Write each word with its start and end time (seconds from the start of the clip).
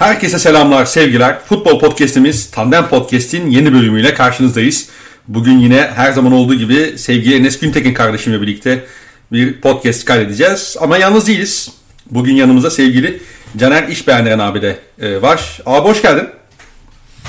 Herkese 0.00 0.38
selamlar, 0.38 0.84
sevgiler. 0.84 1.40
Futbol 1.40 1.80
podcast'imiz 1.80 2.50
Tandem 2.50 2.88
Podcast'in 2.88 3.50
yeni 3.50 3.72
bölümüyle 3.72 4.14
karşınızdayız. 4.14 4.88
Bugün 5.28 5.58
yine 5.58 5.90
her 5.94 6.12
zaman 6.12 6.32
olduğu 6.32 6.54
gibi 6.54 6.98
sevgili 6.98 7.34
Enes 7.34 7.58
Güntekin 7.58 7.94
kardeşimle 7.94 8.42
birlikte 8.42 8.84
bir 9.32 9.60
podcast 9.60 10.04
kaydedeceğiz. 10.04 10.76
Ama 10.80 10.98
yalnız 10.98 11.26
değiliz. 11.26 11.72
Bugün 12.10 12.34
yanımızda 12.34 12.70
sevgili 12.70 13.22
Caner 13.56 13.88
İşbeğendiren 13.88 14.38
abi 14.38 14.62
de 14.62 14.78
e, 14.98 15.22
var. 15.22 15.60
Abi 15.66 15.88
hoş 15.88 16.02
geldin. 16.02 16.28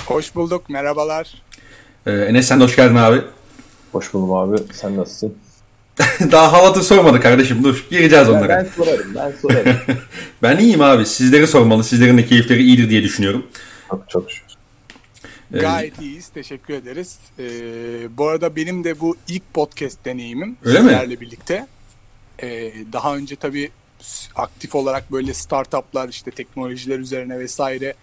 Hoş 0.05 0.35
bulduk, 0.35 0.69
merhabalar. 0.69 1.33
Ee, 2.05 2.11
Enes 2.11 2.47
sen 2.47 2.59
de 2.59 2.63
hoş 2.63 2.75
geldin 2.75 2.95
abi. 2.95 3.21
Hoş 3.91 4.13
buldum 4.13 4.33
abi. 4.33 4.57
Sen 4.73 4.97
nasılsın? 4.97 5.35
Daha 6.31 6.53
halatı 6.53 6.83
sormadı 6.83 7.19
kardeşim. 7.19 7.63
Dur 7.63 7.85
gireceğiz 7.89 8.29
onlara. 8.29 8.49
Ben 8.49 8.69
sorarım. 8.75 9.15
Ben 9.15 9.33
sorarım. 9.41 9.75
ben 10.43 10.57
iyiyim 10.57 10.81
abi. 10.81 11.05
Sizleri 11.05 11.47
sormalı. 11.47 11.83
Sizlerin 11.83 12.17
de 12.17 12.25
keyifleri 12.25 12.63
iyidir 12.63 12.89
diye 12.89 13.03
düşünüyorum. 13.03 13.47
çok 13.89 14.09
çok 14.09 14.31
şükür. 14.31 14.51
Ee, 15.53 15.59
Gayet 15.59 16.01
iyiyiz. 16.01 16.29
Teşekkür 16.29 16.73
ederiz. 16.73 17.17
Ee, 17.39 17.43
bu 18.17 18.27
arada 18.27 18.55
benim 18.55 18.83
de 18.83 18.99
bu 18.99 19.17
ilk 19.27 19.53
podcast 19.53 20.05
deneyimim. 20.05 20.57
Öyle 20.65 20.77
sizlerle 20.77 21.15
mi? 21.15 21.21
birlikte. 21.21 21.67
Ee, 22.43 22.73
daha 22.93 23.15
önce 23.15 23.35
tabii 23.35 23.71
aktif 24.35 24.75
olarak 24.75 25.11
böyle 25.11 25.33
startuplar 25.33 26.09
işte 26.09 26.31
teknolojiler 26.31 26.99
üzerine 26.99 27.39
vesaire 27.39 27.93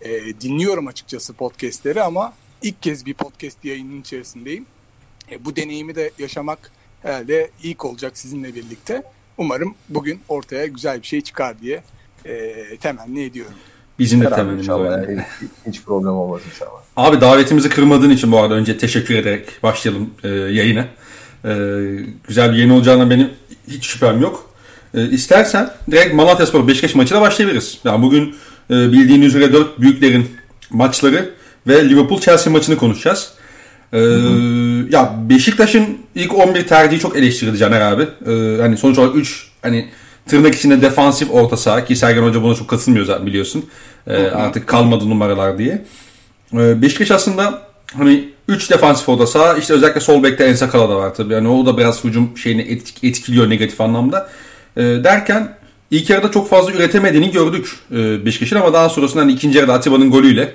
e, 0.00 0.40
dinliyorum 0.40 0.86
açıkçası 0.86 1.32
podcastleri 1.32 2.02
ama 2.02 2.32
ilk 2.62 2.82
kez 2.82 3.06
bir 3.06 3.14
podcast 3.14 3.64
yayının 3.64 4.00
içerisindeyim. 4.00 4.66
E, 5.30 5.44
bu 5.44 5.56
deneyimi 5.56 5.94
de 5.94 6.10
yaşamak 6.18 6.72
herhalde 7.02 7.50
ilk 7.62 7.84
olacak 7.84 8.18
sizinle 8.18 8.54
birlikte. 8.54 9.02
Umarım 9.38 9.74
bugün 9.88 10.20
ortaya 10.28 10.66
güzel 10.66 11.02
bir 11.02 11.06
şey 11.06 11.20
çıkar 11.20 11.60
diye 11.60 11.82
e, 12.24 12.54
temenni 12.76 13.22
ediyorum. 13.22 13.54
Bizim 13.98 14.20
de 14.20 14.30
temennimiz 14.30 14.68
o 14.68 14.72
inşallah. 14.72 15.08
yani. 15.08 15.24
Hiç, 15.66 15.82
problem 15.82 16.12
olmaz 16.12 16.40
inşallah. 16.54 16.80
Abi 16.96 17.20
davetimizi 17.20 17.68
kırmadığın 17.68 18.10
için 18.10 18.32
bu 18.32 18.38
arada 18.38 18.54
önce 18.54 18.78
teşekkür 18.78 19.14
ederek 19.14 19.62
başlayalım 19.62 20.10
e, 20.24 20.28
yayına. 20.28 20.86
E, 21.44 21.52
güzel 22.28 22.52
bir 22.52 22.56
yayın 22.56 22.70
olacağına 22.70 23.10
benim 23.10 23.30
hiç 23.68 23.86
şüphem 23.86 24.20
yok. 24.20 24.50
E, 24.94 25.08
istersen 25.08 25.70
direkt 25.90 26.14
Malatya 26.14 26.46
Spor 26.46 26.68
Beşiktaş 26.68 26.94
maçıyla 26.94 27.20
başlayabiliriz. 27.20 27.78
Yani 27.84 28.02
bugün 28.02 28.36
e, 28.70 28.74
bildiğiniz 28.74 29.34
üzere 29.34 29.52
dört 29.52 29.80
büyüklerin 29.80 30.30
maçları 30.70 31.34
ve 31.66 31.88
Liverpool 31.88 32.20
Chelsea 32.20 32.52
maçını 32.52 32.76
konuşacağız. 32.76 33.34
E, 33.92 33.98
ya 34.90 35.14
Beşiktaş'ın 35.28 35.98
ilk 36.14 36.34
11 36.38 36.66
tercihi 36.66 37.00
çok 37.00 37.16
eleştirildi 37.16 37.58
Caner 37.58 37.80
abi. 37.80 38.02
E, 38.02 38.62
hani 38.62 38.76
sonuç 38.76 38.98
olarak 38.98 39.16
3 39.16 39.48
hani 39.62 39.88
tırnak 40.28 40.54
içinde 40.54 40.82
defansif 40.82 41.30
orta 41.30 41.56
saha 41.56 41.84
ki 41.84 41.96
Sergen 41.96 42.22
Hoca 42.22 42.42
buna 42.42 42.54
çok 42.54 42.68
katılmıyor 42.68 43.04
zaten 43.06 43.26
biliyorsun. 43.26 43.64
E, 44.06 44.16
artık 44.26 44.66
kalmadı 44.66 45.10
numaralar 45.10 45.58
diye. 45.58 45.84
Ee, 46.54 46.82
Beşiktaş 46.82 47.10
aslında 47.10 47.62
hani 47.96 48.28
3 48.48 48.70
defansif 48.70 49.08
orta 49.08 49.26
saha 49.26 49.54
işte 49.54 49.74
özellikle 49.74 50.00
sol 50.00 50.22
bekte 50.22 50.44
Ensa 50.44 50.70
Kala 50.70 50.88
da 50.88 50.96
var 50.96 51.14
tabii. 51.14 51.32
Yani 51.32 51.48
o 51.48 51.66
da 51.66 51.78
biraz 51.78 52.04
hücum 52.04 52.38
şeyini 52.38 52.62
etk- 52.62 53.06
etkiliyor 53.08 53.50
negatif 53.50 53.80
anlamda. 53.80 54.28
Ee, 54.76 54.82
derken 54.82 55.54
ilk 55.90 56.10
yarıda 56.10 56.30
çok 56.30 56.50
fazla 56.50 56.72
üretemediğini 56.72 57.30
gördük 57.30 57.76
e, 57.92 58.26
Beşiktaş'ın 58.26 58.56
ama 58.56 58.72
daha 58.72 58.88
sonrasında 58.88 59.22
hani 59.22 59.32
ikinci 59.32 59.58
yarıda 59.58 59.72
Atiba'nın 59.74 60.10
golüyle 60.10 60.54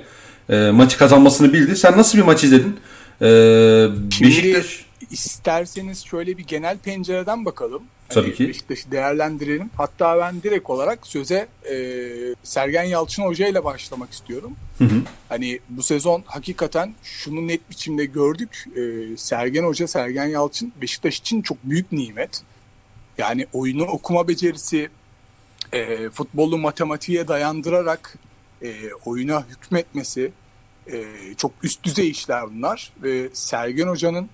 e, 0.50 0.70
maçı 0.70 0.98
kazanmasını 0.98 1.52
bildi. 1.52 1.76
Sen 1.76 1.98
nasıl 1.98 2.18
bir 2.18 2.22
maç 2.24 2.44
izledin? 2.44 2.76
Ee, 3.22 3.88
Beşiktaş 4.20 4.86
isterseniz 5.10 6.04
şöyle 6.04 6.38
bir 6.38 6.44
genel 6.44 6.78
pencereden 6.78 7.44
bakalım. 7.44 7.82
Tabii 8.08 8.34
ki. 8.34 8.48
Beşiktaş'ı 8.48 8.90
değerlendirelim. 8.90 9.70
Hatta 9.76 10.18
ben 10.18 10.42
direkt 10.42 10.70
olarak 10.70 11.06
söze 11.06 11.48
e, 11.70 11.76
Sergen 12.42 12.82
Yalçın 12.82 13.22
Hoca 13.22 13.48
ile 13.48 13.64
başlamak 13.64 14.12
istiyorum. 14.12 14.56
Hı 14.78 14.84
hı. 14.84 15.02
Hani 15.28 15.60
bu 15.68 15.82
sezon 15.82 16.22
hakikaten 16.26 16.94
şunu 17.02 17.48
net 17.48 17.70
biçimde 17.70 18.04
gördük. 18.04 18.64
E, 18.76 19.16
Sergen 19.16 19.64
Hoca, 19.64 19.88
Sergen 19.88 20.26
Yalçın 20.26 20.72
Beşiktaş 20.82 21.18
için 21.18 21.42
çok 21.42 21.58
büyük 21.64 21.92
nimet. 21.92 22.42
Yani 23.18 23.46
oyunu 23.52 23.84
okuma 23.84 24.28
becerisi, 24.28 24.88
e, 25.72 26.10
futbolu 26.10 26.58
matematiğe 26.58 27.28
dayandırarak 27.28 28.18
e, 28.62 28.74
oyuna 29.04 29.46
hükmetmesi 29.48 30.32
e, 30.92 31.04
çok 31.36 31.52
üst 31.62 31.84
düzey 31.84 32.10
işler 32.10 32.54
bunlar. 32.54 32.92
Ve 33.02 33.28
Sergen 33.32 33.88
Hoca'nın 33.88 34.28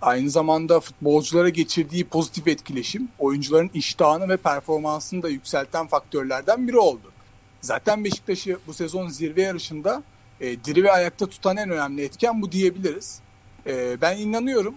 aynı 0.00 0.30
zamanda 0.30 0.80
futbolculara 0.80 1.48
geçirdiği 1.48 2.04
pozitif 2.04 2.48
etkileşim 2.48 3.08
oyuncuların 3.18 3.70
iştahını 3.74 4.28
ve 4.28 4.36
performansını 4.36 5.22
da 5.22 5.28
yükselten 5.28 5.86
faktörlerden 5.86 6.68
biri 6.68 6.78
oldu. 6.78 7.12
Zaten 7.60 8.04
Beşiktaş'ı 8.04 8.58
bu 8.66 8.74
sezon 8.74 9.08
zirve 9.08 9.42
yarışında 9.42 10.02
e, 10.40 10.64
diri 10.64 10.84
ve 10.84 10.92
ayakta 10.92 11.26
tutan 11.26 11.56
en 11.56 11.70
önemli 11.70 12.02
etken 12.02 12.42
bu 12.42 12.52
diyebiliriz. 12.52 13.20
E, 13.66 14.00
ben 14.00 14.18
inanıyorum 14.18 14.74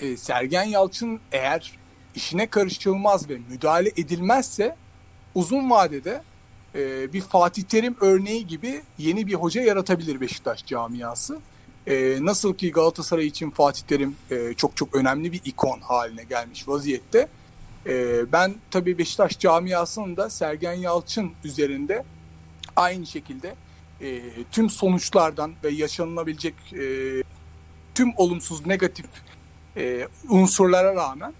e, 0.00 0.16
Sergen 0.16 0.64
Yalçın 0.64 1.20
eğer 1.32 1.72
işine 2.14 2.46
karışılmaz 2.46 3.28
ve 3.28 3.38
müdahale 3.50 3.88
edilmezse 3.88 4.76
uzun 5.34 5.70
vadede 5.70 6.22
e, 6.74 7.12
bir 7.12 7.20
Fatih 7.20 7.62
Terim 7.62 7.96
örneği 8.00 8.46
gibi 8.46 8.82
yeni 8.98 9.26
bir 9.26 9.34
hoca 9.34 9.62
yaratabilir 9.62 10.20
Beşiktaş 10.20 10.66
camiası. 10.66 11.38
E, 11.86 12.18
nasıl 12.20 12.54
ki 12.54 12.72
Galatasaray 12.72 13.26
için 13.26 13.50
Fatih 13.50 13.82
Terim 13.82 14.16
e, 14.30 14.54
çok 14.54 14.76
çok 14.76 14.94
önemli 14.94 15.32
bir 15.32 15.40
ikon 15.44 15.80
haline 15.80 16.24
gelmiş 16.24 16.68
vaziyette. 16.68 17.28
E, 17.86 18.22
ben 18.32 18.54
tabii 18.70 18.98
Beşiktaş 18.98 19.38
camiasının 19.38 20.16
da 20.16 20.30
Sergen 20.30 20.72
Yalçın 20.72 21.32
üzerinde 21.44 22.04
aynı 22.76 23.06
şekilde 23.06 23.54
e, 24.00 24.22
tüm 24.52 24.70
sonuçlardan 24.70 25.52
ve 25.64 25.70
yaşanılabilecek 25.70 26.54
e, 26.72 26.82
tüm 27.94 28.12
olumsuz 28.16 28.66
negatif 28.66 29.06
e, 29.76 30.08
unsurlara 30.28 30.94
rağmen 30.94 31.32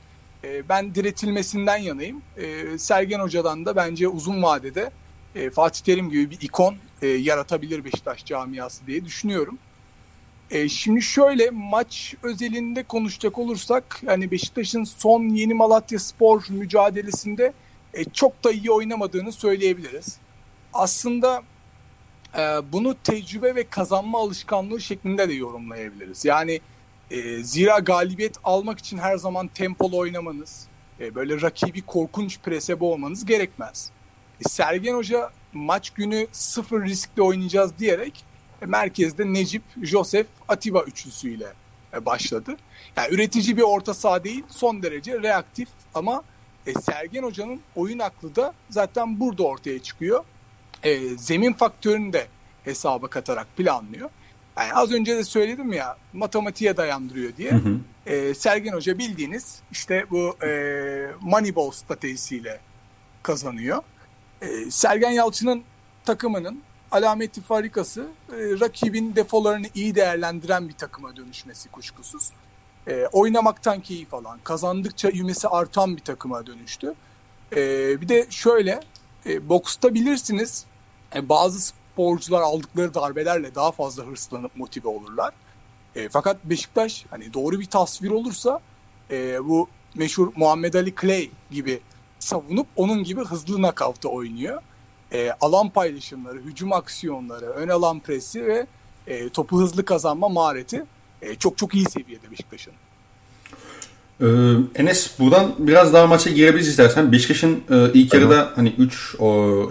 e, 0.45 0.69
ben 0.69 0.95
diretilmesinden 0.95 1.77
yanayım. 1.77 2.23
E, 2.37 2.79
Sergen 2.79 3.21
Hoca'dan 3.21 3.67
da 3.67 3.77
bence 3.77 4.09
uzun 4.09 4.43
vadede 4.43 4.91
e, 5.35 5.51
Fatih 5.51 5.85
Terim 5.85 6.11
gibi 6.11 6.31
bir 6.31 6.41
ikon 6.41 6.77
e, 7.03 7.07
yaratabilir 7.07 7.85
Beşiktaş 7.85 8.25
camiası 8.25 8.87
diye 8.87 9.05
düşünüyorum. 9.05 9.59
E, 10.51 10.69
şimdi 10.69 11.03
şöyle 11.03 11.51
maç 11.51 12.15
özelinde 12.23 12.83
konuşacak 12.83 13.39
olursak 13.39 14.03
hani 14.07 14.31
Beşiktaş'ın 14.31 14.85
son 14.85 15.29
Yeni 15.29 15.55
Malatya 15.55 15.99
Spor 15.99 16.45
mücadelesinde 16.49 17.53
e, 17.95 18.05
çok 18.05 18.45
da 18.45 18.53
iyi 18.53 18.71
oynamadığını 18.71 19.33
söyleyebiliriz. 19.33 20.19
Aslında 20.73 21.43
e, 22.39 22.41
bunu 22.73 22.95
tecrübe 23.05 23.55
ve 23.55 23.65
kazanma 23.65 24.19
alışkanlığı 24.19 24.81
şeklinde 24.81 25.29
de 25.29 25.33
yorumlayabiliriz. 25.33 26.25
Yani 26.25 26.61
e, 27.11 27.43
zira 27.43 27.79
galibiyet 27.79 28.37
almak 28.45 28.79
için 28.79 28.99
her 28.99 29.17
zaman 29.17 29.49
tempolu 29.49 29.99
oynamanız, 29.99 30.67
e, 31.01 31.15
böyle 31.15 31.41
rakibi 31.41 31.83
korkunç 31.83 32.39
prese 32.41 32.81
boğmanız 32.81 33.27
gerekmez. 33.27 33.91
E, 34.41 34.49
Sergen 34.49 34.95
Hoca 34.95 35.31
maç 35.53 35.91
günü 35.91 36.27
sıfır 36.33 36.83
riskle 36.83 37.23
oynayacağız 37.23 37.79
diyerek 37.79 38.25
e, 38.63 38.67
merkezde 38.67 39.33
Necip, 39.33 39.63
Josef, 39.83 40.27
Atiba 40.49 40.83
üçlüsüyle 40.83 41.53
e, 41.95 42.07
başladı. 42.07 42.57
Yani 42.97 43.15
üretici 43.15 43.57
bir 43.57 43.63
orta 43.63 43.95
saha 43.95 44.25
değil, 44.25 44.45
son 44.49 44.83
derece 44.83 45.23
reaktif 45.23 45.69
ama 45.95 46.23
e, 46.67 46.73
Sergen 46.73 47.23
Hoca'nın 47.23 47.61
oyun 47.77 47.99
aklı 47.99 48.37
da 48.37 48.55
zaten 48.71 49.21
burada 49.21 49.43
ortaya 49.43 49.79
çıkıyor. 49.79 50.25
E, 50.83 50.99
zemin 50.99 51.53
faktörünü 51.53 52.13
de 52.13 52.27
hesaba 52.65 53.09
katarak 53.09 53.57
planlıyor. 53.57 54.11
Yani 54.59 54.73
az 54.73 54.93
önce 54.93 55.17
de 55.17 55.25
söyledim 55.25 55.73
ya 55.73 55.97
matematiğe 56.13 56.77
dayandırıyor 56.77 57.37
diye. 57.37 57.51
Hı 57.51 57.57
hı. 57.57 57.79
E, 58.07 58.35
Sergen 58.35 58.73
Hoca 58.73 58.99
bildiğiniz 58.99 59.63
işte 59.73 60.07
bu 60.11 60.45
e, 60.45 60.51
Moneyball 61.21 61.71
stratejisiyle 61.71 62.61
kazanıyor. 63.23 63.83
E, 64.43 64.71
Sergen 64.71 65.11
Yalçın'ın 65.11 65.63
takımının 66.05 66.63
alameti 66.91 67.41
farikası 67.41 68.01
e, 68.29 68.35
rakibin 68.61 69.17
defolarını 69.17 69.67
iyi 69.75 69.95
değerlendiren 69.95 70.69
bir 70.69 70.75
takıma 70.75 71.17
dönüşmesi 71.17 71.69
kuşkusuz. 71.69 72.31
E, 72.87 73.07
oynamaktan 73.13 73.81
keyif 73.81 74.15
alan, 74.15 74.39
kazandıkça 74.45 75.11
ivmesi 75.11 75.49
artan 75.49 75.97
bir 75.97 76.03
takıma 76.03 76.47
dönüştü. 76.47 76.95
E, 77.57 77.57
bir 78.01 78.09
de 78.09 78.27
şöyle, 78.31 78.81
e, 79.27 79.49
boksta 79.49 79.95
bilirsiniz 79.95 80.65
bazı 81.23 81.61
sporcular 81.61 82.41
aldıkları 82.41 82.95
darbelerle 82.95 83.55
daha 83.55 83.73
fazla 83.73 84.07
hırslanıp 84.07 84.57
motive 84.57 84.89
olurlar. 84.89 85.35
Fakat 86.11 86.45
Beşiktaş 86.45 87.05
hani 87.11 87.35
doğru 87.35 87.61
bir 87.61 87.67
tasvir 87.67 88.11
olursa 88.11 88.61
bu 89.43 89.69
meşhur 89.95 90.33
Muhammed 90.37 90.75
Ali 90.75 90.95
Clay 91.01 91.31
gibi 91.51 91.81
savunup 92.21 92.67
onun 92.77 93.05
gibi 93.05 93.25
hızlı 93.25 93.57
knockout'ta 93.57 94.09
oynuyor. 94.09 94.63
E, 95.13 95.31
alan 95.41 95.69
paylaşımları, 95.69 96.39
hücum 96.39 96.73
aksiyonları, 96.73 97.47
ön 97.47 97.69
alan 97.69 98.01
presi 98.01 98.47
ve 98.47 98.67
e, 99.07 99.29
topu 99.29 99.61
hızlı 99.61 99.85
kazanma 99.85 100.29
mahareti 100.29 100.85
e, 101.23 101.35
çok 101.35 101.59
çok 101.59 101.75
iyi 101.75 101.85
seviyede 101.85 102.31
Beşiktaş'ın. 102.31 102.73
Ee, 104.21 104.27
Enes 104.75 105.11
buradan 105.19 105.53
biraz 105.59 105.93
daha 105.93 106.07
maça 106.07 106.31
girebiliriz 106.31 106.69
istersen. 106.69 107.13
Beşiktaş'ın 107.13 107.61
e, 107.71 107.93
ilk 107.95 108.15
yarıda 108.15 108.51
hani 108.57 108.75
3 108.79 109.17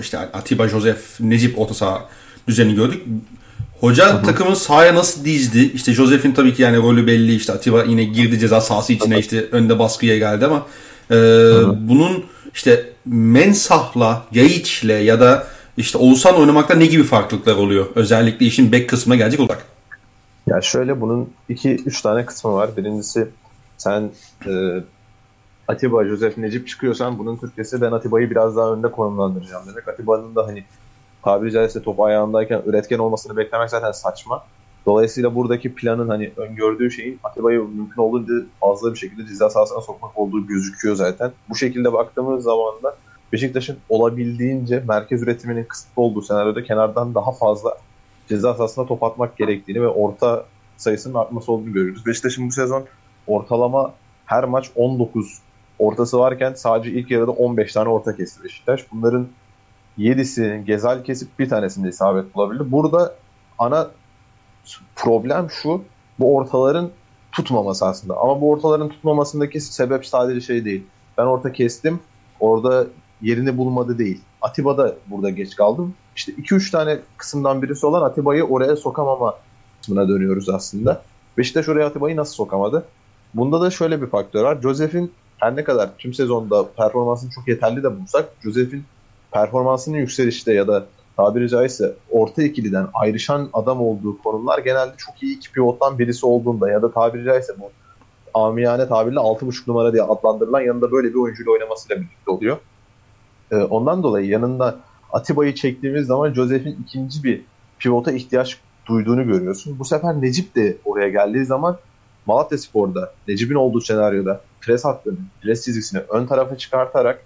işte 0.01 0.17
Atiba, 0.17 0.67
Josef, 0.67 1.19
Necip 1.19 1.59
orta 1.59 1.73
saha 1.73 2.09
düzenini 2.47 2.75
gördük. 2.75 3.03
Hoca 3.79 4.21
takımın 4.21 4.53
sahaya 4.53 4.95
nasıl 4.95 5.25
dizdi? 5.25 5.71
İşte 5.73 5.93
Josef'in 5.93 6.31
tabii 6.31 6.53
ki 6.53 6.61
yani 6.61 6.77
rolü 6.77 7.07
belli. 7.07 7.35
İşte 7.35 7.53
Atiba 7.53 7.83
yine 7.83 8.03
girdi 8.03 8.39
ceza 8.39 8.61
sahası 8.61 8.93
içine 8.93 9.19
işte 9.19 9.45
önde 9.51 9.79
baskıya 9.79 10.17
geldi 10.17 10.45
ama 10.45 10.65
e, 11.11 11.15
bunun 11.87 12.25
işte 12.59 12.89
Mensah'la, 13.05 14.25
Yayiç'le 14.31 14.83
ya 14.83 15.19
da 15.19 15.47
işte 15.77 15.97
Oğuzhan 15.97 16.35
oynamakta 16.35 16.75
ne 16.75 16.85
gibi 16.85 17.03
farklılıklar 17.03 17.55
oluyor? 17.55 17.85
Özellikle 17.95 18.45
işin 18.45 18.71
bek 18.71 18.89
kısmına 18.89 19.15
gelecek 19.15 19.39
olarak. 19.39 19.65
Ya 20.47 20.61
şöyle 20.61 21.01
bunun 21.01 21.29
iki 21.49 21.75
üç 21.75 22.01
tane 22.01 22.25
kısmı 22.25 22.53
var. 22.53 22.77
Birincisi 22.77 23.27
sen 23.77 24.11
e, 24.47 24.51
Atiba, 25.67 26.05
Josef, 26.05 26.37
Necip 26.37 26.67
çıkıyorsan 26.67 27.19
bunun 27.19 27.37
Türkçesi 27.37 27.81
ben 27.81 27.91
Atiba'yı 27.91 28.29
biraz 28.29 28.55
daha 28.55 28.73
önde 28.73 28.91
konumlandıracağım 28.91 29.63
demek. 29.67 29.87
Atiba'nın 29.87 30.35
da 30.35 30.47
hani 30.47 30.63
tabiri 31.23 31.51
caizse 31.51 31.83
top 31.83 31.99
ayağındayken 31.99 32.61
üretken 32.65 32.97
olmasını 32.97 33.37
beklemek 33.37 33.69
zaten 33.69 33.91
saçma. 33.91 34.45
Dolayısıyla 34.89 35.35
buradaki 35.35 35.75
planın 35.75 36.09
hani 36.09 36.31
öngördüğü 36.37 36.91
şeyin 36.91 37.19
Atiba'yı 37.23 37.59
mümkün 37.59 38.01
olduğunca 38.01 38.33
fazla 38.59 38.93
bir 38.93 38.97
şekilde 38.97 39.27
ceza 39.27 39.49
sahasına 39.49 39.81
sokmak 39.81 40.17
olduğu 40.19 40.47
gözüküyor 40.47 40.95
zaten. 40.95 41.31
Bu 41.49 41.55
şekilde 41.55 41.93
baktığımız 41.93 42.43
zaman 42.43 42.83
da 42.83 42.95
Beşiktaş'ın 43.33 43.77
olabildiğince 43.89 44.83
merkez 44.87 45.23
üretiminin 45.23 45.63
kısıtlı 45.63 46.01
olduğu 46.01 46.21
senaryoda 46.21 46.63
kenardan 46.63 47.15
daha 47.15 47.31
fazla 47.31 47.77
ceza 48.29 48.53
sahasına 48.53 48.85
top 48.85 49.03
atmak 49.03 49.37
gerektiğini 49.37 49.81
ve 49.81 49.87
orta 49.87 50.45
sayısının 50.77 51.13
artması 51.13 51.51
olduğunu 51.51 51.73
görüyoruz. 51.73 52.05
Beşiktaş'ın 52.05 52.47
bu 52.47 52.51
sezon 52.51 52.85
ortalama 53.27 53.93
her 54.25 54.43
maç 54.43 54.71
19 54.75 55.41
ortası 55.79 56.19
varken 56.19 56.53
sadece 56.53 56.91
ilk 56.91 57.11
yarıda 57.11 57.31
15 57.31 57.73
tane 57.73 57.89
orta 57.89 58.15
kesti 58.15 58.43
Beşiktaş. 58.43 58.85
Bunların 58.91 59.27
7'si 59.97 60.63
Gezal 60.63 61.03
kesip 61.03 61.39
bir 61.39 61.49
tanesinde 61.49 61.89
isabet 61.89 62.35
bulabildi. 62.35 62.71
Burada 62.71 63.15
ana 63.57 63.91
problem 64.95 65.49
şu 65.49 65.83
bu 66.19 66.35
ortaların 66.35 66.89
tutmaması 67.31 67.85
aslında. 67.85 68.17
Ama 68.17 68.41
bu 68.41 68.51
ortaların 68.51 68.89
tutmamasındaki 68.89 69.59
sebep 69.59 70.05
sadece 70.05 70.41
şey 70.41 70.65
değil. 70.65 70.83
Ben 71.17 71.25
orta 71.25 71.51
kestim. 71.51 71.99
Orada 72.39 72.87
yerini 73.21 73.57
bulmadı 73.57 73.97
değil. 73.97 74.21
Atiba 74.41 74.77
da 74.77 74.95
burada 75.07 75.29
geç 75.29 75.55
kaldım. 75.55 75.93
İşte 76.15 76.31
2-3 76.31 76.71
tane 76.71 76.99
kısımdan 77.17 77.61
birisi 77.61 77.85
olan 77.85 78.01
Atiba'yı 78.01 78.43
oraya 78.43 78.75
sokamama 78.75 79.35
kısmına 79.81 80.09
dönüyoruz 80.09 80.49
aslında. 80.49 81.01
Beşiktaş 81.37 81.69
oraya 81.69 81.85
Atiba'yı 81.85 82.15
nasıl 82.15 82.33
sokamadı? 82.33 82.85
Bunda 83.33 83.61
da 83.61 83.71
şöyle 83.71 84.01
bir 84.01 84.07
faktör 84.07 84.43
var. 84.43 84.61
Josef'in 84.61 85.11
her 85.37 85.55
ne 85.55 85.63
kadar 85.63 85.89
tüm 85.97 86.13
sezonda 86.13 86.71
performansını 86.71 87.31
çok 87.31 87.47
yeterli 87.47 87.83
de 87.83 87.99
bulsak 87.99 88.29
Josef'in 88.43 88.85
performansının 89.31 89.97
yükselişte 89.97 90.53
ya 90.53 90.67
da 90.67 90.85
tabiri 91.19 91.49
caizse 91.49 91.93
orta 92.11 92.43
ikiliden 92.43 92.87
ayrışan 92.93 93.49
adam 93.53 93.81
olduğu 93.81 94.17
konular 94.17 94.59
genelde 94.59 94.93
çok 94.97 95.23
iyi 95.23 95.37
iki 95.37 95.51
pivottan 95.51 95.99
birisi 95.99 96.25
olduğunda 96.25 96.69
ya 96.69 96.81
da 96.81 96.91
tabiri 96.91 97.23
caizse 97.23 97.53
bu 97.59 97.71
amiyane 98.33 98.87
tabirle 98.87 99.19
6.5 99.19 99.63
numara 99.67 99.93
diye 99.93 100.03
adlandırılan 100.03 100.61
yanında 100.61 100.91
böyle 100.91 101.09
bir 101.09 101.15
oyuncuyla 101.15 101.51
oynamasıyla 101.51 102.01
birlikte 102.01 102.31
oluyor. 102.31 102.57
Ee, 103.51 103.55
ondan 103.55 104.03
dolayı 104.03 104.27
yanında 104.27 104.77
Atiba'yı 105.11 105.55
çektiğimiz 105.55 106.07
zaman 106.07 106.33
Josef'in 106.33 106.77
ikinci 106.83 107.23
bir 107.23 107.41
pivota 107.79 108.11
ihtiyaç 108.11 108.57
duyduğunu 108.85 109.27
görüyorsun. 109.27 109.79
Bu 109.79 109.85
sefer 109.85 110.21
Necip 110.21 110.55
de 110.55 110.77
oraya 110.85 111.09
geldiği 111.09 111.45
zaman 111.45 111.77
Malatya 112.25 112.57
Spor'da 112.57 113.13
Necip'in 113.27 113.55
olduğu 113.55 113.81
senaryoda 113.81 114.41
pres 114.61 114.85
hattını, 114.85 115.17
pres 115.41 115.65
çizgisini 115.65 116.01
ön 116.09 116.25
tarafa 116.25 116.57
çıkartarak 116.57 117.23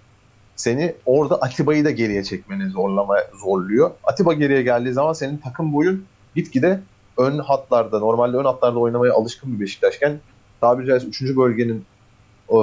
seni 0.56 0.94
orada 1.06 1.36
Atiba'yı 1.36 1.84
da 1.84 1.90
geriye 1.90 2.24
çekmeni 2.24 2.70
zorlamaya 2.70 3.30
zorluyor. 3.40 3.90
Atiba 4.04 4.32
geriye 4.32 4.62
geldiği 4.62 4.92
zaman 4.92 5.12
senin 5.12 5.36
takım 5.36 5.72
boyun 5.72 6.04
gitgide 6.34 6.80
ön 7.18 7.38
hatlarda, 7.38 7.98
normalde 7.98 8.36
ön 8.36 8.44
hatlarda 8.44 8.78
oynamaya 8.78 9.14
alışkın 9.14 9.54
bir 9.54 9.60
Beşiktaşken 9.60 10.20
tabiri 10.60 10.86
caizse 10.86 11.08
3. 11.08 11.22
bölgenin 11.22 11.84
e, 12.50 12.56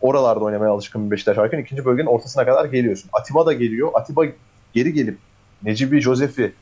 oralarda 0.00 0.44
oynamaya 0.44 0.72
alışkın 0.72 1.06
bir 1.06 1.10
Beşiktaş 1.10 1.38
varken 1.38 1.58
ikinci 1.58 1.84
bölgenin 1.84 2.06
ortasına 2.06 2.44
kadar 2.44 2.64
geliyorsun. 2.64 3.10
Atiba 3.12 3.46
da 3.46 3.52
geliyor. 3.52 3.90
Atiba 3.94 4.24
geri 4.72 4.92
gelip 4.92 5.18
Necip'i, 5.62 6.00
Josef'i 6.00 6.52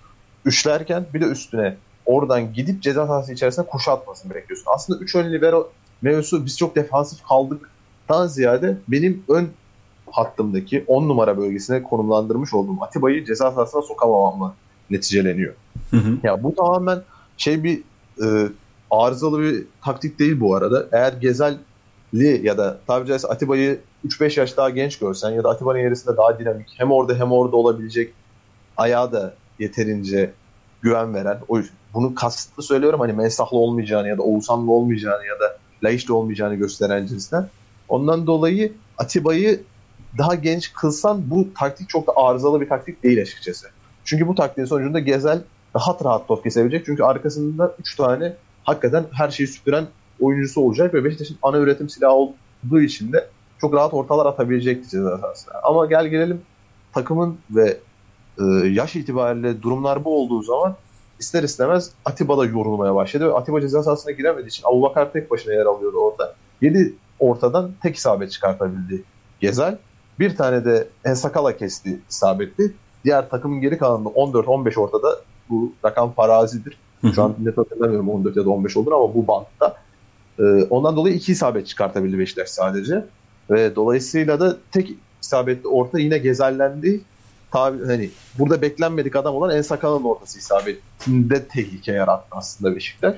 üçlerken 0.44 1.06
bir 1.14 1.20
de 1.20 1.24
üstüne 1.24 1.76
oradan 2.06 2.52
gidip 2.52 2.82
ceza 2.82 3.06
sahası 3.06 3.32
içerisine 3.32 3.66
kuşatmasını 3.66 4.34
bekliyorsun. 4.34 4.66
Aslında 4.74 4.98
3 4.98 5.14
ön 5.14 5.32
libero 5.32 5.72
mevzusu 6.02 6.46
biz 6.46 6.58
çok 6.58 6.76
defansif 6.76 7.22
kaldıktan 7.28 8.26
ziyade 8.26 8.76
benim 8.88 9.24
ön 9.28 9.50
hattımdaki 10.12 10.84
10 10.86 11.08
numara 11.08 11.38
bölgesine 11.38 11.82
konumlandırmış 11.82 12.54
olduğum 12.54 12.82
Atiba'yı 12.82 13.24
ceza 13.24 13.50
sahasına 13.50 13.82
sokamamamla 13.82 14.54
neticeleniyor. 14.90 15.54
Hı 15.90 15.96
hı. 15.96 16.18
Ya 16.22 16.42
bu 16.42 16.54
tamamen 16.54 17.02
şey 17.36 17.64
bir 17.64 17.82
e, 18.22 18.48
arızalı 18.90 19.42
bir 19.42 19.64
taktik 19.84 20.18
değil 20.18 20.40
bu 20.40 20.54
arada. 20.54 20.86
Eğer 20.92 21.12
Gezelli 21.12 21.60
ya 22.42 22.58
da 22.58 22.78
tabiri 22.86 23.08
caizse 23.08 23.28
Atiba'yı 23.28 23.80
3-5 24.06 24.40
yaş 24.40 24.56
daha 24.56 24.70
genç 24.70 24.98
görsen 24.98 25.30
ya 25.30 25.44
da 25.44 25.50
Atiba'nın 25.50 25.78
yerisinde 25.78 26.16
daha 26.16 26.38
dinamik 26.38 26.68
hem 26.76 26.92
orada 26.92 27.14
hem 27.14 27.32
orada 27.32 27.56
olabilecek 27.56 28.12
ayağı 28.76 29.12
da 29.12 29.34
yeterince 29.58 30.32
güven 30.82 31.14
veren 31.14 31.38
o 31.48 31.60
bunu 31.94 32.14
kasıtlı 32.14 32.62
söylüyorum 32.62 33.00
hani 33.00 33.12
Mensahlı 33.12 33.58
olmayacağını 33.58 34.08
ya 34.08 34.18
da 34.18 34.22
Oğuzhanlı 34.22 34.72
olmayacağını 34.72 35.26
ya 35.26 35.40
da 35.40 35.58
Laiç'li 35.84 36.12
olmayacağını 36.12 36.54
gösteren 36.54 37.06
cinsten. 37.06 37.48
Ondan 37.88 38.26
dolayı 38.26 38.72
Atiba'yı 38.98 39.62
daha 40.18 40.34
genç 40.34 40.72
kılsan 40.72 41.30
bu 41.30 41.54
taktik 41.58 41.88
çok 41.88 42.06
da 42.06 42.12
arızalı 42.16 42.60
bir 42.60 42.68
taktik 42.68 43.02
değil 43.02 43.22
açıkçası. 43.22 43.68
Çünkü 44.04 44.28
bu 44.28 44.34
taktiğin 44.34 44.66
sonucunda 44.66 44.98
Gezel 44.98 45.42
rahat 45.76 46.04
rahat 46.04 46.28
top 46.28 46.44
kesebilecek. 46.44 46.86
Çünkü 46.86 47.02
arkasında 47.02 47.74
3 47.80 47.96
tane 47.96 48.34
hakikaten 48.64 49.04
her 49.12 49.30
şeyi 49.30 49.46
süpüren 49.46 49.86
oyuncusu 50.20 50.60
olacak 50.60 50.94
ve 50.94 51.04
Beşiktaş'ın 51.04 51.36
ana 51.42 51.58
üretim 51.58 51.88
silahı 51.88 52.12
olduğu 52.12 52.80
için 52.80 53.12
de 53.12 53.28
çok 53.60 53.74
rahat 53.74 53.94
ortalar 53.94 54.26
atabilecekti 54.26 54.90
ceza 54.90 55.18
sahasına. 55.18 55.54
Ama 55.62 55.86
gel 55.86 56.06
gelelim 56.06 56.40
takımın 56.92 57.38
ve 57.50 57.78
e, 58.38 58.44
yaş 58.66 58.96
itibariyle 58.96 59.62
durumlar 59.62 60.04
bu 60.04 60.22
olduğu 60.22 60.42
zaman 60.42 60.76
ister 61.18 61.42
istemez 61.42 61.90
Atiba 62.04 62.38
da 62.38 62.44
yorulmaya 62.44 62.94
başladı 62.94 63.34
Atiba 63.34 63.60
ceza 63.60 63.82
sahasına 63.82 64.12
giremediği 64.12 64.48
için 64.48 64.64
Abubakar 64.66 65.12
tek 65.12 65.30
başına 65.30 65.52
yer 65.52 65.66
alıyordu 65.66 65.96
orada. 65.96 66.34
7 66.60 66.94
ortadan 67.18 67.72
tek 67.82 67.96
isabet 67.96 68.30
çıkartabildi 68.30 69.02
Gezel. 69.40 69.78
Bir 70.20 70.36
tane 70.36 70.64
de 70.64 70.88
Ensakala 71.04 71.56
kesti 71.56 72.00
isabetli. 72.10 72.72
Diğer 73.04 73.30
takımın 73.30 73.60
geri 73.60 73.78
kalanında 73.78 74.08
14-15 74.08 74.80
ortada 74.80 75.20
bu 75.50 75.72
rakam 75.84 76.12
farazidir. 76.12 76.78
Şu 77.14 77.22
an 77.22 77.34
net 77.38 77.58
hatırlamıyorum 77.58 78.08
14 78.08 78.36
ya 78.36 78.44
da 78.44 78.50
15 78.50 78.76
olur 78.76 78.92
ama 78.92 79.14
bu 79.14 79.26
bantta. 79.26 79.76
Ee, 80.38 80.42
ondan 80.70 80.96
dolayı 80.96 81.14
iki 81.14 81.32
isabet 81.32 81.66
çıkartabildi 81.66 82.18
Beşiktaş 82.18 82.48
sadece. 82.48 83.04
Ve 83.50 83.76
dolayısıyla 83.76 84.40
da 84.40 84.56
tek 84.72 84.90
isabetli 85.22 85.68
orta 85.68 85.98
yine 85.98 86.18
gezellendi. 86.18 87.00
Tabi 87.50 87.86
hani 87.86 88.10
burada 88.38 88.62
beklenmedik 88.62 89.16
adam 89.16 89.34
olan 89.34 89.56
Ensakala'nın 89.56 90.04
ortası 90.04 90.38
isabetinde 90.38 91.44
tehlike 91.44 91.92
yarattı 91.92 92.28
aslında 92.30 92.76
Beşiktaş. 92.76 93.16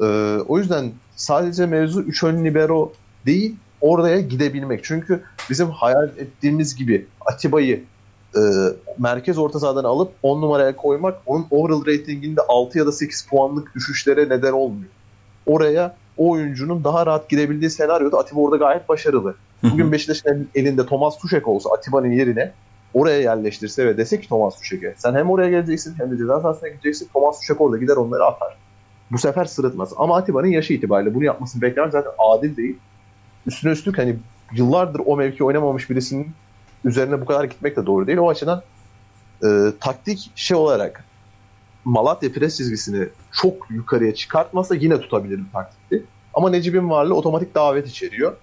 Ee, 0.00 0.04
o 0.48 0.58
yüzden 0.58 0.92
sadece 1.16 1.66
mevzu 1.66 2.02
3 2.02 2.24
ön 2.24 2.44
libero 2.44 2.92
değil 3.26 3.56
oraya 3.82 4.20
gidebilmek. 4.20 4.84
Çünkü 4.84 5.22
bizim 5.50 5.70
hayal 5.70 6.08
ettiğimiz 6.08 6.76
gibi 6.76 7.06
Atiba'yı 7.20 7.84
e, 8.36 8.40
merkez 8.98 9.38
orta 9.38 9.60
sahadan 9.60 9.84
alıp 9.84 10.12
10 10.22 10.42
numaraya 10.42 10.76
koymak 10.76 11.18
onun 11.26 11.46
overall 11.50 11.86
ratinginde 11.86 12.40
6 12.48 12.78
ya 12.78 12.86
da 12.86 12.92
8 12.92 13.26
puanlık 13.26 13.74
düşüşlere 13.74 14.28
neden 14.28 14.52
olmuyor. 14.52 14.90
Oraya 15.46 15.96
o 16.16 16.30
oyuncunun 16.30 16.84
daha 16.84 17.06
rahat 17.06 17.28
girebildiği 17.28 17.70
senaryoda 17.70 18.18
Atiba 18.18 18.40
orada 18.40 18.56
gayet 18.56 18.88
başarılı. 18.88 19.34
Bugün 19.62 19.92
Beşiktaş'ın 19.92 20.48
elinde 20.54 20.86
Thomas 20.86 21.18
Tuchel 21.18 21.42
olsa 21.44 21.70
Atiba'nın 21.70 22.10
yerine 22.10 22.52
oraya 22.94 23.20
yerleştirse 23.20 23.86
ve 23.86 23.96
dese 23.96 24.20
ki 24.20 24.28
Thomas 24.28 24.56
Tuchel'e 24.56 24.94
sen 24.96 25.14
hem 25.14 25.30
oraya 25.30 25.50
geleceksin 25.50 25.94
hem 25.98 26.10
de 26.10 26.16
ceza 26.16 26.40
sahasına 26.40 26.68
gideceksin. 26.68 27.08
Thomas 27.12 27.40
Tuchel 27.40 27.56
orada 27.56 27.78
gider 27.78 27.96
onları 27.96 28.24
atar. 28.24 28.56
Bu 29.10 29.18
sefer 29.18 29.44
sırıtmaz. 29.44 29.92
Ama 29.96 30.16
Atiba'nın 30.16 30.46
yaşı 30.46 30.72
itibariyle 30.72 31.14
bunu 31.14 31.24
yapmasını 31.24 31.62
beklemek 31.62 31.92
zaten 31.92 32.12
adil 32.18 32.56
değil. 32.56 32.78
Üstüne 33.46 33.72
üstlük 33.72 33.98
hani 33.98 34.16
yıllardır 34.52 35.02
o 35.06 35.16
mevki 35.16 35.44
oynamamış 35.44 35.90
birisinin 35.90 36.32
üzerine 36.84 37.20
bu 37.20 37.24
kadar 37.24 37.44
gitmek 37.44 37.76
de 37.76 37.86
doğru 37.86 38.06
değil. 38.06 38.18
O 38.18 38.28
açıdan 38.28 38.62
e, 39.44 39.48
taktik 39.80 40.30
şey 40.34 40.56
olarak 40.56 41.04
Malatya 41.84 42.32
pres 42.32 42.56
çizgisini 42.56 43.08
çok 43.32 43.70
yukarıya 43.70 44.14
çıkartmasa 44.14 44.74
yine 44.74 45.00
tutabilir 45.00 45.38
bir 45.38 45.52
taktikti. 45.52 46.04
Ama 46.34 46.50
Necip'in 46.50 46.90
varlığı 46.90 47.14
otomatik 47.14 47.54
davet 47.54 47.88
içeriyor. 47.88 48.36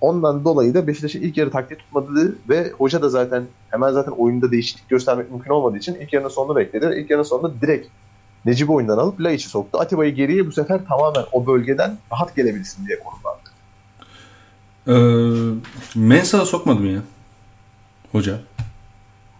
Ondan 0.00 0.44
dolayı 0.44 0.74
da 0.74 0.86
Beşiktaş'ın 0.86 1.20
ilk 1.20 1.36
yarı 1.36 1.50
taktiği 1.50 1.76
tutmadı 1.76 2.38
ve 2.48 2.70
hoca 2.70 3.02
da 3.02 3.08
zaten 3.08 3.44
hemen 3.70 3.92
zaten 3.92 4.12
oyunda 4.12 4.50
değişiklik 4.50 4.88
göstermek 4.88 5.30
mümkün 5.30 5.50
olmadığı 5.50 5.76
için 5.76 5.94
ilk 5.94 6.12
yarının 6.12 6.28
sonunu 6.28 6.56
bekledi. 6.56 6.94
İlk 6.96 7.10
yarının 7.10 7.24
sonunda 7.24 7.60
direkt 7.60 7.88
Necip'i 8.44 8.72
oyundan 8.72 8.98
alıp 8.98 9.20
Laiç'i 9.20 9.48
soktu. 9.48 9.78
Atiba'yı 9.78 10.14
geriye 10.14 10.46
bu 10.46 10.52
sefer 10.52 10.80
tamamen 10.88 11.24
o 11.32 11.46
bölgeden 11.46 11.98
rahat 12.12 12.36
gelebilsin 12.36 12.86
diye 12.86 12.98
konumlandı. 13.00 13.49
Ee, 14.88 14.92
Mensah'ı 15.94 16.46
sokmadım 16.46 16.94
ya. 16.94 17.00
Hoca. 18.12 18.38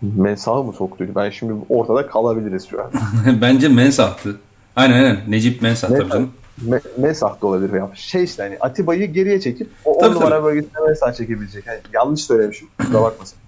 Mensah'ı 0.02 0.64
mı 0.64 0.72
soktu? 0.72 1.04
Ben 1.16 1.30
şimdi 1.30 1.52
ortada 1.68 2.06
kalabiliriz 2.06 2.68
şu 2.70 2.82
an. 2.82 2.90
Bence 3.40 3.68
Mensah'tı. 3.68 4.36
Aynen 4.76 4.94
aynen. 4.94 5.20
Necip 5.28 5.62
Mensah 5.62 5.88
tabii 5.88 6.08
canım. 6.10 6.30
Me- 6.68 6.80
Mensah 6.98 7.42
da 7.42 7.46
olabilir 7.46 7.72
ya. 7.74 7.90
Şey 7.94 8.24
işte 8.24 8.42
hani 8.42 8.56
Atiba'yı 8.60 9.12
geriye 9.12 9.40
çekip 9.40 9.70
o 9.84 9.92
10 9.92 10.00
Tabii, 10.00 10.14
numara 10.14 10.30
tabii. 10.30 10.44
bölgesine 10.44 10.80
Mensah 10.86 11.12
çekebilecek. 11.12 11.66
Yani 11.66 11.78
yanlış 11.92 12.20
söylemişim. 12.24 12.68
Kusura 12.78 13.02
bakmasın. 13.02 13.38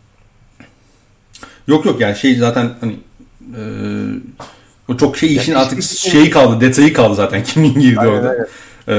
Yok 1.66 1.84
yok 1.87 2.00
yani 2.00 2.16
şey 2.16 2.34
zaten 2.34 2.70
hani 2.80 2.96
e, 3.56 3.61
o 4.88 4.96
çok 4.96 5.16
şey 5.16 5.37
işin 5.37 5.52
Ya 5.52 5.58
artık 5.58 5.82
şeyi 5.82 6.30
kaldı, 6.30 6.61
detayı 6.61 6.92
kaldı 6.92 7.14
zaten 7.14 7.44
kimin 7.44 7.75
girdi 7.75 8.00
Aynen, 8.00 8.12
orada. 8.12 8.28
aynen. 8.30 8.46
E, 8.88 8.94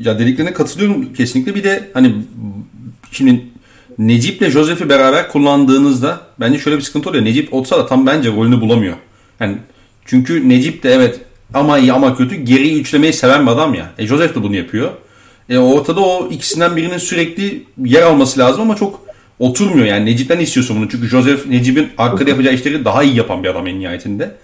ya 0.00 0.18
dediklerine 0.18 0.52
katılıyorum 0.52 1.12
kesinlikle. 1.12 1.54
Bir 1.54 1.64
de 1.64 1.90
hani 1.94 2.14
şimdi 3.12 3.44
Necip'le 3.98 4.50
Josef'i 4.50 4.88
beraber 4.88 5.28
kullandığınızda 5.28 6.20
bence 6.40 6.58
şöyle 6.58 6.76
bir 6.76 6.82
sıkıntı 6.82 7.10
oluyor. 7.10 7.24
Necip 7.24 7.54
olsa 7.54 7.78
da 7.78 7.86
tam 7.86 8.06
bence 8.06 8.32
rolünü 8.32 8.60
bulamıyor. 8.60 8.96
Yani 9.40 9.58
çünkü 10.04 10.48
Necip 10.48 10.82
de 10.82 10.90
evet 10.90 11.20
ama 11.54 11.78
iyi 11.78 11.92
ama 11.92 12.16
kötü 12.16 12.36
geriyi 12.36 12.80
üçlemeyi 12.80 13.12
seven 13.12 13.46
bir 13.46 13.50
adam 13.50 13.74
ya. 13.74 13.90
E 13.98 14.06
Josef 14.06 14.34
de 14.34 14.42
bunu 14.42 14.56
yapıyor. 14.56 14.90
E 15.48 15.58
ortada 15.58 16.00
o 16.00 16.28
ikisinden 16.30 16.76
birinin 16.76 16.98
sürekli 16.98 17.64
yer 17.84 18.02
alması 18.02 18.40
lazım 18.40 18.60
ama 18.60 18.76
çok 18.76 19.00
oturmuyor 19.38 19.86
yani. 19.86 20.06
Necip'ten 20.06 20.38
istiyorsun 20.38 20.76
bunu. 20.76 20.88
Çünkü 20.88 21.08
Josef 21.08 21.46
Necip'in 21.46 21.88
arkada 21.98 22.30
yapacağı 22.30 22.54
işleri 22.54 22.84
daha 22.84 23.02
iyi 23.02 23.16
yapan 23.16 23.42
bir 23.42 23.48
adam 23.48 23.66
en 23.66 23.80
nihayetinde. 23.80 24.34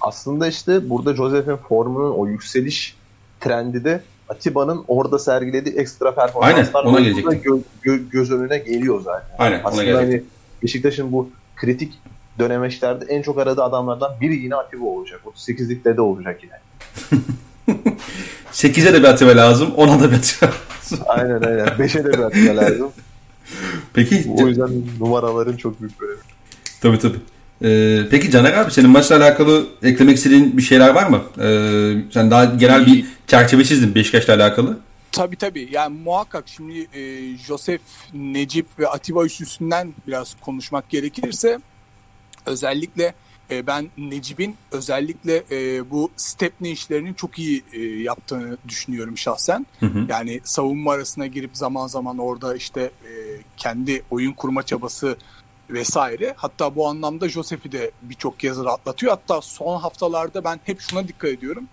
Aslında 0.00 0.48
işte 0.48 0.90
burada 0.90 1.16
Josef'in 1.16 1.56
formunun 1.56 2.12
o 2.12 2.26
yükseliş 2.26 2.94
trendi 3.40 3.84
de 3.84 4.00
Atiba'nın 4.28 4.84
orada 4.88 5.18
sergilediği 5.18 5.74
ekstra 5.76 6.14
performanslar 6.14 6.84
Aynen, 6.84 6.88
ona 6.94 7.00
gelecektim. 7.00 7.32
gö- 7.44 7.60
gö- 7.84 8.08
göz 8.10 8.30
önüne 8.32 8.58
geliyor 8.58 9.00
zaten. 9.04 9.36
Aynen 9.38 9.58
ona 9.60 9.68
Aslında 9.68 9.84
gelecek. 9.84 10.06
hani 10.08 10.22
Beşiktaş'ın 10.62 11.12
bu 11.12 11.30
kritik 11.56 11.92
dönemeçlerde 12.38 13.04
en 13.08 13.22
çok 13.22 13.38
aradığı 13.38 13.62
adamlardan 13.64 14.12
biri 14.20 14.34
yine 14.36 14.54
Atiba 14.54 14.84
olacak. 14.84 15.20
38'likte 15.26 15.96
de 15.96 16.00
olacak 16.00 16.40
yani. 16.44 16.60
8'e 18.52 18.92
de 18.94 18.98
bir 19.02 19.08
Atiba 19.08 19.30
lazım. 19.36 19.68
10'a 19.76 20.00
da 20.02 20.10
bir 20.10 20.16
Atiba 20.16 20.46
lazım. 20.46 20.98
Aynen 21.08 21.42
aynen. 21.42 21.66
5'e 21.66 22.04
de 22.04 22.12
bir 22.12 22.18
Atiba 22.18 22.56
lazım. 22.56 22.90
Peki 23.94 24.24
O 24.38 24.46
yüzden 24.48 24.70
numaraların 25.00 25.56
çok 25.56 25.80
büyük 25.80 26.00
böyle. 26.00 26.20
Tabii 26.80 26.98
tabii. 26.98 27.18
Ee, 27.62 28.00
peki 28.10 28.30
Caner 28.30 28.52
abi 28.52 28.70
senin 28.70 28.90
maçla 28.90 29.16
alakalı 29.16 29.66
eklemek 29.82 30.16
istediğin 30.16 30.56
bir 30.56 30.62
şeyler 30.62 30.88
var 30.90 31.06
mı? 31.06 31.22
Ee, 31.38 31.94
sen 32.10 32.30
daha 32.30 32.44
genel 32.44 32.86
bir 32.86 33.04
çerçeve 33.26 33.64
çizdin 33.64 33.94
Beşiktaş'la 33.94 34.34
alakalı. 34.34 34.78
Tabii 35.12 35.36
tabii. 35.36 35.68
Yani 35.70 35.98
muhakkak 36.04 36.44
şimdi 36.48 36.86
e, 36.98 37.36
Josef, 37.36 37.80
Necip 38.14 38.66
ve 38.78 38.88
Atiba 38.88 39.24
üçlüsünden 39.24 39.94
biraz 40.06 40.36
konuşmak 40.40 40.90
gerekirse 40.90 41.58
özellikle 42.46 43.14
e, 43.50 43.66
ben 43.66 43.90
Necip'in 43.98 44.56
özellikle 44.72 45.44
e, 45.50 45.90
bu 45.90 46.10
Stepney 46.16 46.72
işlerini 46.72 47.16
çok 47.16 47.38
iyi 47.38 47.62
e, 47.72 47.80
yaptığını 47.80 48.56
düşünüyorum 48.68 49.18
şahsen. 49.18 49.66
Hı 49.80 49.86
hı. 49.86 50.06
Yani 50.08 50.40
savunma 50.44 50.92
arasına 50.92 51.26
girip 51.26 51.56
zaman 51.56 51.86
zaman 51.86 52.18
orada 52.18 52.56
işte 52.56 52.80
e, 52.80 53.12
kendi 53.56 54.02
oyun 54.10 54.32
kurma 54.32 54.62
çabası 54.62 55.16
vesaire. 55.70 56.34
Hatta 56.36 56.76
bu 56.76 56.88
anlamda 56.88 57.28
Josef'i 57.28 57.72
de 57.72 57.90
birçok 58.02 58.40
kez 58.40 58.64
rahatlatıyor. 58.64 59.12
Hatta 59.12 59.40
son 59.40 59.80
haftalarda 59.80 60.44
ben 60.44 60.60
hep 60.64 60.80
şuna 60.80 61.08
dikkat 61.08 61.30
ediyorum. 61.30 61.68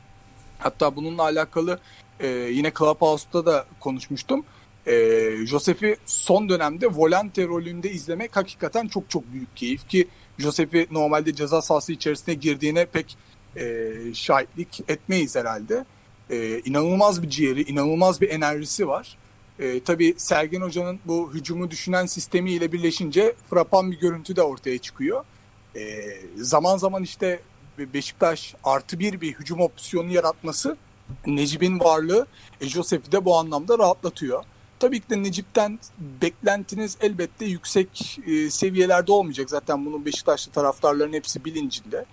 Hatta 0.59 0.95
bununla 0.95 1.23
alakalı 1.23 1.79
e, 2.19 2.27
yine 2.27 2.71
Clubhouse'da 2.79 3.45
da 3.45 3.65
konuşmuştum. 3.79 4.45
E, 4.87 4.93
Josef'i 5.45 5.97
son 6.05 6.49
dönemde 6.49 6.87
volante 6.87 7.47
rolünde 7.47 7.91
izlemek 7.91 8.35
hakikaten 8.35 8.87
çok 8.87 9.09
çok 9.09 9.33
büyük 9.33 9.57
keyif 9.57 9.89
ki 9.89 10.07
Josef'i 10.37 10.87
normalde 10.91 11.35
ceza 11.35 11.61
sahası 11.61 11.93
içerisine 11.93 12.33
girdiğine 12.33 12.85
pek 12.85 13.17
e, 13.55 13.93
şahitlik 14.13 14.83
etmeyiz 14.87 15.35
herhalde. 15.35 15.85
E, 16.29 16.59
inanılmaz 16.59 17.23
bir 17.23 17.29
ciğeri, 17.29 17.61
inanılmaz 17.61 18.21
bir 18.21 18.29
enerjisi 18.29 18.87
var. 18.87 19.17
E, 19.61 19.83
tabii 19.83 20.13
Sergen 20.17 20.61
Hoca'nın 20.61 20.99
bu 21.05 21.33
hücumu 21.33 21.71
düşünen 21.71 22.05
sistemiyle 22.05 22.71
birleşince 22.71 23.35
frapan 23.49 23.91
bir 23.91 23.99
görüntü 23.99 24.35
de 24.35 24.41
ortaya 24.41 24.77
çıkıyor. 24.77 25.25
E, 25.75 25.81
zaman 26.35 26.77
zaman 26.77 27.03
işte 27.03 27.39
Beşiktaş 27.77 28.55
artı 28.63 28.99
bir 28.99 29.21
bir 29.21 29.33
hücum 29.33 29.61
opsiyonu 29.61 30.11
yaratması 30.11 30.77
Necip'in 31.27 31.79
varlığı 31.79 32.27
e, 32.61 32.65
Josef'i 32.65 33.11
de 33.11 33.25
bu 33.25 33.37
anlamda 33.37 33.79
rahatlatıyor. 33.79 34.43
Tabii 34.79 34.99
ki 34.99 35.09
de 35.09 35.23
Necip'ten 35.23 35.79
beklentiniz 36.21 36.97
elbette 37.01 37.45
yüksek 37.45 38.19
e, 38.27 38.49
seviyelerde 38.49 39.11
olmayacak. 39.11 39.49
Zaten 39.49 39.85
bunun 39.85 40.05
Beşiktaşlı 40.05 40.51
taraftarların 40.51 41.13
hepsi 41.13 41.45
bilincinde. 41.45 42.05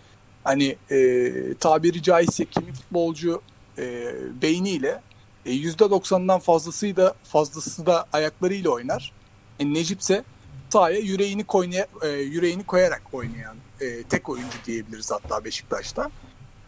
Hani 0.45 0.76
e, 0.90 1.55
tabiri 1.61 2.02
caizse 2.02 2.45
kimi 2.45 2.73
futbolcu 2.73 3.43
e, 3.78 4.14
beyniyle 4.43 5.02
e, 5.49 5.52
%90'dan 5.52 6.38
fazlası 6.40 6.97
da 6.97 7.14
fazlası 7.25 7.87
da 7.87 8.07
ayaklarıyla 8.12 8.71
oynar. 8.71 9.12
E, 9.59 9.75
Necip 9.75 10.00
ise 10.00 10.25
sahaya 10.71 10.99
yüreğini, 10.99 11.45
koynaya, 11.45 11.87
e, 12.02 12.09
yüreğini 12.09 12.64
koyarak 12.64 13.02
oynayan 13.12 13.57
e, 13.81 14.02
tek 14.02 14.28
oyuncu 14.28 14.59
diyebiliriz 14.67 15.11
hatta 15.11 15.45
Beşiktaş'ta. 15.45 16.11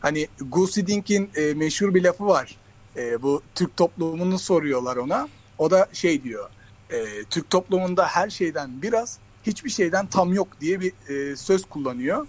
Hani 0.01 0.29
Gusi 0.41 0.87
Dink'in 0.87 1.31
e, 1.35 1.55
meşhur 1.55 1.95
bir 1.95 2.05
lafı 2.05 2.27
var. 2.27 2.57
E, 2.97 3.23
bu 3.23 3.43
Türk 3.55 3.77
toplumunu 3.77 4.39
soruyorlar 4.39 4.97
ona. 4.97 5.29
O 5.59 5.71
da 5.71 5.89
şey 5.93 6.23
diyor. 6.23 6.51
E, 6.91 7.25
Türk 7.31 7.51
toplumunda 7.51 8.07
her 8.07 8.31
şeyden 8.31 8.83
biraz, 8.83 9.19
hiçbir 9.47 9.71
şeyden 9.71 10.07
tam 10.07 10.35
yok 10.35 10.49
diye 10.61 10.81
bir 10.81 10.93
e, 11.09 11.37
söz 11.37 11.65
kullanıyor. 11.65 12.27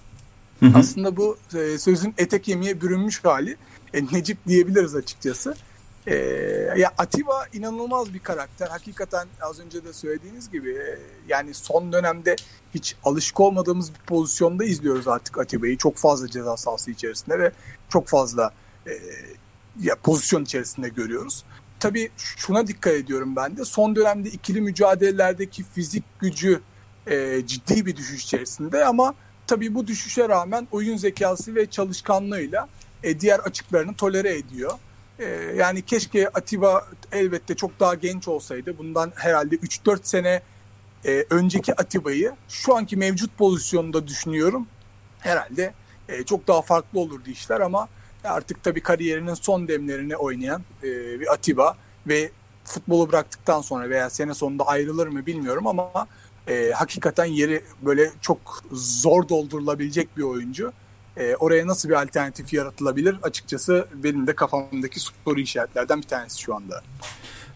Hı 0.60 0.66
hı. 0.66 0.78
Aslında 0.78 1.18
bu 1.18 1.38
e, 1.54 1.78
sözün 1.78 2.14
ete 2.18 2.42
kemiğe 2.42 2.82
bürünmüş 2.82 3.24
hali. 3.24 3.58
E, 3.94 4.06
Necip 4.06 4.48
diyebiliriz 4.48 4.96
açıkçası. 4.96 5.56
E, 6.08 6.16
ya 6.78 6.92
Atiba 6.98 7.48
inanılmaz 7.54 8.14
bir 8.14 8.20
karakter. 8.20 8.68
Hakikaten 8.68 9.28
az 9.42 9.60
önce 9.60 9.86
de 9.86 9.94
söylediğiniz 9.94 10.52
gibi 10.52 10.78
yani 11.28 11.54
son 11.54 11.94
dönemde 11.94 12.36
hiç 12.76 12.96
alışık 13.04 13.40
olmadığımız 13.40 13.94
bir 13.94 14.00
pozisyonda 14.00 14.64
izliyoruz 14.64 15.08
artık 15.08 15.38
Atiba'yı. 15.38 15.78
Çok 15.78 15.98
fazla 15.98 16.28
ceza 16.28 16.58
sahası 16.58 16.92
içerisinde 16.92 17.40
ve 17.40 17.52
çok 17.90 18.08
fazla 18.08 18.52
e, 18.88 18.92
ya 19.82 19.96
pozisyon 19.96 20.44
içerisinde 20.44 20.90
görüyoruz. 20.90 21.44
Tabii 21.80 22.10
şuna 22.18 22.68
dikkat 22.68 22.94
ediyorum 22.94 23.36
ben 23.36 23.58
de. 23.58 23.66
Son 23.66 23.96
dönemde 23.96 24.30
ikili 24.30 24.62
mücadelelerdeki 24.62 25.64
fizik 25.64 26.04
gücü 26.20 26.62
e, 27.08 27.42
ciddi 27.46 27.86
bir 27.86 27.96
düşüş 27.96 28.24
içerisinde 28.24 28.86
ama 28.86 29.16
tabii 29.48 29.76
bu 29.76 29.88
düşüşe 29.88 30.30
rağmen 30.30 30.68
oyun 30.72 30.98
zekası 30.98 31.56
ve 31.56 31.66
çalışkanlığıyla 31.66 32.68
e, 33.04 33.20
diğer 33.20 33.40
açıklarını 33.40 33.94
tolere 33.94 34.38
ediyor. 34.38 34.72
E, 35.22 35.54
yani 35.56 35.82
keşke 35.82 36.30
Atiba 36.30 36.88
elbette 37.12 37.56
çok 37.56 37.80
daha 37.80 37.96
genç 37.96 38.28
olsaydı. 38.28 38.78
Bundan 38.78 39.12
herhalde 39.16 39.56
3-4 39.56 40.00
sene 40.04 40.42
e, 41.06 41.26
önceki 41.30 41.76
Atiba'yı 41.76 42.34
şu 42.50 42.76
anki 42.76 42.98
mevcut 42.98 43.38
pozisyonda 43.38 44.08
düşünüyorum. 44.08 44.68
Herhalde 45.20 45.74
e, 46.10 46.24
çok 46.24 46.48
daha 46.48 46.62
farklı 46.62 47.00
olurdu 47.00 47.30
işler 47.30 47.60
ama 47.60 47.88
artık 48.24 48.64
tabii 48.64 48.82
kariyerinin 48.82 49.34
son 49.34 49.68
demlerini 49.68 50.16
oynayan 50.16 50.64
e, 50.84 51.20
bir 51.20 51.34
Atiba 51.34 51.78
ve 52.08 52.32
futbolu 52.66 53.12
bıraktıktan 53.12 53.62
sonra 53.62 53.90
veya 53.90 54.10
sene 54.10 54.34
sonunda 54.34 54.68
ayrılır 54.68 55.08
mı 55.08 55.26
bilmiyorum 55.26 55.68
ama 55.68 56.08
e, 56.48 56.72
hakikaten 56.72 57.26
yeri 57.26 57.64
böyle 57.82 58.12
çok 58.22 58.64
zor 58.72 59.30
doldurulabilecek 59.30 60.18
bir 60.18 60.24
oyuncu. 60.24 60.74
E, 61.18 61.36
oraya 61.36 61.68
nasıl 61.68 61.90
bir 61.90 62.02
alternatif 62.02 62.54
yaratılabilir 62.54 63.16
açıkçası 63.24 63.88
benim 63.94 64.28
de 64.28 64.36
kafamdaki 64.36 65.00
soru 65.00 65.40
işaretlerden 65.40 66.02
bir 66.02 66.08
tanesi 66.08 66.42
şu 66.42 66.56
anda. 66.56 66.82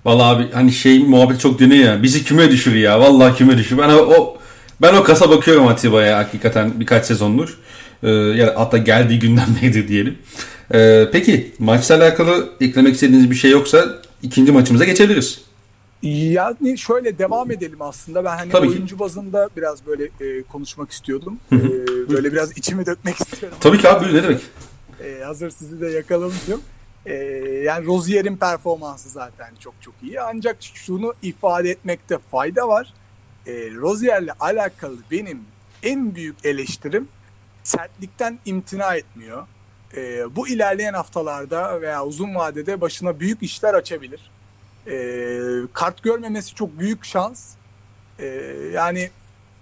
Vallahi 0.06 0.36
abi 0.36 0.52
hani 0.52 0.72
şey 0.72 1.04
muhabbet 1.04 1.40
çok 1.40 1.60
dönüyor 1.60 1.86
ya. 1.86 2.04
Bizi 2.04 2.24
küme 2.24 2.52
düşür 2.52 2.76
ya. 2.76 3.00
Vallahi 3.00 3.38
küme 3.38 3.58
düşür. 3.58 3.78
Ben 3.78 3.90
o 3.90 4.38
ben 4.82 4.94
o 4.94 5.04
kasa 5.04 5.30
bakıyorum 5.30 5.68
Atiba'ya 5.68 6.18
hakikaten 6.18 6.80
birkaç 6.80 7.06
sezondur. 7.06 7.58
Ee, 8.04 8.10
ya 8.12 8.54
hatta 8.58 8.78
geldiği 8.78 9.20
günden 9.20 9.48
beridir 9.62 9.88
diyelim. 9.88 10.18
Ee, 10.74 11.08
peki 11.12 11.54
maçla 11.60 11.96
alakalı 11.96 12.50
eklemek 12.62 12.94
istediğiniz 12.94 13.32
bir 13.32 13.36
şey 13.36 13.52
yoksa 13.52 13.86
ikinci 14.24 14.52
maçımıza 14.52 14.86
geçebiliriz. 14.86 15.45
Yani 16.10 16.78
şöyle 16.78 17.18
devam 17.18 17.52
edelim 17.52 17.82
aslında. 17.82 18.24
Ben 18.24 18.38
hani 18.38 18.52
Tabii 18.52 18.68
ki. 18.68 18.74
oyuncu 18.74 19.00
bazında 19.00 19.50
biraz 19.58 19.86
böyle 19.86 20.04
e, 20.06 20.44
konuşmak 20.44 20.92
istiyordum. 20.92 21.40
E, 21.52 21.58
böyle 22.10 22.32
biraz 22.32 22.58
içimi 22.58 22.86
dökmek 22.86 23.16
istiyorum. 23.20 23.58
Tabii 23.62 23.78
ki 23.78 23.90
abi 23.90 24.14
ne 24.14 24.24
demek. 24.24 24.42
E, 25.04 25.24
hazır 25.24 25.50
sizi 25.50 25.82
de 25.82 25.88
yakalamışım. 25.88 26.62
E, 27.06 27.14
yani 27.64 27.86
Rozier'in 27.86 28.38
performansı 28.38 29.10
zaten 29.10 29.50
çok 29.60 29.74
çok 29.82 29.94
iyi. 30.04 30.22
Ancak 30.22 30.58
şunu 30.62 31.14
ifade 31.22 31.70
etmekte 31.70 32.18
fayda 32.32 32.68
var. 32.68 32.94
E, 33.48 33.52
Rozier'le 33.76 34.30
alakalı 34.40 34.98
benim 35.12 35.40
en 35.84 36.16
büyük 36.16 36.46
eleştirim 36.46 37.08
sertlikten 37.64 38.40
imtina 38.46 38.96
etmiyor. 38.96 39.48
E, 39.98 40.36
bu 40.36 40.48
ilerleyen 40.48 40.94
haftalarda 40.94 41.82
veya 41.82 42.06
uzun 42.06 42.36
vadede 42.36 42.82
başına 42.82 43.20
büyük 43.20 43.44
işler 43.44 43.74
açabilir. 43.74 44.32
E, 44.88 45.40
kart 45.74 46.04
görmemesi 46.04 46.56
çok 46.56 46.80
büyük 46.80 47.06
şans. 47.06 47.54
E, 48.20 48.26
yani 48.74 49.10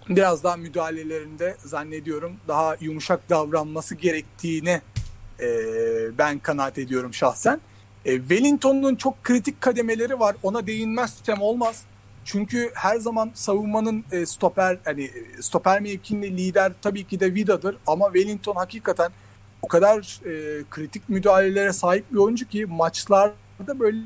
biraz 0.10 0.44
daha 0.44 0.58
müdahalelerinde 0.58 1.56
zannediyorum 1.66 2.34
daha 2.48 2.76
yumuşak 2.80 3.30
davranması 3.30 3.96
gerektiğine 3.96 4.82
e, 5.40 5.48
ben 6.18 6.40
kanaat 6.40 6.78
ediyorum 6.78 7.14
şahsen. 7.14 7.62
E, 8.06 8.18
Wellington'un 8.18 8.96
çok 8.96 9.24
kritik 9.24 9.62
kademeleri 9.62 10.20
var. 10.20 10.36
Ona 10.44 10.68
değinmezsem 10.68 11.42
olmaz. 11.42 11.84
Çünkü 12.26 12.72
her 12.74 12.98
zaman 12.98 13.32
savunmanın 13.34 14.04
e, 14.12 14.26
stoper 14.26 14.78
hani 14.86 15.12
stoper 15.42 15.82
mevkinde 15.82 16.32
lider 16.32 16.72
tabii 16.82 17.04
ki 17.04 17.20
de 17.20 17.34
Vida'dır 17.34 17.78
ama 17.88 18.06
Wellington 18.14 18.56
hakikaten 18.56 19.12
o 19.62 19.68
kadar 19.68 20.20
e, 20.26 20.64
kritik 20.70 21.10
müdahalelere 21.10 21.74
sahip 21.74 22.12
bir 22.12 22.18
oyuncu 22.18 22.48
ki 22.48 22.66
maçlarda 22.66 23.80
böyle 23.80 23.98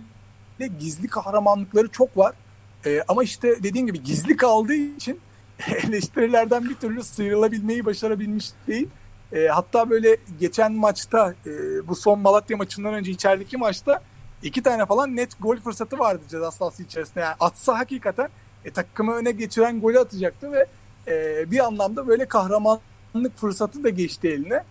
gizli 0.65 1.07
kahramanlıkları 1.07 1.87
çok 1.87 2.17
var. 2.17 2.33
E, 2.85 3.01
ama 3.07 3.23
işte 3.23 3.63
dediğim 3.63 3.87
gibi 3.87 4.03
gizli 4.03 4.37
kaldığı 4.37 4.73
için 4.73 5.19
eleştirilerden 5.87 6.69
bir 6.69 6.75
türlü 6.75 7.03
sıyrılabilmeyi 7.03 7.85
başarabilmiş 7.85 8.49
değil. 8.67 8.87
E, 9.33 9.47
hatta 9.47 9.89
böyle 9.89 10.17
geçen 10.39 10.73
maçta 10.73 11.33
e, 11.45 11.51
bu 11.87 11.95
son 11.95 12.19
Malatya 12.19 12.57
maçından 12.57 12.93
önce 12.93 13.11
içerideki 13.11 13.57
maçta 13.57 14.01
iki 14.43 14.63
tane 14.63 14.85
falan 14.85 15.15
net 15.15 15.41
gol 15.41 15.57
fırsatı 15.57 15.99
vardı 15.99 16.21
ceza 16.29 16.51
sahası 16.51 16.83
içerisinde. 16.83 17.19
Yani 17.19 17.35
atsa 17.39 17.79
hakikaten 17.79 18.29
e, 18.65 18.71
takımı 18.71 19.13
öne 19.13 19.31
geçiren 19.31 19.81
golü 19.81 19.99
atacaktı 19.99 20.51
ve 20.51 20.65
e, 21.07 21.45
bir 21.51 21.59
anlamda 21.65 22.07
böyle 22.07 22.25
kahramanlık 22.25 23.37
fırsatı 23.37 23.83
da 23.83 23.89
geçti 23.89 24.27
eline. 24.27 24.63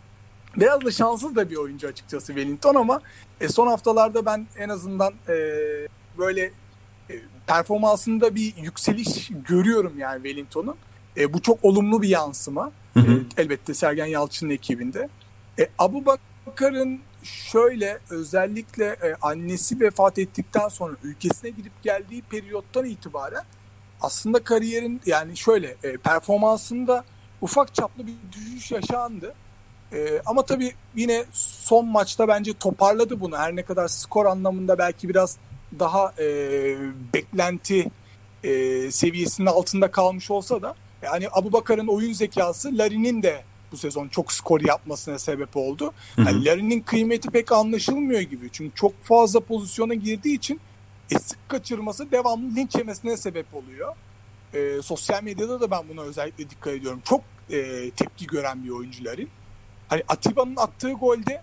Biraz 0.57 0.85
da 0.85 0.91
şanssız 0.91 1.37
da 1.37 1.51
bir 1.51 1.57
oyuncu 1.57 1.89
açıkçası 1.89 2.27
Wellington 2.27 2.75
ama 2.75 3.01
e, 3.41 3.49
son 3.49 3.67
haftalarda 3.67 4.27
ben 4.27 4.47
en 4.59 4.69
azından 4.69 5.13
e, 5.29 5.35
böyle 6.19 6.53
e, 7.11 7.15
performansında 7.47 8.35
bir 8.35 8.57
yükseliş 8.57 9.31
görüyorum 9.49 9.99
yani 9.99 10.23
Wellington'un. 10.23 10.77
E, 11.17 11.33
bu 11.33 11.43
çok 11.43 11.65
olumlu 11.65 12.03
bir 12.03 12.09
yansıma. 12.09 12.73
Hı 12.95 13.01
hı. 13.01 13.13
E, 13.13 13.43
elbette 13.43 13.75
Sergen 13.75 14.07
Yalçın'ın 14.07 14.51
ekibinde. 14.51 15.09
E, 15.59 15.69
Abu 15.79 16.05
Bakar'ın 16.07 17.01
şöyle 17.23 17.99
özellikle 18.11 18.85
e, 18.85 19.15
annesi 19.23 19.81
vefat 19.81 20.19
ettikten 20.19 20.69
sonra 20.69 20.97
ülkesine 21.03 21.51
gidip 21.51 21.83
geldiği 21.83 22.23
periyottan 22.23 22.85
itibaren 22.85 23.45
aslında 24.01 24.45
kariyerin 24.45 25.01
yani 25.07 25.37
şöyle 25.37 25.77
e, 25.83 25.97
performansında 25.97 27.05
ufak 27.41 27.75
çaplı 27.75 28.07
bir 28.07 28.15
düşüş 28.33 28.71
yaşandı. 28.71 29.35
E, 29.93 30.23
ama 30.27 30.45
tabii 30.45 30.73
yine 30.97 31.25
son 31.33 31.87
maçta 31.89 32.29
bence 32.29 32.53
toparladı 32.53 33.21
bunu. 33.21 33.39
Her 33.39 33.57
ne 33.57 33.63
kadar 33.63 33.89
skor 33.89 34.27
anlamında 34.27 34.79
belki 34.79 35.09
biraz 35.09 35.37
daha 35.79 36.13
e, 36.19 36.27
beklenti 37.15 37.91
e, 38.45 38.91
seviyesinin 38.91 39.47
altında 39.47 39.91
kalmış 39.91 40.31
olsa 40.31 40.63
da 40.63 40.75
yani 41.03 41.29
Abu 41.33 41.53
Bakar'ın 41.53 41.87
oyun 41.87 42.13
zekası 42.13 42.79
Larin'in 42.79 43.23
de 43.23 43.45
bu 43.73 43.77
sezon 43.77 44.09
çok 44.09 44.33
skor 44.33 44.61
yapmasına 44.61 45.19
sebep 45.19 45.57
oldu. 45.57 45.93
Yani 46.19 46.45
Larin'in 46.45 46.81
kıymeti 46.81 47.31
pek 47.31 47.53
anlaşılmıyor 47.53 48.21
gibi. 48.21 48.49
Çünkü 48.53 48.75
çok 48.75 49.05
fazla 49.05 49.41
pozisyona 49.41 49.95
girdiği 49.95 50.37
için 50.37 50.61
e, 51.11 51.19
sık 51.19 51.49
kaçırması 51.49 52.11
devamlı 52.13 52.57
linç 52.57 52.75
yemesine 52.75 53.17
sebep 53.17 53.55
oluyor. 53.55 53.95
E, 54.55 54.83
sosyal 54.83 55.23
medyada 55.23 55.61
da 55.61 55.71
ben 55.71 55.89
buna 55.89 56.03
özellikle 56.03 56.51
dikkat 56.51 56.73
ediyorum. 56.73 57.01
Çok 57.05 57.21
e, 57.51 57.91
tepki 57.91 58.27
gören 58.27 58.65
bir 58.65 58.71
oyuncu 58.71 59.05
Larin. 59.05 59.31
Hani 59.89 60.03
Atiba'nın 60.09 60.57
attığı 60.57 60.93
golde 60.93 61.43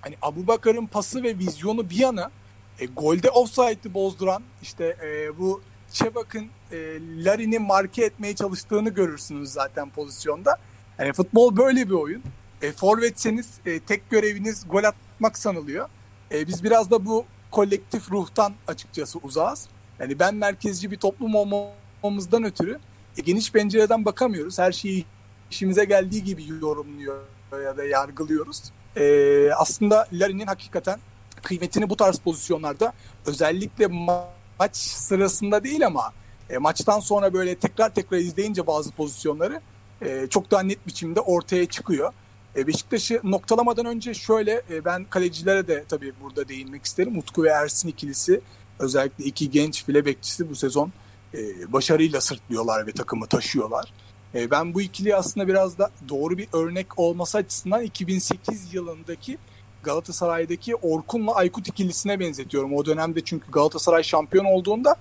hani 0.00 0.16
Abu 0.22 0.46
Bakar'ın 0.46 0.86
pası 0.86 1.22
ve 1.22 1.38
vizyonu 1.38 1.90
bir 1.90 1.96
yana 1.96 2.30
e, 2.78 2.86
golde 2.86 3.30
offside'ı 3.30 3.94
bozduran 3.94 4.42
işte 4.62 4.96
e, 5.02 5.38
bu 5.38 5.62
Çebak'ın 5.92 6.46
e, 6.72 6.76
Larin'i 7.24 7.58
marke 7.58 8.04
etmeye 8.04 8.34
çalıştığını 8.34 8.88
görürsünüz 8.88 9.50
zaten 9.50 9.90
pozisyonda. 9.90 10.56
Yani 10.98 11.12
futbol 11.12 11.56
böyle 11.56 11.88
bir 11.88 11.94
oyun. 11.94 12.22
E, 12.62 12.72
forvetseniz 12.72 13.50
e, 13.66 13.80
tek 13.80 14.10
göreviniz 14.10 14.64
gol 14.68 14.84
atmak 14.84 15.38
sanılıyor. 15.38 15.88
E, 16.32 16.46
biz 16.46 16.64
biraz 16.64 16.90
da 16.90 17.06
bu 17.06 17.24
kolektif 17.50 18.10
ruhtan 18.10 18.52
açıkçası 18.66 19.18
uzağız. 19.18 19.68
Yani 19.98 20.18
ben 20.18 20.34
merkezci 20.34 20.90
bir 20.90 20.96
toplum 20.96 21.34
olmamızdan 21.34 22.44
ötürü 22.44 22.78
e, 23.18 23.22
geniş 23.22 23.52
pencereden 23.52 24.04
bakamıyoruz. 24.04 24.58
Her 24.58 24.72
şeyi 24.72 25.04
işimize 25.50 25.84
geldiği 25.84 26.24
gibi 26.24 26.44
yorumluyor 26.48 27.22
ya 27.58 27.76
da 27.76 27.84
yargılıyoruz. 27.84 28.62
E, 28.96 29.50
aslında 29.56 30.08
Larin'in 30.12 30.46
hakikaten 30.46 31.00
kıymetini 31.42 31.90
bu 31.90 31.96
tarz 31.96 32.18
pozisyonlarda 32.18 32.92
özellikle 33.26 33.84
ma- 33.84 34.24
maç 34.58 34.76
sırasında 34.76 35.64
değil 35.64 35.86
ama 35.86 36.12
e, 36.50 36.58
maçtan 36.58 37.00
sonra 37.00 37.34
böyle 37.34 37.54
tekrar 37.54 37.94
tekrar 37.94 38.18
izleyince 38.18 38.66
bazı 38.66 38.90
pozisyonları 38.90 39.60
e, 40.02 40.26
çok 40.30 40.50
daha 40.50 40.62
net 40.62 40.86
biçimde 40.86 41.20
ortaya 41.20 41.66
çıkıyor. 41.66 42.12
E, 42.56 42.66
Beşiktaş'ı 42.66 43.20
noktalamadan 43.24 43.86
önce 43.86 44.14
şöyle 44.14 44.62
e, 44.70 44.84
ben 44.84 45.04
kalecilere 45.04 45.68
de 45.68 45.84
tabii 45.88 46.12
burada 46.22 46.48
değinmek 46.48 46.84
isterim. 46.84 47.18
Utku 47.18 47.42
ve 47.42 47.48
Ersin 47.48 47.88
ikilisi 47.88 48.40
özellikle 48.78 49.24
iki 49.24 49.50
genç 49.50 49.84
file 49.84 50.04
bekçisi 50.04 50.50
bu 50.50 50.54
sezon 50.54 50.92
e, 51.34 51.72
başarıyla 51.72 52.20
sırtlıyorlar 52.20 52.86
ve 52.86 52.92
takımı 52.92 53.26
taşıyorlar. 53.26 53.92
E, 54.34 54.50
ben 54.50 54.74
bu 54.74 54.80
ikili 54.80 55.16
aslında 55.16 55.48
biraz 55.48 55.78
da 55.78 55.90
doğru 56.08 56.38
bir 56.38 56.48
örnek 56.52 56.98
olması 56.98 57.38
açısından 57.38 57.82
2008 57.82 58.74
yılındaki 58.74 59.38
Galatasaray'daki 59.82 60.76
Orkun'la 60.76 61.34
Aykut 61.34 61.68
ikilisine 61.68 62.20
benzetiyorum. 62.20 62.74
O 62.74 62.84
dönemde 62.84 63.20
çünkü 63.24 63.50
Galatasaray 63.50 64.02
şampiyon 64.02 64.44
olduğunda 64.44 64.96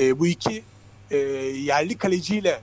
e, 0.00 0.18
bu 0.18 0.26
iki 0.26 0.62
e, 1.10 1.16
yerli 1.16 1.98
kaleciyle 1.98 2.60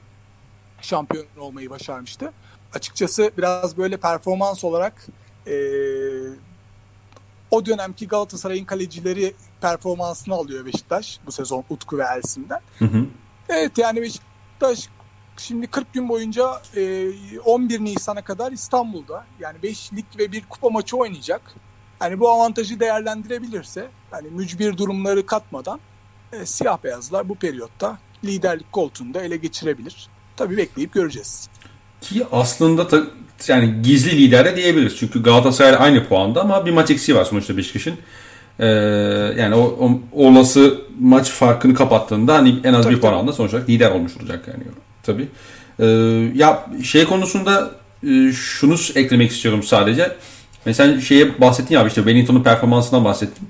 şampiyon 0.82 1.26
olmayı 1.38 1.70
başarmıştı. 1.70 2.34
Açıkçası 2.74 3.32
biraz 3.38 3.78
böyle 3.78 3.98
performans 3.98 4.64
olarak 4.64 5.08
e, 5.48 5.56
o 7.52 7.66
dönemki 7.66 8.08
Galatasaray'ın 8.08 8.66
kalecileri 8.66 9.34
performansını 9.62 10.34
alıyor 10.34 10.66
Beşiktaş 10.66 11.20
bu 11.26 11.32
sezon 11.32 11.64
Utku 11.70 11.98
ve 11.98 12.04
Ersin'den. 12.04 12.60
Hı 12.80 12.86
hı. 12.86 13.06
Evet 13.50 13.78
yani 13.78 14.02
Beşiktaş 14.02 14.90
şimdi 15.38 15.68
40 15.68 15.94
gün 15.94 16.10
boyunca 16.10 16.62
e, 16.76 17.10
11 17.46 17.80
Nisan'a 17.80 18.22
kadar 18.22 18.52
İstanbul'da 18.52 19.26
yani 19.40 19.58
5 19.64 19.94
lig 19.94 20.06
ve 20.20 20.32
bir 20.32 20.44
kupa 20.50 20.70
maçı 20.70 20.98
oynayacak. 20.98 21.42
Yani 22.02 22.20
bu 22.20 22.30
avantajı 22.30 22.80
değerlendirebilirse 22.80 23.88
yani 24.14 24.28
mücbir 24.32 24.78
durumları 24.78 25.26
katmadan 25.26 25.80
e, 26.34 26.46
siyah 26.46 26.84
beyazlar 26.84 27.30
bu 27.30 27.36
periyotta 27.36 27.98
liderlik 28.26 28.72
koltuğunda 28.72 29.22
ele 29.22 29.38
geçirebilir. 29.38 30.08
Tabii 30.38 30.58
bekleyip 30.58 30.94
göreceğiz. 30.94 31.50
Ki 32.02 32.26
aslında 32.32 32.88
ta, 32.88 33.04
yani 33.48 33.82
gizli 33.82 34.18
lider 34.18 34.46
de 34.46 34.56
diyebiliriz. 34.56 34.98
Çünkü 34.98 35.24
Galatasaray 35.24 35.76
aynı 35.80 36.08
puanda 36.08 36.42
ama 36.42 36.66
bir 36.66 36.72
maç 36.72 36.92
eksiği 36.92 37.18
var 37.18 37.26
sonuçta 37.26 37.58
Beşiktaş'ın. 37.58 37.98
Ee, 38.60 38.66
yani 39.38 39.56
o, 39.56 39.80
o 39.80 40.02
olası 40.28 40.82
maç 41.00 41.30
farkını 41.30 41.74
kapattığında 41.74 42.34
hani 42.34 42.60
en 42.64 42.74
az 42.74 42.84
tabii, 42.84 42.96
bir 42.96 43.02
puan 43.02 43.14
alanda 43.14 43.34
sonuç 43.34 43.54
olarak 43.54 43.70
lider 43.70 43.92
olmuş 43.92 44.18
olacak 44.18 44.48
yani. 44.48 44.64
Tabii. 45.04 45.28
Ee, 45.80 45.86
ya 46.36 46.66
şey 46.84 47.06
konusunda 47.06 47.72
e, 48.04 48.32
şunu 48.32 48.76
eklemek 48.96 49.32
istiyorum 49.32 49.64
sadece. 49.64 50.12
Mesela 50.66 51.02
şeye 51.02 51.42
bahsettin 51.42 51.76
ya 51.76 51.88
işte 51.88 52.02
Wellington'un 52.02 52.44
performansından 52.44 53.06
bahsettim. 53.06 53.48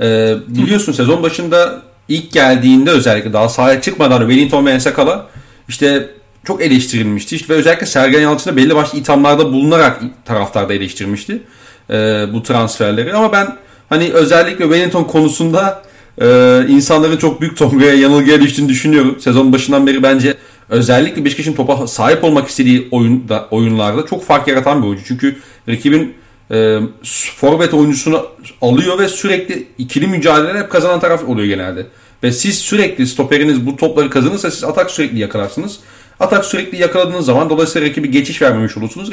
Ee, 0.00 0.34
biliyorsun 0.48 0.92
sezon 0.92 1.22
başında 1.22 1.82
ilk 2.08 2.32
geldiğinde 2.32 2.90
özellikle 2.90 3.32
daha 3.32 3.48
sahaya 3.48 3.80
çıkmadan 3.80 4.20
Wellington 4.20 4.66
ve 4.66 4.70
Ensakala 4.70 5.26
işte 5.68 6.10
çok 6.44 6.62
eleştirilmişti. 6.62 7.36
İşte 7.36 7.54
ve 7.54 7.58
özellikle 7.58 7.86
Sergen 7.86 8.20
Yalçın'a 8.20 8.56
belli 8.56 8.74
başlı 8.74 8.98
ithamlarda 8.98 9.52
bulunarak 9.52 10.00
taraftarda 10.24 10.74
eleştirmişti 10.74 11.42
e, 11.90 11.94
bu 12.32 12.42
transferleri. 12.42 13.14
Ama 13.14 13.32
ben 13.32 13.56
hani 13.88 14.12
özellikle 14.12 14.64
Wellington 14.64 15.04
konusunda 15.04 15.82
e, 16.20 16.26
insanların 16.68 17.16
çok 17.16 17.40
büyük 17.40 17.56
tongaya 17.56 17.94
yanılgıya 17.94 18.40
düştüğünü 18.40 18.68
düşünüyorum. 18.68 19.16
Sezon 19.20 19.52
başından 19.52 19.86
beri 19.86 20.02
bence 20.02 20.34
özellikle 20.68 21.24
Beşiktaş'ın 21.24 21.52
topa 21.52 21.86
sahip 21.86 22.24
olmak 22.24 22.48
istediği 22.48 22.88
oyunda, 22.90 23.48
oyunlarda 23.50 24.06
çok 24.06 24.24
fark 24.24 24.48
yaratan 24.48 24.82
bir 24.82 24.86
oyuncu. 24.88 25.04
Çünkü 25.04 25.36
rakibin 25.68 26.14
e, 26.50 26.78
forvet 27.36 27.74
oyuncusunu 27.74 28.26
alıyor 28.60 28.98
ve 28.98 29.08
sürekli 29.08 29.66
ikili 29.78 30.06
mücadeleler 30.06 30.62
hep 30.62 30.70
kazanan 30.70 31.00
taraf 31.00 31.24
oluyor 31.24 31.46
genelde. 31.46 31.86
Ve 32.22 32.32
siz 32.32 32.58
sürekli 32.58 33.06
stoperiniz 33.06 33.66
bu 33.66 33.76
topları 33.76 34.10
kazanırsa 34.10 34.50
siz 34.50 34.64
atak 34.64 34.90
sürekli 34.90 35.18
yakalarsınız. 35.18 35.78
Atak 36.20 36.44
sürekli 36.44 36.80
yakaladığınız 36.80 37.26
zaman 37.26 37.50
dolayısıyla 37.50 37.88
rakibi 37.88 38.10
geçiş 38.10 38.42
vermemiş 38.42 38.76
olursunuz. 38.76 39.10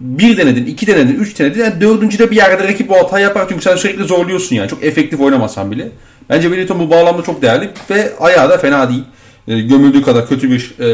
Bir 0.00 0.36
denedin, 0.36 0.66
iki 0.66 0.86
denedin, 0.86 1.14
üç 1.14 1.38
denedin. 1.38 1.60
Yani 1.60 1.80
dördüncüde 1.80 2.30
bir 2.30 2.36
yerde 2.36 2.68
rakip 2.68 2.90
o 2.90 2.98
hata 2.98 3.20
yapar. 3.20 3.46
Çünkü 3.48 3.62
sen 3.62 3.76
sürekli 3.76 4.04
zorluyorsun 4.04 4.56
yani. 4.56 4.68
Çok 4.68 4.84
efektif 4.84 5.20
oynamasan 5.20 5.70
bile. 5.70 5.88
Bence 6.30 6.42
Wellington 6.42 6.78
bu 6.78 6.90
bağlamda 6.90 7.22
çok 7.22 7.42
değerli 7.42 7.70
ve 7.90 8.12
ayağı 8.20 8.50
da 8.50 8.58
fena 8.58 8.88
değil. 8.90 9.04
E, 9.48 9.60
gömüldüğü 9.60 10.02
kadar 10.02 10.28
kötü 10.28 10.50
bir 10.50 10.74
e, 10.78 10.86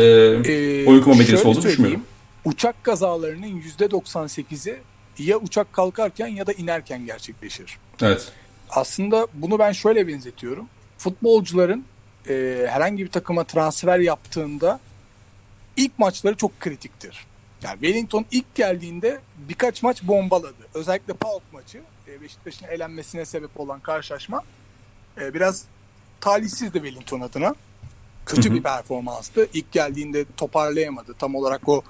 ee, 0.52 0.86
oyun 0.86 1.02
kurma 1.02 1.22
olduğunu 1.44 1.62
düşünmüyorum. 1.62 2.02
Uçak 2.44 2.84
kazalarının 2.84 3.62
%98'i 3.78 4.76
ya 5.18 5.36
uçak 5.36 5.72
kalkarken 5.72 6.26
ya 6.26 6.46
da 6.46 6.52
inerken 6.52 7.06
gerçekleşir. 7.06 7.78
Evet. 8.02 8.32
Aslında 8.70 9.26
bunu 9.34 9.58
ben 9.58 9.72
şöyle 9.72 10.08
benzetiyorum. 10.08 10.66
futbolcuların 10.98 11.84
e, 12.28 12.66
herhangi 12.68 13.04
bir 13.04 13.10
takıma 13.10 13.44
transfer 13.44 13.98
yaptığında 13.98 14.80
ilk 15.76 15.98
maçları 15.98 16.36
çok 16.36 16.60
kritiktir. 16.60 17.26
Yani 17.62 17.80
Wellington 17.80 18.26
ilk 18.30 18.54
geldiğinde 18.54 19.18
birkaç 19.48 19.82
maç 19.82 20.02
bombaladı. 20.02 20.68
Özellikle 20.74 21.12
PAOK 21.14 21.42
maçı 21.52 21.80
e, 22.08 22.22
Beşiktaş'ın 22.22 22.66
elenmesine 22.66 23.24
sebep 23.24 23.60
olan 23.60 23.80
karşılaşma 23.80 24.42
e, 25.20 25.34
biraz 25.34 25.64
talihsizdi 26.20 26.78
Wellington 26.78 27.20
adına. 27.20 27.54
Kötü 28.28 28.54
bir 28.54 28.62
performanstı. 28.62 29.48
İlk 29.54 29.72
geldiğinde 29.72 30.24
toparlayamadı. 30.36 31.14
Tam 31.18 31.34
olarak 31.34 31.68
o 31.68 31.82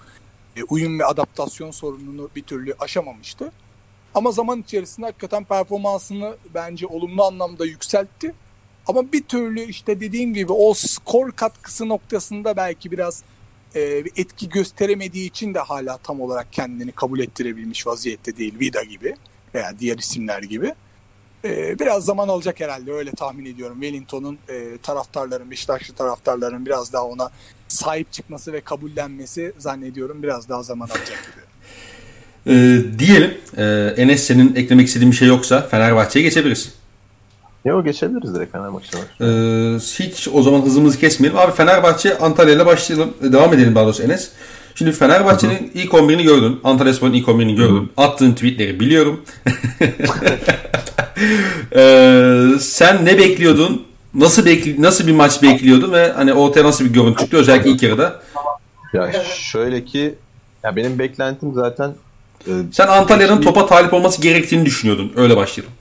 e, 0.57 0.63
uyum 0.63 0.99
ve 0.99 1.05
adaptasyon 1.05 1.71
sorununu 1.71 2.31
bir 2.37 2.43
türlü 2.43 2.75
aşamamıştı. 2.79 3.53
Ama 4.15 4.31
zaman 4.31 4.61
içerisinde 4.61 5.07
hakikaten 5.07 5.45
performansını 5.45 6.37
bence 6.55 6.87
olumlu 6.87 7.25
anlamda 7.25 7.67
yükseltti. 7.67 8.35
Ama 8.87 9.13
bir 9.13 9.23
türlü 9.23 9.63
işte 9.63 10.01
dediğim 10.01 10.35
gibi 10.35 10.53
o 10.53 10.75
skor 10.75 11.33
katkısı 11.33 11.89
noktasında 11.89 12.57
belki 12.57 12.91
biraz 12.91 13.23
e, 13.75 13.81
etki 14.17 14.49
gösteremediği 14.49 15.29
için 15.29 15.55
de 15.55 15.59
hala 15.59 15.97
tam 15.97 16.21
olarak 16.21 16.53
kendini 16.53 16.93
kabul 16.93 17.21
ettirebilmiş 17.21 17.87
vaziyette 17.87 18.37
değil 18.37 18.59
Vida 18.61 18.83
gibi 18.83 19.17
veya 19.55 19.79
diğer 19.79 19.99
isimler 19.99 20.43
gibi. 20.43 20.75
E, 21.45 21.79
biraz 21.79 22.05
zaman 22.05 22.29
alacak 22.29 22.61
herhalde 22.61 22.93
öyle 22.93 23.11
tahmin 23.11 23.45
ediyorum. 23.45 23.81
Wellington'un 23.81 24.39
e, 24.49 24.79
taraftarların, 24.83 25.51
Beşiktaşlı 25.51 25.95
taraftarların 25.95 26.67
biraz 26.67 26.93
daha 26.93 27.05
ona 27.05 27.31
sahip 27.69 28.13
çıkması 28.13 28.53
ve 28.53 28.61
kabullenmesi 28.61 29.53
zannediyorum 29.59 30.23
biraz 30.23 30.49
daha 30.49 30.63
zaman 30.63 30.87
alacak 30.89 31.07
gibi. 31.07 31.49
Ee, 32.47 32.81
diyelim 32.99 33.35
e, 33.57 33.65
Enes 33.97 34.23
senin 34.23 34.55
eklemek 34.55 34.87
istediğin 34.87 35.11
bir 35.13 35.17
şey 35.17 35.29
yoksa 35.29 35.61
Fenerbahçe'ye 35.69 36.23
geçebiliriz. 36.23 36.73
Yok 37.65 37.85
geçebiliriz 37.85 38.35
direkt 38.35 38.53
Fenerbahçe'ye. 38.53 39.03
Ee, 39.21 39.79
hiç 39.79 40.29
o 40.33 40.43
zaman 40.43 40.63
hızımızı 40.63 40.99
kesmeyelim. 40.99 41.39
Abi 41.41 41.53
Fenerbahçe 41.53 42.19
Antalya 42.19 42.55
ile 42.55 42.67
başlayalım. 42.67 43.15
e, 43.23 43.33
Devam 43.33 43.55
edelim 43.55 43.75
daha 43.75 43.85
doğrusu 43.85 44.03
Enes. 44.03 44.31
Şimdi 44.75 44.93
Fenerbahçe'nin 44.93 45.71
ilk 45.75 45.93
11'ini 45.93 46.23
gördün. 46.23 46.61
Antalya 46.65 46.95
Spor'un 46.95 47.13
ilk 47.13 47.29
11'ini 47.29 47.57
gördün. 47.57 47.93
Attığın 47.97 48.33
tweetleri 48.33 48.81
biliyorum. 48.81 49.25
Ee, 51.77 52.45
sen 52.61 53.05
ne 53.05 53.19
bekliyordun? 53.19 53.87
Nasıl 54.15 54.45
bekli 54.45 54.83
nasıl 54.83 55.07
bir 55.07 55.13
maç 55.13 55.43
bekliyordun 55.43 55.93
ve 55.93 56.13
hani 56.13 56.33
ortaya 56.33 56.63
nasıl 56.63 56.85
bir 56.85 56.93
görüntü 56.93 57.19
çıktı 57.19 57.37
özellikle 57.37 57.71
ilk 57.71 57.83
yarıda? 57.83 58.23
Ya 58.93 59.13
şöyle 59.35 59.85
ki 59.85 60.15
ya 60.65 60.77
benim 60.77 60.99
beklentim 60.99 61.55
zaten 61.55 61.95
e, 62.47 62.53
Sen 62.73 62.87
Antalya'nın 62.87 63.41
topa 63.41 63.67
talip 63.67 63.95
olması 63.95 64.23
gerektiğini 64.23 64.67
düşünüyordun. 64.67 65.13
Öyle 65.17 65.37
başlayalım. 65.37 65.75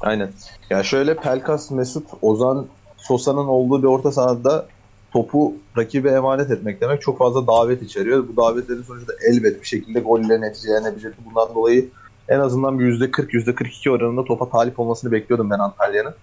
Aynen. 0.00 0.30
Ya 0.70 0.82
şöyle 0.82 1.16
Pelkas, 1.16 1.70
Mesut, 1.70 2.06
Ozan, 2.22 2.66
Sosa'nın 2.96 3.46
olduğu 3.46 3.82
bir 3.82 3.86
orta 3.86 4.12
sahada 4.12 4.66
topu 5.12 5.54
rakibe 5.76 6.10
emanet 6.10 6.50
etmek 6.50 6.80
demek 6.80 7.02
çok 7.02 7.18
fazla 7.18 7.46
davet 7.46 7.82
içeriyor. 7.82 8.28
Bu 8.28 8.36
davetlerin 8.36 8.82
sonucunda 8.82 9.12
elbet 9.30 9.60
bir 9.60 9.66
şekilde 9.66 10.00
golle 10.00 10.40
neticelenebilir. 10.40 11.14
Bundan 11.26 11.54
dolayı 11.54 11.88
en 12.32 12.40
azından 12.40 12.78
bir 12.78 12.84
%40, 12.84 13.30
%42 13.30 13.90
oranında 13.90 14.24
topa 14.24 14.48
talip 14.50 14.80
olmasını 14.80 15.12
bekliyordum 15.12 15.50
ben 15.50 15.58
Antalya'nın. 15.58 16.14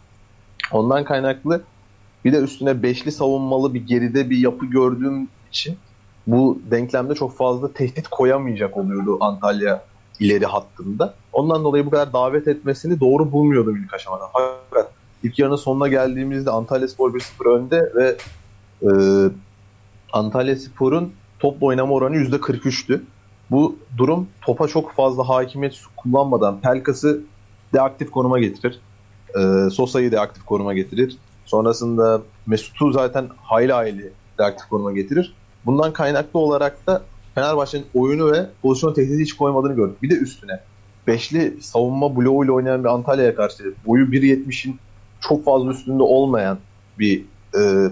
Ondan 0.72 1.04
kaynaklı 1.04 1.62
bir 2.26 2.34
de 2.34 2.38
üstüne 2.38 2.84
beşli 2.84 3.12
savunmalı 3.12 3.74
bir 3.74 3.88
geride 3.88 4.30
bir 4.30 4.38
yapı 4.38 4.66
gördüğüm 4.66 5.28
için 5.50 5.78
bu 6.28 6.62
denklemde 6.72 7.16
çok 7.16 7.38
fazla 7.38 7.74
tehdit 7.74 8.08
koyamayacak 8.08 8.78
oluyordu 8.78 9.18
Antalya 9.20 9.84
ileri 10.20 10.46
hattında. 10.46 11.14
Ondan 11.34 11.64
dolayı 11.64 11.86
bu 11.86 11.90
kadar 11.90 12.14
davet 12.14 12.48
etmesini 12.48 13.00
doğru 13.00 13.32
bulmuyordum 13.32 13.76
ilk 13.76 13.94
aşamada. 13.94 14.24
Fakat 14.34 14.92
ilk 15.24 15.40
yarının 15.40 15.56
sonuna 15.56 15.88
geldiğimizde 15.88 16.52
Antalya 16.52 16.88
Spor 16.88 17.14
1-0 17.14 17.58
önde 17.58 17.92
ve 17.96 18.18
e, 18.82 18.90
Antalya 20.14 20.56
Spor'un 20.56 21.14
topla 21.40 21.68
oynama 21.68 21.94
oranı 21.94 22.16
%43'tü. 22.16 23.02
Bu 23.52 23.76
durum 23.98 24.28
topa 24.42 24.68
çok 24.68 24.92
fazla 24.92 25.30
hakimiyet 25.30 25.82
kullanmadan 25.98 26.62
Pelkas'ı 26.62 27.22
deaktif 27.74 28.12
konuma 28.12 28.40
getirir. 28.40 28.80
E, 29.40 29.70
Sosa'yı 29.70 30.12
deaktif 30.12 30.46
konuma 30.46 30.74
getirir. 30.74 31.18
Sonrasında 31.46 32.22
Mesut'u 32.48 32.92
zaten 32.92 33.30
hayli 33.38 33.74
hayli 33.74 34.14
deaktif 34.40 34.70
konuma 34.70 34.92
getirir. 34.92 35.34
Bundan 35.66 35.94
kaynaklı 35.94 36.40
olarak 36.40 36.88
da 36.88 37.02
Fenerbahçe'nin 37.36 37.86
oyunu 37.94 38.32
ve 38.32 38.50
pozisyon 38.62 38.94
tehdidi 38.94 39.22
hiç 39.22 39.34
koymadığını 39.34 39.74
gördük. 39.74 40.04
Bir 40.04 40.10
de 40.10 40.16
üstüne 40.16 40.60
beşli 41.08 41.58
savunma 41.62 42.16
bloğuyla 42.16 42.54
oynayan 42.54 42.84
bir 42.84 42.90
Antalya'ya 42.90 43.36
karşı 43.36 43.74
boyu 43.86 44.06
1.70'in 44.06 44.80
çok 45.22 45.46
fazla 45.46 45.72
üstünde 45.72 46.04
olmayan 46.04 46.58
bir 47.00 47.26
e, 47.56 47.90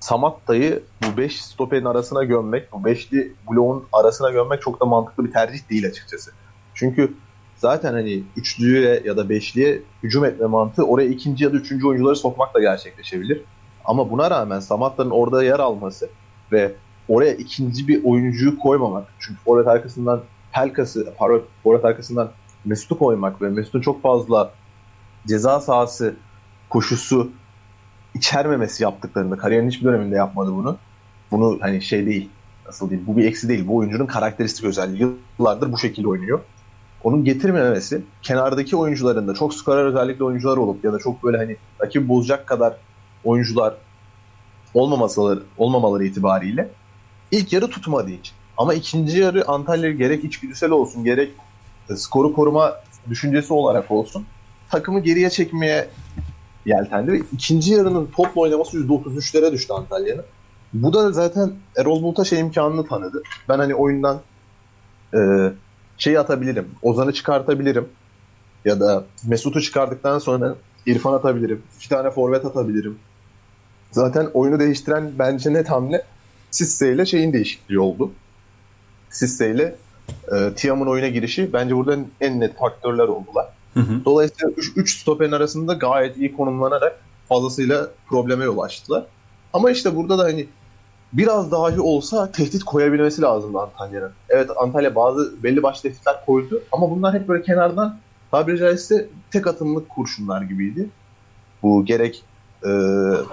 Samatta'yı 0.00 0.82
bu 1.02 1.16
5 1.16 1.42
stoperin 1.42 1.84
arasına 1.84 2.24
gömmek, 2.24 2.72
bu 2.72 2.84
beşli 2.84 3.32
bloğun 3.50 3.84
arasına 3.92 4.30
gömmek 4.30 4.62
çok 4.62 4.80
da 4.80 4.84
mantıklı 4.84 5.24
bir 5.24 5.32
tercih 5.32 5.70
değil 5.70 5.86
açıkçası. 5.86 6.30
Çünkü 6.74 7.14
zaten 7.56 7.92
hani 7.92 8.22
üçlüye 8.36 9.02
ya 9.04 9.16
da 9.16 9.28
beşliye 9.28 9.82
hücum 10.02 10.24
etme 10.24 10.46
mantığı 10.46 10.86
oraya 10.86 11.08
ikinci 11.08 11.44
ya 11.44 11.52
da 11.52 11.56
üçüncü 11.56 11.86
oyuncuları 11.86 12.16
sokmakla 12.16 12.60
gerçekleşebilir. 12.60 13.42
Ama 13.84 14.10
buna 14.10 14.30
rağmen 14.30 14.60
Samatta'nın 14.60 15.10
orada 15.10 15.44
yer 15.44 15.58
alması 15.58 16.08
ve 16.52 16.72
oraya 17.08 17.34
ikinci 17.34 17.88
bir 17.88 18.04
oyuncuyu 18.04 18.58
koymamak. 18.58 19.08
Çünkü 19.18 19.40
forvet 19.40 19.66
arkasından 19.66 20.22
Pelkas'ı, 20.52 21.14
pardon, 21.18 21.42
forvet 21.62 21.84
arkasından 21.84 22.30
Mesut'u 22.64 22.98
koymak 22.98 23.42
ve 23.42 23.48
Mesut'un 23.48 23.80
çok 23.80 24.02
fazla 24.02 24.50
ceza 25.26 25.60
sahası 25.60 26.14
koşusu 26.70 27.30
içermemesi 28.18 28.82
yaptıklarında 28.82 29.36
kariyerin 29.36 29.68
hiçbir 29.68 29.84
döneminde 29.84 30.16
yapmadı 30.16 30.52
bunu. 30.52 30.76
Bunu 31.30 31.58
hani 31.60 31.82
şey 31.82 32.06
değil, 32.06 32.30
nasıl 32.66 32.90
diyeyim, 32.90 33.06
bu 33.06 33.16
bir 33.16 33.24
eksi 33.24 33.48
değil. 33.48 33.66
Bu 33.66 33.76
oyuncunun 33.76 34.06
karakteristik 34.06 34.64
özelliği. 34.64 35.16
Yıllardır 35.38 35.72
bu 35.72 35.78
şekilde 35.78 36.08
oynuyor. 36.08 36.40
Onun 37.04 37.24
getirmemesi 37.24 38.02
kenardaki 38.22 38.76
oyuncuların 38.76 39.28
da 39.28 39.34
çok 39.34 39.54
skorer 39.54 39.84
özellikle 39.84 40.24
oyuncular 40.24 40.56
olup 40.56 40.84
ya 40.84 40.92
da 40.92 40.98
çok 40.98 41.24
böyle 41.24 41.36
hani 41.36 41.56
rakibi 41.82 42.08
bozacak 42.08 42.46
kadar 42.46 42.76
oyuncular 43.24 43.74
olmamaları, 44.74 45.42
olmamaları 45.58 46.04
itibariyle 46.04 46.68
ilk 47.30 47.52
yarı 47.52 47.70
tutmadığı 47.70 48.10
için. 48.10 48.34
Ama 48.56 48.74
ikinci 48.74 49.18
yarı 49.18 49.48
Antalya 49.48 49.90
gerek 49.90 50.24
içgüdüsel 50.24 50.70
olsun 50.70 51.04
gerek 51.04 51.30
skoru 51.96 52.32
koruma 52.32 52.74
düşüncesi 53.10 53.52
olarak 53.52 53.90
olsun 53.90 54.26
takımı 54.70 55.00
geriye 55.00 55.30
çekmeye 55.30 55.88
yeltendi 56.68 57.12
ve 57.12 57.18
ikinci 57.32 57.72
yarının 57.72 58.06
topla 58.06 58.40
oynaması 58.40 58.76
%33'lere 58.76 59.52
düştü 59.52 59.72
Antalya'nın. 59.72 60.24
Bu 60.72 60.92
da 60.92 61.12
zaten 61.12 61.52
Erol 61.76 62.02
Bulut'a 62.02 62.24
şey 62.24 62.40
imkanını 62.40 62.86
tanıdı. 62.86 63.22
Ben 63.48 63.58
hani 63.58 63.74
oyundan 63.74 64.20
e, 65.14 65.18
şey 65.98 66.18
atabilirim, 66.18 66.68
Ozan'ı 66.82 67.12
çıkartabilirim 67.12 67.88
ya 68.64 68.80
da 68.80 69.04
Mesut'u 69.26 69.60
çıkardıktan 69.60 70.18
sonra 70.18 70.54
İrfan 70.86 71.12
atabilirim, 71.12 71.62
iki 71.76 71.88
tane 71.88 72.10
forvet 72.10 72.44
atabilirim. 72.44 72.98
Zaten 73.90 74.30
oyunu 74.34 74.60
değiştiren 74.60 75.12
bence 75.18 75.52
net 75.52 75.70
hamle 75.70 76.04
Sisse 76.50 76.92
ile 76.92 77.06
şeyin 77.06 77.32
değişikliği 77.32 77.78
oldu. 77.78 78.12
Sisse 79.10 79.50
ile 79.50 79.76
e, 80.32 80.54
Tiam'ın 80.56 80.86
oyuna 80.86 81.08
girişi 81.08 81.52
bence 81.52 81.76
burada 81.76 81.98
en 82.20 82.40
net 82.40 82.58
faktörler 82.58 83.08
oldular. 83.08 83.46
Hı 83.74 83.80
hı. 83.80 84.04
Dolayısıyla 84.04 84.50
3 84.76 85.00
stoperin 85.00 85.32
arasında 85.32 85.72
gayet 85.72 86.16
iyi 86.16 86.36
konumlanarak 86.36 87.00
fazlasıyla 87.28 87.88
probleme 88.08 88.44
yol 88.44 88.58
açtılar. 88.58 89.04
Ama 89.52 89.70
işte 89.70 89.96
burada 89.96 90.18
da 90.18 90.24
hani 90.24 90.46
biraz 91.12 91.52
dahi 91.52 91.80
olsa 91.80 92.32
tehdit 92.32 92.64
koyabilmesi 92.64 93.22
lazımdı 93.22 93.58
Antalya'nın. 93.58 94.12
Evet 94.28 94.50
Antalya 94.56 94.94
bazı 94.94 95.42
belli 95.42 95.62
başlı 95.62 95.82
tehditler 95.82 96.24
koydu 96.26 96.62
ama 96.72 96.90
bunlar 96.90 97.14
hep 97.14 97.28
böyle 97.28 97.42
kenardan 97.42 97.98
tabiri 98.30 98.58
caizse 98.58 99.08
tek 99.30 99.46
atımlık 99.46 99.88
kurşunlar 99.88 100.42
gibiydi. 100.42 100.88
Bu 101.62 101.84
gerek 101.84 102.24
e, 102.62 102.68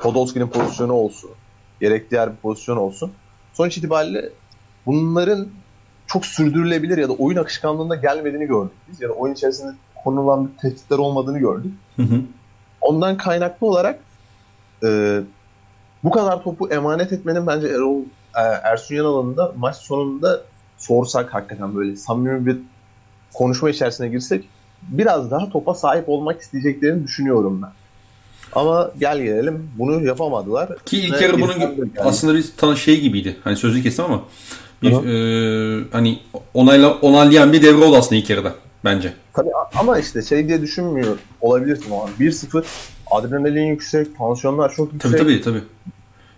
Podolski'nin 0.02 0.48
pozisyonu 0.48 0.94
olsun, 0.94 1.30
gerek 1.80 2.12
diğer 2.12 2.32
bir 2.32 2.38
pozisyon 2.38 2.78
olsun. 2.78 3.12
Sonuç 3.54 3.78
itibariyle 3.78 4.30
bunların 4.86 5.48
çok 6.08 6.26
sürdürülebilir 6.26 6.98
ya 6.98 7.10
da 7.10 7.14
oyun 7.14 7.38
akışkanlığında 7.38 7.96
gelmediğini 7.96 8.46
gördük 8.46 8.74
biz. 8.90 9.02
Ya 9.02 9.10
da 9.10 9.14
oyun 9.14 9.34
içerisinde 9.34 9.72
konulan 10.06 10.48
bir 10.48 10.58
tehditler 10.62 10.98
olmadığını 10.98 11.40
gördük. 11.40 11.74
Hı 11.96 12.02
hı. 12.02 12.22
Ondan 12.82 13.18
kaynaklı 13.18 13.68
olarak 13.68 14.00
e, 14.84 15.20
bu 16.04 16.12
kadar 16.12 16.44
topu 16.44 16.70
emanet 16.70 17.14
etmenin 17.14 17.48
bence 17.48 17.68
Erol 17.68 18.00
e, 18.36 18.42
Ersun 18.64 18.96
Yanal'ın 18.96 19.38
da 19.38 19.54
maç 19.58 19.76
sonunda 19.76 20.42
sorsak 20.78 21.34
hakikaten 21.34 21.76
böyle 21.76 21.96
samimi 21.96 22.46
bir 22.46 22.58
konuşma 23.34 23.70
içerisine 23.70 24.08
girsek 24.08 24.46
biraz 24.82 25.32
daha 25.32 25.50
topa 25.50 25.74
sahip 25.74 26.10
olmak 26.10 26.42
isteyeceklerini 26.42 27.04
düşünüyorum 27.04 27.62
ben. 27.62 27.72
Ama 28.54 28.92
gel 29.00 29.18
gelelim 29.18 29.70
bunu 29.78 30.06
yapamadılar. 30.06 30.70
Ki 30.86 30.98
ilk 30.98 31.22
yarı 31.22 31.42
bunun 31.42 31.60
geldi. 31.60 31.90
aslında 32.00 32.36
bir 32.36 32.46
tan 32.58 32.76
şey 32.76 33.02
gibiydi. 33.02 33.38
Hani 33.44 33.58
sözü 33.58 33.84
kestim 33.84 34.06
ama 34.06 34.22
bir 34.82 34.92
Hı 34.92 34.98
hı. 34.98 35.10
e, 35.10 35.92
hani 35.92 36.20
onayla 36.54 36.94
onaylayan 36.94 37.54
bir 37.54 37.62
devre 37.62 37.84
oldu 37.84 37.96
aslında 37.96 38.16
ilk 38.16 38.30
yarıda 38.30 38.54
bence. 38.86 39.14
Tabii 39.34 39.50
ama 39.78 40.00
işte 40.00 40.22
şey 40.22 40.48
diye 40.48 40.62
düşünmüyor 40.62 41.18
olabilirsin 41.42 41.92
o 41.92 42.04
an. 42.04 42.10
1-0 42.20 42.64
adrenalin 43.12 43.66
yüksek, 43.66 44.18
tansiyonlar 44.18 44.74
çok 44.74 44.94
yüksek. 44.94 45.12
Tabii 45.12 45.22
tabii 45.22 45.42
tabii. 45.42 45.64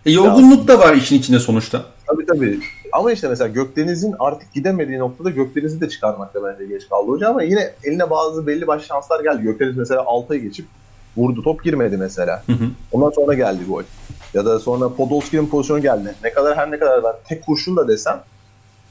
E, 0.06 0.10
yorgunluk 0.10 0.68
da 0.68 0.78
var 0.78 0.94
işin 0.94 1.18
içinde 1.18 1.38
sonuçta. 1.38 1.84
Tabii 2.06 2.26
tabii. 2.26 2.60
Ama 2.92 3.12
işte 3.12 3.28
mesela 3.28 3.48
Gökdeniz'in 3.48 4.14
artık 4.18 4.52
gidemediği 4.52 4.98
noktada 4.98 5.30
Gökdeniz'i 5.30 5.80
de 5.80 5.88
çıkarmakta 5.88 6.40
bence 6.44 6.66
geç 6.66 6.88
kaldı 6.88 7.10
hoca 7.10 7.28
ama 7.28 7.42
yine 7.42 7.70
eline 7.84 8.10
bazı 8.10 8.46
belli 8.46 8.66
başlı 8.66 8.86
şanslar 8.86 9.20
geldi. 9.22 9.42
Gökdeniz 9.42 9.76
mesela 9.76 10.04
Altay'ı 10.06 10.42
geçip 10.42 10.66
vurdu. 11.16 11.42
Top 11.42 11.64
girmedi 11.64 11.96
mesela. 11.96 12.42
Hı 12.46 12.52
hı. 12.52 12.64
Ondan 12.92 13.10
sonra 13.10 13.34
geldi 13.34 13.64
gol. 13.68 13.82
Ya 14.34 14.44
da 14.44 14.58
sonra 14.58 14.94
Podolski'nin 14.94 15.46
pozisyonu 15.46 15.82
geldi. 15.82 16.14
Ne 16.24 16.32
kadar 16.32 16.56
her 16.56 16.70
ne 16.70 16.78
kadar 16.78 17.04
ben 17.04 17.12
tek 17.28 17.46
kurşun 17.46 17.76
da 17.76 17.88
desem 17.88 18.20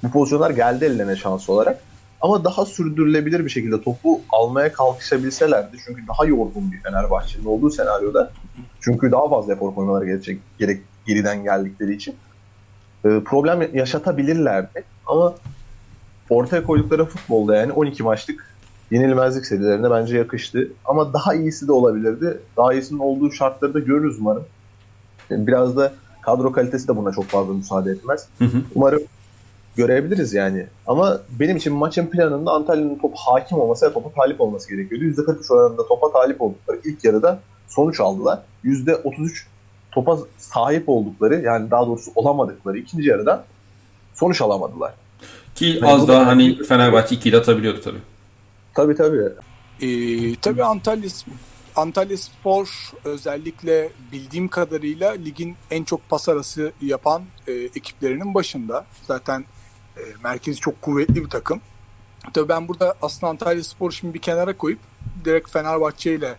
bu 0.04 0.12
pozisyonlar 0.12 0.50
geldi 0.50 0.86
eline 0.86 1.16
şans 1.16 1.50
olarak. 1.50 1.80
Ama 2.22 2.44
daha 2.44 2.66
sürdürülebilir 2.66 3.46
bir 3.46 3.50
şekilde 3.50 3.82
topu 3.82 4.22
almaya 4.30 4.74
kalkışabilselerdi. 4.74 5.78
Çünkü 5.86 6.02
daha 6.08 6.26
yorgun 6.26 6.72
bir 6.72 6.82
Fenerbahçe'nin 6.82 7.46
olduğu 7.46 7.70
senaryoda. 7.70 8.32
Çünkü 8.82 9.12
daha 9.12 9.30
fazla 9.30 9.54
efor 9.54 9.76
koymaları 9.76 10.06
gerekecek 10.06 10.40
gerek 10.60 10.82
geriden 11.06 11.44
geldikleri 11.44 11.96
için. 11.96 12.16
e, 13.06 13.20
problem 13.26 13.76
yaşatabilirlerdi. 13.78 14.84
Ama 15.06 15.34
ortaya 16.30 16.64
koydukları 16.64 17.06
futbolda 17.06 17.56
yani 17.56 17.72
12 17.72 18.04
maçlık 18.04 18.56
yenilmezlik 18.92 19.46
serilerine 19.46 19.92
bence 19.92 20.18
yakıştı. 20.18 20.68
Ama 20.86 21.14
daha 21.14 21.34
iyisi 21.34 21.68
de 21.68 21.72
olabilirdi. 21.72 22.40
Daha 22.58 22.74
iyisinin 22.74 23.00
olduğu 23.00 23.32
şartları 23.32 23.74
da 23.74 23.80
görürüz 23.80 24.20
umarım. 24.20 24.46
Yani 25.30 25.48
Biraz 25.48 25.78
da 25.78 25.94
kadro 26.22 26.52
kalitesi 26.52 26.88
de 26.88 26.96
buna 26.96 27.12
çok 27.12 27.26
fazla 27.26 27.54
müsaade 27.54 27.92
etmez. 27.92 28.28
Hı 28.40 28.46
hı. 28.46 28.58
Umarım 28.76 29.02
görebiliriz 29.78 30.34
yani. 30.34 30.68
Ama 30.88 31.20
benim 31.40 31.58
için 31.58 31.74
maçın 31.74 32.06
planında 32.08 32.52
Antalya'nın 32.52 32.96
top 33.00 33.14
hakim 33.16 33.58
olması 33.60 33.86
ve 33.90 33.94
topa 33.94 34.12
talip 34.22 34.42
olması 34.42 34.70
gerekiyordu. 34.70 35.06
%43 35.06 35.54
oranında 35.54 35.88
topa 35.88 36.12
talip 36.12 36.42
oldukları 36.42 36.80
ilk 36.84 37.04
yarıda 37.04 37.40
sonuç 37.68 38.00
aldılar. 38.00 38.40
%33 38.64 39.46
topa 39.92 40.18
sahip 40.38 40.90
oldukları 40.90 41.42
yani 41.42 41.72
daha 41.72 41.88
doğrusu 41.88 42.12
olamadıkları 42.16 42.78
ikinci 42.78 43.10
yarıda 43.10 43.46
sonuç 44.14 44.42
alamadılar. 44.42 44.94
Ki 45.56 45.80
Ben 45.82 45.88
az 45.88 46.04
da- 46.08 46.14
daha 46.14 46.28
hani 46.28 46.64
Fenerbahçe 46.64 47.16
2 47.16 47.30
ile 47.30 47.38
atabiliyordu 47.38 47.82
tabii. 47.82 48.00
Tabii 48.76 48.96
tabii. 48.96 49.22
Ee, 49.82 50.36
tabii 50.42 50.64
Antalya, 50.64 51.10
Antalya 51.76 52.18
Spor 52.18 52.92
özellikle 53.06 53.90
bildiğim 54.12 54.48
kadarıyla 54.48 55.12
ligin 55.12 55.56
en 55.72 55.84
çok 55.84 56.10
pas 56.10 56.30
arası 56.30 56.72
yapan 56.82 57.22
e, 57.48 57.52
ekiplerinin 57.54 58.34
başında. 58.34 58.86
Zaten 59.08 59.46
e, 59.98 60.04
merkezi 60.24 60.60
çok 60.60 60.82
kuvvetli 60.82 61.16
bir 61.16 61.30
takım. 61.30 61.62
Tabii 62.34 62.50
ben 62.50 62.68
burada 62.68 62.96
aslında 63.02 63.30
Antalya 63.30 63.64
Spor'u 63.64 63.92
şimdi 63.92 64.14
bir 64.14 64.20
kenara 64.20 64.58
koyup 64.58 64.80
direkt 65.26 65.52
Fenerbahçe 65.52 66.16
ile 66.16 66.38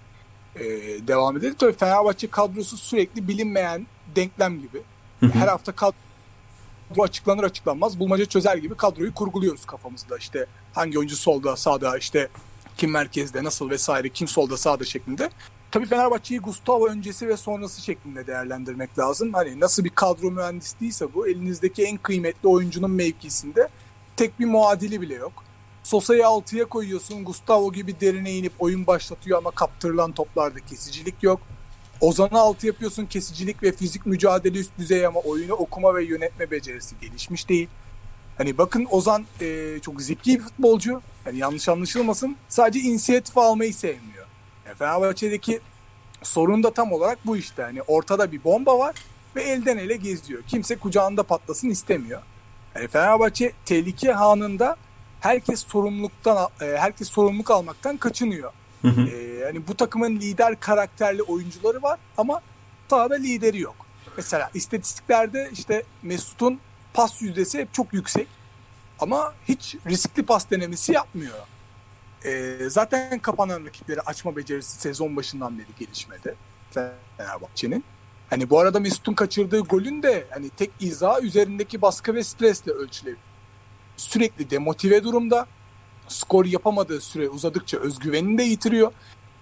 e, 0.57 0.65
devam 1.09 1.37
edelim. 1.37 1.55
Tabii 1.59 1.73
Fenerbahçe 1.73 2.31
kadrosu 2.31 2.77
sürekli 2.77 3.29
bilinmeyen 3.29 3.87
denklem 4.17 4.61
gibi. 4.61 4.83
Her 5.21 5.49
hafta 5.49 5.73
kadro 5.73 7.03
açıklanır 7.03 7.45
açıklanmaz 7.45 8.01
bulmaca 8.01 8.25
çözer 8.25 8.57
gibi 8.57 8.75
kadroyu 8.75 9.15
kurguluyoruz 9.15 9.67
kafamızda. 9.67 10.19
İşte 10.19 10.47
hangi 10.73 10.99
oyuncu 10.99 11.17
solda 11.17 11.57
sağda 11.57 11.99
işte 11.99 12.29
kim 12.77 12.91
merkezde 12.91 13.45
nasıl 13.45 13.71
vesaire 13.71 14.09
kim 14.09 14.29
solda 14.29 14.57
sağda 14.57 14.85
şeklinde. 14.85 15.31
Tabii 15.71 15.87
Fenerbahçe'yi 15.87 16.41
Gustavo 16.41 16.89
öncesi 16.89 17.29
ve 17.29 17.37
sonrası 17.37 17.83
şeklinde 17.83 18.27
değerlendirmek 18.27 18.99
lazım. 18.99 19.33
Hani 19.33 19.61
nasıl 19.61 19.85
bir 19.85 19.91
kadro 19.91 20.31
mühendisliğiyse 20.31 21.15
bu 21.15 21.29
elinizdeki 21.29 21.85
en 21.85 21.97
kıymetli 21.97 22.49
oyuncunun 22.49 22.91
mevkisinde 22.91 23.69
tek 24.17 24.41
bir 24.41 24.47
muadili 24.47 25.01
bile 25.01 25.15
yok. 25.15 25.33
Sosa'yı 25.83 26.27
altıya 26.27 26.65
koyuyorsun. 26.65 27.25
Gustavo 27.25 27.73
gibi 27.73 28.01
derine 28.01 28.33
inip 28.33 28.53
oyun 28.59 28.87
başlatıyor 28.87 29.39
ama 29.39 29.51
kaptırılan 29.51 30.13
toplarda 30.13 30.61
kesicilik 30.61 31.23
yok. 31.23 31.41
Ozan'ı 32.01 32.39
altı 32.39 32.67
yapıyorsun 32.67 33.07
kesicilik 33.07 33.63
ve 33.63 33.73
fizik 33.73 34.07
mücadele 34.07 34.59
üst 34.59 34.79
düzey 34.79 35.07
ama 35.07 35.21
oyunu 35.21 35.53
okuma 35.53 35.95
ve 35.95 36.05
yönetme 36.05 36.51
becerisi 36.51 36.95
gelişmiş 37.01 37.49
değil. 37.49 37.69
Hani 38.39 38.59
bakın 38.59 38.87
Ozan 38.91 39.25
e, 39.41 39.79
çok 39.83 40.03
zeki 40.03 40.39
bir 40.39 40.45
futbolcu. 40.45 41.03
Hani 41.25 41.39
yanlış 41.39 41.69
anlaşılmasın. 41.69 42.37
Sadece 42.49 42.81
inisiyatif 42.81 43.39
almayı 43.39 43.75
sevmiyor. 43.75 44.18
Yani 44.69 44.77
Fenerbahçe'deki 44.77 45.61
sorun 46.23 46.63
da 46.63 46.75
tam 46.75 46.93
olarak 46.93 47.19
bu 47.27 47.37
işte. 47.37 47.63
Hani 47.63 47.83
ortada 47.83 48.33
bir 48.33 48.45
bomba 48.45 48.79
var 48.79 48.97
ve 49.37 49.43
elden 49.43 49.77
ele 49.77 49.97
geziyor. 49.97 50.43
Kimse 50.47 50.77
kucağında 50.77 51.23
patlasın 51.23 51.71
istemiyor. 51.71 52.23
Yani 52.75 52.89
Fenerbahçe 52.89 53.53
tehlike 53.65 54.15
anında 54.15 54.77
herkes 55.21 55.67
sorumluluktan 55.67 56.49
e, 56.61 56.65
herkes 56.65 57.09
sorumluluk 57.09 57.51
almaktan 57.51 57.97
kaçınıyor. 57.97 58.53
Hı 58.83 58.89
hı. 58.89 59.09
Ee, 59.09 59.39
yani 59.39 59.69
bu 59.69 59.77
takımın 59.77 60.17
lider 60.17 60.61
karakterli 60.61 61.23
oyuncuları 61.23 61.83
var 61.83 61.99
ama 62.17 62.41
sahada 62.91 63.15
lideri 63.15 63.61
yok. 63.61 63.77
Mesela 64.17 64.51
istatistiklerde 64.55 65.51
işte 65.53 65.83
Mesut'un 66.03 66.61
pas 66.95 67.23
yüzdesi 67.23 67.59
hep 67.59 67.75
çok 67.75 67.93
yüksek 67.93 68.29
ama 68.99 69.35
hiç 69.49 69.77
riskli 69.87 70.23
pas 70.23 70.51
denemesi 70.51 70.93
yapmıyor. 70.93 71.35
Ee, 72.25 72.57
zaten 72.69 73.19
kapanan 73.19 73.65
rakipleri 73.67 74.01
açma 74.01 74.37
becerisi 74.37 74.81
sezon 74.81 75.17
başından 75.17 75.59
beri 75.59 75.67
gelişmedi 75.79 76.35
Fenerbahçe'nin. 76.71 77.85
Hani 78.31 78.51
bu 78.51 78.61
arada 78.61 78.81
Mesut'un 78.81 79.15
kaçırdığı 79.15 79.61
golün 79.61 80.03
de 80.03 80.27
hani 80.31 80.51
tek 80.51 80.71
izah 80.81 81.23
üzerindeki 81.23 81.83
baskı 81.83 82.15
ve 82.15 82.25
stresle 82.25 82.73
ölçülebilir. 82.73 83.23
Sürekli 83.97 84.51
demotive 84.51 85.05
durumda 85.05 85.47
skor 86.09 86.45
yapamadığı 86.45 87.01
süre 87.01 87.29
uzadıkça 87.29 87.79
özgüvenini 87.79 88.39
de 88.39 88.43
yitiriyor. 88.43 88.93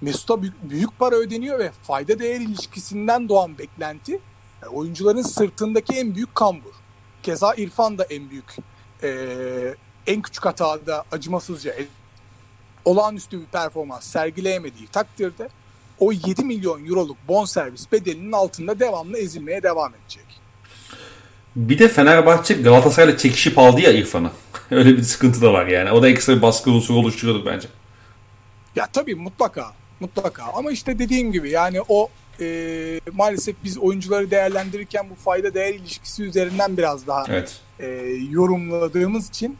Mesut'a 0.00 0.42
büyük, 0.42 0.98
para 0.98 1.16
ödeniyor 1.16 1.58
ve 1.58 1.70
fayda 1.82 2.18
değer 2.18 2.40
ilişkisinden 2.40 3.28
doğan 3.28 3.58
beklenti 3.58 4.20
yani 4.62 4.72
oyuncuların 4.72 5.22
sırtındaki 5.22 5.94
en 5.94 6.14
büyük 6.14 6.34
kambur. 6.34 6.72
Keza 7.22 7.54
İrfan 7.54 7.98
da 7.98 8.04
en 8.04 8.30
büyük 8.30 8.56
eee, 9.02 9.74
en 10.06 10.22
küçük 10.22 10.44
hatada 10.44 11.04
acımasızca 11.12 11.72
el- 11.72 11.86
olağanüstü 12.86 13.40
bir 13.40 13.46
performans 13.46 14.04
sergileyemediği 14.04 14.88
takdirde 14.88 15.48
o 15.98 16.12
7 16.12 16.44
milyon 16.44 16.86
euroluk 16.86 17.16
bonservis 17.28 17.92
bedelinin 17.92 18.32
altında 18.32 18.80
devamlı 18.80 19.18
ezilmeye 19.18 19.62
devam 19.62 19.92
edecek. 19.94 20.24
Bir 21.56 21.78
de 21.78 21.88
Fenerbahçe 21.88 22.54
Galatasaray'la 22.54 23.18
çekişip 23.18 23.58
aldı 23.58 23.80
ya 23.80 23.92
İrfan'ı. 23.92 24.30
Öyle 24.70 24.96
bir 24.96 25.02
sıkıntı 25.02 25.42
da 25.42 25.52
var 25.52 25.66
yani. 25.66 25.92
O 25.92 26.02
da 26.02 26.08
ekstra 26.08 26.36
bir 26.36 26.42
baskı 26.42 26.70
unsuru 26.70 26.98
oluşturuyordur 26.98 27.46
bence. 27.46 27.68
Ya 28.76 28.86
tabii 28.86 29.14
mutlaka. 29.14 29.72
Mutlaka. 30.00 30.44
Ama 30.44 30.70
işte 30.70 30.98
dediğim 30.98 31.32
gibi 31.32 31.50
yani 31.50 31.78
o 31.88 32.08
e, 32.40 33.00
maalesef 33.12 33.56
biz 33.64 33.78
oyuncuları 33.78 34.30
değerlendirirken 34.30 35.10
bu 35.10 35.14
fayda 35.14 35.54
değer 35.54 35.74
ilişkisi 35.74 36.22
üzerinden 36.22 36.76
biraz 36.76 37.06
daha 37.06 37.24
Evet. 37.28 37.60
e, 37.80 37.86
yorumladığımız 38.30 39.28
için 39.28 39.58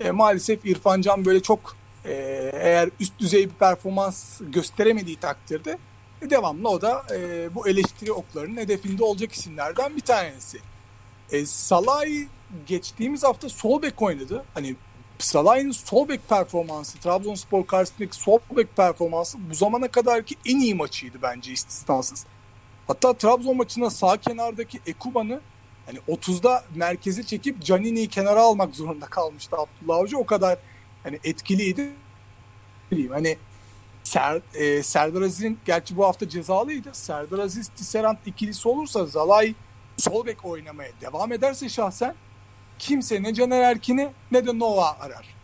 e, 0.00 0.10
maalesef 0.10 0.66
İrfan 0.66 1.00
Can 1.00 1.24
böyle 1.24 1.40
çok 1.42 1.76
e, 2.04 2.12
eğer 2.52 2.90
üst 3.00 3.18
düzey 3.18 3.44
bir 3.48 3.54
performans 3.54 4.40
gösteremediği 4.40 5.16
takdirde 5.16 5.78
e, 6.22 6.30
devamlı 6.30 6.68
o 6.68 6.80
da 6.80 7.06
e, 7.14 7.48
bu 7.54 7.68
eleştiri 7.68 8.12
oklarının 8.12 8.56
hedefinde 8.56 9.04
olacak 9.04 9.32
isimlerden 9.32 9.96
bir 9.96 10.00
tanesi. 10.00 10.58
E, 11.32 11.46
Salah 11.46 12.04
geçtiğimiz 12.66 13.24
hafta 13.24 13.48
sol 13.48 13.82
bek 13.82 14.02
oynadı. 14.02 14.44
Hani 14.54 14.76
Salah'ın 15.18 15.70
sol 15.70 16.08
bek 16.08 16.28
performansı, 16.28 16.98
Trabzonspor 16.98 17.66
karşısındaki 17.66 18.16
sol 18.16 18.38
bek 18.56 18.76
performansı 18.76 19.38
bu 19.50 19.54
zamana 19.54 19.88
kadarki 19.88 20.34
en 20.46 20.60
iyi 20.60 20.74
maçıydı 20.74 21.18
bence 21.22 21.52
istisnasız. 21.52 22.26
Hatta 22.86 23.12
Trabzon 23.12 23.56
maçında 23.56 23.90
sağ 23.90 24.16
kenardaki 24.16 24.80
Ekuban'ı 24.86 25.40
hani 25.86 25.98
30'da 26.08 26.64
merkezi 26.74 27.26
çekip 27.26 27.62
Canini'yi 27.62 28.08
kenara 28.08 28.40
almak 28.40 28.74
zorunda 28.74 29.06
kalmıştı 29.06 29.56
Abdullah 29.56 29.96
Avcı. 29.96 30.18
O 30.18 30.26
kadar 30.26 30.58
hani 31.02 31.20
etkiliydi. 31.24 31.90
Hani 33.10 33.38
Ser, 34.04 34.40
e, 34.54 34.82
Serdar 34.82 35.22
Aziz'in 35.22 35.58
gerçi 35.64 35.96
bu 35.96 36.04
hafta 36.04 36.28
cezalıydı. 36.28 36.88
Serdar 36.92 37.38
Aziz 37.38 37.68
Tisserant 37.68 38.18
ikilisi 38.26 38.68
olursa 38.68 39.06
Zalay 39.06 39.54
sol 39.96 40.26
bek 40.26 40.44
oynamaya 40.44 40.90
devam 41.00 41.32
ederse 41.32 41.68
şahsen 41.68 42.14
kimse 42.78 43.22
ne 43.22 43.34
Caner 43.34 43.60
Erkin'i 43.60 44.10
ne 44.30 44.46
de 44.46 44.58
Nova 44.58 44.96
arar. 45.00 45.34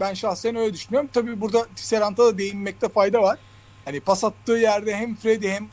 Ben 0.00 0.14
şahsen 0.14 0.56
öyle 0.56 0.74
düşünüyorum. 0.74 1.10
Tabii 1.12 1.40
burada 1.40 1.66
Tisserant'a 1.76 2.24
da 2.24 2.38
değinmekte 2.38 2.88
fayda 2.88 3.22
var. 3.22 3.38
Hani 3.84 4.00
pas 4.00 4.24
attığı 4.24 4.52
yerde 4.52 4.96
hem 4.96 5.16
Freddy 5.16 5.48
hem 5.48 5.68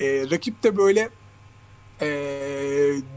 e, 0.00 0.30
rakip 0.30 0.62
de 0.62 0.76
böyle 0.76 1.08
e, 2.00 2.08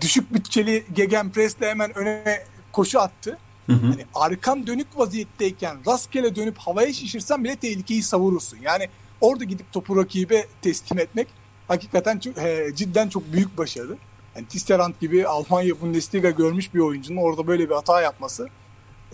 düşük 0.01 0.33
bütçeli 0.33 0.85
gegenpressle 0.93 1.69
hemen 1.69 1.97
öne 1.97 2.43
koşu 2.71 2.99
attı. 2.99 3.37
Hı 3.71 3.85
hı. 3.85 3.87
Hani 3.87 4.05
arkan 4.15 4.67
dönük 4.67 4.87
vaziyetteyken 4.97 5.77
rastgele 5.87 6.35
dönüp 6.35 6.57
havaya 6.57 6.93
şişirsen 6.93 7.43
bile 7.43 7.55
tehlikeyi 7.55 8.03
savurursun. 8.03 8.57
Yani 8.61 8.89
orada 9.21 9.43
gidip 9.43 9.71
topu 9.71 9.97
rakibe 9.97 10.47
teslim 10.61 10.99
etmek 10.99 11.27
hakikaten 11.67 12.19
çok, 12.19 12.37
e, 12.37 12.67
cidden 12.75 13.09
çok 13.09 13.33
büyük 13.33 13.57
başarı. 13.57 13.97
Yani 14.35 14.47
Tisserand 14.47 14.93
gibi 15.01 15.27
Almanya 15.27 15.81
Bundesliga 15.81 16.29
görmüş 16.29 16.73
bir 16.73 16.79
oyuncunun 16.79 17.21
orada 17.21 17.47
böyle 17.47 17.69
bir 17.69 17.75
hata 17.75 18.01
yapması 18.01 18.47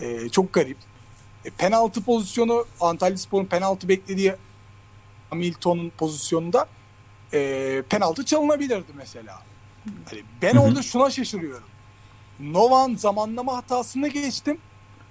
e, 0.00 0.28
çok 0.28 0.52
garip. 0.52 0.78
E, 1.44 1.50
penaltı 1.50 2.02
pozisyonu 2.02 2.64
Antalya 2.80 3.16
Spor'un 3.16 3.44
penaltı 3.44 3.88
beklediği 3.88 4.34
Hamilton'un 5.30 5.90
pozisyonunda 5.90 6.66
e, 7.32 7.82
penaltı 7.90 8.24
çalınabilirdi 8.24 8.92
mesela. 8.96 9.42
Hani 10.10 10.22
ben 10.42 10.56
orada 10.56 10.82
şuna 10.82 11.10
şaşırıyorum. 11.10 11.68
Novan 12.40 12.94
zamanlama 12.94 13.56
hatasını 13.56 14.08
geçtim. 14.08 14.58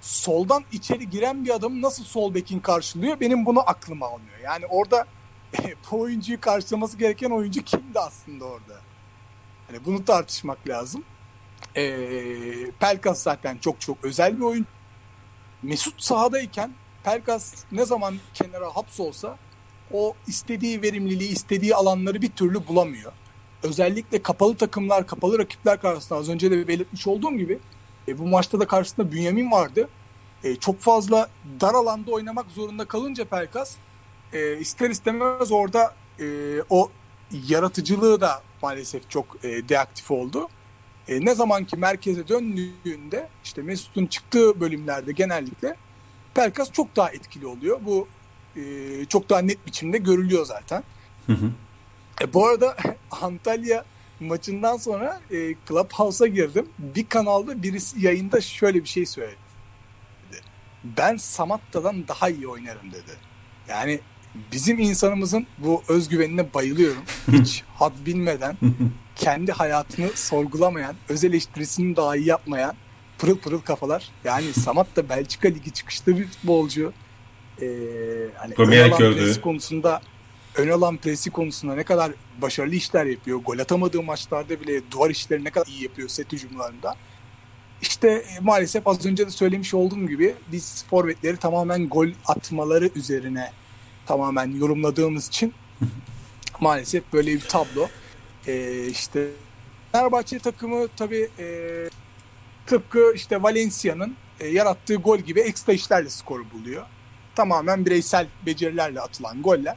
Soldan 0.01 0.63
içeri 0.71 1.09
giren 1.09 1.45
bir 1.45 1.49
adam 1.49 1.81
nasıl 1.81 2.03
sol 2.03 2.33
bekin 2.33 2.59
karşılıyor? 2.59 3.19
Benim 3.19 3.45
bunu 3.45 3.59
aklıma 3.59 4.05
almıyor. 4.05 4.39
Yani 4.43 4.65
orada 4.65 5.05
bu 5.91 5.99
oyuncuyu 5.99 6.41
karşılaması 6.41 6.97
gereken 6.97 7.29
oyuncu 7.29 7.63
kimdi 7.63 7.99
aslında 7.99 8.45
orada? 8.45 8.79
Hani 9.67 9.85
bunu 9.85 10.05
tartışmak 10.05 10.67
lazım. 10.67 11.03
Ee, 11.75 12.71
Pelkas 12.79 13.21
zaten 13.21 13.57
çok 13.57 13.81
çok 13.81 13.97
özel 14.03 14.37
bir 14.37 14.43
oyun. 14.43 14.65
Mesut 15.63 16.01
sahadayken 16.03 16.71
Pelkas 17.03 17.53
ne 17.71 17.85
zaman 17.85 18.15
kenara 18.33 18.75
hapsolsa 18.75 19.37
o 19.93 20.15
istediği 20.27 20.81
verimliliği, 20.81 21.29
istediği 21.29 21.75
alanları 21.75 22.21
bir 22.21 22.31
türlü 22.31 22.67
bulamıyor. 22.67 23.11
Özellikle 23.63 24.21
kapalı 24.21 24.55
takımlar, 24.55 25.07
kapalı 25.07 25.39
rakipler 25.39 25.81
karşısında 25.81 26.19
az 26.19 26.29
önce 26.29 26.51
de 26.51 26.67
belirtmiş 26.67 27.07
olduğum 27.07 27.37
gibi 27.37 27.59
e, 28.07 28.17
bu 28.17 28.27
maçta 28.27 28.59
da 28.59 28.67
karşısında 28.67 29.11
Bünyamin 29.11 29.51
vardı. 29.51 29.89
E, 30.43 30.55
çok 30.55 30.79
fazla 30.79 31.29
dar 31.61 31.73
alanda 31.73 32.11
oynamak 32.11 32.51
zorunda 32.51 32.85
kalınca 32.85 33.25
Pelkas 33.25 33.75
e, 34.33 34.57
ister 34.57 34.89
istemez 34.89 35.51
orada 35.51 35.95
e, 36.19 36.25
o 36.69 36.91
yaratıcılığı 37.47 38.21
da 38.21 38.41
maalesef 38.61 39.09
çok 39.09 39.45
e, 39.45 39.69
deaktif 39.69 40.11
oldu. 40.11 40.47
E, 41.07 41.25
ne 41.25 41.35
zaman 41.35 41.65
ki 41.65 41.77
merkeze 41.77 42.27
döndüğünde 42.27 43.29
işte 43.43 43.61
Mesut'un 43.61 44.05
çıktığı 44.05 44.59
bölümlerde 44.59 45.11
genellikle 45.11 45.75
Pelkas 46.33 46.71
çok 46.71 46.95
daha 46.95 47.09
etkili 47.09 47.47
oluyor. 47.47 47.79
Bu 47.85 48.07
e, 48.55 48.61
çok 49.05 49.29
daha 49.29 49.39
net 49.39 49.65
biçimde 49.65 49.97
görülüyor 49.97 50.45
zaten. 50.45 50.83
Hı 51.27 51.33
hı. 51.33 51.51
E, 52.21 52.33
bu 52.33 52.47
arada 52.47 52.75
Antalya 53.21 53.85
maçından 54.19 54.77
sonra 54.77 55.21
e, 55.31 55.55
Clubhouse'a 55.67 56.27
girdim. 56.27 56.69
Bir 56.79 57.09
kanalda 57.09 57.63
birisi 57.63 58.05
yayında 58.05 58.41
şöyle 58.41 58.83
bir 58.83 58.89
şey 58.89 59.05
söyledi. 59.05 59.37
Ben 60.83 61.17
Samatta'dan 61.17 62.07
daha 62.07 62.29
iyi 62.29 62.47
oynarım 62.47 62.91
dedi. 62.91 63.11
Yani 63.69 63.99
bizim 64.51 64.79
insanımızın 64.79 65.47
bu 65.57 65.83
özgüvenine 65.87 66.53
bayılıyorum. 66.53 67.03
Hiç 67.31 67.63
had 67.75 67.93
bilmeden 68.05 68.57
kendi 69.15 69.51
hayatını 69.51 70.09
sorgulamayan, 70.15 70.95
öz 71.09 71.23
eleştirisini 71.23 71.95
dahi 71.95 72.23
yapmayan 72.27 72.75
pırıl 73.17 73.37
pırıl 73.37 73.59
kafalar. 73.59 74.09
Yani 74.23 74.53
Samat 74.53 74.95
da 74.95 75.09
Belçika 75.09 75.47
Ligi 75.47 75.71
çıkışlı 75.71 76.17
bir 76.17 76.27
futbolcu. 76.27 76.93
Ee, 77.61 77.67
hani 78.35 78.53
presi 78.53 79.41
konusunda 79.41 80.01
ön 80.57 80.69
alan 80.69 80.97
presi 80.97 81.29
konusunda 81.29 81.75
ne 81.75 81.83
kadar 81.83 82.11
başarılı 82.41 82.75
işler 82.75 83.05
yapıyor. 83.05 83.39
Gol 83.39 83.59
atamadığı 83.59 84.03
maçlarda 84.03 84.61
bile 84.61 84.91
duvar 84.91 85.09
işleri 85.09 85.43
ne 85.43 85.49
kadar 85.49 85.67
iyi 85.67 85.83
yapıyor 85.83 86.09
set 86.09 86.33
hücumlarında. 86.33 86.95
İşte 87.81 88.07
e, 88.09 88.39
maalesef 88.41 88.87
az 88.87 89.05
önce 89.05 89.27
de 89.27 89.31
söylemiş 89.31 89.73
olduğum 89.73 90.07
gibi 90.07 90.35
biz 90.51 90.85
forvetleri 90.89 91.37
tamamen 91.37 91.89
gol 91.89 92.07
atmaları 92.25 92.89
üzerine 92.95 93.51
tamamen 94.05 94.51
yorumladığımız 94.51 95.27
için 95.27 95.53
maalesef 96.59 97.13
böyle 97.13 97.33
bir 97.33 97.41
tablo. 97.41 97.89
Ee, 98.47 98.87
işte 98.87 99.27
Fenerbahçe 99.91 100.39
takımı 100.39 100.87
tabii 100.87 101.29
e, 101.39 101.45
tıpkı 102.65 103.13
işte 103.15 103.43
Valencia'nın 103.43 104.15
e, 104.39 104.47
yarattığı 104.47 104.95
gol 104.95 105.17
gibi 105.17 105.39
ekstra 105.39 105.73
işlerle 105.73 106.09
skoru 106.09 106.51
buluyor. 106.51 106.85
Tamamen 107.35 107.85
bireysel 107.85 108.27
becerilerle 108.45 109.01
atılan 109.01 109.41
goller. 109.41 109.75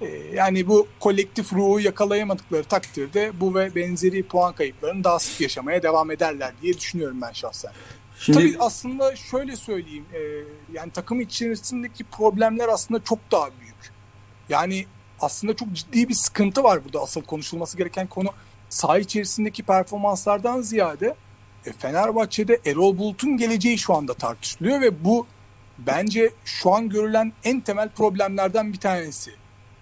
E, 0.00 0.06
yani 0.34 0.68
bu 0.68 0.86
kolektif 1.00 1.52
ruhu 1.52 1.80
yakalayamadıkları 1.80 2.64
takdirde 2.64 3.32
bu 3.40 3.54
ve 3.54 3.74
benzeri 3.74 4.22
puan 4.22 4.54
kayıplarını 4.54 5.04
daha 5.04 5.18
sık 5.18 5.40
yaşamaya 5.40 5.82
devam 5.82 6.10
ederler 6.10 6.52
diye 6.62 6.78
düşünüyorum 6.78 7.20
ben 7.22 7.32
şahsen. 7.32 7.72
Şimdi... 8.20 8.38
Tabii 8.38 8.56
aslında 8.60 9.16
şöyle 9.16 9.56
söyleyeyim, 9.56 10.04
e, 10.14 10.20
yani 10.72 10.90
takım 10.90 11.20
içerisindeki 11.20 12.04
problemler 12.04 12.68
aslında 12.68 13.04
çok 13.04 13.18
daha 13.32 13.48
büyük. 13.60 13.92
Yani 14.48 14.86
aslında 15.20 15.56
çok 15.56 15.72
ciddi 15.72 16.08
bir 16.08 16.14
sıkıntı 16.14 16.62
var 16.62 16.84
burada. 16.84 17.00
Asıl 17.00 17.22
konuşulması 17.22 17.76
gereken 17.76 18.06
konu 18.06 18.28
saha 18.68 18.98
içerisindeki 18.98 19.62
performanslardan 19.62 20.60
ziyade 20.60 21.14
e, 21.66 21.72
Fenerbahçe'de 21.72 22.60
Erol 22.66 22.98
Bulut'un 22.98 23.36
geleceği 23.36 23.78
şu 23.78 23.94
anda 23.94 24.14
tartışılıyor 24.14 24.80
ve 24.80 25.04
bu 25.04 25.26
bence 25.78 26.30
şu 26.44 26.74
an 26.74 26.88
görülen 26.88 27.32
en 27.44 27.60
temel 27.60 27.88
problemlerden 27.88 28.72
bir 28.72 28.78
tanesi. 28.78 29.39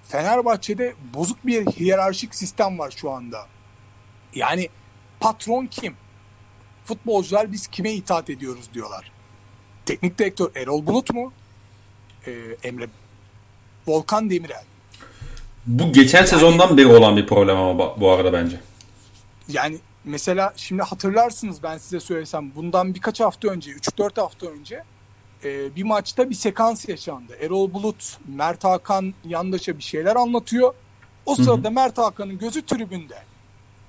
Fenerbahçe'de 0.08 0.94
bozuk 1.14 1.46
bir 1.46 1.66
hiyerarşik 1.66 2.34
sistem 2.34 2.78
var 2.78 2.94
şu 2.96 3.10
anda. 3.10 3.46
Yani 4.34 4.68
patron 5.20 5.66
kim? 5.66 5.96
Futbolcular 6.84 7.52
biz 7.52 7.66
kime 7.66 7.92
itaat 7.92 8.30
ediyoruz 8.30 8.68
diyorlar. 8.74 9.12
Teknik 9.86 10.18
direktör 10.18 10.50
Erol 10.56 10.86
Bulut 10.86 11.14
mu? 11.14 11.32
Ee, 12.26 12.32
Emre 12.62 12.88
Volkan 13.86 14.30
Demirel. 14.30 14.64
Bu 15.66 15.92
geçen 15.92 16.18
yani, 16.18 16.28
sezondan 16.28 16.76
beri 16.76 16.86
olan 16.86 17.16
bir 17.16 17.26
problem 17.26 17.56
ama 17.56 18.00
bu 18.00 18.10
arada 18.10 18.32
bence. 18.32 18.60
Yani 19.48 19.78
mesela 20.04 20.52
şimdi 20.56 20.82
hatırlarsınız 20.82 21.62
ben 21.62 21.78
size 21.78 22.00
söylesem 22.00 22.52
bundan 22.54 22.94
birkaç 22.94 23.20
hafta 23.20 23.48
önce 23.48 23.70
3-4 23.70 24.20
hafta 24.20 24.46
önce 24.46 24.84
e, 25.44 25.76
bir 25.76 25.82
maçta 25.82 26.30
bir 26.30 26.34
sekans 26.34 26.88
yaşandı. 26.88 27.36
Erol 27.40 27.72
Bulut 27.72 28.18
Mert 28.28 28.64
Hakan 28.64 29.14
yandaşa 29.24 29.78
bir 29.78 29.82
şeyler 29.82 30.16
anlatıyor. 30.16 30.74
O 31.26 31.34
sırada 31.34 31.68
Hı-hı. 31.68 31.74
Mert 31.74 31.98
Hakan'ın 31.98 32.38
gözü 32.38 32.66
tribünde. 32.66 33.22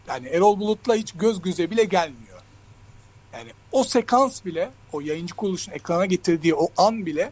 Yani 0.07 0.27
Erol 0.27 0.59
Bulut'la 0.59 0.95
hiç 0.95 1.12
göz 1.12 1.41
göze 1.41 1.71
bile 1.71 1.83
gelmiyor. 1.83 2.41
Yani 3.33 3.49
o 3.71 3.83
sekans 3.83 4.45
bile 4.45 4.71
o 4.93 5.01
yayıncı 5.01 5.35
kuruluşun 5.35 5.71
ekrana 5.71 6.05
getirdiği 6.05 6.55
o 6.55 6.67
an 6.77 7.05
bile 7.05 7.31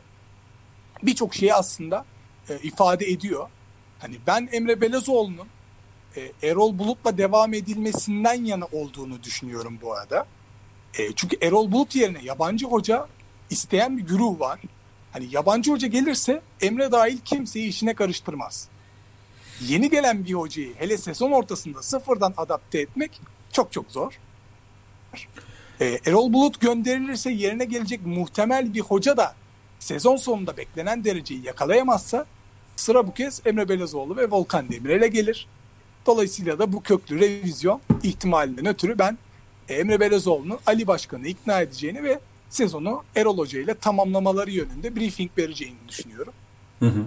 birçok 1.03 1.35
şeyi 1.35 1.53
aslında 1.53 2.05
e, 2.49 2.59
ifade 2.63 3.05
ediyor. 3.05 3.49
Hani 3.99 4.17
ben 4.27 4.49
Emre 4.51 4.81
Belezoğlu'nun 4.81 5.47
e, 6.17 6.31
Erol 6.43 6.77
Bulut'la 6.79 7.17
devam 7.17 7.53
edilmesinden 7.53 8.45
yana 8.45 8.65
olduğunu 8.71 9.23
düşünüyorum 9.23 9.79
bu 9.81 9.93
arada. 9.93 10.25
E, 10.97 11.11
çünkü 11.15 11.37
Erol 11.41 11.71
Bulut 11.71 11.95
yerine 11.95 12.19
yabancı 12.23 12.65
hoca 12.65 13.07
isteyen 13.49 13.97
bir 13.97 14.03
güruh 14.03 14.39
var. 14.39 14.59
Hani 15.11 15.27
yabancı 15.31 15.71
hoca 15.71 15.87
gelirse 15.87 16.41
Emre 16.61 16.91
dahil 16.91 17.17
kimseyi 17.25 17.67
işine 17.67 17.93
karıştırmaz. 17.93 18.67
Yeni 19.61 19.89
gelen 19.89 20.25
bir 20.25 20.33
hocayı 20.33 20.73
hele 20.75 20.97
sezon 20.97 21.31
ortasında 21.31 21.83
sıfırdan 21.83 22.33
adapte 22.37 22.79
etmek 22.79 23.21
çok 23.51 23.71
çok 23.71 23.91
zor. 23.91 24.19
Ee, 25.81 25.99
Erol 26.05 26.33
Bulut 26.33 26.61
gönderilirse 26.61 27.31
yerine 27.31 27.65
gelecek 27.65 28.05
muhtemel 28.05 28.73
bir 28.73 28.81
hoca 28.81 29.17
da 29.17 29.35
sezon 29.79 30.15
sonunda 30.15 30.57
beklenen 30.57 31.03
dereceyi 31.03 31.45
yakalayamazsa 31.45 32.25
sıra 32.75 33.07
bu 33.07 33.13
kez 33.13 33.41
Emre 33.45 33.69
Belezoğlu 33.69 34.17
ve 34.17 34.31
Volkan 34.31 34.69
Demirel'e 34.69 35.07
gelir. 35.07 35.47
Dolayısıyla 36.05 36.59
da 36.59 36.73
bu 36.73 36.83
köklü 36.83 37.19
revizyon 37.19 37.81
ihtimalinden 38.03 38.65
ötürü 38.65 38.99
ben 38.99 39.17
Emre 39.69 39.99
Belezoğlu'nun 39.99 40.59
Ali 40.65 40.87
Başkan'ı 40.87 41.27
ikna 41.27 41.61
edeceğini 41.61 42.03
ve 42.03 42.19
sezonu 42.49 43.03
Erol 43.15 43.37
Hoca 43.37 43.59
ile 43.59 43.73
tamamlamaları 43.73 44.51
yönünde 44.51 44.95
briefing 44.95 45.31
vereceğini 45.37 45.77
düşünüyorum. 45.87 46.33
Hı 46.79 46.85
hı. 46.85 47.03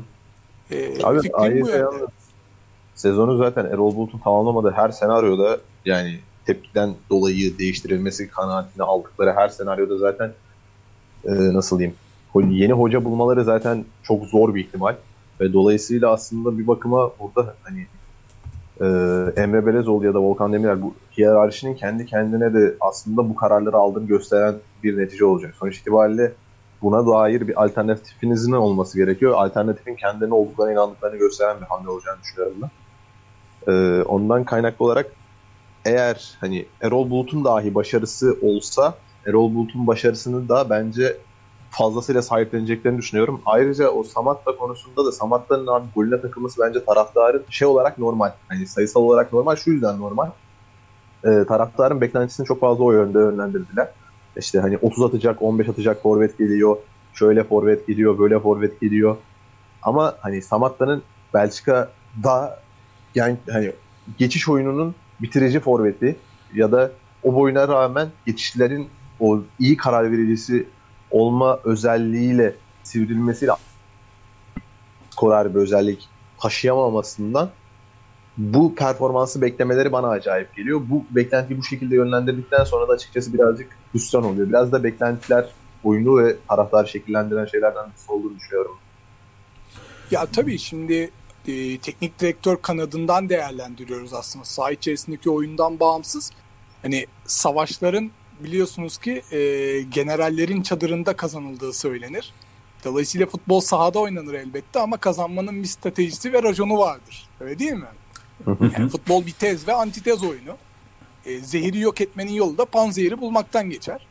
Ee, 0.70 1.04
Abi 1.04 1.62
bu 1.62 1.70
Sezonu 2.94 3.36
zaten 3.36 3.64
Erol 3.64 3.96
Bulut'un 3.96 4.18
tamamlamadığı 4.18 4.70
her 4.70 4.90
senaryoda 4.90 5.58
yani 5.84 6.18
tepkiden 6.46 6.94
dolayı 7.10 7.58
değiştirilmesi 7.58 8.28
kanaatini 8.28 8.82
aldıkları 8.82 9.32
her 9.32 9.48
senaryoda 9.48 9.98
zaten 9.98 10.32
e, 11.24 11.30
nasıl 11.30 11.78
diyeyim 11.78 11.96
yeni 12.34 12.72
hoca 12.72 13.04
bulmaları 13.04 13.44
zaten 13.44 13.84
çok 14.02 14.24
zor 14.24 14.54
bir 14.54 14.64
ihtimal 14.64 14.96
ve 15.40 15.52
dolayısıyla 15.52 16.12
aslında 16.12 16.58
bir 16.58 16.66
bakıma 16.66 17.10
burada 17.20 17.54
hani 17.62 17.86
e, 18.80 18.86
Emre 19.36 19.66
Belezoğlu 19.66 20.06
ya 20.06 20.14
da 20.14 20.18
Volkan 20.18 20.52
Demirel 20.52 20.82
bu 20.82 20.94
hiyerarşinin 21.18 21.74
kendi 21.74 22.06
kendine 22.06 22.54
de 22.54 22.74
aslında 22.80 23.28
bu 23.28 23.34
kararları 23.34 23.76
aldığını 23.76 24.06
gösteren 24.06 24.54
bir 24.82 24.98
netice 24.98 25.24
olacak. 25.24 25.54
Sonuç 25.54 25.78
itibariyle 25.78 26.32
buna 26.82 27.06
dair 27.06 27.48
bir 27.48 27.62
alternatifinizin 27.62 28.52
olması 28.52 28.98
gerekiyor. 28.98 29.32
Alternatifin 29.36 29.94
kendilerine 29.94 30.34
olduklarına 30.34 30.72
inandıklarını 30.72 31.18
gösteren 31.18 31.60
bir 31.60 31.66
hamle 31.66 31.90
olacağını 31.90 32.18
düşünüyorum 32.22 32.56
ben. 32.62 32.70
Ee, 33.72 34.02
ondan 34.02 34.44
kaynaklı 34.44 34.84
olarak 34.84 35.06
eğer 35.84 36.34
hani 36.40 36.66
Erol 36.80 37.10
Bulut'un 37.10 37.44
dahi 37.44 37.74
başarısı 37.74 38.38
olsa 38.42 38.94
Erol 39.26 39.54
Bulut'un 39.54 39.86
başarısını 39.86 40.48
da 40.48 40.70
bence 40.70 41.16
fazlasıyla 41.70 42.22
sahipleneceklerini 42.22 42.98
düşünüyorum. 42.98 43.40
Ayrıca 43.46 43.88
o 43.88 44.02
Samatta 44.02 44.56
konusunda 44.56 45.04
da 45.04 45.12
Samatta'nın 45.12 45.66
abi 45.66 45.86
golüne 45.94 46.20
takılması 46.20 46.60
bence 46.60 46.84
taraftarın 46.84 47.44
şey 47.50 47.68
olarak 47.68 47.98
normal. 47.98 48.32
Hani 48.48 48.66
sayısal 48.66 49.00
olarak 49.00 49.32
normal. 49.32 49.56
Şu 49.56 49.70
yüzden 49.70 50.00
normal. 50.00 50.30
Ee, 51.24 51.44
taraftarın 51.48 52.00
beklentisini 52.00 52.46
çok 52.46 52.60
fazla 52.60 52.84
o 52.84 52.92
yönde 52.92 53.18
yönlendirdiler. 53.18 53.88
İşte 54.36 54.60
hani 54.60 54.78
30 54.78 55.04
atacak, 55.04 55.42
15 55.42 55.68
atacak 55.68 56.02
forvet 56.02 56.38
geliyor. 56.38 56.76
Şöyle 57.14 57.44
forvet 57.44 57.86
geliyor, 57.86 58.18
böyle 58.18 58.40
forvet 58.40 58.80
geliyor. 58.80 59.16
Ama 59.82 60.14
hani 60.20 60.42
Samatta'nın 60.42 61.02
Belçika'da 61.34 62.60
yani 63.14 63.36
hani 63.50 63.72
geçiş 64.18 64.48
oyununun 64.48 64.94
bitirici 65.20 65.60
forveti 65.60 66.16
ya 66.54 66.72
da 66.72 66.92
o 67.22 67.34
boyuna 67.34 67.68
rağmen 67.68 68.08
geçişlerin 68.26 68.88
o 69.20 69.40
iyi 69.58 69.76
karar 69.76 70.12
vericisi 70.12 70.66
olma 71.10 71.60
özelliğiyle 71.64 72.54
sivrilmesiyle 72.82 73.52
skorer 75.10 75.54
bir 75.54 75.60
özellik 75.60 76.08
taşıyamamasından 76.38 77.50
bu 78.36 78.74
performansı 78.74 79.42
beklemeleri 79.42 79.92
bana 79.92 80.08
acayip 80.08 80.56
geliyor. 80.56 80.80
Bu 80.84 81.04
beklentiyi 81.10 81.58
bu 81.58 81.64
şekilde 81.64 81.94
yönlendirdikten 81.94 82.64
sonra 82.64 82.88
da 82.88 82.92
açıkçası 82.92 83.34
birazcık 83.34 83.76
hüsran 83.94 84.24
oluyor. 84.24 84.48
Biraz 84.48 84.72
da 84.72 84.84
beklentiler 84.84 85.48
oyunu 85.84 86.24
ve 86.24 86.36
taraftarı 86.48 86.88
şekillendiren 86.88 87.44
şeylerden 87.44 87.90
birisi 87.90 88.12
olduğunu 88.12 88.36
düşünüyorum. 88.36 88.78
Ya 90.10 90.26
tabii 90.26 90.58
şimdi 90.58 91.10
e, 91.46 91.78
teknik 91.78 92.18
direktör 92.18 92.56
kanadından 92.62 93.28
değerlendiriyoruz 93.28 94.14
aslında. 94.14 94.44
Saha 94.44 94.70
içerisindeki 94.70 95.30
oyundan 95.30 95.80
bağımsız. 95.80 96.30
Hani 96.82 97.06
savaşların 97.26 98.10
biliyorsunuz 98.44 98.98
ki 98.98 99.22
e, 99.32 99.38
generallerin 99.82 100.62
çadırında 100.62 101.16
kazanıldığı 101.16 101.72
söylenir. 101.72 102.32
Dolayısıyla 102.84 103.26
futbol 103.26 103.60
sahada 103.60 103.98
oynanır 103.98 104.34
elbette 104.34 104.80
ama 104.80 104.96
kazanmanın 104.96 105.62
bir 105.62 105.68
stratejisi 105.68 106.32
ve 106.32 106.42
raconu 106.42 106.78
vardır. 106.78 107.28
Öyle 107.40 107.58
değil 107.58 107.72
mi? 107.72 107.86
Yani 108.78 108.88
futbol 108.88 109.26
bir 109.26 109.32
tez 109.32 109.68
ve 109.68 109.72
antitez 109.72 110.22
oyunu. 110.22 110.56
E, 111.24 111.38
zehiri 111.38 111.78
yok 111.78 112.00
etmenin 112.00 112.32
yolu 112.32 112.58
da 112.58 112.64
panzehiri 112.64 113.20
bulmaktan 113.20 113.70
geçer. 113.70 114.06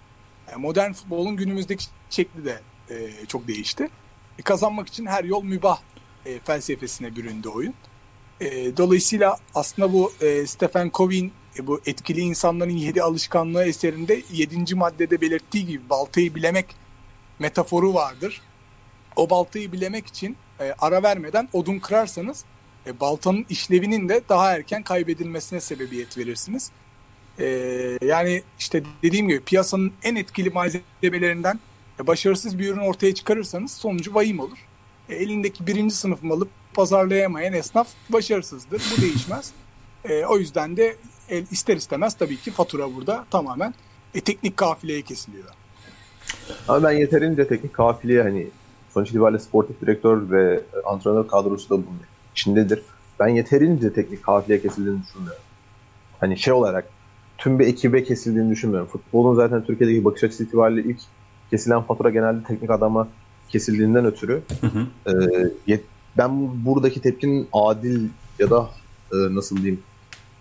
Yani 0.51 0.61
modern 0.61 0.91
futbolun 0.91 1.35
günümüzdeki 1.35 1.85
şekli 2.09 2.45
de 2.45 2.59
e, 2.89 3.25
çok 3.27 3.47
değişti. 3.47 3.89
E, 4.39 4.41
kazanmak 4.41 4.87
için 4.87 5.05
her 5.05 5.23
yol 5.23 5.43
mübah 5.43 5.81
e, 6.25 6.39
felsefesine 6.39 7.15
büründü 7.15 7.49
oyun. 7.49 7.73
E, 8.41 8.77
dolayısıyla 8.77 9.37
aslında 9.55 9.93
bu 9.93 10.13
e, 10.21 10.47
Stephen 10.47 10.91
Covey'in 10.93 11.27
e, 11.27 11.31
bu 11.67 11.81
etkili 11.85 12.21
insanların 12.21 12.77
yedi 12.77 13.03
alışkanlığı 13.03 13.65
eserinde 13.65 14.21
yedinci 14.31 14.75
maddede 14.75 15.21
belirttiği 15.21 15.65
gibi 15.65 15.89
baltayı 15.89 16.35
bilemek 16.35 16.65
metaforu 17.39 17.93
vardır. 17.93 18.41
O 19.15 19.29
baltayı 19.29 19.71
bilemek 19.71 20.07
için 20.07 20.37
e, 20.59 20.73
ara 20.79 21.03
vermeden 21.03 21.49
odun 21.53 21.79
kırarsanız 21.79 22.45
e, 22.87 22.99
baltanın 22.99 23.45
işlevinin 23.49 24.09
de 24.09 24.21
daha 24.29 24.55
erken 24.55 24.83
kaybedilmesine 24.83 25.61
sebebiyet 25.61 26.17
verirsiniz. 26.17 26.71
E, 27.39 27.45
yani 28.01 28.43
işte 28.59 28.83
dediğim 29.03 29.27
gibi 29.27 29.39
piyasanın 29.39 29.93
en 30.03 30.15
etkili 30.15 30.49
malzemelerinden 30.49 31.59
e, 31.99 32.07
başarısız 32.07 32.59
bir 32.59 32.69
ürün 32.69 32.79
ortaya 32.79 33.13
çıkarırsanız 33.13 33.71
sonucu 33.71 34.15
vahim 34.15 34.39
olur. 34.39 34.57
E, 35.09 35.15
elindeki 35.15 35.67
birinci 35.67 35.95
sınıf 35.95 36.23
malı 36.23 36.47
pazarlayamayan 36.73 37.53
esnaf 37.53 37.87
başarısızdır. 38.09 38.81
Bu 38.97 39.01
değişmez. 39.01 39.51
E, 40.05 40.25
o 40.25 40.37
yüzden 40.37 40.77
de 40.77 40.95
el, 41.29 41.45
ister 41.51 41.77
istemez 41.77 42.13
tabii 42.13 42.37
ki 42.37 42.51
fatura 42.51 42.95
burada 42.95 43.25
tamamen 43.31 43.73
e, 44.13 44.21
teknik 44.21 44.57
kafileye 44.57 45.01
kesiliyor. 45.01 45.45
Ama 46.67 46.83
ben 46.83 46.91
yeterince 46.91 47.47
teknik 47.47 47.73
kafileye 47.73 48.21
hani 48.23 48.47
sonuç 48.93 49.09
itibariyle 49.09 49.39
sportif 49.39 49.81
direktör 49.81 50.31
ve 50.31 50.61
antrenör 50.85 51.27
kadrosu 51.27 51.69
da 51.69 51.73
bunun 51.73 51.99
içindedir. 52.31 52.81
Ben 53.19 53.27
yeterince 53.27 53.93
teknik 53.93 54.23
kafileye 54.23 54.61
kesildiğini 54.61 55.03
düşünmüyorum. 55.03 55.41
Hani 56.19 56.37
şey 56.37 56.53
olarak 56.53 56.89
tüm 57.37 57.59
bir 57.59 57.67
ekibe 57.67 58.03
kesildiğini 58.03 58.51
düşünmüyorum. 58.51 58.87
Futbolun 58.87 59.35
zaten 59.35 59.63
Türkiye'deki 59.63 60.05
bakış 60.05 60.23
açısı 60.23 60.43
itibariyle 60.43 60.89
ilk 60.89 60.99
kesilen 61.49 61.81
fatura 61.81 62.09
genelde 62.09 62.43
teknik 62.43 62.71
adama 62.71 63.07
kesildiğinden 63.49 64.05
ötürü 64.05 64.41
hı 64.61 64.67
hı. 64.67 65.11
E, 65.67 65.79
ben 66.17 66.65
buradaki 66.65 67.01
tepkinin 67.01 67.47
adil 67.53 68.09
ya 68.39 68.49
da 68.49 68.69
e, 69.13 69.15
nasıl 69.35 69.57
diyeyim 69.57 69.83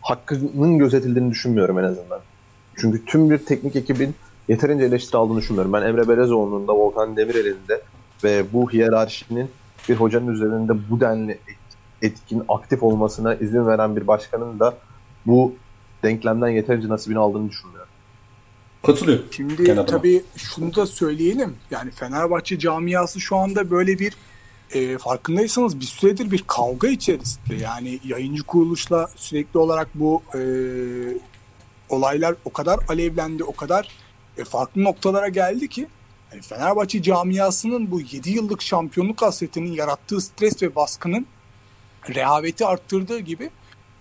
hakkının 0.09 0.79
gözetildiğini 0.79 1.31
düşünmüyorum 1.31 1.79
en 1.79 1.85
azından. 1.85 2.21
Çünkü 2.77 3.05
tüm 3.05 3.31
bir 3.31 3.39
teknik 3.39 3.77
ekibin 3.77 4.15
yeterince 4.49 4.85
eleştiri 4.85 5.17
aldığını 5.17 5.39
düşünmüyorum. 5.39 5.73
Ben 5.73 5.83
Emre 5.83 6.09
Belezoğlu'nun 6.09 6.69
da 6.69 6.73
Volkan 6.73 7.17
Demirel'in 7.17 7.59
de 7.69 7.83
ve 8.25 8.53
bu 8.53 8.73
hiyerarşinin 8.73 9.51
bir 9.89 9.97
hocanın 9.97 10.27
üzerinde 10.27 10.73
bu 10.91 11.01
denli 11.01 11.39
etkin, 12.03 12.43
aktif 12.49 12.83
olmasına 12.83 13.35
izin 13.35 13.67
veren 13.67 13.97
bir 13.97 14.07
başkanın 14.07 14.59
da 14.61 14.75
bu 15.27 15.55
denklemden 16.03 16.49
yeterince 16.49 16.89
nasibini 16.89 17.19
aldığını 17.19 17.51
düşünüyorum. 17.51 17.89
Katılıyor. 18.87 19.19
Şimdi 19.31 19.87
tabii 19.87 20.23
şunu 20.37 20.75
da 20.75 20.87
söyleyelim. 20.87 21.57
Yani 21.71 21.91
Fenerbahçe 21.91 22.59
camiası 22.59 23.21
şu 23.21 23.37
anda 23.37 23.71
böyle 23.71 23.99
bir 23.99 24.15
e, 24.75 24.99
farkındaysanız 24.99 25.81
bir 25.81 25.85
süredir 25.85 26.31
bir 26.31 26.45
kavga 26.47 26.89
içerisinde. 26.89 27.55
Yani 27.55 28.01
yayıncı 28.05 28.43
kuruluşla 28.43 29.11
sürekli 29.17 29.59
olarak 29.59 29.89
bu 29.95 30.23
e, 30.35 30.41
olaylar 31.89 32.35
o 32.45 32.53
kadar 32.53 32.79
alevlendi, 32.89 33.45
o 33.45 33.57
kadar 33.57 33.89
e, 34.39 34.45
farklı 34.45 34.85
noktalara 34.85 35.29
geldi 35.29 35.69
ki 35.69 35.87
yani 36.33 36.43
Fenerbahçe 36.43 37.03
camiasının 37.03 37.91
bu 37.91 38.01
7 38.01 38.31
yıllık 38.31 38.63
şampiyonluk 38.63 39.23
hasretinin 39.23 39.73
yarattığı 39.73 40.21
stres 40.21 40.63
ve 40.63 40.75
baskının 40.75 41.27
rehaveti 42.09 42.67
arttırdığı 42.67 43.19
gibi 43.19 43.51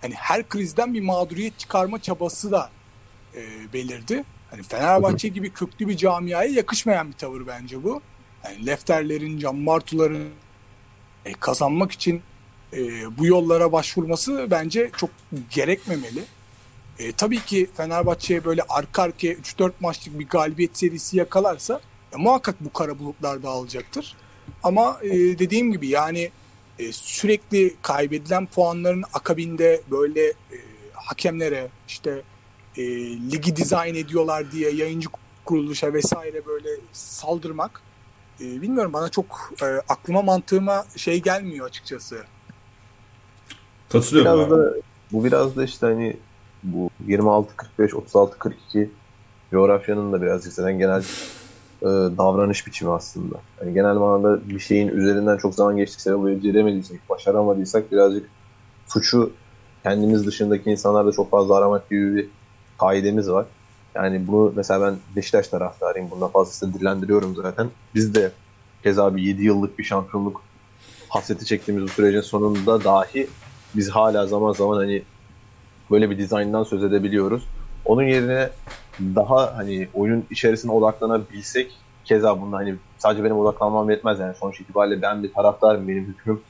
hani 0.01 0.13
her 0.13 0.49
krizden 0.49 0.93
bir 0.93 1.01
mağduriyet 1.01 1.59
çıkarma 1.59 2.01
çabası 2.01 2.51
da 2.51 2.70
e, 3.36 3.74
belirdi. 3.74 4.24
Hani 4.51 4.63
Fenerbahçe 4.63 5.28
gibi 5.28 5.49
köklü 5.49 5.88
bir 5.88 5.97
camiaya 5.97 6.49
yakışmayan 6.49 7.07
bir 7.07 7.13
tavır 7.13 7.47
bence 7.47 7.84
bu. 7.84 8.01
Yani 8.43 8.65
Lefterlerin, 8.65 9.39
Can 9.39 9.55
Martuların 9.55 10.30
e, 11.28 11.34
kazanmak 11.34 11.91
için 11.91 12.21
e, 12.73 12.78
bu 13.17 13.25
yollara 13.25 13.71
başvurması 13.71 14.47
bence 14.51 14.91
çok 14.97 15.09
gerekmemeli. 15.49 16.23
E, 16.99 17.11
tabii 17.11 17.39
ki 17.39 17.69
Fenerbahçe'ye 17.78 18.45
böyle 18.45 18.61
arka 18.69 19.03
arkaya 19.03 19.34
3-4 19.34 19.71
maçlık 19.80 20.19
bir 20.19 20.28
galibiyet 20.28 20.78
serisi 20.78 21.17
yakalarsa 21.17 21.82
e, 22.13 22.17
muhakkak 22.17 22.55
bu 22.59 22.73
kara 22.73 22.99
bulutlar 22.99 23.43
dağılacaktır. 23.43 24.15
Ama 24.63 24.99
e, 25.03 25.09
dediğim 25.11 25.71
gibi 25.71 25.88
yani 25.88 26.32
e, 26.80 26.91
sürekli 26.93 27.75
kaybedilen 27.82 28.45
puanların 28.45 29.03
akabinde 29.13 29.82
böyle 29.91 30.28
e, 30.28 30.57
hakemlere 30.93 31.67
işte 31.88 32.21
e, 32.78 32.84
ligi 33.32 33.55
dizayn 33.55 33.95
ediyorlar 33.95 34.51
diye 34.51 34.71
yayıncı 34.71 35.09
kuruluşa 35.45 35.93
vesaire 35.93 36.45
böyle 36.45 36.69
saldırmak 36.93 37.82
e, 38.42 38.62
bilmiyorum 38.62 38.94
bana 38.94 39.10
çok 39.10 39.52
e, 39.62 39.66
aklıma 39.66 40.22
mantığıma 40.22 40.86
şey 40.96 41.22
gelmiyor 41.22 41.68
açıkçası. 41.68 42.18
Katılıyorum. 43.90 44.40
Biraz 44.40 44.52
da, 44.52 44.74
bu 45.12 45.24
biraz 45.24 45.56
da 45.56 45.64
işte 45.64 45.86
hani 45.86 46.18
bu 46.64 46.90
26-45, 47.08 47.46
36-42 47.78 48.88
coğrafyanın 49.52 50.14
da 50.14 50.22
birazcık 50.22 50.54
zaten 50.54 50.80
genel 50.80 51.04
e, 51.82 51.86
davranış 52.18 52.68
biçimi 52.68 52.92
aslında. 52.92 53.36
Yani 53.62 53.74
genel 53.74 53.96
manada 53.96 54.50
bir 54.50 54.60
şeyin 54.60 54.88
üzerinden 54.88 55.38
çok 55.38 55.56
zaman 55.56 55.78
geçtikse 55.78 56.14
ve 56.14 56.26
beceremediysek, 56.26 57.10
başaramadıysak 57.10 57.92
birazcık 57.92 58.30
suçu 58.88 59.32
kendimiz 59.84 60.28
dışındaki 60.28 60.70
insanlarda 60.70 61.12
çok 61.12 61.32
fazla 61.32 61.56
aramak 61.56 61.90
gibi 61.90 62.16
bir 62.16 62.30
kaidemiz 62.78 63.30
var. 63.30 63.46
Yani 63.96 64.28
bunu 64.28 64.54
mesela 64.56 64.88
ben 64.88 64.98
Beşiktaş 65.16 65.48
taraftarıyım. 65.48 66.12
Bundan 66.12 66.30
fazlasını 66.30 66.74
dillendiriyorum 66.74 67.36
zaten. 67.36 67.70
Biz 67.96 68.16
de 68.16 68.32
keza 68.84 69.16
bir 69.16 69.22
7 69.22 69.44
yıllık 69.44 69.80
bir 69.80 69.84
şampiyonluk 69.84 70.42
hasreti 71.10 71.46
çektiğimiz 71.46 71.84
bu 71.84 71.88
sürecin 71.88 72.22
sonunda 72.22 72.84
dahi 72.84 73.28
biz 73.76 73.90
hala 73.90 74.28
zaman 74.28 74.54
zaman 74.54 74.78
hani 74.78 75.04
böyle 75.92 76.10
bir 76.10 76.18
dizayndan 76.18 76.64
söz 76.64 76.84
edebiliyoruz. 76.84 77.48
Onun 77.86 78.04
yerine 78.04 78.50
daha 79.00 79.58
hani 79.58 79.88
oyun 79.94 80.26
içerisine 80.32 80.72
odaklanabilsek 80.72 81.78
keza 82.06 82.42
bunda 82.42 82.58
hani 82.58 82.76
sadece 82.98 83.24
benim 83.24 83.40
odaklanmam 83.40 83.90
yetmez 83.90 84.20
yani 84.20 84.36
sonuç 84.36 84.60
itibariyle 84.62 85.02
ben 85.02 85.24
bir 85.24 85.34
taraftarım 85.34 85.88
benim 85.88 86.06
hükmüm 86.06 86.42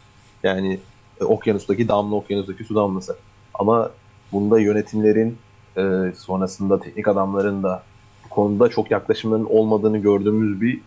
yani 0.43 0.79
e, 1.21 1.23
okyanustaki 1.23 1.87
damla 1.87 2.15
okyanustaki 2.15 2.63
su 2.63 2.75
damlası. 2.75 3.17
Ama 3.53 3.91
bunda 4.31 4.59
yönetimlerin 4.59 5.37
e, 5.77 6.13
sonrasında 6.17 6.79
teknik 6.79 7.07
adamların 7.07 7.63
da 7.63 7.83
bu 8.25 8.29
konuda 8.29 8.69
çok 8.69 8.91
yaklaşımların 8.91 9.45
olmadığını 9.45 9.97
gördüğümüz 9.97 10.61
bir 10.61 10.81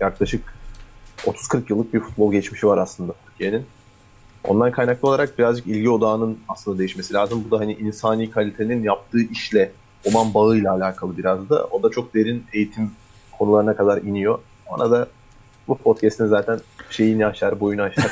yaklaşık 0.00 0.54
30-40 1.18 1.62
yıllık 1.68 1.94
bir 1.94 2.00
futbol 2.00 2.32
geçmişi 2.32 2.66
var 2.66 2.78
aslında 2.78 3.14
Türkiye'nin. 3.26 3.66
Ondan 4.44 4.72
kaynaklı 4.72 5.08
olarak 5.08 5.38
birazcık 5.38 5.66
ilgi 5.66 5.90
odağının 5.90 6.38
aslında 6.48 6.78
değişmesi 6.78 7.14
lazım. 7.14 7.44
Bu 7.46 7.50
da 7.50 7.60
hani 7.60 7.72
insani 7.72 8.30
kalitenin 8.30 8.82
yaptığı 8.82 9.20
işle 9.20 9.72
olan 10.04 10.34
bağıyla 10.34 10.72
alakalı 10.72 11.18
biraz 11.18 11.50
da. 11.50 11.64
O 11.64 11.82
da 11.82 11.90
çok 11.90 12.14
derin 12.14 12.44
eğitim 12.52 12.90
konularına 13.38 13.76
kadar 13.76 14.02
iniyor. 14.02 14.38
Ona 14.66 14.90
da 14.90 15.08
bu 15.68 15.78
podcast'in 15.78 16.26
zaten 16.26 16.60
şeyini 16.90 17.26
aşar, 17.26 17.60
boyunu 17.60 17.82
aşar. 17.82 18.10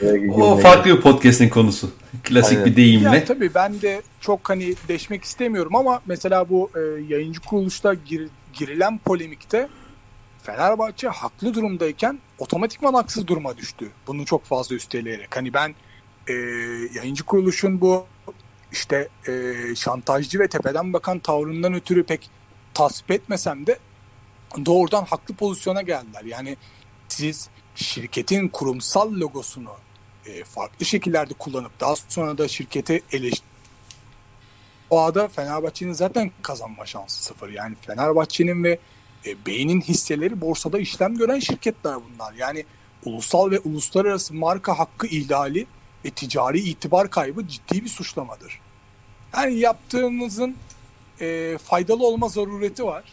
o 0.30 0.56
farklı 0.56 0.96
bir 0.96 1.00
podcast'in 1.00 1.48
konusu. 1.48 1.90
Klasik 2.24 2.58
Aynen. 2.58 2.70
bir 2.70 2.76
deyimle. 2.76 3.16
Ya, 3.16 3.24
tabii 3.24 3.54
ben 3.54 3.82
de 3.82 4.02
çok 4.20 4.50
hani 4.50 4.74
deşmek 4.88 5.24
istemiyorum 5.24 5.76
ama 5.76 6.00
mesela 6.06 6.48
bu 6.48 6.70
e, 6.76 6.80
yayıncı 7.14 7.40
kuruluşta 7.40 7.94
gir, 7.94 8.28
girilen 8.52 8.98
polemikte 8.98 9.68
Fenerbahçe 10.42 11.08
haklı 11.08 11.54
durumdayken 11.54 12.18
otomatikman 12.38 12.94
haksız 12.94 13.26
duruma 13.26 13.56
düştü. 13.56 13.90
Bunu 14.06 14.24
çok 14.24 14.44
fazla 14.44 14.76
üsteleyerek. 14.76 15.36
Hani 15.36 15.54
ben 15.54 15.74
e, 16.28 16.32
yayıncı 16.94 17.24
kuruluşun 17.24 17.80
bu 17.80 18.06
işte 18.72 19.08
e, 19.28 19.54
şantajcı 19.76 20.38
ve 20.38 20.48
tepeden 20.48 20.92
bakan 20.92 21.18
tavrından 21.18 21.74
ötürü 21.74 22.04
pek 22.04 22.30
tasvip 22.74 23.10
etmesem 23.10 23.66
de 23.66 23.78
doğrudan 24.66 25.04
haklı 25.04 25.34
pozisyona 25.34 25.82
geldiler. 25.82 26.24
Yani 26.24 26.56
siz 27.16 27.48
şirketin 27.74 28.48
kurumsal 28.48 29.12
logosunu 29.12 29.72
e, 30.26 30.44
farklı 30.44 30.86
şekillerde 30.86 31.34
kullanıp 31.34 31.80
daha 31.80 31.96
sonra 31.96 32.38
da 32.38 32.48
şirketi 32.48 33.02
eleştir 33.12 33.46
o 34.90 35.02
ada 35.02 35.28
Fenerbahçe'nin 35.28 35.92
zaten 35.92 36.30
kazanma 36.42 36.86
şansı 36.86 37.24
sıfır. 37.24 37.48
Yani 37.48 37.76
Fenerbahçe'nin 37.86 38.64
ve 38.64 38.78
e, 39.26 39.46
Bey'in 39.46 39.80
hisseleri 39.80 40.40
borsada 40.40 40.78
işlem 40.78 41.16
gören 41.16 41.38
şirketler 41.38 41.94
bunlar. 41.94 42.34
Yani 42.34 42.64
ulusal 43.04 43.50
ve 43.50 43.58
uluslararası 43.58 44.34
marka 44.34 44.78
hakkı 44.78 45.06
ihlali 45.06 45.66
ve 46.04 46.10
ticari 46.10 46.60
itibar 46.60 47.10
kaybı 47.10 47.48
ciddi 47.48 47.84
bir 47.84 47.88
suçlamadır. 47.88 48.60
Yani 49.36 49.58
yaptığınızın 49.58 50.56
e, 51.20 51.58
faydalı 51.64 52.06
olma 52.06 52.28
zarureti 52.28 52.84
var. 52.84 53.04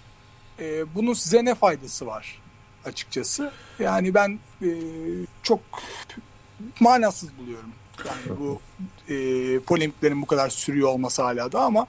E, 0.59 0.95
bunun 0.95 1.13
size 1.13 1.45
ne 1.45 1.55
faydası 1.55 2.05
var 2.05 2.42
açıkçası? 2.85 3.51
Yani 3.79 4.13
ben 4.13 4.39
e, 4.61 4.69
çok 5.43 5.59
manasız 6.79 7.29
buluyorum. 7.37 7.69
Yani 8.05 8.39
bu 8.39 8.59
e, 9.13 9.59
polemiklerin 9.59 10.21
bu 10.21 10.25
kadar 10.25 10.49
sürüyor 10.49 10.89
olması 10.89 11.21
hala 11.21 11.51
da 11.51 11.61
ama 11.61 11.87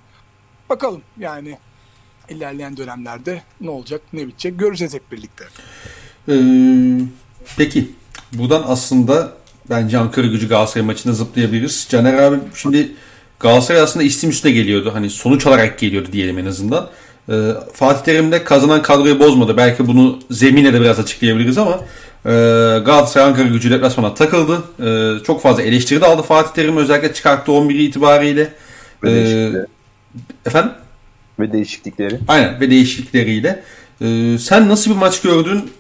bakalım 0.71 1.03
yani 1.19 1.59
ilerleyen 2.29 2.77
dönemlerde 2.77 3.43
ne 3.61 3.71
olacak 3.71 4.01
ne 4.13 4.27
bitecek 4.29 4.59
göreceğiz 4.59 4.95
hep 4.95 5.13
birlikte. 5.13 5.45
Ee, 6.29 6.35
peki 7.57 7.91
buradan 8.33 8.65
aslında 8.67 9.33
bence 9.71 9.99
Ankara 9.99 10.27
gücü 10.27 10.49
Galatasaray 10.49 10.87
maçına 10.87 11.13
zıplayabiliriz. 11.13 11.87
Caner 11.91 12.15
abi 12.15 12.37
şimdi 12.55 12.93
Galatasaray 13.41 13.81
aslında 13.81 14.05
istim 14.05 14.31
üstüne 14.31 14.53
geliyordu. 14.53 14.91
Hani 14.95 15.11
sonuç 15.11 15.47
olarak 15.47 15.79
geliyordu 15.79 16.09
diyelim 16.13 16.39
en 16.39 16.47
azından. 16.47 16.91
Ee, 17.29 17.51
Fatih 17.73 18.05
Terim 18.05 18.33
de 18.33 18.45
kazanan 18.45 18.83
kadroyu 18.83 19.21
bozmadı. 19.21 19.57
Belki 19.57 19.87
bunu 19.87 20.19
zemine 20.31 20.73
de 20.73 20.81
biraz 20.81 21.01
açıklayabiliriz 21.01 21.59
ama 21.59 21.81
e, 22.25 22.31
Galatasaray 22.87 23.29
Ankara 23.29 23.49
gücü 23.49 23.71
deplasmana 23.71 24.15
takıldı. 24.15 24.63
E, 24.81 25.25
çok 25.25 25.43
fazla 25.43 25.63
eleştiri 25.63 26.01
de 26.01 26.07
aldı 26.07 26.23
Fatih 26.23 26.53
Terim 26.53 26.77
özellikle 26.77 27.15
çıkarttığı 27.15 27.53
11 27.53 27.79
itibariyle. 27.79 28.53
Ve 29.03 29.11
değişiklikleri. 29.11 29.67
efendim? 30.47 30.73
Ve 31.41 31.53
değişiklikleri. 31.53 32.19
Aynen 32.29 32.61
ve 32.61 32.71
değişiklikleriyle. 32.71 33.63
Ee, 34.01 34.39
sen 34.39 34.69
nasıl 34.69 34.91
bir 34.91 34.97
maç 34.97 35.21
gördün? 35.21 35.73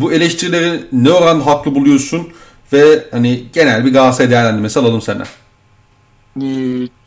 Bu 0.00 0.12
eleştirileri 0.12 0.80
ne 0.92 1.10
oran 1.10 1.40
haklı 1.40 1.74
buluyorsun? 1.74 2.28
Ve 2.72 3.04
hani 3.10 3.44
genel 3.52 3.84
bir 3.84 3.92
Galatasaray 3.92 4.30
değerlendirmesi 4.30 4.78
alalım 4.78 5.02
senden. 5.02 5.26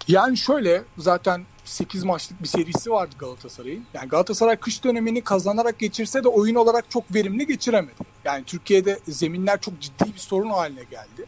Yani 0.07 0.38
şöyle 0.38 0.82
zaten 0.97 1.41
8 1.66 2.03
maçlık 2.03 2.43
bir 2.43 2.47
serisi 2.47 2.91
vardı 2.91 3.16
Galatasaray'ın. 3.20 3.86
Yani 3.93 4.09
Galatasaray 4.09 4.55
kış 4.55 4.84
dönemini 4.84 5.22
kazanarak 5.22 5.80
geçirse 5.80 6.24
de 6.24 6.28
oyun 6.28 6.55
olarak 6.55 6.91
çok 6.91 7.14
verimli 7.14 7.47
geçiremedi. 7.47 8.03
Yani 8.26 8.43
Türkiye'de 8.43 8.99
zeminler 9.07 9.62
çok 9.62 9.80
ciddi 9.82 10.14
bir 10.14 10.20
sorun 10.20 10.49
haline 10.49 10.84
geldi. 10.84 11.26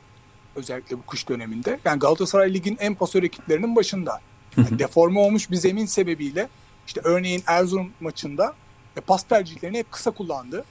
Özellikle 0.56 0.98
bu 0.98 1.06
kış 1.06 1.30
döneminde. 1.30 1.80
Yani 1.86 2.00
Galatasaray 2.00 2.54
ligin 2.54 2.78
en 2.80 2.96
pasör 2.96 3.24
ekiplerinin 3.24 3.76
başında. 3.76 4.22
Yani 4.58 4.80
deforme 4.80 5.20
olmuş 5.20 5.52
bir 5.52 5.56
zemin 5.56 5.86
sebebiyle 5.86 6.50
işte 6.88 7.02
örneğin 7.04 7.44
Erzurum 7.48 7.92
maçında 8.00 8.54
e, 8.98 9.02
pas 9.02 9.24
tercihlerini 9.24 9.78
hep 9.78 9.92
kısa 9.92 10.12
kullandı. 10.12 10.66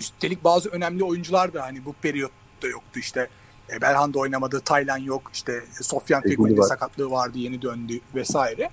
Üstelik 0.00 0.44
bazı 0.44 0.68
önemli 0.68 1.04
oyuncular 1.04 1.54
da 1.54 1.62
hani 1.62 1.84
bu 1.84 1.92
periyotta 1.92 2.68
yoktu 2.68 3.00
işte. 3.00 3.28
E, 3.72 3.80
Belhanda 3.80 4.18
oynamadı, 4.18 4.60
Taylan 4.60 4.98
yok, 4.98 5.30
işte 5.34 5.64
Sofyan 5.82 6.22
Feguli 6.22 6.36
Fegoli'de 6.36 6.60
var. 6.60 6.66
sakatlığı 6.66 7.10
vardı, 7.10 7.38
yeni 7.38 7.62
döndü 7.62 8.00
vesaire. 8.14 8.70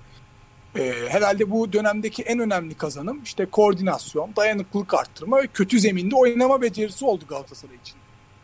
E, 0.78 0.94
herhalde 1.08 1.50
bu 1.50 1.72
dönemdeki 1.72 2.22
en 2.22 2.38
önemli 2.38 2.74
kazanım 2.74 3.22
işte 3.22 3.46
koordinasyon, 3.46 4.36
dayanıklılık 4.36 4.94
arttırma 4.94 5.42
ve 5.42 5.46
kötü 5.46 5.80
zeminde 5.80 6.16
oynama 6.16 6.62
becerisi 6.62 7.04
oldu 7.04 7.24
Galatasaray 7.28 7.76
için. 7.76 7.96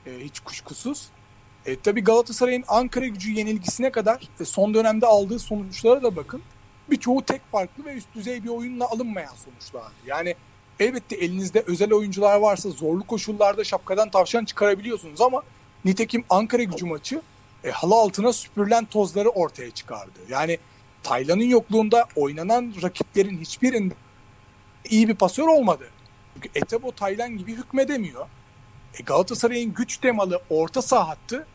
E, 0.07 0.24
hiç 0.24 0.41
kuşkusuz. 0.41 1.09
E, 1.66 1.81
tabii 1.81 2.05
Galatasaray'ın 2.05 2.64
Ankara 2.68 3.07
gücü 3.07 3.33
yenilgisine 3.33 3.93
kadar 3.93 4.28
e, 4.41 4.45
son 4.45 4.74
dönemde 4.74 5.07
aldığı 5.07 5.39
sonuçlara 5.39 6.03
da 6.03 6.16
bakın. 6.16 6.43
Birçoğu 6.91 7.22
tek 7.22 7.51
farklı 7.53 7.85
ve 7.85 7.95
üst 7.95 8.14
düzey 8.14 8.45
bir 8.45 8.49
oyunla 8.49 8.89
alınmayan 8.89 9.35
sonuçlardı. 9.35 9.95
Yani 10.07 10.35
elbette 10.81 11.16
elinizde 11.16 11.64
özel 11.66 11.93
oyuncular 11.93 12.37
varsa 12.37 12.70
zorlu 12.70 13.07
koşullarda 13.07 13.64
şapkadan 13.64 14.11
tavşan 14.11 14.45
çıkarabiliyorsunuz 14.45 15.20
ama 15.20 15.43
nitekim 15.85 16.24
Ankara 16.31 16.62
gücü 16.62 16.87
maçı 16.87 17.22
e, 17.64 17.70
halı 17.70 17.95
altına 17.95 18.33
süpürülen 18.33 18.85
tozları 18.85 19.28
ortaya 19.28 19.70
çıkardı. 19.70 20.18
Yani 20.28 20.59
Taylan'ın 21.03 21.44
yokluğunda 21.44 22.07
oynanan 22.16 22.74
rakiplerin 22.82 23.38
hiçbirinde 23.40 23.94
iyi 24.90 25.09
bir 25.09 25.14
pasör 25.14 25.46
olmadı. 25.46 25.84
Çünkü 26.34 26.48
Etebo 26.55 26.92
Taylan 26.92 27.38
gibi 27.38 27.55
hükmedemiyor. 27.55 28.26
E, 28.98 29.03
Galatasaray'ın 29.03 29.74
güç 29.74 29.96
temalı 29.96 30.42
orta 30.51 30.82
saha 30.82 31.09
hattı 31.09 31.46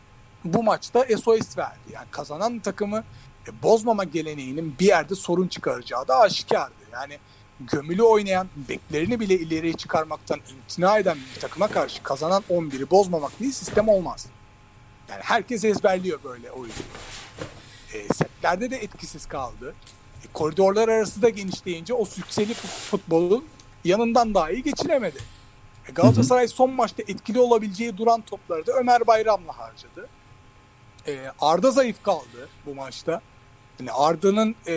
bu 0.44 0.62
maçta 0.62 1.04
SOS 1.04 1.58
verdi. 1.58 1.78
Yani 1.92 2.06
kazanan 2.10 2.58
takımı 2.58 3.04
e, 3.48 3.62
bozmama 3.62 4.04
geleneğinin 4.04 4.74
bir 4.80 4.86
yerde 4.86 5.14
sorun 5.14 5.48
çıkaracağı 5.48 6.08
da 6.08 6.20
aşikardı. 6.20 6.74
Yani 6.92 7.18
gömülü 7.60 8.02
oynayan, 8.02 8.48
beklerini 8.68 9.20
bile 9.20 9.34
ileriye 9.34 9.72
çıkarmaktan 9.72 10.40
imtina 10.52 10.98
eden 10.98 11.18
bir 11.34 11.40
takıma 11.40 11.68
karşı 11.68 12.02
kazanan 12.02 12.42
11'i 12.50 12.90
bozmamak 12.90 13.40
değil 13.40 13.52
sistem 13.52 13.88
olmaz. 13.88 14.26
Yani 15.10 15.22
herkes 15.22 15.64
ezberliyor 15.64 16.24
böyle 16.24 16.50
oyunu. 16.50 16.72
E, 17.96 18.14
setlerde 18.14 18.70
de 18.70 18.76
etkisiz 18.76 19.26
kaldı. 19.26 19.74
E, 20.24 20.26
koridorlar 20.32 20.88
arası 20.88 21.22
da 21.22 21.28
genişleyince 21.28 21.94
o 21.94 22.04
sükseli 22.04 22.52
fut- 22.52 22.90
futbolun 22.90 23.44
yanından 23.84 24.34
daha 24.34 24.50
iyi 24.50 24.62
geçiremedi. 24.62 25.18
E, 25.88 25.92
Galatasaray 25.92 26.48
son 26.48 26.70
maçta 26.70 27.02
etkili 27.02 27.40
olabileceği 27.40 27.96
duran 27.98 28.20
topları 28.20 28.66
da 28.66 28.72
Ömer 28.72 29.06
Bayram'la 29.06 29.58
harcadı. 29.58 30.08
E, 31.06 31.32
Arda 31.40 31.70
zayıf 31.70 32.02
kaldı 32.02 32.48
bu 32.66 32.74
maçta. 32.74 33.20
Yani 33.80 33.92
Arda'nın 33.92 34.54
e, 34.66 34.74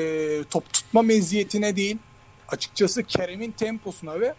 top 0.49 0.73
tutma 0.73 1.01
meziyetine 1.01 1.75
değil, 1.75 1.97
açıkçası 2.47 3.03
Kerem'in 3.03 3.51
temposuna 3.51 4.19
ve 4.19 4.35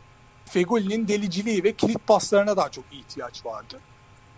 Fegoli'nin 0.47 1.09
deliciliği 1.09 1.65
ve 1.65 1.73
kilit 1.73 2.07
paslarına 2.07 2.57
daha 2.57 2.71
çok 2.71 2.85
ihtiyaç 2.93 3.47
vardı. 3.47 3.81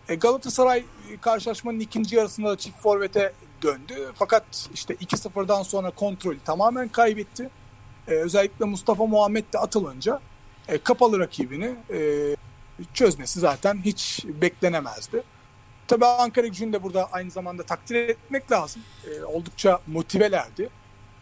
E, 0.09 0.15
Galatasaray 0.15 0.85
karşılaşmanın 1.21 1.81
ikinci 1.81 2.17
yarısında 2.17 2.49
da 2.51 2.59
çift 2.59 2.81
forvete 2.81 3.33
döndü. 3.63 4.13
Fakat 4.15 4.69
işte 4.75 4.95
2-0'dan 4.95 5.63
sonra 5.63 5.91
kontrolü 5.91 6.39
tamamen 6.45 6.89
kaybetti. 6.89 7.51
E, 8.09 8.11
özellikle 8.11 8.65
Mustafa 8.65 9.07
Muhammed 9.07 9.45
de 9.53 9.59
atılınca 9.59 10.21
e, 10.69 10.79
kapalı 10.79 11.19
rakibini 11.21 11.75
e, 11.91 12.37
çözmesi 12.95 13.41
zaten 13.41 13.83
hiç 13.85 14.25
beklenemezdi. 14.25 15.23
Tabii 15.89 16.07
Ankara 16.07 16.47
gücünü 16.47 16.73
de 16.73 16.83
burada 16.83 17.09
aynı 17.13 17.31
zamanda 17.31 17.63
takdir 17.63 17.95
etmek 17.95 18.53
lazım. 18.53 18.83
E, 19.07 19.25
oldukça 19.25 19.81
motivelerdi. 19.87 20.69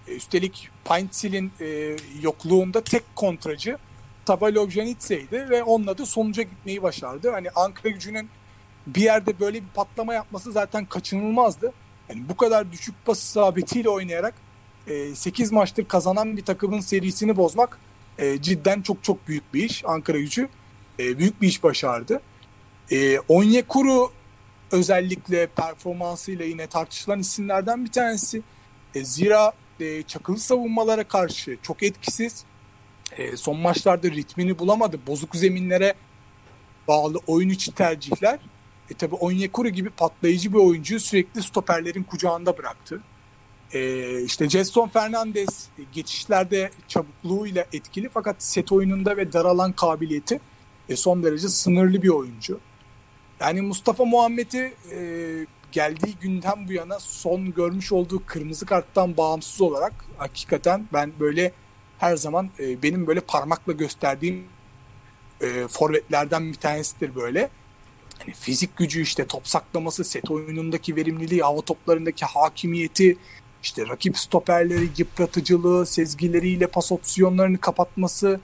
E, 0.09 0.15
üstelik 0.15 0.69
Paintsil'in 0.85 1.53
e, 1.61 1.97
yokluğunda 2.23 2.81
tek 2.81 3.17
kontracı 3.17 3.79
Tabalov 4.27 4.69
Janitse'ydi 4.69 5.51
ve 5.51 5.63
onunla 5.63 5.99
da 5.99 6.07
sonuca 6.07 6.43
gitmeyi 6.43 6.83
başardı. 6.83 7.31
Hani 7.31 7.51
Ankara 7.51 7.89
gücünün 7.89 8.31
bir 8.87 9.03
yerde 9.03 9.41
böyle 9.41 9.63
bir 9.63 9.69
patlama 9.75 10.15
yapması 10.15 10.53
zaten 10.53 10.87
kaçınılmazdı. 10.87 11.73
Yani 12.11 12.29
bu 12.29 12.37
kadar 12.37 12.73
düşük 12.73 12.95
pas 13.05 13.23
isabetiyle 13.23 13.89
oynayarak 13.89 14.35
e, 14.87 15.15
8 15.15 15.53
maçtır 15.53 15.85
kazanan 15.85 16.37
bir 16.37 16.45
takımın 16.45 16.81
serisini 16.81 17.37
bozmak 17.37 17.79
e, 18.19 18.43
cidden 18.43 18.83
çok 18.83 19.05
çok 19.05 19.29
büyük 19.29 19.55
bir 19.55 19.65
iş. 19.65 19.85
Ankara 19.85 20.19
gücü 20.19 20.49
e, 20.99 21.19
büyük 21.19 21.43
bir 21.43 21.49
iş 21.49 21.63
başardı. 21.63 22.21
E, 22.91 23.19
Onyekuru 23.19 24.13
özellikle 24.73 25.47
performansıyla 25.47 26.45
yine 26.45 26.67
tartışılan 26.67 27.19
isimlerden 27.19 27.85
bir 27.85 27.93
tanesi. 27.93 28.43
E, 28.95 29.05
zira 29.05 29.53
e, 29.81 30.03
çakılı 30.03 30.39
savunmalara 30.39 31.05
karşı 31.05 31.59
çok 31.63 31.83
etkisiz. 31.83 32.45
E, 33.17 33.37
son 33.37 33.59
maçlarda 33.59 34.11
ritmini 34.11 34.59
bulamadı. 34.59 35.01
Bozuk 35.07 35.37
zeminlere 35.37 35.95
bağlı 36.89 37.19
oyun 37.27 37.49
içi 37.49 37.75
tercihler. 37.75 38.39
E 38.91 38.95
tabi 38.95 39.15
Onyekuru 39.15 39.69
gibi 39.69 39.91
patlayıcı 39.91 40.53
bir 40.53 40.59
oyuncuyu 40.59 41.01
sürekli 41.01 41.43
stoperlerin 41.43 42.03
kucağında 42.03 42.59
bıraktı. 42.59 43.03
E, 43.73 44.23
işte 44.23 44.49
Jetson 44.49 44.89
Fernandez 44.89 45.69
e, 45.79 45.83
geçişlerde 45.93 46.71
çabukluğuyla 46.89 47.67
etkili 47.73 48.09
fakat 48.09 48.43
set 48.43 48.73
oyununda 48.73 49.17
ve 49.17 49.33
daralan 49.33 49.73
kabiliyeti 49.73 50.41
e, 50.89 50.97
son 50.97 51.23
derece 51.23 51.49
sınırlı 51.49 52.03
bir 52.03 52.09
oyuncu. 52.09 52.61
Yani 53.41 53.61
Mustafa 53.61 54.05
Muhammed'i 54.05 54.75
e, 54.93 55.01
geldiği 55.73 56.15
günden 56.21 56.69
bu 56.69 56.73
yana 56.73 57.01
son 57.01 57.55
görmüş 57.55 57.93
olduğu 57.93 58.23
kırmızı 58.27 58.67
karttan 58.67 59.17
bağımsız 59.17 59.61
olarak 59.61 59.93
hakikaten 60.19 60.89
ben 60.93 61.13
böyle 61.21 61.53
her 61.99 62.17
zaman 62.17 62.51
e, 62.59 62.83
benim 62.83 63.07
böyle 63.07 63.21
parmakla 63.21 63.73
gösterdiğim 63.73 64.45
e, 65.41 65.69
forvetlerden 65.69 66.49
bir 66.49 66.55
tanesidir 66.55 67.15
böyle. 67.15 67.51
Hani 68.21 68.35
fizik 68.35 68.77
gücü 68.77 69.03
işte 69.03 69.27
top 69.27 69.49
saklaması, 69.49 70.05
set 70.05 70.31
oyunundaki 70.31 70.97
verimliliği, 70.97 71.43
hava 71.43 71.61
toplarındaki 71.61 72.25
hakimiyeti, 72.25 73.17
işte 73.63 73.89
rakip 73.89 74.19
stoperleri 74.19 74.89
yıpratıcılığı, 74.99 75.87
sezgileriyle 75.87 76.67
pas 76.67 76.93
opsiyonlarını 76.93 77.59
kapatması 77.59 78.41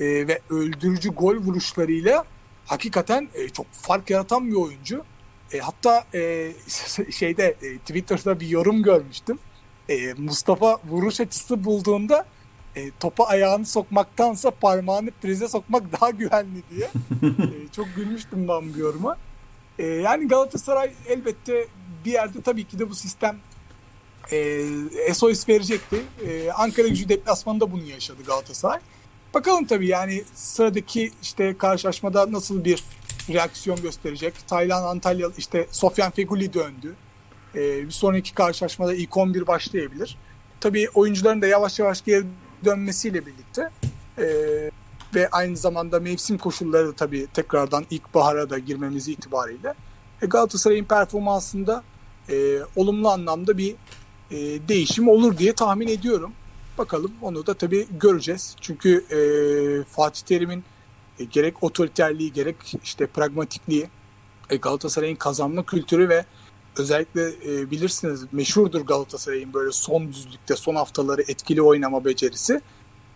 e, 0.00 0.04
ve 0.04 0.40
öldürücü 0.50 1.08
gol 1.08 1.36
vuruşlarıyla 1.36 2.24
hakikaten 2.66 3.28
e, 3.34 3.48
çok 3.48 3.66
fark 3.72 4.10
yaratan 4.10 4.50
bir 4.50 4.56
oyuncu. 4.56 5.04
E, 5.52 5.58
hatta 5.58 6.04
e, 6.14 6.52
şeyde 7.10 7.56
e, 7.62 7.78
Twitter'da 7.78 8.40
bir 8.40 8.48
yorum 8.48 8.82
görmüştüm. 8.82 9.38
E, 9.88 10.14
Mustafa 10.14 10.78
vuruş 10.88 11.20
açısı 11.20 11.64
bulduğunda 11.64 12.26
e, 12.76 12.90
topa 13.00 13.24
ayağını 13.24 13.66
sokmaktansa 13.66 14.50
parmağını 14.50 15.10
prize 15.22 15.48
sokmak 15.48 15.92
daha 16.00 16.10
güvenli 16.10 16.62
diye. 16.70 16.84
e, 17.22 17.72
çok 17.72 17.86
gülmüştüm 17.96 18.48
ben 18.48 18.74
bu 18.74 18.78
yoruma. 18.78 19.16
E, 19.78 19.86
yani 19.86 20.28
Galatasaray 20.28 20.92
elbette 21.08 21.66
bir 22.04 22.12
yerde 22.12 22.42
tabii 22.42 22.64
ki 22.64 22.78
de 22.78 22.90
bu 22.90 22.94
sistem 22.94 23.38
e, 24.32 25.14
SOS 25.14 25.48
verecekti. 25.48 26.02
E, 26.26 26.50
Ankara 26.50 26.88
gücü 26.88 27.08
deplasmanında 27.08 27.72
bunu 27.72 27.82
yaşadı 27.82 28.22
Galatasaray. 28.26 28.80
Bakalım 29.34 29.66
tabii 29.66 29.86
yani 29.86 30.24
sıradaki 30.34 31.12
işte 31.22 31.58
karşılaşmada 31.58 32.32
nasıl 32.32 32.64
bir 32.64 32.84
reaksiyon 33.28 33.82
gösterecek. 33.82 34.34
Taylan 34.48 34.82
Antalya 34.82 35.28
işte 35.38 35.66
Sofyan 35.70 36.10
Feguli 36.10 36.52
döndü. 36.52 36.94
E, 37.54 37.86
bir 37.86 37.90
sonraki 37.90 38.34
karşılaşmada 38.34 38.94
ilk 38.94 39.16
11 39.16 39.46
başlayabilir. 39.46 40.18
Tabii 40.60 40.88
oyuncuların 40.94 41.42
da 41.42 41.46
yavaş 41.46 41.78
yavaş 41.78 42.04
geri 42.04 42.24
dönmesiyle 42.64 43.26
birlikte 43.26 43.70
e, 44.18 44.24
ve 45.14 45.28
aynı 45.32 45.56
zamanda 45.56 46.00
mevsim 46.00 46.38
koşulları 46.38 46.92
tabii 46.92 47.26
tekrardan 47.34 47.86
ilkbahara 47.90 48.50
da 48.50 48.58
girmemiz 48.58 49.08
itibariyle 49.08 49.74
e, 50.22 50.26
Galatasaray'ın 50.26 50.84
performansında 50.84 51.82
e, 52.30 52.58
olumlu 52.76 53.08
anlamda 53.08 53.58
bir 53.58 53.74
e, 54.30 54.36
değişim 54.68 55.08
olur 55.08 55.38
diye 55.38 55.52
tahmin 55.52 55.88
ediyorum. 55.88 56.32
Bakalım 56.78 57.12
onu 57.22 57.46
da 57.46 57.54
tabii 57.54 57.86
göreceğiz. 58.00 58.56
Çünkü 58.60 59.04
e, 59.10 59.18
Fatih 59.84 60.22
Terim'in 60.22 60.64
e, 61.18 61.24
gerek 61.24 61.62
otoriterliği 61.62 62.32
gerek 62.32 62.56
işte 62.84 63.06
pragmatikliği 63.06 63.88
e, 64.50 64.56
Galatasaray'ın 64.56 65.16
kazanma 65.16 65.66
kültürü 65.66 66.08
ve 66.08 66.24
özellikle 66.78 67.28
e, 67.46 67.70
bilirsiniz 67.70 68.24
meşhurdur 68.32 68.80
Galatasaray'ın 68.80 69.54
böyle 69.54 69.72
son 69.72 70.12
düzlükte 70.12 70.56
son 70.56 70.74
haftaları 70.74 71.22
etkili 71.22 71.62
oynama 71.62 72.04
becerisi. 72.04 72.60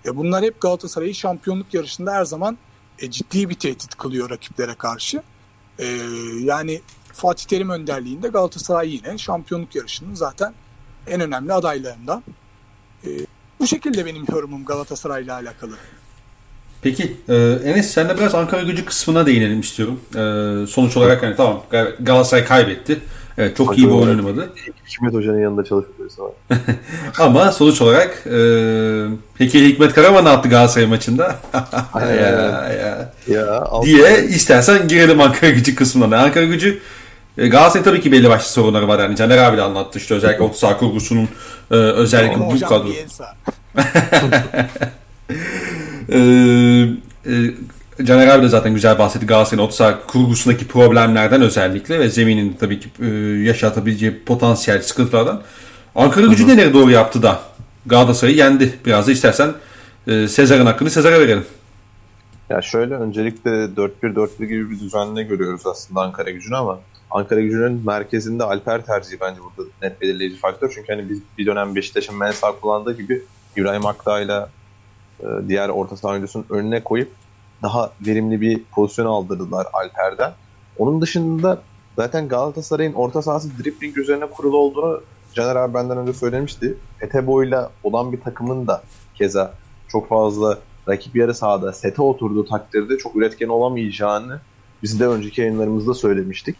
E, 0.07 0.17
bunlar 0.17 0.45
hep 0.45 0.61
Galatasaray'ı 0.61 1.15
şampiyonluk 1.15 1.75
yarışında 1.75 2.13
her 2.13 2.25
zaman 2.25 2.59
e, 2.99 3.11
ciddi 3.11 3.51
bir 3.51 3.55
tehdit 3.55 3.95
kılıyor 3.95 4.31
rakiplere 4.31 4.75
karşı. 4.75 5.23
E, 5.79 5.87
yani 6.41 6.81
Fatih 7.13 7.45
Terim 7.45 7.71
önderliğinde 7.71 8.29
Galatasaray 8.29 8.95
yine 8.95 9.19
şampiyonluk 9.19 9.75
yarışının 9.75 10.15
zaten 10.15 10.55
en 11.07 11.21
önemli 11.21 11.53
adaylarından. 11.53 12.23
E, 13.05 13.09
bu 13.61 13.67
şekilde 13.67 14.07
benim 14.07 14.25
yorumum 14.33 14.65
Galatasaray 14.65 15.25
ile 15.25 15.33
alakalı. 15.33 15.75
Peki 16.83 17.17
e, 17.29 17.35
Enes 17.65 17.91
sen 17.91 18.09
de 18.09 18.19
biraz 18.19 18.35
Ankara 18.35 18.63
gücü 18.63 18.85
kısmına 18.85 19.27
değinelim 19.27 19.61
istiyorum. 19.61 20.01
E, 20.11 20.67
sonuç 20.67 20.97
olarak 20.97 21.23
hani 21.23 21.37
tamam 21.37 21.63
Galatasaray 22.01 22.45
kaybetti. 22.45 23.01
Evet, 23.41 23.57
çok 23.57 23.69
Hoca 23.69 23.83
iyi 23.83 23.87
bir 23.87 23.93
oyun 23.93 24.09
oynamadı. 24.09 24.53
Hikmet 24.89 25.15
Hoca'nın 25.15 25.41
yanında 25.41 25.65
çalışıyoruz 25.65 26.15
ama. 26.21 26.31
ama 27.19 27.53
sonuç 27.53 27.83
olarak 27.83 28.27
e, 28.27 28.39
peki 29.39 29.69
Hikmet 29.69 29.95
Karaman 29.95 30.25
ne 30.25 30.29
yaptı 30.29 30.49
Galatasaray 30.49 30.87
maçında? 30.87 31.37
ya, 31.95 32.11
ya. 32.73 33.13
ya 33.29 33.71
diye 33.83 34.25
istersen 34.25 34.89
girelim 34.89 35.21
Ankara 35.21 35.51
gücü 35.51 35.75
kısmına. 35.75 36.19
Ankara 36.23 36.45
gücü 36.45 36.81
e, 37.39 37.49
Galatasaray 37.49 37.85
tabii 37.85 38.01
ki 38.01 38.13
belli 38.13 38.29
başlı 38.29 38.49
sorunları 38.49 38.89
var. 38.89 38.99
Yani 38.99 39.17
Caner 39.17 39.39
abi 39.39 39.57
de 39.57 39.63
anlattı 39.63 39.99
işte 39.99 40.15
özellikle 40.15 40.45
orta 40.45 40.57
saha 40.57 40.77
kurgusunun 40.79 41.29
e, 41.71 41.75
özellikle 41.75 42.41
bu 42.41 42.61
kadro. 42.61 42.89
e, 46.13 46.19
e, 47.27 47.33
Caner 48.05 48.27
abi 48.29 48.43
de 48.43 48.49
zaten 48.49 48.75
güzel 48.75 48.99
bahsetti 48.99 49.27
Galatasaray'ın 49.27 49.67
orta 49.67 49.77
saha 49.77 50.07
kurgusundaki 50.07 50.69
problemlerden 50.69 51.43
özellikle 51.43 52.01
ve 52.01 52.09
zeminin 52.09 52.57
tabii 52.61 52.81
ki 52.81 52.89
e, 53.01 53.07
yaşatabileceği 53.45 54.25
potansiyel 54.25 54.83
sıkıntılardan. 54.83 55.43
Ankara 55.95 56.27
gücü 56.27 56.49
nereye 56.49 56.75
doğru 56.75 56.91
yaptı 56.91 57.23
da 57.23 57.41
Galatasaray'ı 57.87 58.37
yendi. 58.37 58.79
Biraz 58.87 59.07
da 59.07 59.13
istersen 59.13 59.53
e, 60.07 60.29
Sezar'ın 60.29 60.67
hakkını 60.67 60.91
Sezar'a 60.91 61.21
verelim. 61.21 61.45
Ya 62.51 62.63
şöyle 62.63 62.95
öncelikle 62.95 63.51
4-1-4-1 63.51 64.45
gibi 64.45 64.71
bir 64.71 64.81
düzenle 64.81 65.23
görüyoruz 65.23 65.67
aslında 65.67 66.01
Ankara 66.01 66.31
gücünü 66.31 66.57
ama 66.57 66.81
Ankara 67.11 67.41
gücünün 67.41 67.83
merkezinde 67.87 68.45
Alper 68.45 68.87
tercihi 68.87 69.21
bence 69.21 69.41
burada 69.41 69.71
net 69.83 70.01
belirleyici 70.01 70.37
faktör. 70.37 70.73
Çünkü 70.75 70.93
hani 70.93 71.11
biz 71.11 71.21
bir 71.39 71.47
dönem 71.47 71.75
Beşiktaş'ın 71.75 72.17
Mensah 72.17 72.53
kullandığı 72.61 72.97
gibi 72.97 73.23
İbrahim 73.57 73.87
Akdağ'la 73.87 74.51
e, 75.21 75.27
diğer 75.49 75.69
orta 75.69 75.97
saha 75.97 76.13
oyuncusunun 76.13 76.47
önüne 76.51 76.85
koyup 76.85 77.09
daha 77.63 77.93
verimli 78.07 78.41
bir 78.41 78.63
pozisyon 78.65 79.07
aldırdılar 79.07 79.67
Alper'den. 79.73 80.33
Onun 80.79 81.01
dışında 81.01 81.63
zaten 81.97 82.29
Galatasaray'ın 82.29 82.93
orta 82.93 83.23
sahası 83.23 83.49
dribbling 83.59 83.99
üzerine 83.99 84.27
kurulu 84.27 84.57
olduğunu 84.57 85.01
Caner 85.35 85.57
abi 85.57 85.75
benden 85.75 85.99
önce 85.99 86.13
söylemişti. 86.13 86.77
Etebo'yla 87.01 87.71
olan 87.83 88.13
bir 88.13 88.21
takımın 88.21 88.67
da 88.67 88.83
keza 89.15 89.55
çok 89.89 90.09
fazla 90.09 90.59
rakip 90.89 91.17
yarı 91.17 91.35
sahada 91.35 91.73
sete 91.73 92.03
oturduğu 92.03 92.45
takdirde 92.45 92.99
çok 92.99 93.17
üretken 93.17 93.49
olamayacağını 93.49 94.41
biz 94.83 95.01
de 95.01 95.07
önceki 95.07 95.41
yayınlarımızda 95.41 95.95
söylemiştik. 95.95 96.57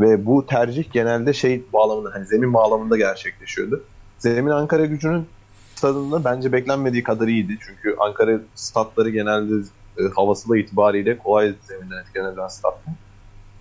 Ve 0.00 0.26
bu 0.26 0.46
tercih 0.46 0.92
genelde 0.92 1.32
şey 1.32 1.62
bağlamında 1.72 2.10
hani 2.14 2.26
zemin 2.26 2.54
bağlamında 2.54 2.96
gerçekleşiyordu. 2.96 3.84
Zemin 4.18 4.50
Ankara 4.50 4.86
gücünün 4.86 5.26
stadında 5.74 6.24
bence 6.24 6.52
beklenmediği 6.52 7.02
kadar 7.02 7.28
iyiydi. 7.28 7.58
Çünkü 7.66 7.96
Ankara 7.98 8.40
statları 8.54 9.10
genelde 9.10 9.54
e, 9.98 10.02
havası 10.16 10.48
da 10.48 10.58
itibariyle 10.58 11.18
kolay 11.18 11.54
zeminden 11.62 12.02
etkilenen 12.02 12.48
stattı. 12.48 12.90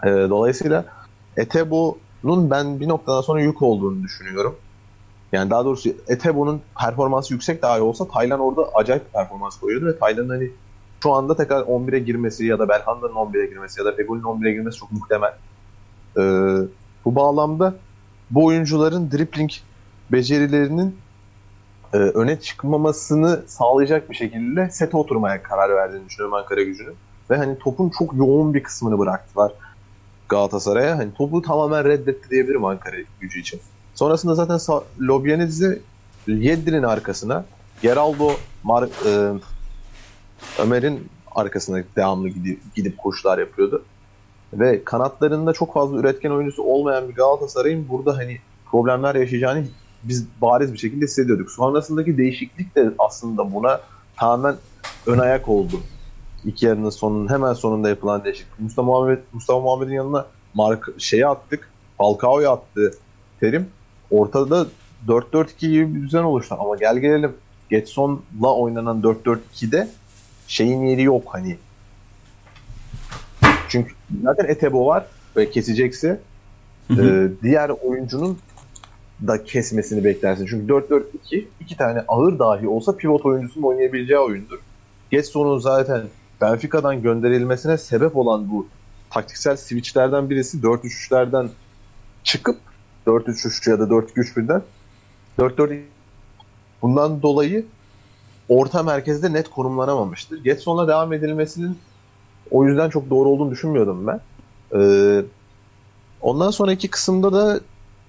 E, 0.04 0.10
dolayısıyla 0.10 0.86
Etebo'nun 1.38 2.50
ben 2.50 2.80
bir 2.80 2.88
noktadan 2.88 3.22
sonra 3.22 3.42
yük 3.42 3.62
olduğunu 3.62 4.04
düşünüyorum. 4.04 4.56
Yani 5.32 5.50
daha 5.50 5.66
doğrusu 5.66 5.90
Etebo'nun 6.08 6.62
performansı 6.80 7.34
yüksek 7.34 7.62
daha 7.62 7.78
iyi 7.78 7.82
olsa 7.82 8.08
Taylan 8.08 8.40
orada 8.40 8.70
acayip 8.76 9.14
performans 9.14 9.60
koyuyordu 9.60 9.86
ve 9.86 10.00
Taylan'ın 10.00 10.30
hani 10.30 10.52
şu 11.04 11.14
anda 11.14 11.36
tekrar 11.36 11.62
11'e 11.62 12.00
girmesi 12.00 12.46
ya 12.46 12.60
da 12.60 12.70
Belhanda'nın 12.70 13.14
11'e 13.14 13.46
girmesi 13.46 13.80
ya 13.80 13.86
da 13.86 13.96
Fegül'ün 13.96 14.22
11'e 14.22 14.52
girmesi 14.52 14.78
çok 14.78 14.92
muhtemel. 14.92 15.34
Ee, 16.18 16.22
bu 17.06 17.16
bağlamda 17.16 17.76
bu 18.32 18.46
oyuncuların 18.46 19.12
dribbling 19.12 19.52
becerilerinin 20.12 20.98
e, 21.94 21.98
öne 21.98 22.40
çıkmamasını 22.40 23.44
sağlayacak 23.48 24.10
bir 24.10 24.16
şekilde 24.16 24.70
sete 24.70 24.98
oturmaya 24.98 25.44
karar 25.44 25.76
verdiğini 25.76 26.06
düşünüyorum 26.10 26.34
Ankara 26.34 26.62
gücünün. 26.62 26.96
Ve 27.30 27.38
hani 27.38 27.60
topun 27.60 27.90
çok 27.90 28.14
yoğun 28.14 28.54
bir 28.54 28.64
kısmını 28.64 29.00
bıraktılar 29.00 29.52
Galatasaray'a. 30.30 30.98
Hani 30.98 31.14
topu 31.14 31.42
tamamen 31.42 31.86
reddetti 31.86 32.30
diyebilirim 32.30 32.66
Ankara 32.66 32.96
gücü 33.20 33.40
için. 33.40 33.60
Sonrasında 33.96 34.36
zaten 34.36 34.60
Lobyaniz'i 35.02 35.82
Yedlin'in 36.28 36.84
arkasına 36.84 37.46
Geraldo 37.82 38.32
Mar 38.64 38.84
e, 38.84 39.40
Ömer'in 40.60 41.08
arkasına 41.36 41.84
devamlı 41.96 42.30
gidip, 42.30 42.76
gidip 42.76 42.98
koşular 42.98 43.38
yapıyordu. 43.38 43.84
Ve 44.54 44.84
kanatlarında 44.84 45.54
çok 45.54 45.74
fazla 45.74 45.98
üretken 45.98 46.30
oyuncusu 46.30 46.64
olmayan 46.64 47.10
bir 47.10 47.16
Galatasaray'ın 47.16 47.90
burada 47.90 48.18
hani 48.18 48.38
problemler 48.72 49.16
yaşayacağını 49.16 49.64
biz 50.08 50.26
bariz 50.41 50.74
bir 50.74 50.78
şekilde 50.78 51.05
hissediyorduk. 51.05 51.51
Sonrasındaki 51.51 52.18
değişiklik 52.18 52.76
de 52.76 52.91
aslında 52.99 53.53
buna 53.53 53.82
tamamen 54.16 54.55
ön 55.05 55.18
ayak 55.18 55.49
oldu. 55.49 55.80
İki 56.45 56.66
yarının 56.66 56.89
sonunun 56.89 57.30
hemen 57.30 57.53
sonunda 57.53 57.89
yapılan 57.89 58.24
değişiklik. 58.24 58.60
Mustafa 58.60 58.86
Muhammed 58.86 59.20
Mustafa 59.34 59.60
Muhammed'in 59.60 59.93
yanına 59.93 60.26
mark 60.53 60.89
şeyi 60.97 61.28
attık. 61.28 61.70
Falcao'yu 61.97 62.49
attı 62.49 62.93
Terim. 63.39 63.68
Ortada 64.12 64.68
4-4-2 65.08 65.68
gibi 65.70 65.95
bir 65.95 66.01
düzen 66.01 66.24
oluştu 66.24 66.55
ama 66.60 66.76
gel 66.76 66.97
gelelim 66.97 67.34
Getson'la 67.70 68.55
oynanan 68.55 69.01
4-4-2'de 69.01 69.88
şeyin 70.47 70.86
yeri 70.86 71.03
yok 71.03 71.24
hani. 71.28 71.58
Çünkü 73.70 73.93
zaten 74.24 74.45
Etebo 74.45 74.86
var 74.86 75.05
ve 75.38 75.51
kesecekse 75.51 76.20
E, 76.91 77.28
diğer 77.43 77.70
oyuncunun 77.70 78.38
da 79.28 79.43
kesmesini 79.43 80.03
beklersin. 80.03 80.45
Çünkü 80.45 80.74
4-4-2 80.74 81.45
iki 81.59 81.78
tane 81.78 82.03
ağır 82.07 82.39
dahi 82.39 82.68
olsa 82.68 82.97
pivot 82.97 83.26
oyuncusunun 83.26 83.65
oynayabileceği 83.65 84.20
oyundur. 84.20 84.59
Getson'un 85.11 85.59
zaten 85.59 86.03
Benfica'dan 86.41 87.01
gönderilmesine 87.01 87.78
sebep 87.78 88.15
olan 88.15 88.51
bu 88.51 88.68
taktiksel 89.09 89.57
switchlerden 89.57 90.30
birisi 90.30 90.57
4-3-3'lerden 90.57 91.49
çıkıp 92.24 92.57
4-3-3 93.07 93.70
ya 93.70 93.80
da 93.80 93.84
4-2-3-1'den 93.84 94.61
4-4 95.39 95.82
bundan 96.82 97.22
dolayı 97.22 97.65
orta 98.49 98.84
merkezde 98.84 99.34
net 99.34 99.49
konumlanamamıştır. 99.49 100.43
Getson'la 100.43 100.88
devam 100.88 101.13
edilmesinin 101.13 101.78
o 102.51 102.65
yüzden 102.65 102.89
çok 102.89 103.09
doğru 103.09 103.30
olduğunu 103.30 103.51
düşünmüyordum 103.51 104.07
ben. 104.07 104.22
Ee, 104.76 105.22
ondan 106.22 106.51
sonraki 106.51 106.88
kısımda 106.88 107.34
da 107.34 107.59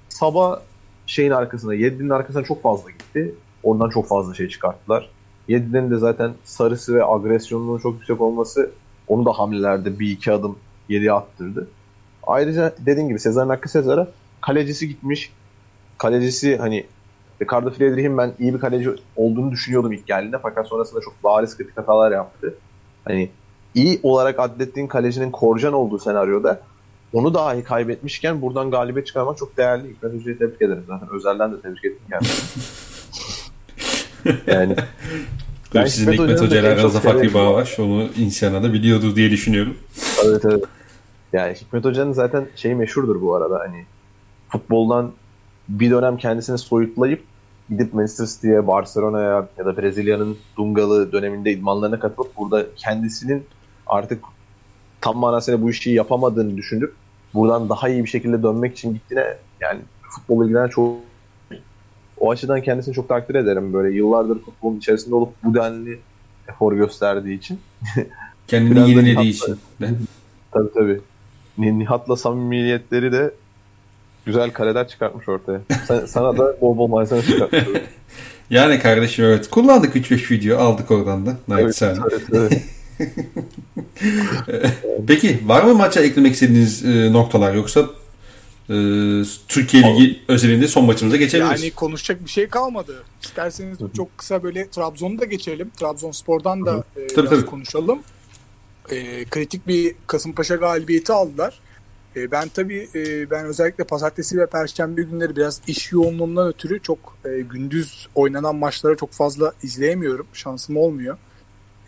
Sabah 0.09 0.61
şeyin 1.09 1.31
arkasına, 1.31 1.75
Yedlin'in 1.75 2.11
arkasına 2.11 2.45
çok 2.45 2.63
fazla 2.63 2.91
gitti. 2.91 3.35
Oradan 3.63 3.91
çok 3.91 4.09
fazla 4.09 4.35
şey 4.35 4.49
çıkarttılar. 4.49 5.11
Yedlin'in 5.49 5.91
de 5.91 5.97
zaten 5.97 6.35
sarısı 6.45 6.95
ve 6.95 7.05
agresyonunun 7.05 7.79
çok 7.79 7.95
yüksek 7.95 8.21
olması 8.21 8.71
onu 9.09 9.25
da 9.25 9.33
hamlelerde 9.33 9.99
bir 9.99 10.11
iki 10.11 10.33
adım 10.33 10.59
geriye 10.89 11.13
attırdı. 11.13 11.69
Ayrıca 12.27 12.75
dediğim 12.87 13.09
gibi 13.09 13.19
Sezar'ın 13.19 13.49
hakkı 13.49 13.69
Sezar'a 13.69 14.09
kalecisi 14.41 14.89
gitmiş. 14.89 15.33
Kalecisi 15.99 16.57
hani 16.57 16.87
Ricardo 17.43 17.71
Friedrich'in 17.71 18.19
ben 18.19 18.33
iyi 18.39 18.55
bir 18.55 18.61
kaleci 18.61 18.91
olduğunu 19.17 19.51
düşünüyordum 19.51 19.93
ilk 19.93 20.07
geldiğinde 20.07 20.39
fakat 20.43 20.69
sonrasında 20.69 21.01
çok 21.01 21.25
bariz 21.25 21.57
kritik 21.57 21.77
hatalar 21.77 22.13
yaptı. 22.13 22.55
Hani 23.05 23.31
iyi 23.75 24.01
olarak 24.03 24.41
adlettiğin 24.41 24.87
kalecinin 24.87 25.31
korcan 25.31 25.73
olduğu 25.73 25.99
senaryoda 25.99 26.61
onu 27.13 27.35
dahi 27.35 27.65
kaybetmişken 27.65 28.43
buradan 28.43 28.71
galibiyet 28.71 29.07
çıkarmak 29.07 29.39
çok 29.39 29.57
değerli. 29.57 29.91
İkram 29.91 30.13
Hoca'yı 30.13 30.39
tebrik 30.39 30.63
ederim 30.63 30.85
zaten. 30.87 31.09
Özelden 31.13 31.53
de 31.53 31.61
tebrik 31.61 31.85
ettim 31.85 32.07
yani. 32.11 32.27
yani 34.47 34.77
ben 35.75 35.87
Sizin 35.87 36.13
Hikmet 36.13 36.41
Hoca 36.41 36.61
ile 36.61 36.69
aranızda 36.69 37.01
farklı 37.01 37.23
bir 37.23 37.35
bağ 37.35 37.55
var. 37.55 37.77
Onu 37.79 38.09
insana 38.19 38.63
da 38.63 38.73
biliyordur 38.73 39.17
diye 39.17 39.31
düşünüyorum. 39.31 39.77
Evet 40.25 40.45
evet. 40.45 40.65
Yani 41.33 41.55
Hikmet 41.55 41.85
Hoca'nın 41.85 42.13
zaten 42.13 42.49
şeyi 42.57 42.75
meşhurdur 42.75 43.21
bu 43.21 43.35
arada. 43.35 43.59
Hani 43.59 43.85
futboldan 44.49 45.13
bir 45.69 45.91
dönem 45.91 46.17
kendisini 46.17 46.59
soyutlayıp 46.59 47.23
gidip 47.71 47.95
Manchester 47.95 48.27
City'ye, 48.27 48.67
Barcelona'ya 48.67 49.49
ya 49.59 49.65
da 49.65 49.77
Brezilya'nın 49.77 50.39
Dungalı 50.57 51.13
döneminde 51.13 51.53
idmanlarına 51.53 52.01
katılıp 52.01 52.37
burada 52.37 52.67
kendisinin 52.77 53.47
artık 53.87 54.25
tam 55.01 55.17
manasıyla 55.17 55.63
bu 55.63 55.71
işi 55.71 55.91
yapamadığını 55.91 56.57
düşünüp 56.57 56.95
buradan 57.35 57.69
daha 57.69 57.89
iyi 57.89 58.05
bir 58.05 58.09
şekilde 58.09 58.43
dönmek 58.43 58.73
için 58.73 58.95
gittiğine 58.95 59.37
yani 59.61 59.81
futbol 60.11 60.45
ilgilenen 60.45 60.69
çok 60.69 60.97
o 62.21 62.31
açıdan 62.31 62.63
kendisini 62.63 62.95
çok 62.95 63.09
takdir 63.09 63.35
ederim. 63.35 63.73
Böyle 63.73 63.97
yıllardır 63.97 64.39
futbolun 64.39 64.79
içerisinde 64.79 65.15
olup 65.15 65.33
bu 65.45 65.55
denli 65.55 65.99
efor 66.49 66.73
gösterdiği 66.73 67.39
için. 67.39 67.61
Kendini 68.49 68.91
yenilediği 68.91 69.31
için. 69.31 69.57
Tabii 70.53 70.73
tabii. 70.75 71.01
Nihat'la 71.59 72.17
samimiyetleri 72.17 73.13
de 73.13 73.31
güzel 74.27 74.51
kareler 74.51 74.89
çıkartmış 74.89 75.29
ortaya. 75.29 75.61
Sen, 75.87 76.07
sana 76.07 76.39
da 76.39 76.61
bol 76.61 76.77
bol 76.77 76.87
malzeme 76.87 77.23
çıkartmış. 77.23 77.65
yani 78.51 78.79
kardeşim 78.79 79.25
evet. 79.25 79.51
Kullandık 79.51 79.97
3-5 79.97 80.31
video 80.31 80.59
aldık 80.59 80.91
oradan 80.91 81.27
da. 81.27 81.37
Evet, 81.51 81.83
evet, 81.83 82.23
evet. 82.33 82.63
Peki 85.07 85.41
var 85.47 85.63
mı 85.63 85.75
maça 85.75 86.01
eklemek 86.01 86.35
istediğiniz 86.35 86.85
e, 86.85 87.13
noktalar 87.13 87.55
yoksa 87.55 87.81
e, 88.71 88.75
Türkiye 89.49 89.83
Ligi 89.83 90.21
özelinde 90.29 90.69
son 90.69 90.85
maçımıza 90.85 91.17
geçebiliriz. 91.17 91.63
Yani 91.63 91.75
konuşacak 91.75 92.25
bir 92.25 92.31
şey 92.31 92.49
kalmadı. 92.49 93.05
İsterseniz 93.23 93.79
çok 93.97 94.19
kısa 94.19 94.43
böyle 94.43 94.71
Trabzon'u 94.71 95.19
da 95.19 95.25
geçelim. 95.25 95.71
Trabzonspor'dan 95.81 96.67
da 96.67 96.85
e, 96.97 97.07
tabii, 97.07 97.27
biraz 97.27 97.41
tabii. 97.41 97.51
konuşalım. 97.51 97.99
E, 98.91 99.25
kritik 99.25 99.67
bir 99.67 99.95
Kasımpaşa 100.07 100.57
galibiyeti 100.57 101.13
aldılar. 101.13 101.61
E, 102.17 102.31
ben 102.31 102.49
tabii 102.49 102.89
e, 102.95 103.31
ben 103.31 103.45
özellikle 103.45 103.85
pazartesi 103.85 104.39
ve 104.39 104.47
perşembe 104.47 105.03
günleri 105.03 105.37
biraz 105.37 105.61
iş 105.67 105.93
yoğunluğundan 105.93 106.49
ötürü 106.49 106.83
çok 106.83 107.17
e, 107.25 107.41
gündüz 107.41 108.09
oynanan 108.15 108.57
maçları 108.57 108.97
çok 108.97 109.13
fazla 109.13 109.53
izleyemiyorum. 109.63 110.27
Şansım 110.33 110.77
olmuyor. 110.77 111.19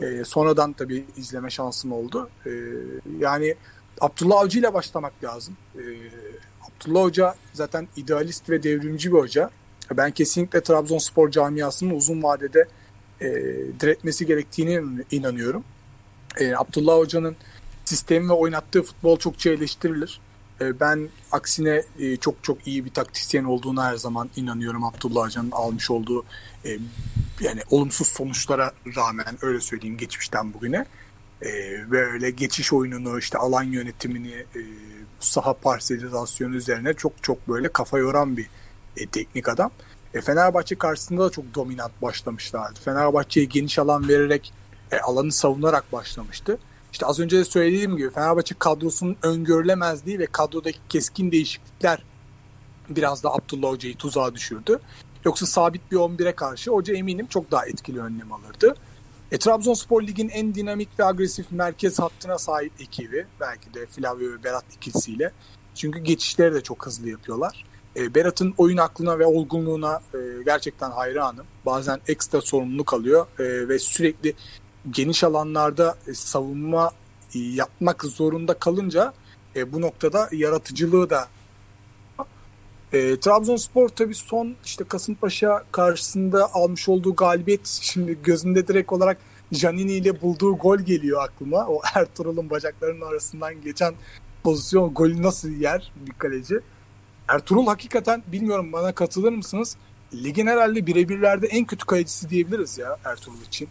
E, 0.01 0.25
sonradan 0.25 0.73
tabii 0.73 1.05
izleme 1.17 1.51
şansım 1.51 1.93
oldu. 1.93 2.31
E, 2.47 2.51
yani 3.19 3.55
Abdullah 4.01 4.41
Avcı 4.41 4.59
ile 4.59 4.75
başlamak 4.75 5.25
lazım. 5.25 5.57
E, 5.75 5.83
Abdullah 6.69 7.03
Hoca 7.03 7.35
zaten 7.53 7.89
idealist 7.97 8.51
ve 8.51 8.63
devrimci 8.63 9.13
bir 9.13 9.19
hoca. 9.19 9.51
Ben 9.97 10.11
kesinlikle 10.11 10.61
Trabzonspor 10.61 11.31
camiasının 11.31 11.95
uzun 11.95 12.23
vadede 12.23 12.69
e, 13.21 13.29
diretmesi 13.81 14.27
gerektiğine 14.27 14.83
inanıyorum. 15.11 15.65
E, 16.41 16.55
Abdullah 16.55 16.97
Hoca'nın 16.97 17.37
sistemi 17.85 18.29
ve 18.29 18.33
oynattığı 18.33 18.83
futbol 18.83 19.19
çokça 19.19 19.51
eleştirilir. 19.51 20.21
E, 20.61 20.81
ben 20.81 21.09
aksine 21.33 21.83
e, 21.99 22.17
çok 22.17 22.45
çok 22.45 22.67
iyi 22.67 22.85
bir 22.85 22.91
taktisyen 22.91 23.45
olduğuna 23.45 23.85
her 23.85 23.97
zaman 23.97 24.31
inanıyorum 24.37 24.85
Abdullah 24.85 25.25
Hoca'nın 25.25 25.51
almış 25.51 25.91
olduğu 25.91 26.25
e, 26.65 26.79
yani 27.41 27.63
olumsuz 27.71 28.07
sonuçlara 28.07 28.73
rağmen 28.97 29.39
öyle 29.43 29.61
söyleyeyim 29.61 29.97
geçmişten 29.97 30.55
bugüne 30.55 30.87
e, 31.43 31.51
ve 31.91 32.07
öyle 32.07 32.31
geçiş 32.31 32.73
oyununu 32.73 33.19
işte 33.19 33.39
alan 33.39 33.63
yönetimini 33.63 34.45
saha 35.21 35.55
parselizasyonu 35.55 36.55
üzerine 36.57 36.95
çok 36.95 37.23
çok 37.23 37.49
böyle 37.49 37.69
kafa 37.69 37.99
yoran 37.99 38.37
bir 38.37 38.47
teknik 39.13 39.49
adam. 39.49 39.71
Fenerbahçe 40.25 40.75
karşısında 40.75 41.25
da 41.25 41.31
çok 41.31 41.55
dominant 41.55 42.03
başlamışlardı. 42.03 42.81
Fenerbahçe'ye 42.85 43.47
geniş 43.47 43.79
alan 43.79 44.09
vererek 44.09 44.53
alanı 45.03 45.33
savunarak 45.33 45.93
başlamıştı. 45.93 46.59
İşte 46.93 47.07
az 47.07 47.21
önce 47.21 47.39
de 47.39 47.45
söylediğim 47.45 47.97
gibi 47.97 48.11
Fenerbahçe 48.11 48.55
kadrosunun 48.59 49.17
öngörülemezliği 49.23 50.19
ve 50.19 50.27
kadrodaki 50.27 50.79
keskin 50.89 51.33
değişiklikler 51.33 52.03
biraz 52.89 53.25
da 53.25 53.35
Abdullah 53.35 53.71
Hoca'yı 53.71 53.97
tuzağa 53.97 54.35
düşürdü. 54.35 54.81
Yoksa 55.25 55.47
sabit 55.47 55.93
bir 55.93 55.97
11'e 55.97 56.33
karşı 56.33 56.71
hoca 56.71 56.95
eminim 56.95 57.27
çok 57.27 57.51
daha 57.51 57.67
etkili 57.67 58.01
önlem 58.01 58.33
alırdı. 58.33 58.75
E, 59.33 59.39
Trabzonspor 59.39 60.03
Lig'in 60.03 60.29
en 60.29 60.55
dinamik 60.55 60.89
ve 60.99 61.05
agresif 61.05 61.47
merkez 61.51 61.99
hattına 61.99 62.39
sahip 62.39 62.73
ekibi. 62.81 63.27
Belki 63.41 63.75
de 63.75 63.87
Flavio 63.87 64.33
ve 64.33 64.45
Berat 64.45 64.65
ikilisiyle. 64.77 65.33
Çünkü 65.75 65.99
geçişleri 65.99 66.55
de 66.55 66.61
çok 66.61 66.87
hızlı 66.87 67.09
yapıyorlar. 67.09 67.65
E, 67.97 68.15
Berat'ın 68.15 68.55
oyun 68.59 68.77
aklına 68.77 69.19
ve 69.19 69.27
olgunluğuna 69.27 70.01
e, 70.15 70.19
gerçekten 70.45 70.91
hayranım. 70.91 71.47
Bazen 71.67 72.01
ekstra 72.09 72.41
sorumluluk 72.41 72.95
alıyor 72.95 73.27
e, 73.39 73.69
ve 73.69 73.79
sürekli 73.79 74.35
geniş 74.91 75.25
alanlarda 75.25 75.99
e, 76.07 76.15
savunma 76.15 76.91
e, 77.35 77.39
yapmak 77.39 78.05
zorunda 78.05 78.55
kalınca 78.55 79.13
e, 79.57 79.73
bu 79.73 79.81
noktada 79.81 80.29
yaratıcılığı 80.33 81.11
da 81.11 81.29
e, 82.93 83.21
Trabzonspor 83.21 83.89
tabii 83.89 84.15
son 84.15 84.55
işte 84.65 84.85
Kasımpaşa 84.85 85.65
karşısında 85.73 86.55
almış 86.55 86.89
olduğu 86.89 87.17
galibiyet 87.17 87.67
şimdi 87.67 88.19
gözümde 88.23 88.69
direkt 88.69 88.93
olarak 88.93 89.19
Janini 89.53 89.93
ile 89.93 90.21
bulduğu 90.21 90.57
gol 90.57 90.79
geliyor 90.79 91.25
aklıma. 91.25 91.67
O 91.67 91.81
Ertuğrul'un 91.95 92.51
bacaklarının 92.51 93.07
arasından 93.07 93.63
geçen 93.63 93.95
pozisyon 94.43 94.95
golü 94.95 95.23
nasıl 95.23 95.49
yer 95.49 95.93
bir 96.07 96.13
kaleci. 96.13 96.61
Ertuğrul 97.29 97.67
hakikaten 97.67 98.23
bilmiyorum 98.33 98.73
bana 98.73 98.93
katılır 98.93 99.33
mısınız? 99.33 99.77
Ligin 100.15 100.47
herhalde 100.47 100.87
birebirlerde 100.87 101.47
en 101.47 101.65
kötü 101.65 101.87
kalecisi 101.87 102.31
diyebiliriz 102.31 102.79
ya 102.79 102.97
Ertuğrul 103.05 103.41
için. 103.49 103.69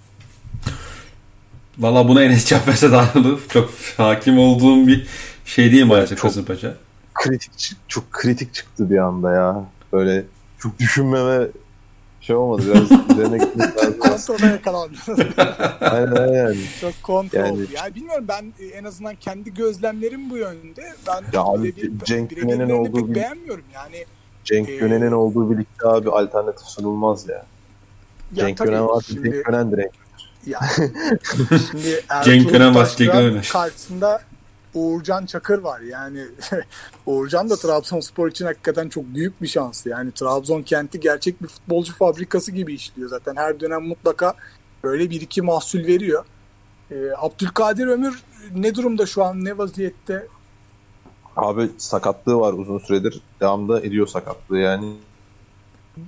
Valla 1.77 2.07
buna 2.07 2.23
Enes 2.23 2.51
daha 2.81 3.19
olur. 3.19 3.39
Çok 3.49 3.69
hakim 3.97 4.39
olduğum 4.39 4.87
bir 4.87 5.07
şey 5.45 5.71
değil 5.71 5.85
maalesef 5.85 6.21
Kasımpaşa 6.21 6.75
kritik 7.19 7.71
çok 7.87 8.11
kritik 8.11 8.53
çıktı 8.53 8.89
bir 8.89 8.97
anda 8.97 9.31
ya. 9.33 9.65
Böyle 9.93 10.25
çok 10.59 10.79
düşünmeme 10.79 11.47
şey 12.21 12.35
olmadı 12.35 12.63
biraz 12.65 13.11
üzerine 13.11 13.37
gitmek 13.37 13.77
lazım. 13.77 13.99
Kontrola 13.99 14.87
aynen 15.79 16.15
aynen. 16.15 16.55
Çok 16.81 16.93
kontrol. 17.03 17.39
Yani, 17.39 17.65
yani 17.75 17.95
bilmiyorum 17.95 18.25
ben 18.27 18.53
e, 18.59 18.65
en 18.65 18.83
azından 18.83 19.15
kendi 19.15 19.53
gözlemlerim 19.53 20.29
bu 20.29 20.37
yönde. 20.37 20.93
Ben 21.07 21.23
ya 21.33 21.41
abi 21.41 21.75
bir, 21.75 21.99
Cenk 22.05 22.29
Günen'in 22.29 22.69
olduğu 22.69 23.09
bir, 23.09 23.15
beğenmiyorum 23.15 23.65
yani. 23.73 24.05
Cenk 24.43 24.69
e, 24.69 24.77
Günen'in 24.77 25.11
olduğu 25.11 25.51
birlikte 25.51 25.87
abi 25.87 26.09
alternatif 26.09 26.67
sunulmaz 26.67 27.29
ya. 27.29 27.35
ya 27.35 28.45
Cenk 28.45 28.57
Günen 28.57 28.87
var 28.87 29.05
şimdi, 29.07 29.31
Cenk 29.31 29.71
direkt. 29.71 29.95
Ya, 30.49 30.59
şimdi 31.71 32.03
Cenk 32.23 32.53
var 32.75 32.95
Cenk 32.97 33.51
karşısında 33.51 34.21
Uğurcan 34.73 35.25
Çakır 35.25 35.59
var. 35.59 35.79
Yani 35.79 36.25
Uğurcan 37.05 37.49
da 37.49 37.55
Trabzonspor 37.55 38.29
için 38.29 38.45
hakikaten 38.45 38.89
çok 38.89 39.05
büyük 39.05 39.41
bir 39.41 39.47
şans. 39.47 39.85
Yani 39.85 40.11
Trabzon 40.11 40.61
kenti 40.61 40.99
gerçek 40.99 41.43
bir 41.43 41.47
futbolcu 41.47 41.93
fabrikası 41.93 42.51
gibi 42.51 42.73
işliyor 42.73 43.09
zaten. 43.09 43.35
Her 43.35 43.59
dönem 43.59 43.87
mutlaka 43.87 44.33
böyle 44.83 45.09
bir 45.09 45.21
iki 45.21 45.41
mahsul 45.41 45.79
veriyor. 45.79 46.25
Ee, 46.91 46.95
Abdülkadir 47.17 47.87
Ömür 47.87 48.23
ne 48.55 48.75
durumda 48.75 49.05
şu 49.05 49.23
an? 49.23 49.45
Ne 49.45 49.57
vaziyette? 49.57 50.27
Abi 51.35 51.69
sakatlığı 51.77 52.39
var 52.39 52.53
uzun 52.53 52.79
süredir. 52.79 53.21
Devamda 53.41 53.81
ediyor 53.81 54.07
sakatlığı 54.07 54.57
yani. 54.57 54.93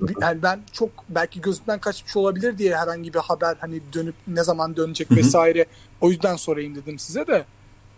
Yani 0.22 0.44
ben 0.44 0.60
çok 0.72 0.90
belki 1.10 1.42
gözümden 1.42 1.80
kaçmış 1.80 2.16
olabilir 2.16 2.58
diye 2.58 2.78
herhangi 2.78 3.14
bir 3.14 3.20
haber 3.20 3.56
hani 3.60 3.82
dönüp 3.94 4.16
ne 4.28 4.44
zaman 4.44 4.76
dönecek 4.76 5.12
vesaire 5.12 5.66
o 6.02 6.10
yüzden 6.10 6.36
sorayım 6.36 6.76
dedim 6.76 7.00
size 7.00 7.28
de. 7.28 7.46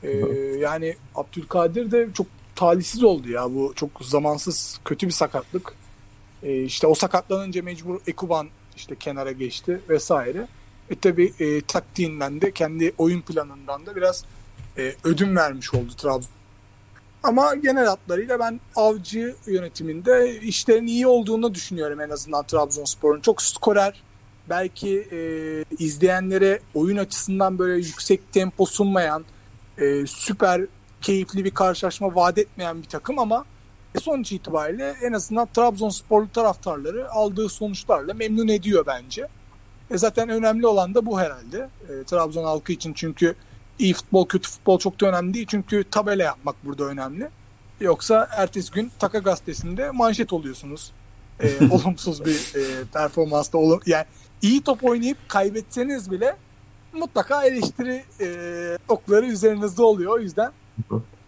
Ee, 0.03 0.09
yani 0.59 0.95
Abdülkadir 1.15 1.91
de 1.91 2.07
çok 2.13 2.27
talihsiz 2.55 3.03
oldu 3.03 3.29
ya 3.29 3.53
bu 3.53 3.73
çok 3.75 3.89
zamansız 4.01 4.79
kötü 4.85 5.07
bir 5.07 5.11
sakatlık. 5.11 5.73
Ee, 6.43 6.63
işte 6.63 6.87
o 6.87 6.95
sakatlanınca 6.95 7.63
mecbur 7.63 7.99
Ekuban 8.07 8.47
işte 8.75 8.95
kenara 8.95 9.31
geçti 9.31 9.81
vesaire. 9.89 10.47
E 10.89 10.95
tabi 10.95 11.33
e, 11.39 11.61
taktiğinden 11.61 12.41
de 12.41 12.51
kendi 12.51 12.93
oyun 12.97 13.21
planından 13.21 13.85
da 13.85 13.95
biraz 13.95 14.25
e, 14.77 14.93
ödün 15.03 15.35
vermiş 15.35 15.73
oldu 15.73 15.91
Trabzon 15.97 16.31
Ama 17.24 17.55
genel 17.55 17.86
hatlarıyla 17.86 18.39
ben 18.39 18.59
avcı 18.76 19.36
yönetiminde 19.45 20.39
işlerin 20.39 20.88
iyi 20.88 21.07
olduğunu 21.07 21.53
düşünüyorum 21.53 22.01
en 22.01 22.09
azından 22.09 22.43
Trabzonspor'un. 22.43 23.21
Çok 23.21 23.41
skorer, 23.41 24.03
belki 24.49 25.07
e, 25.11 25.19
izleyenlere 25.84 26.59
oyun 26.74 26.97
açısından 26.97 27.59
böyle 27.59 27.76
yüksek 27.76 28.34
tempo 28.34 28.65
sunmayan, 28.65 29.26
e, 29.78 30.05
süper 30.07 30.61
keyifli 31.01 31.45
bir 31.45 31.51
karşılaşma 31.51 32.15
vaat 32.15 32.38
etmeyen 32.38 32.82
bir 32.82 32.88
takım 32.88 33.19
ama 33.19 33.45
sonuç 34.01 34.32
itibariyle 34.32 34.95
en 35.01 35.13
azından 35.13 35.47
Trabzonsporlu 35.53 36.32
taraftarları 36.32 37.11
aldığı 37.11 37.49
sonuçlarla 37.49 38.13
memnun 38.13 38.47
ediyor 38.47 38.86
bence. 38.88 39.28
E 39.91 39.97
zaten 39.97 40.30
önemli 40.30 40.67
olan 40.67 40.93
da 40.93 41.05
bu 41.05 41.19
herhalde. 41.19 41.69
E, 41.89 42.03
Trabzon 42.03 42.43
halkı 42.43 42.74
için 42.74 42.93
çünkü 42.93 43.36
iyi 43.80 43.93
futbol 43.93 44.28
kötü 44.28 44.49
futbol 44.49 44.80
çok 44.80 45.01
da 45.01 45.07
önemli 45.07 45.34
değil. 45.34 45.47
Çünkü 45.49 45.84
tabela 45.91 46.24
yapmak 46.24 46.55
burada 46.65 46.84
önemli. 46.84 47.30
Yoksa 47.80 48.28
ertesi 48.32 48.71
gün 48.71 48.91
Taka 48.99 49.19
gazetesinde 49.19 49.91
manşet 49.91 50.34
oluyorsunuz. 50.34 50.91
E, 51.39 51.69
olumsuz 51.71 52.26
bir 52.26 52.55
e, 52.55 52.84
performansta. 52.93 53.57
Olum, 53.57 53.80
yani 53.86 54.05
iyi 54.41 54.61
top 54.61 54.84
oynayıp 54.84 55.17
kaybetseniz 55.28 56.11
bile 56.11 56.36
mutlaka 56.93 57.43
eleştiri 57.43 58.03
e, 58.21 58.28
okları 58.88 59.26
üzerinizde 59.26 59.82
oluyor. 59.82 60.11
O 60.11 60.19
yüzden 60.19 60.51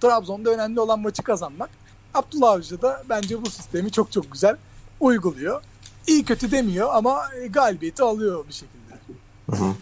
Trabzon'da 0.02 0.50
önemli 0.50 0.80
olan 0.80 1.00
maçı 1.00 1.24
kazanmak. 1.24 1.70
Abdullah 2.14 2.52
Avcı 2.52 2.82
da 2.82 3.04
bence 3.10 3.42
bu 3.42 3.50
sistemi 3.50 3.92
çok 3.92 4.12
çok 4.12 4.32
güzel 4.32 4.58
uyguluyor. 5.00 5.64
İyi 6.08 6.26
kötü 6.26 6.52
demiyor 6.52 6.90
ama 6.94 7.22
galibiyeti 7.50 8.04
alıyor 8.04 8.48
bir 8.48 8.54
şekilde. 8.54 8.94
Hı 9.50 9.56
hı. 9.56 9.74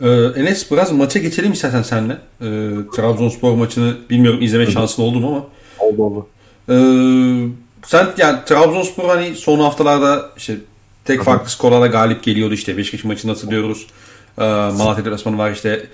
Ee, 0.00 0.08
Enes 0.10 0.70
biraz 0.70 0.92
maça 0.92 1.18
geçelim 1.18 1.52
istersen 1.52 1.82
senle. 1.82 2.12
Ee, 2.12 2.46
Trabzonspor 2.96 3.54
maçını 3.54 3.96
bilmiyorum 4.10 4.42
izleme 4.42 4.70
şansın 4.70 5.02
oldu 5.02 5.20
mu 5.20 5.28
ama. 5.28 5.46
Oldu 5.88 6.02
oldu. 6.02 6.26
Ee, 6.68 6.74
sen 7.86 8.08
yani 8.18 8.38
Trabzonspor 8.46 9.08
hani 9.08 9.36
son 9.36 9.58
haftalarda 9.60 10.30
işte 10.36 10.56
tek 11.04 11.22
farklı 11.22 11.50
skorlarla 11.50 11.86
galip 11.86 12.22
geliyordu 12.22 12.54
işte. 12.54 12.76
Beşiktaş 12.76 13.04
maçını 13.04 13.32
hatırlıyoruz. 13.32 13.86
Ee, 14.38 14.42
Malatya 14.44 15.04
deplasmanı 15.04 15.38
var 15.38 15.50
işte. 15.52 15.86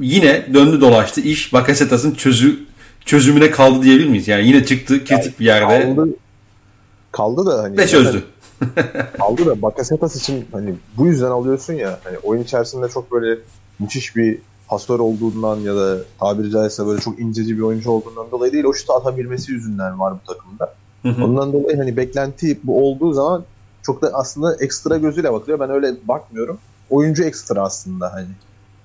Yine 0.00 0.46
döndü 0.54 0.80
dolaştı. 0.80 1.20
İş 1.20 1.52
Bakasetas'ın 1.52 2.14
çözü 2.14 2.58
çözümüne 3.04 3.50
kaldı 3.50 3.82
diyebilir 3.82 4.08
miyiz? 4.08 4.28
Yani 4.28 4.48
yine 4.48 4.64
çıktı 4.64 5.04
kritik 5.04 5.40
bir 5.40 5.44
yerde. 5.44 5.94
Kaldı, 5.94 6.08
kaldı 7.12 7.46
da 7.46 7.62
hani. 7.62 7.78
Ve 7.78 7.86
çözdü. 7.86 8.22
Kaldı 9.18 9.46
da 9.46 9.62
Bakasetas 9.62 10.16
için 10.16 10.44
hani 10.52 10.74
bu 10.96 11.06
yüzden 11.06 11.30
alıyorsun 11.30 11.74
ya 11.74 11.98
hani 12.04 12.18
oyun 12.18 12.42
içerisinde 12.42 12.88
çok 12.88 13.12
böyle 13.12 13.40
müthiş 13.78 14.16
bir 14.16 14.38
pasör 14.68 14.98
olduğundan 14.98 15.56
ya 15.56 15.76
da 15.76 15.98
tabiri 16.20 16.50
caizse 16.50 16.86
böyle 16.86 17.00
çok 17.00 17.20
inceci 17.20 17.56
bir 17.56 17.62
oyuncu 17.62 17.90
olduğundan 17.90 18.30
dolayı 18.30 18.52
değil 18.52 18.64
o 18.64 18.74
şutu 18.74 18.92
atabilmesi 18.92 19.52
yüzünden 19.52 19.98
var 19.98 20.14
bu 20.14 20.32
takımda. 20.32 20.74
Hı 21.02 21.08
hı. 21.08 21.24
Ondan 21.24 21.52
dolayı 21.52 21.76
hani 21.76 21.96
beklenti 21.96 22.58
bu 22.64 22.88
olduğu 22.88 23.12
zaman 23.12 23.44
çok 23.82 24.02
da 24.02 24.10
aslında 24.12 24.56
ekstra 24.60 24.96
gözüyle 24.96 25.32
bakılıyor. 25.32 25.60
Ben 25.60 25.70
öyle 25.70 25.94
bakmıyorum. 26.04 26.58
Oyuncu 26.90 27.24
ekstra 27.24 27.62
aslında 27.62 28.12
hani. 28.12 28.28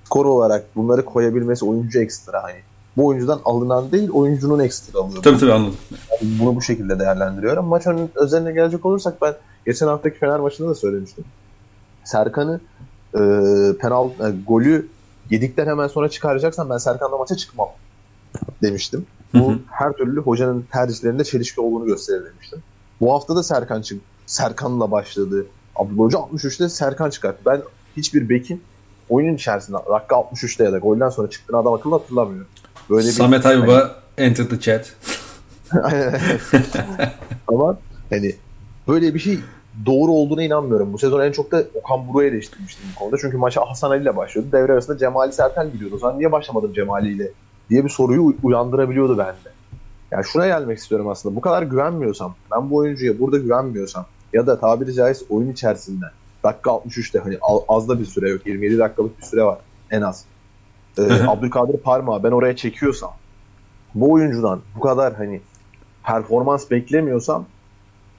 Skor 0.04 0.24
olarak 0.26 0.76
bunları 0.76 1.04
koyabilmesi 1.04 1.64
oyuncu 1.64 2.00
ekstra 2.00 2.42
hani. 2.42 2.60
Bu 2.98 3.06
oyuncudan 3.06 3.40
alınan 3.44 3.92
değil 3.92 4.10
oyuncunun 4.10 4.58
ekstra 4.58 4.98
alıyor. 4.98 5.22
Tabii 5.22 5.38
tabii 5.38 5.52
anladım. 5.52 5.76
Yani 5.90 6.38
bunu 6.40 6.56
bu 6.56 6.62
şekilde 6.62 6.98
değerlendiriyorum. 6.98 7.66
Maç 7.66 7.86
özeline 8.14 8.52
gelecek 8.52 8.86
olursak 8.86 9.22
ben 9.22 9.34
geçen 9.66 9.86
haftaki 9.86 10.18
Fener 10.18 10.40
maçında 10.40 10.68
da 10.68 10.74
söylemiştim. 10.74 11.24
Serkan'ı 12.04 12.60
e, 13.14 13.20
penal 13.80 14.10
e, 14.10 14.34
golü 14.46 14.88
yedikten 15.30 15.66
hemen 15.66 15.86
sonra 15.86 16.08
çıkaracaksan 16.08 16.70
ben 16.70 16.78
Serkan'la 16.78 17.18
maça 17.18 17.36
çıkmam 17.36 17.68
demiştim. 18.62 19.06
Bu 19.34 19.48
hı 19.48 19.52
hı. 19.52 19.58
her 19.70 19.92
türlü 19.92 20.20
hocanın 20.20 20.64
tercihlerinde 20.72 21.24
çelişki 21.24 21.60
olduğunu 21.60 21.86
gösterir 21.86 22.24
demiştim. 22.24 22.62
Bu 23.00 23.14
hafta 23.14 23.36
da 23.36 23.42
Serkan 23.42 23.82
çık 23.82 24.00
Serkan'la 24.26 24.90
başladı. 24.90 25.46
Abdullah 25.76 26.04
Hoca 26.04 26.18
63'te 26.18 26.68
Serkan 26.68 27.10
çıkarttı. 27.10 27.38
Ben 27.46 27.62
hiçbir 27.96 28.28
bekin 28.28 28.62
oyunun 29.08 29.34
içerisinde 29.34 29.76
dakika 29.90 30.16
63'te 30.16 30.64
ya 30.64 30.72
da 30.72 30.78
golden 30.78 31.08
sonra 31.08 31.30
çıktığını 31.30 31.56
adam 31.56 31.72
akıllı 31.72 31.94
hatırlamıyorum. 31.94 32.48
Böyle 32.90 33.02
Samet 33.02 33.44
bir, 33.44 33.48
Ayba 33.48 33.74
hani, 33.74 33.90
enter 34.18 34.48
the 34.48 34.60
chat. 34.60 34.92
Ama 37.48 37.78
hani 38.10 38.36
böyle 38.88 39.14
bir 39.14 39.18
şey 39.18 39.38
doğru 39.86 40.12
olduğuna 40.12 40.42
inanmıyorum. 40.42 40.92
Bu 40.92 40.98
sezon 40.98 41.20
en 41.20 41.32
çok 41.32 41.52
da 41.52 41.64
Okan 41.74 42.08
Buruk'u 42.08 42.22
eleştirmiştim 42.22 42.86
bu 42.94 42.98
konuda. 42.98 43.16
Çünkü 43.20 43.36
maça 43.36 43.60
Hasan 43.70 43.90
Ali 43.90 44.02
ile 44.02 44.16
başlıyordu. 44.16 44.52
Devre 44.52 44.72
arasında 44.72 44.98
Cemali 44.98 45.32
Sertel 45.32 45.70
gidiyordu. 45.70 45.94
O 45.96 45.98
zaman 45.98 46.18
niye 46.18 46.32
başlamadım 46.32 46.72
Cemali 46.72 47.12
ile 47.12 47.30
diye 47.70 47.84
bir 47.84 47.90
soruyu 47.90 48.36
uyandırabiliyordu 48.42 49.18
bende. 49.18 49.52
Yani 50.10 50.24
şuna 50.24 50.46
gelmek 50.46 50.78
istiyorum 50.78 51.08
aslında. 51.08 51.36
Bu 51.36 51.40
kadar 51.40 51.62
güvenmiyorsam, 51.62 52.34
ben 52.52 52.70
bu 52.70 52.76
oyuncuya 52.76 53.18
burada 53.18 53.38
güvenmiyorsam 53.38 54.06
ya 54.32 54.46
da 54.46 54.60
tabiri 54.60 54.94
caizse 54.94 55.24
oyun 55.30 55.52
içerisinde 55.52 56.04
dakika 56.44 56.70
63'te 56.70 57.18
hani 57.18 57.38
az 57.68 57.88
da 57.88 58.00
bir 58.00 58.04
süre 58.04 58.30
yok. 58.30 58.46
27 58.46 58.78
dakikalık 58.78 59.18
bir 59.18 59.24
süre 59.24 59.44
var 59.44 59.58
en 59.90 60.02
az. 60.02 60.24
Ee, 60.98 61.26
Abdülkadir 61.28 61.78
Parma 61.78 62.22
ben 62.24 62.30
oraya 62.30 62.56
çekiyorsam 62.56 63.12
bu 63.94 64.12
oyuncudan 64.12 64.60
bu 64.76 64.80
kadar 64.80 65.14
hani 65.14 65.40
performans 66.04 66.70
beklemiyorsam 66.70 67.46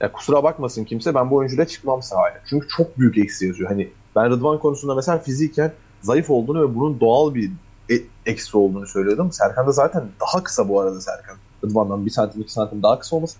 ya 0.00 0.12
kusura 0.12 0.42
bakmasın 0.42 0.84
kimse 0.84 1.14
ben 1.14 1.30
bu 1.30 1.36
oyuncuyla 1.36 1.66
çıkmam 1.66 2.02
sahaya. 2.02 2.40
Çünkü 2.46 2.68
çok 2.68 2.98
büyük 2.98 3.18
eksi 3.18 3.46
yazıyor. 3.46 3.68
Hani 3.68 3.88
ben 4.16 4.30
Rıdvan 4.30 4.58
konusunda 4.58 4.94
mesela 4.94 5.18
fiziken 5.18 5.72
zayıf 6.02 6.30
olduğunu 6.30 6.62
ve 6.62 6.74
bunun 6.74 7.00
doğal 7.00 7.34
bir 7.34 7.50
e- 7.90 8.04
eksi 8.26 8.56
olduğunu 8.56 8.86
söylüyordum. 8.86 9.32
Serkan 9.32 9.66
da 9.66 9.72
zaten 9.72 10.08
daha 10.20 10.42
kısa 10.42 10.68
bu 10.68 10.80
arada 10.80 11.00
Serkan. 11.00 11.36
Rıdvan'dan 11.64 12.06
bir 12.06 12.10
santim 12.10 12.42
iki 12.42 12.52
santim 12.52 12.82
daha 12.82 12.98
kısa 12.98 13.16
olması 13.16 13.38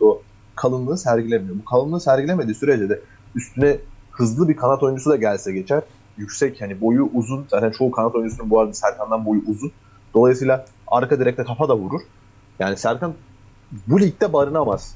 o 0.00 0.22
kalınlığı 0.54 0.98
sergilemiyor. 0.98 1.56
Bu 1.58 1.64
kalınlığı 1.64 2.00
sergilemediği 2.00 2.54
sürece 2.54 2.88
de 2.88 3.00
üstüne 3.34 3.78
hızlı 4.10 4.48
bir 4.48 4.56
kanat 4.56 4.82
oyuncusu 4.82 5.10
da 5.10 5.16
gelse 5.16 5.52
geçer. 5.52 5.82
Yüksek 6.18 6.60
hani 6.60 6.80
boyu 6.80 7.10
uzun. 7.14 7.46
Zaten 7.50 7.70
çoğu 7.70 7.90
kanat 7.90 8.14
oyuncusunun 8.14 8.50
bu 8.50 8.60
arada 8.60 8.72
Serkan'dan 8.72 9.26
boyu 9.26 9.42
uzun. 9.46 9.72
Dolayısıyla 10.14 10.64
arka 10.86 11.20
direkte 11.20 11.44
kafa 11.44 11.68
da 11.68 11.76
vurur. 11.76 12.00
Yani 12.58 12.76
Serkan 12.76 13.14
bu 13.86 14.00
ligde 14.00 14.32
barınamaz. 14.32 14.94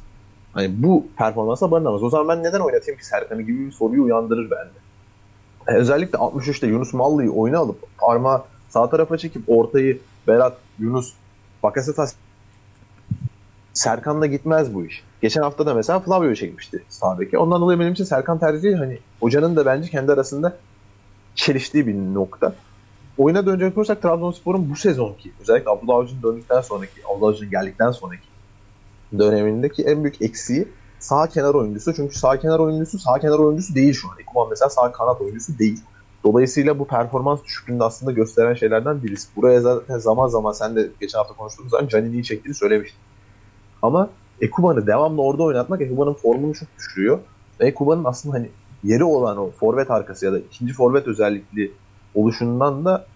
Hani 0.52 0.82
bu 0.82 1.06
performansa 1.18 1.70
barınamaz. 1.70 2.02
O 2.02 2.10
zaman 2.10 2.28
ben 2.28 2.44
neden 2.44 2.60
oynatayım 2.60 2.98
ki 2.98 3.06
Serkan'ı 3.06 3.42
gibi 3.42 3.66
bir 3.66 3.72
soruyu 3.72 4.04
uyandırır 4.04 4.50
bende. 4.50 4.78
E, 5.68 5.74
özellikle 5.80 6.18
63'te 6.18 6.66
Yunus 6.66 6.94
Mallı'yı 6.94 7.30
oyuna 7.30 7.58
alıp 7.58 7.78
parmağı 7.98 8.42
sağ 8.68 8.90
tarafa 8.90 9.18
çekip 9.18 9.42
ortayı 9.46 10.00
Berat, 10.28 10.56
Yunus, 10.78 11.12
Bakasetas 11.62 12.14
Serkan'la 13.72 14.26
gitmez 14.26 14.74
bu 14.74 14.84
iş. 14.84 15.04
Geçen 15.22 15.42
hafta 15.42 15.66
da 15.66 15.74
mesela 15.74 16.00
Flavio 16.00 16.34
çekmişti 16.34 16.84
sağdaki. 16.88 17.38
Ondan 17.38 17.60
dolayı 17.60 17.80
benim 17.80 17.92
için 17.92 18.04
Serkan 18.04 18.38
tercihi 18.38 18.76
hani 18.76 18.98
hocanın 19.20 19.56
da 19.56 19.66
bence 19.66 19.90
kendi 19.90 20.12
arasında 20.12 20.56
çeliştiği 21.34 21.86
bir 21.86 21.94
nokta. 21.94 22.54
Oyuna 23.18 23.46
dönecek 23.46 23.78
olursak 23.78 24.02
Trabzonspor'un 24.02 24.70
bu 24.70 24.76
sezonki 24.76 25.32
özellikle 25.40 25.70
Abdullah 25.70 25.96
Avcı'nın 25.96 26.22
döndükten 26.22 26.60
sonraki, 26.60 27.00
Abdullah 27.14 27.28
Avcı'nın 27.28 27.50
geldikten 27.50 27.90
sonraki 27.90 28.32
dönemindeki 29.18 29.82
en 29.82 30.04
büyük 30.04 30.22
eksiği 30.22 30.68
sağ 30.98 31.26
kenar 31.26 31.54
oyuncusu. 31.54 31.94
Çünkü 31.94 32.18
sağ 32.18 32.38
kenar 32.38 32.58
oyuncusu 32.58 32.98
sağ 32.98 33.18
kenar 33.18 33.38
oyuncusu 33.38 33.74
değil 33.74 33.92
şu 33.92 34.08
an. 34.08 34.14
Ekuban 34.20 34.48
mesela 34.50 34.68
sağ 34.68 34.92
kanat 34.92 35.20
oyuncusu 35.20 35.58
değil. 35.58 35.80
Dolayısıyla 36.24 36.78
bu 36.78 36.86
performans 36.86 37.44
düşüklüğünde 37.44 37.84
aslında 37.84 38.12
gösteren 38.12 38.54
şeylerden 38.54 39.02
birisi. 39.02 39.28
Buraya 39.36 39.60
zaten 39.60 39.98
zaman 39.98 40.28
zaman 40.28 40.52
sen 40.52 40.76
de 40.76 40.90
geçen 41.00 41.18
hafta 41.18 41.34
konuştuğumuz 41.34 41.70
zaman 41.70 41.88
Canini'yi 41.88 42.24
çektiğini 42.24 42.54
söylemiştin. 42.54 42.98
Ama 43.82 44.10
Ekuban'ı 44.40 44.86
devamlı 44.86 45.22
orada 45.22 45.42
oynatmak 45.42 45.80
Ekuban'ın 45.80 46.14
formunu 46.14 46.54
çok 46.54 46.68
düşürüyor. 46.78 47.18
Ve 47.60 47.66
Ekuban'ın 47.66 48.04
aslında 48.04 48.36
hani 48.36 48.50
yeri 48.84 49.04
olan 49.04 49.38
o 49.38 49.50
forvet 49.50 49.90
arkası 49.90 50.26
ya 50.26 50.32
da 50.32 50.38
ikinci 50.38 50.72
forvet 50.72 51.06
özellikli 51.06 51.72
oluşundan 52.14 52.84
da 52.84 53.06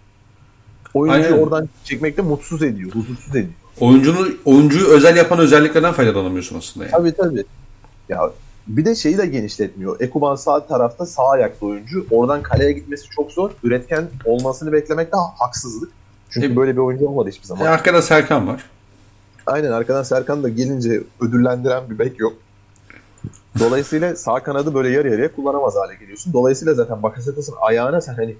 oyuncuyu 0.94 1.34
Aynen. 1.34 1.42
oradan 1.42 1.68
çekmekte 1.84 2.22
mutsuz 2.22 2.62
ediyor, 2.62 2.90
huzursuz 2.92 3.30
ediyor. 3.30 3.54
Oyuncunu, 3.80 4.28
oyuncuyu 4.44 4.86
özel 4.86 5.16
yapan 5.16 5.38
özelliklerden 5.38 5.92
faydalanamıyorsun 5.92 6.58
aslında 6.58 6.84
yani. 6.84 6.92
Tabii 6.92 7.12
tabii. 7.12 7.44
Ya 8.08 8.30
bir 8.66 8.84
de 8.84 8.94
şeyi 8.94 9.18
de 9.18 9.26
genişletmiyor. 9.26 10.00
Ekuban 10.00 10.34
sağ 10.34 10.66
tarafta 10.66 11.06
sağ 11.06 11.28
ayaklı 11.28 11.66
oyuncu. 11.66 12.06
Oradan 12.10 12.42
kaleye 12.42 12.72
gitmesi 12.72 13.08
çok 13.10 13.32
zor. 13.32 13.50
Üretken 13.62 14.08
olmasını 14.24 14.72
beklemek 14.72 15.12
de 15.12 15.16
haksızlık. 15.38 15.90
Çünkü 16.30 16.46
e, 16.46 16.56
böyle 16.56 16.72
bir 16.72 16.80
oyuncu 16.80 17.06
olmadı 17.06 17.28
hiçbir 17.28 17.46
zaman. 17.46 17.66
E, 17.66 17.68
arkada 17.68 18.02
Serkan 18.02 18.48
var. 18.48 18.64
Aynen 19.46 19.70
arkadan 19.70 20.02
Serkan 20.02 20.42
da 20.42 20.48
gelince 20.48 21.02
ödüllendiren 21.20 21.90
bir 21.90 21.98
bek 21.98 22.20
yok. 22.20 22.32
Dolayısıyla 23.58 24.16
sağ 24.16 24.42
kanadı 24.42 24.74
böyle 24.74 24.88
yarı 24.88 25.10
yarıya 25.10 25.32
kullanamaz 25.32 25.74
hale 25.76 25.94
geliyorsun. 25.94 26.32
Dolayısıyla 26.32 26.74
zaten 26.74 27.02
Bakasetas'ın 27.02 27.54
ayağına 27.60 28.00
sen 28.00 28.14
hani 28.14 28.36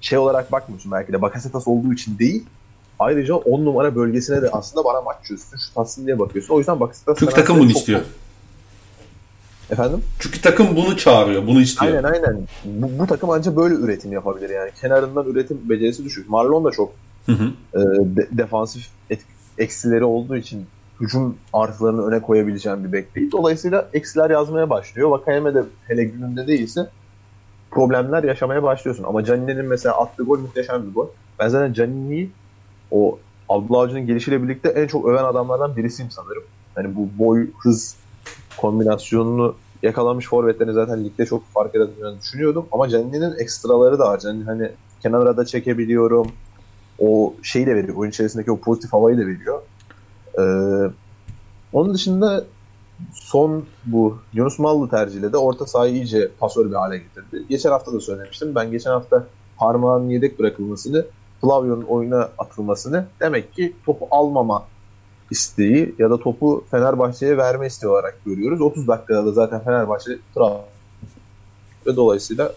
şey 0.00 0.18
olarak 0.18 0.52
bakmıyorsun 0.52 0.92
belki 0.92 1.12
de 1.12 1.22
Bakasetas 1.22 1.68
olduğu 1.68 1.92
için 1.92 2.18
değil. 2.18 2.46
Ayrıca 2.98 3.34
10 3.34 3.64
numara 3.64 3.96
bölgesine 3.96 4.42
de 4.42 4.50
aslında 4.50 4.84
bana 4.84 5.00
maç 5.00 5.16
çözsün, 5.24 5.56
şu 5.56 5.74
tatsın 5.74 6.06
diye 6.06 6.18
bakıyorsun. 6.18 6.54
O 6.54 6.58
yüzden 6.58 6.80
Bakasetas... 6.80 7.18
Çünkü 7.18 7.34
takım 7.34 7.58
bunu 7.58 7.70
istiyor. 7.70 8.00
Efendim? 9.70 10.02
Çünkü 10.18 10.40
takım 10.40 10.76
bunu 10.76 10.96
çağırıyor, 10.96 11.46
bunu 11.46 11.60
istiyor. 11.60 11.92
Aynen 11.92 12.12
aynen. 12.12 12.48
Bu, 12.64 12.98
bu 12.98 13.06
takım 13.06 13.30
ancak 13.30 13.56
böyle 13.56 13.74
üretim 13.74 14.12
yapabilir 14.12 14.50
yani. 14.50 14.70
Kenarından 14.80 15.26
üretim 15.26 15.58
becerisi 15.64 16.04
düşük. 16.04 16.28
Marlon 16.28 16.64
da 16.64 16.70
çok 16.70 16.92
hı 17.26 17.32
hı. 17.32 17.52
E, 17.74 17.78
de, 18.16 18.28
defansif 18.30 18.88
et, 19.10 19.20
eksileri 19.58 20.04
olduğu 20.04 20.36
için 20.36 20.66
hücum 21.00 21.36
artılarını 21.52 22.06
öne 22.06 22.22
koyabileceğim 22.22 22.84
bir 22.84 22.92
bek 22.92 23.14
değil. 23.14 23.30
Dolayısıyla 23.32 23.88
eksiler 23.92 24.30
yazmaya 24.30 24.70
başlıyor. 24.70 25.10
Vakayeme 25.10 25.54
de 25.54 25.62
hele 25.86 26.04
gününde 26.04 26.46
değilse 26.46 26.88
problemler 27.70 28.24
yaşamaya 28.24 28.62
başlıyorsun. 28.62 29.04
Ama 29.04 29.24
Canini'nin 29.24 29.64
mesela 29.64 30.00
attığı 30.00 30.22
gol 30.22 30.38
muhteşem 30.38 30.88
bir 30.88 30.94
gol. 30.94 31.08
Ben 31.38 31.48
zaten 31.48 31.72
Canini'yi 31.72 32.30
o 32.90 33.18
Abdullah 33.48 33.80
Avcı'nın 33.80 34.06
gelişiyle 34.06 34.42
birlikte 34.42 34.68
en 34.68 34.86
çok 34.86 35.08
öven 35.08 35.24
adamlardan 35.24 35.76
birisiyim 35.76 36.10
sanırım. 36.10 36.42
Hani 36.74 36.96
bu 36.96 37.08
boy, 37.18 37.46
hız 37.58 37.96
kombinasyonunu 38.56 39.54
yakalamış 39.82 40.26
forvetlerini 40.26 40.72
zaten 40.72 41.04
ligde 41.04 41.26
çok 41.26 41.46
fark 41.46 41.74
edeceğini 41.74 42.20
düşünüyordum. 42.20 42.66
Ama 42.72 42.88
Canini'nin 42.88 43.38
ekstraları 43.38 43.98
da 43.98 44.04
var. 44.04 44.18
Canini 44.18 44.44
hani 44.44 44.70
kenara 45.02 45.36
da 45.36 45.44
çekebiliyorum. 45.44 46.32
O 46.98 47.34
şeyi 47.42 47.66
de 47.66 47.76
veriyor. 47.76 47.96
Oyun 47.96 48.10
içerisindeki 48.10 48.50
o 48.50 48.60
pozitif 48.60 48.92
havayı 48.92 49.18
da 49.18 49.26
veriyor. 49.26 49.62
Ee, 50.40 50.90
onun 51.72 51.94
dışında 51.94 52.44
son 53.12 53.64
bu 53.84 54.18
Yunus 54.32 54.58
Mallı 54.58 54.88
tercihiyle 54.88 55.32
de 55.32 55.36
orta 55.36 55.66
sahayı 55.66 55.94
iyice 55.94 56.30
pasör 56.40 56.70
bir 56.70 56.74
hale 56.74 56.98
getirdi. 56.98 57.44
Geçen 57.48 57.70
hafta 57.70 57.92
da 57.92 58.00
söylemiştim. 58.00 58.54
Ben 58.54 58.70
geçen 58.70 58.90
hafta 58.90 59.26
parmağın 59.56 60.08
yedek 60.08 60.38
bırakılmasını, 60.38 61.06
Flavio'nun 61.40 61.82
oyuna 61.82 62.28
atılmasını 62.38 63.06
demek 63.20 63.52
ki 63.52 63.76
topu 63.86 64.08
almama 64.10 64.64
isteği 65.30 65.94
ya 65.98 66.10
da 66.10 66.18
topu 66.18 66.64
Fenerbahçe'ye 66.70 67.36
verme 67.36 67.66
isteği 67.66 67.90
olarak 67.90 68.24
görüyoruz. 68.26 68.60
30 68.60 68.88
dakikada 68.88 69.26
da 69.26 69.32
zaten 69.32 69.64
Fenerbahçe 69.64 70.18
Trabzon 70.34 70.64
ve 71.86 71.96
dolayısıyla 71.96 72.52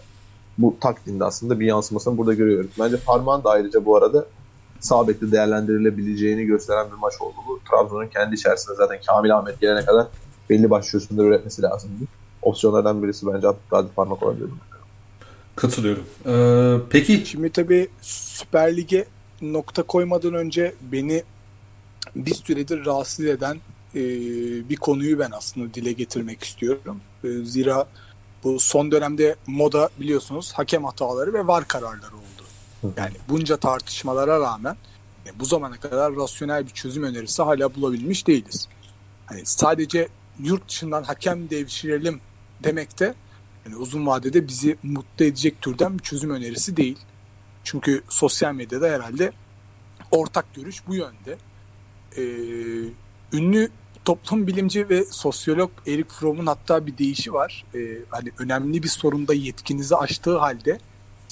bu 0.58 0.76
taktiğinde 0.80 1.24
aslında 1.24 1.60
bir 1.60 1.66
yansımasını 1.66 2.18
burada 2.18 2.34
görüyoruz. 2.34 2.70
Bence 2.80 2.96
Parmağın 2.96 3.44
da 3.44 3.50
ayrıca 3.50 3.84
bu 3.84 3.96
arada 3.96 4.26
sağ 4.84 5.08
değerlendirilebileceğini 5.08 6.44
gösteren 6.44 6.86
bir 6.86 6.96
maç 6.96 7.14
oldu 7.20 7.34
bu. 7.48 7.60
Trabzon'un 7.70 8.06
kendi 8.06 8.34
içerisinde 8.34 8.76
zaten 8.76 8.98
Kamil 9.06 9.36
Ahmet 9.36 9.60
gelene 9.60 9.84
kadar 9.84 10.06
belli 10.50 10.70
başlı 10.70 10.90
çözümler 10.90 11.24
üretmesi 11.24 11.62
lazımdı. 11.62 12.04
Opsiyonlardan 12.42 13.02
birisi 13.02 13.26
bence 13.26 13.48
Abdülkadir 13.48 13.94
Parmak 13.94 14.22
olabilir. 14.22 14.48
Katılıyorum. 15.56 16.04
Ee, 16.26 16.76
peki 16.90 17.22
Şimdi 17.26 17.50
tabii 17.50 17.88
Süper 18.00 18.76
Lig'e 18.76 19.04
nokta 19.42 19.82
koymadan 19.82 20.34
önce 20.34 20.74
beni 20.92 21.22
bir 22.16 22.34
süredir 22.34 22.86
rahatsız 22.86 23.26
eden 23.26 23.56
e, 23.94 24.00
bir 24.68 24.76
konuyu 24.76 25.18
ben 25.18 25.30
aslında 25.30 25.74
dile 25.74 25.92
getirmek 25.92 26.44
istiyorum. 26.44 27.00
E, 27.24 27.28
zira 27.28 27.86
bu 28.44 28.60
son 28.60 28.92
dönemde 28.92 29.36
moda 29.46 29.88
biliyorsunuz 30.00 30.52
hakem 30.52 30.84
hataları 30.84 31.32
ve 31.32 31.46
var 31.46 31.68
kararları 31.68 32.16
oldu. 32.16 32.33
Yani 32.96 33.12
bunca 33.28 33.56
tartışmalara 33.56 34.40
rağmen 34.40 34.76
e, 35.26 35.40
bu 35.40 35.44
zamana 35.44 35.80
kadar 35.80 36.16
rasyonel 36.16 36.66
bir 36.66 36.70
çözüm 36.70 37.02
önerisi 37.02 37.42
hala 37.42 37.74
bulabilmiş 37.74 38.26
değiliz. 38.26 38.68
Hani 39.26 39.46
sadece 39.46 40.08
yurt 40.38 40.68
dışından 40.68 41.02
hakem 41.02 41.50
devşirelim 41.50 42.20
demek 42.64 43.00
de 43.00 43.14
yani 43.66 43.76
uzun 43.76 44.06
vadede 44.06 44.48
bizi 44.48 44.76
mutlu 44.82 45.24
edecek 45.24 45.62
türden 45.62 45.98
bir 45.98 46.02
çözüm 46.02 46.30
önerisi 46.30 46.76
değil. 46.76 46.98
Çünkü 47.64 48.02
sosyal 48.08 48.54
medyada 48.54 48.88
herhalde 48.88 49.32
ortak 50.10 50.54
görüş 50.54 50.86
bu 50.86 50.94
yönde. 50.94 51.38
Ee, 52.16 52.22
ünlü 53.32 53.70
toplum 54.04 54.46
bilimci 54.46 54.88
ve 54.88 55.04
sosyolog 55.04 55.70
Eric 55.86 56.08
Fromm'un 56.08 56.46
hatta 56.46 56.86
bir 56.86 56.98
deyişi 56.98 57.32
var. 57.32 57.64
Ee, 57.74 57.78
hani 58.08 58.32
önemli 58.38 58.82
bir 58.82 58.88
sorunda 58.88 59.34
yetkinizi 59.34 59.96
aştığı 59.96 60.38
halde 60.38 60.78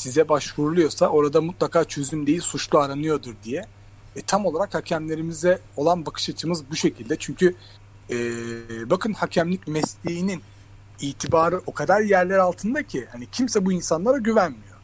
size 0.02 0.28
başvuruluyorsa 0.28 1.08
orada 1.08 1.40
mutlaka 1.40 1.84
çözüm 1.84 2.26
değil 2.26 2.40
suçlu 2.40 2.78
aranıyordur 2.78 3.34
diye. 3.44 3.66
E, 4.16 4.22
tam 4.22 4.46
olarak 4.46 4.74
hakemlerimize 4.74 5.58
olan 5.76 6.06
bakış 6.06 6.30
açımız 6.30 6.70
bu 6.70 6.76
şekilde. 6.76 7.16
Çünkü 7.18 7.54
e, 8.10 8.16
bakın 8.90 9.12
hakemlik 9.12 9.68
mesleğinin 9.68 10.42
itibarı 11.00 11.60
o 11.66 11.72
kadar 11.72 12.00
yerler 12.00 12.38
altında 12.38 12.82
ki 12.82 13.06
hani 13.12 13.26
kimse 13.32 13.64
bu 13.64 13.72
insanlara 13.72 14.18
güvenmiyor. 14.18 14.76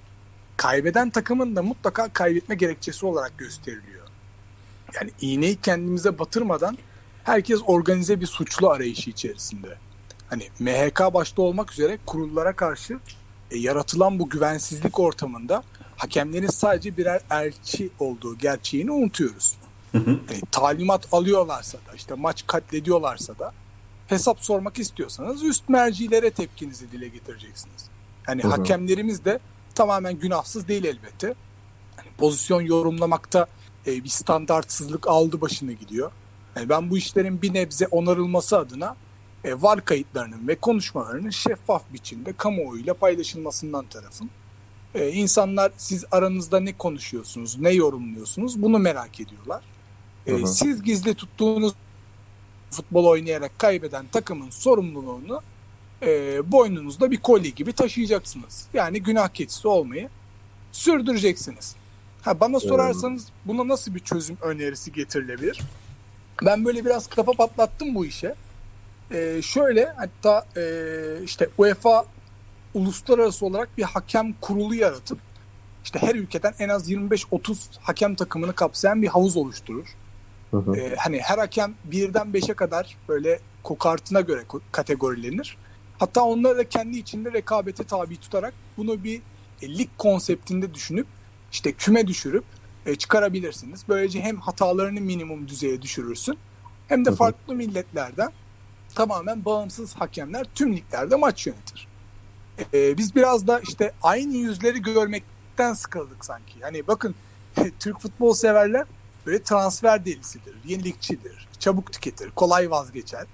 Kaybeden 0.56 1.10
takımın 1.10 1.56
da 1.56 1.62
mutlaka 1.62 2.08
kaybetme 2.08 2.54
gerekçesi 2.54 3.06
olarak 3.06 3.38
gösteriliyor. 3.38 4.06
Yani 4.94 5.10
iğneyi 5.20 5.56
kendimize 5.56 6.18
batırmadan 6.18 6.78
herkes 7.24 7.60
organize 7.66 8.20
bir 8.20 8.26
suçlu 8.26 8.70
arayışı 8.70 9.10
içerisinde. 9.10 9.78
Hani 10.30 10.48
MHK 10.58 11.14
başta 11.14 11.42
olmak 11.42 11.72
üzere 11.72 11.98
kurullara 12.06 12.52
karşı 12.52 12.98
e, 13.50 13.58
yaratılan 13.58 14.18
bu 14.18 14.28
güvensizlik 14.28 14.98
ortamında 14.98 15.62
hakemlerin 15.96 16.46
sadece 16.48 16.96
birer 16.96 17.20
elçi 17.30 17.90
olduğu 17.98 18.38
gerçeğini 18.38 18.90
unutuyoruz. 18.90 19.54
Hı 19.92 19.98
hı. 19.98 20.10
Yani 20.10 20.42
talimat 20.50 21.08
alıyorlarsa 21.12 21.78
da 21.78 21.94
işte 21.94 22.14
maç 22.14 22.44
katlediyorlarsa 22.46 23.38
da 23.38 23.52
hesap 24.06 24.40
sormak 24.40 24.78
istiyorsanız 24.78 25.42
üst 25.42 25.68
mercilere 25.68 26.30
tepkinizi 26.30 26.92
dile 26.92 27.08
getireceksiniz. 27.08 27.88
Yani 28.28 28.42
Hı 28.42 28.48
hı. 28.48 28.52
hakemlerimiz 28.52 29.24
de 29.24 29.38
tamamen 29.74 30.18
günahsız 30.18 30.68
değil 30.68 30.84
elbette. 30.84 31.26
Yani 31.98 32.08
pozisyon 32.18 32.60
yorumlamakta 32.60 33.46
e, 33.86 34.04
bir 34.04 34.08
standartsızlık 34.08 35.08
aldı 35.08 35.40
başını 35.40 35.72
gidiyor. 35.72 36.12
Yani 36.56 36.68
ben 36.68 36.90
bu 36.90 36.98
işlerin 36.98 37.42
bir 37.42 37.54
nebze 37.54 37.86
onarılması 37.86 38.58
adına 38.58 38.96
e, 39.44 39.62
var 39.62 39.84
kayıtlarının 39.84 40.48
ve 40.48 40.54
konuşmalarının 40.54 41.30
şeffaf 41.30 41.82
biçimde 41.92 42.32
kamuoyuyla 42.32 42.94
paylaşılmasından 42.94 43.86
tarafım. 43.86 44.30
E, 44.94 45.08
insanlar 45.08 45.72
siz 45.76 46.04
aranızda 46.10 46.60
ne 46.60 46.72
konuşuyorsunuz, 46.72 47.58
ne 47.58 47.70
yorumluyorsunuz 47.70 48.62
bunu 48.62 48.78
merak 48.78 49.20
ediyorlar. 49.20 49.62
E, 50.26 50.32
Hı 50.32 50.36
hı. 50.36 50.46
siz 50.46 50.82
gizli 50.82 51.14
tuttuğunuz 51.14 51.72
futbol 52.70 53.04
oynayarak 53.04 53.58
kaybeden 53.58 54.06
takımın 54.06 54.50
sorumluluğunu 54.50 55.42
e, 56.02 56.52
boynunuzda 56.52 57.10
bir 57.10 57.16
kolye 57.16 57.50
gibi 57.50 57.72
taşıyacaksınız. 57.72 58.66
Yani 58.74 59.02
günah 59.02 59.28
keçisi 59.28 59.68
olmayı 59.68 60.08
sürdüreceksiniz. 60.72 61.74
Ha, 62.22 62.40
bana 62.40 62.60
sorarsanız 62.60 63.28
buna 63.44 63.68
nasıl 63.68 63.94
bir 63.94 64.00
çözüm 64.00 64.38
önerisi 64.42 64.92
getirilebilir? 64.92 65.60
Ben 66.42 66.64
böyle 66.64 66.84
biraz 66.84 67.06
kafa 67.06 67.32
patlattım 67.32 67.94
bu 67.94 68.06
işe. 68.06 68.34
E, 69.10 69.42
şöyle 69.42 69.92
hatta 69.96 70.46
e, 70.56 70.62
işte 71.24 71.48
UEFA 71.58 72.04
uluslararası 72.74 73.46
olarak 73.46 73.78
bir 73.78 73.82
hakem 73.82 74.32
kurulu 74.40 74.74
yaratıp 74.74 75.18
işte 75.84 75.98
her 75.98 76.14
ülkeden 76.14 76.54
en 76.58 76.68
az 76.68 76.90
25-30 76.90 77.56
hakem 77.80 78.14
takımını 78.14 78.54
kapsayan 78.54 79.02
bir 79.02 79.08
havuz 79.08 79.36
oluşturur. 79.36 79.86
Hı 80.50 80.56
hı. 80.56 80.76
Ee, 80.76 80.94
hani 80.96 81.20
her 81.20 81.38
hakem 81.38 81.74
birden 81.84 82.34
beşe 82.34 82.54
kadar 82.54 82.96
böyle 83.08 83.40
kokartına 83.62 84.20
göre 84.20 84.42
kategorilenir. 84.72 85.56
Hatta 85.98 86.22
onları 86.22 86.58
da 86.58 86.68
kendi 86.68 86.98
içinde 86.98 87.32
rekabete 87.32 87.84
tabi 87.84 88.16
tutarak 88.16 88.54
bunu 88.76 89.04
bir 89.04 89.22
e, 89.62 89.78
lig 89.78 89.88
konseptinde 89.98 90.74
düşünüp 90.74 91.06
işte 91.52 91.72
küme 91.72 92.06
düşürüp 92.06 92.44
e, 92.86 92.94
çıkarabilirsiniz. 92.94 93.84
Böylece 93.88 94.20
hem 94.20 94.36
hatalarını 94.36 95.00
minimum 95.00 95.48
düzeye 95.48 95.82
düşürürsün 95.82 96.38
hem 96.88 97.04
de 97.04 97.08
Hı 97.08 97.12
hı. 97.12 97.16
farklı 97.16 97.54
milletlerden 97.54 98.32
tamamen 98.94 99.44
bağımsız 99.44 99.94
hakemler 99.94 100.46
tüm 100.54 100.76
liglerde 100.76 101.16
maç 101.16 101.46
yönetir. 101.46 101.88
E, 102.74 102.98
biz 102.98 103.14
biraz 103.14 103.46
da 103.46 103.60
işte 103.60 103.92
aynı 104.02 104.36
yüzleri 104.36 104.82
görmekten 104.82 105.74
sıkıldık 105.74 106.24
sanki. 106.24 106.54
Hani 106.60 106.86
bakın 106.86 107.14
Türk 107.78 108.00
futbol 108.00 108.32
severler 108.32 108.86
böyle 109.26 109.42
transfer 109.42 110.04
delisidir, 110.04 110.54
yenilikçidir, 110.64 111.48
çabuk 111.58 111.92
tüketir, 111.92 112.30
kolay 112.30 112.70
vazgeçer. 112.70 113.26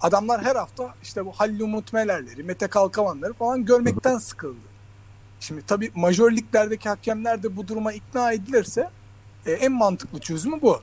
Adamlar 0.00 0.44
her 0.44 0.56
hafta 0.56 0.94
işte 1.02 1.26
bu 1.26 1.32
Halil 1.32 1.60
Umut 1.60 1.92
Meler'leri, 1.92 2.42
Mete 2.42 2.66
Kalkavanları 2.66 3.32
falan 3.32 3.64
görmekten 3.64 4.18
sıkıldı. 4.18 4.68
Şimdi 5.40 5.62
tabii 5.66 5.90
majör 5.94 6.32
liglerdeki 6.32 6.88
hakemler 6.88 7.42
de 7.42 7.56
bu 7.56 7.68
duruma 7.68 7.92
ikna 7.92 8.32
edilirse 8.32 8.90
e, 9.46 9.52
en 9.52 9.72
mantıklı 9.72 10.20
çözümü 10.20 10.62
bu. 10.62 10.80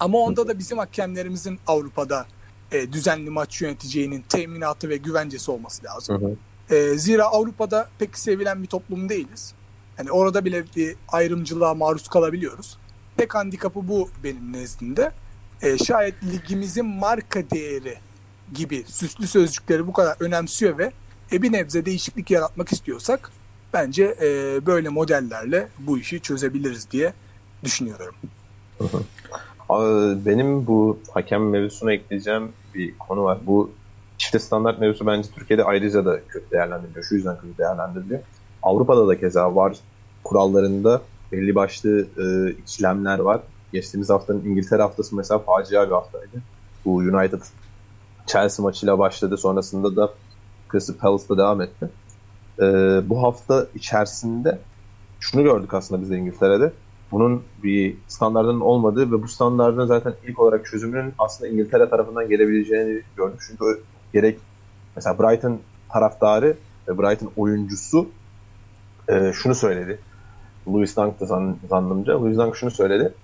Ama 0.00 0.18
onda 0.18 0.48
da 0.48 0.58
bizim 0.58 0.78
hakemlerimizin 0.78 1.58
Avrupa'da 1.66 2.26
e, 2.72 2.92
düzenli 2.92 3.30
maç 3.30 3.62
yöneteceğinin 3.62 4.24
teminatı 4.28 4.88
ve 4.88 4.96
güvencesi 4.96 5.50
olması 5.50 5.84
lazım. 5.84 6.22
Hı 6.22 6.26
hı. 6.26 6.36
E, 6.76 6.98
zira 6.98 7.24
Avrupa'da 7.24 7.88
pek 7.98 8.18
sevilen 8.18 8.62
bir 8.62 8.68
toplum 8.68 9.08
değiliz. 9.08 9.54
Hani 9.96 10.10
orada 10.10 10.44
bile 10.44 10.64
bir 10.76 10.96
ayrımcılığa 11.08 11.74
maruz 11.74 12.08
kalabiliyoruz. 12.08 12.78
Tek 13.16 13.34
handikapı 13.34 13.88
bu 13.88 14.10
benim 14.24 14.52
nezdimde. 14.52 15.12
E, 15.62 15.78
şayet 15.78 16.14
ligimizin 16.24 16.86
marka 16.86 17.50
değeri 17.50 17.98
gibi 18.54 18.84
süslü 18.86 19.26
sözcükleri 19.26 19.86
bu 19.86 19.92
kadar 19.92 20.16
önemsiyor 20.20 20.78
ve 20.78 20.92
e, 21.32 21.42
bir 21.42 21.52
nebze 21.52 21.86
değişiklik 21.86 22.30
yaratmak 22.30 22.72
istiyorsak 22.72 23.30
bence 23.72 24.16
e, 24.22 24.60
böyle 24.66 24.88
modellerle 24.88 25.68
bu 25.78 25.98
işi 25.98 26.20
çözebiliriz 26.20 26.90
diye 26.90 27.12
düşünüyorum. 27.64 28.14
Abi, 28.80 28.88
Benim 30.26 30.66
bu 30.66 30.98
hakem 31.12 31.50
mevzusuna 31.50 31.92
ekleyeceğim 31.92 32.52
bir 32.74 32.98
konu 32.98 33.24
var. 33.24 33.38
Bu 33.46 33.70
çifte 34.18 34.38
standart 34.38 34.80
mevzusu 34.80 35.06
bence 35.06 35.28
Türkiye'de 35.30 35.64
ayrıca 35.64 36.04
da 36.04 36.26
kötü 36.28 36.50
değerlendiriliyor. 36.50 37.04
Şu 37.04 37.14
yüzden 37.14 37.36
kötü 37.36 37.58
değerlendiriliyor. 37.58 38.20
Avrupa'da 38.62 39.08
da 39.08 39.20
keza 39.20 39.54
var 39.54 39.76
kurallarında 40.24 41.02
belli 41.32 41.54
başlı 41.54 42.00
e, 42.00 42.50
ikilemler 42.50 43.18
var. 43.18 43.40
geçtiğimiz 43.72 44.10
haftanın 44.10 44.44
İngiltere 44.44 44.82
haftası 44.82 45.16
mesela 45.16 45.38
facia 45.38 45.86
bir 45.86 45.92
haftaydı. 45.92 46.42
Bu 46.84 46.94
United 46.96 47.42
Chelsea 48.26 48.62
maçıyla 48.62 48.98
başladı. 48.98 49.36
Sonrasında 49.36 49.96
da 49.96 50.14
Crystal 50.72 50.94
Palace'da 50.94 51.38
devam 51.38 51.60
etti. 51.60 51.90
Ee, 52.60 52.62
bu 53.08 53.22
hafta 53.22 53.66
içerisinde 53.74 54.58
şunu 55.20 55.42
gördük 55.42 55.74
aslında 55.74 56.02
biz 56.02 56.10
de 56.10 56.16
İngiltere'de. 56.16 56.72
Bunun 57.10 57.42
bir 57.62 57.96
standartının 58.08 58.60
olmadığı 58.60 59.12
ve 59.12 59.22
bu 59.22 59.28
standartın 59.28 59.86
zaten 59.86 60.14
ilk 60.26 60.40
olarak 60.40 60.66
çözümünün 60.66 61.12
aslında 61.18 61.50
İngiltere 61.50 61.88
tarafından 61.88 62.28
gelebileceğini 62.28 63.02
gördük. 63.16 63.40
Çünkü 63.48 63.82
gerek 64.12 64.38
mesela 64.96 65.18
Brighton 65.18 65.60
taraftarı 65.88 66.56
ve 66.88 66.98
Brighton 66.98 67.30
oyuncusu 67.36 68.08
e, 69.08 69.32
şunu 69.32 69.54
söyledi. 69.54 69.98
Louis 70.68 70.96
Dunk 70.96 71.20
da 71.20 71.26
zan, 71.26 71.56
zannımca. 71.70 72.20
Louis 72.20 72.36
Dunk 72.36 72.56
şunu 72.56 72.70
söyledi. 72.70 73.14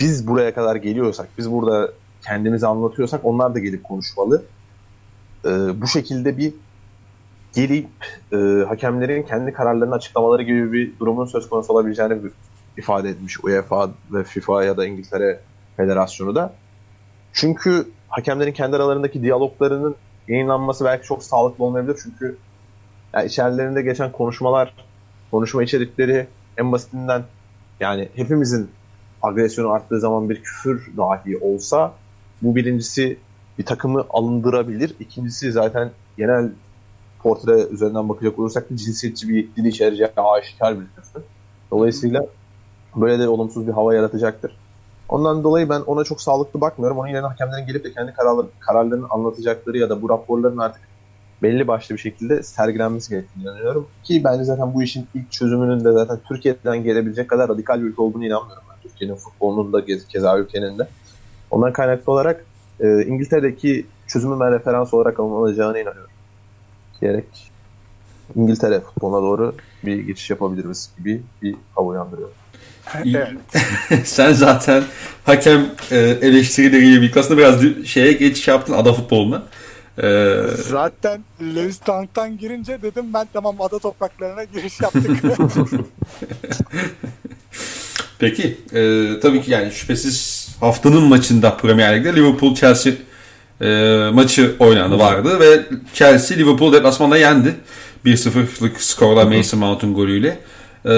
Biz 0.00 0.28
buraya 0.28 0.54
kadar 0.54 0.76
geliyorsak, 0.76 1.28
biz 1.38 1.52
burada 1.52 1.92
kendimizi 2.22 2.66
anlatıyorsak 2.66 3.20
onlar 3.24 3.54
da 3.54 3.58
gelip 3.58 3.84
konuşmalı. 3.84 4.44
E, 5.44 5.50
bu 5.80 5.86
şekilde 5.86 6.38
bir 6.38 6.54
gelip 7.54 7.88
e, 8.32 8.36
hakemlerin 8.68 9.22
kendi 9.22 9.52
kararlarını 9.52 9.94
açıklamaları 9.94 10.42
gibi 10.42 10.72
bir 10.72 10.98
durumun 10.98 11.24
söz 11.24 11.48
konusu 11.48 11.72
olabileceğini 11.72 12.22
ifade 12.76 13.08
etmiş 13.08 13.44
UEFA 13.44 13.90
ve 14.12 14.24
FIFA 14.24 14.64
ya 14.64 14.76
da 14.76 14.86
İngiltere 14.86 15.40
Federasyonu 15.76 16.34
da. 16.34 16.54
Çünkü 17.32 17.88
hakemlerin 18.08 18.52
kendi 18.52 18.76
aralarındaki 18.76 19.22
diyaloglarının 19.22 19.96
yayınlanması 20.28 20.84
belki 20.84 21.06
çok 21.06 21.22
sağlıklı 21.22 21.64
olmayabilir. 21.64 21.98
Çünkü 22.02 22.36
yani 23.14 23.26
içerilerinde 23.26 23.82
geçen 23.82 24.12
konuşmalar, 24.12 24.74
konuşma 25.30 25.62
içerikleri 25.62 26.26
en 26.58 26.72
basitinden 26.72 27.22
yani 27.80 28.08
hepimizin 28.14 28.70
agresyonu 29.22 29.70
arttığı 29.70 30.00
zaman 30.00 30.30
bir 30.30 30.42
küfür 30.42 30.92
dahi 30.96 31.36
olsa 31.38 31.94
bu 32.42 32.56
birincisi 32.56 33.18
bir 33.58 33.64
takımı 33.64 34.04
alındırabilir. 34.10 34.94
İkincisi 35.00 35.52
zaten 35.52 35.90
genel 36.16 36.50
portre 37.18 37.52
üzerinden 37.70 38.08
bakacak 38.08 38.38
olursak 38.38 38.70
da 38.70 38.76
cinsiyetçi 38.76 39.28
bir 39.28 39.48
dil 39.56 39.64
içereceği 39.64 40.08
aşikar 40.16 40.80
bir 40.80 40.86
küfür. 40.96 41.22
Dolayısıyla 41.70 42.26
böyle 42.96 43.18
de 43.18 43.28
olumsuz 43.28 43.66
bir 43.66 43.72
hava 43.72 43.94
yaratacaktır. 43.94 44.56
Ondan 45.08 45.44
dolayı 45.44 45.68
ben 45.68 45.80
ona 45.80 46.04
çok 46.04 46.22
sağlıklı 46.22 46.60
bakmıyorum. 46.60 46.98
Onun 46.98 47.08
yerine 47.08 47.26
hakemlerin 47.26 47.66
gelip 47.66 47.84
de 47.84 47.92
kendi 47.92 48.12
kararları, 48.12 48.46
kararlarını 48.60 49.06
anlatacakları 49.10 49.78
ya 49.78 49.90
da 49.90 50.02
bu 50.02 50.08
raporların 50.08 50.58
artık 50.58 50.82
belli 51.42 51.68
başlı 51.68 51.94
bir 51.94 52.00
şekilde 52.00 52.42
sergilenmesi 52.42 53.10
gerektiğini 53.10 53.42
inanıyorum. 53.42 53.88
Ki 54.04 54.24
bence 54.24 54.44
zaten 54.44 54.74
bu 54.74 54.82
işin 54.82 55.06
ilk 55.14 55.32
çözümünün 55.32 55.84
de 55.84 55.92
zaten 55.92 56.18
Türkiye'den 56.28 56.82
gelebilecek 56.82 57.28
kadar 57.28 57.48
radikal 57.48 57.80
bir 57.80 57.86
ülke 57.86 58.02
olduğunu 58.02 58.26
inanmıyorum 58.26 58.64
ben. 58.70 58.88
Türkiye'nin 58.88 59.16
futbolunun 59.16 59.72
da 59.72 59.84
keza 60.08 60.38
ülkenin 60.38 60.78
de. 60.78 60.88
Ondan 61.50 61.72
kaynaklı 61.72 62.12
olarak 62.12 62.44
e, 62.80 63.04
İngiltere'deki 63.04 63.86
çözümün 64.06 64.40
ben 64.40 64.52
referans 64.52 64.94
olarak 64.94 65.20
alınacağına 65.20 65.78
inanıyorum. 65.78 66.10
Diyerek 67.00 67.52
İngiltere 68.36 68.80
futboluna 68.80 69.22
doğru 69.22 69.54
bir 69.84 69.98
geçiş 69.98 70.30
yapabiliriz 70.30 70.90
gibi 70.98 71.22
bir 71.42 71.56
hava 71.74 71.86
uyandırıyor. 71.86 72.28
Evet. 73.04 73.28
Sen 74.04 74.32
zaten 74.32 74.82
hakem 75.24 75.66
e, 75.90 75.96
eleştirileriyle 75.98 77.00
birlikte 77.00 77.20
aslında 77.20 77.38
biraz 77.38 77.86
şeye 77.86 78.12
geçiş 78.12 78.48
yaptın 78.48 78.72
ada 78.72 78.92
futboluna. 78.92 79.42
Ee, 80.02 80.42
Zaten 80.68 81.24
Lewis 81.40 81.80
Dunk'tan 81.86 82.38
girince 82.38 82.82
dedim 82.82 83.04
ben 83.14 83.28
tamam 83.32 83.60
ada 83.60 83.78
topraklarına 83.78 84.44
giriş 84.44 84.80
yaptık. 84.80 85.10
Peki 88.18 88.58
e, 88.72 89.10
tabii 89.22 89.42
ki 89.42 89.50
yani 89.50 89.72
şüphesiz 89.72 90.48
haftanın 90.60 91.02
maçında 91.02 91.56
Premier 91.56 91.96
Lig'de 91.96 92.16
Liverpool 92.16 92.54
Chelsea 92.54 92.92
e, 93.60 93.66
maçı 94.12 94.56
oynandı 94.58 94.98
vardı 94.98 95.40
ve 95.40 95.64
Chelsea 95.94 96.38
Liverpool 96.38 96.72
deplasmanda 96.72 97.16
yendi. 97.16 97.54
1-0'lık 98.06 98.80
skorla 98.82 99.24
Mason 99.24 99.60
Mount'un 99.60 99.94
golüyle. 99.94 100.38
E, 100.86 100.92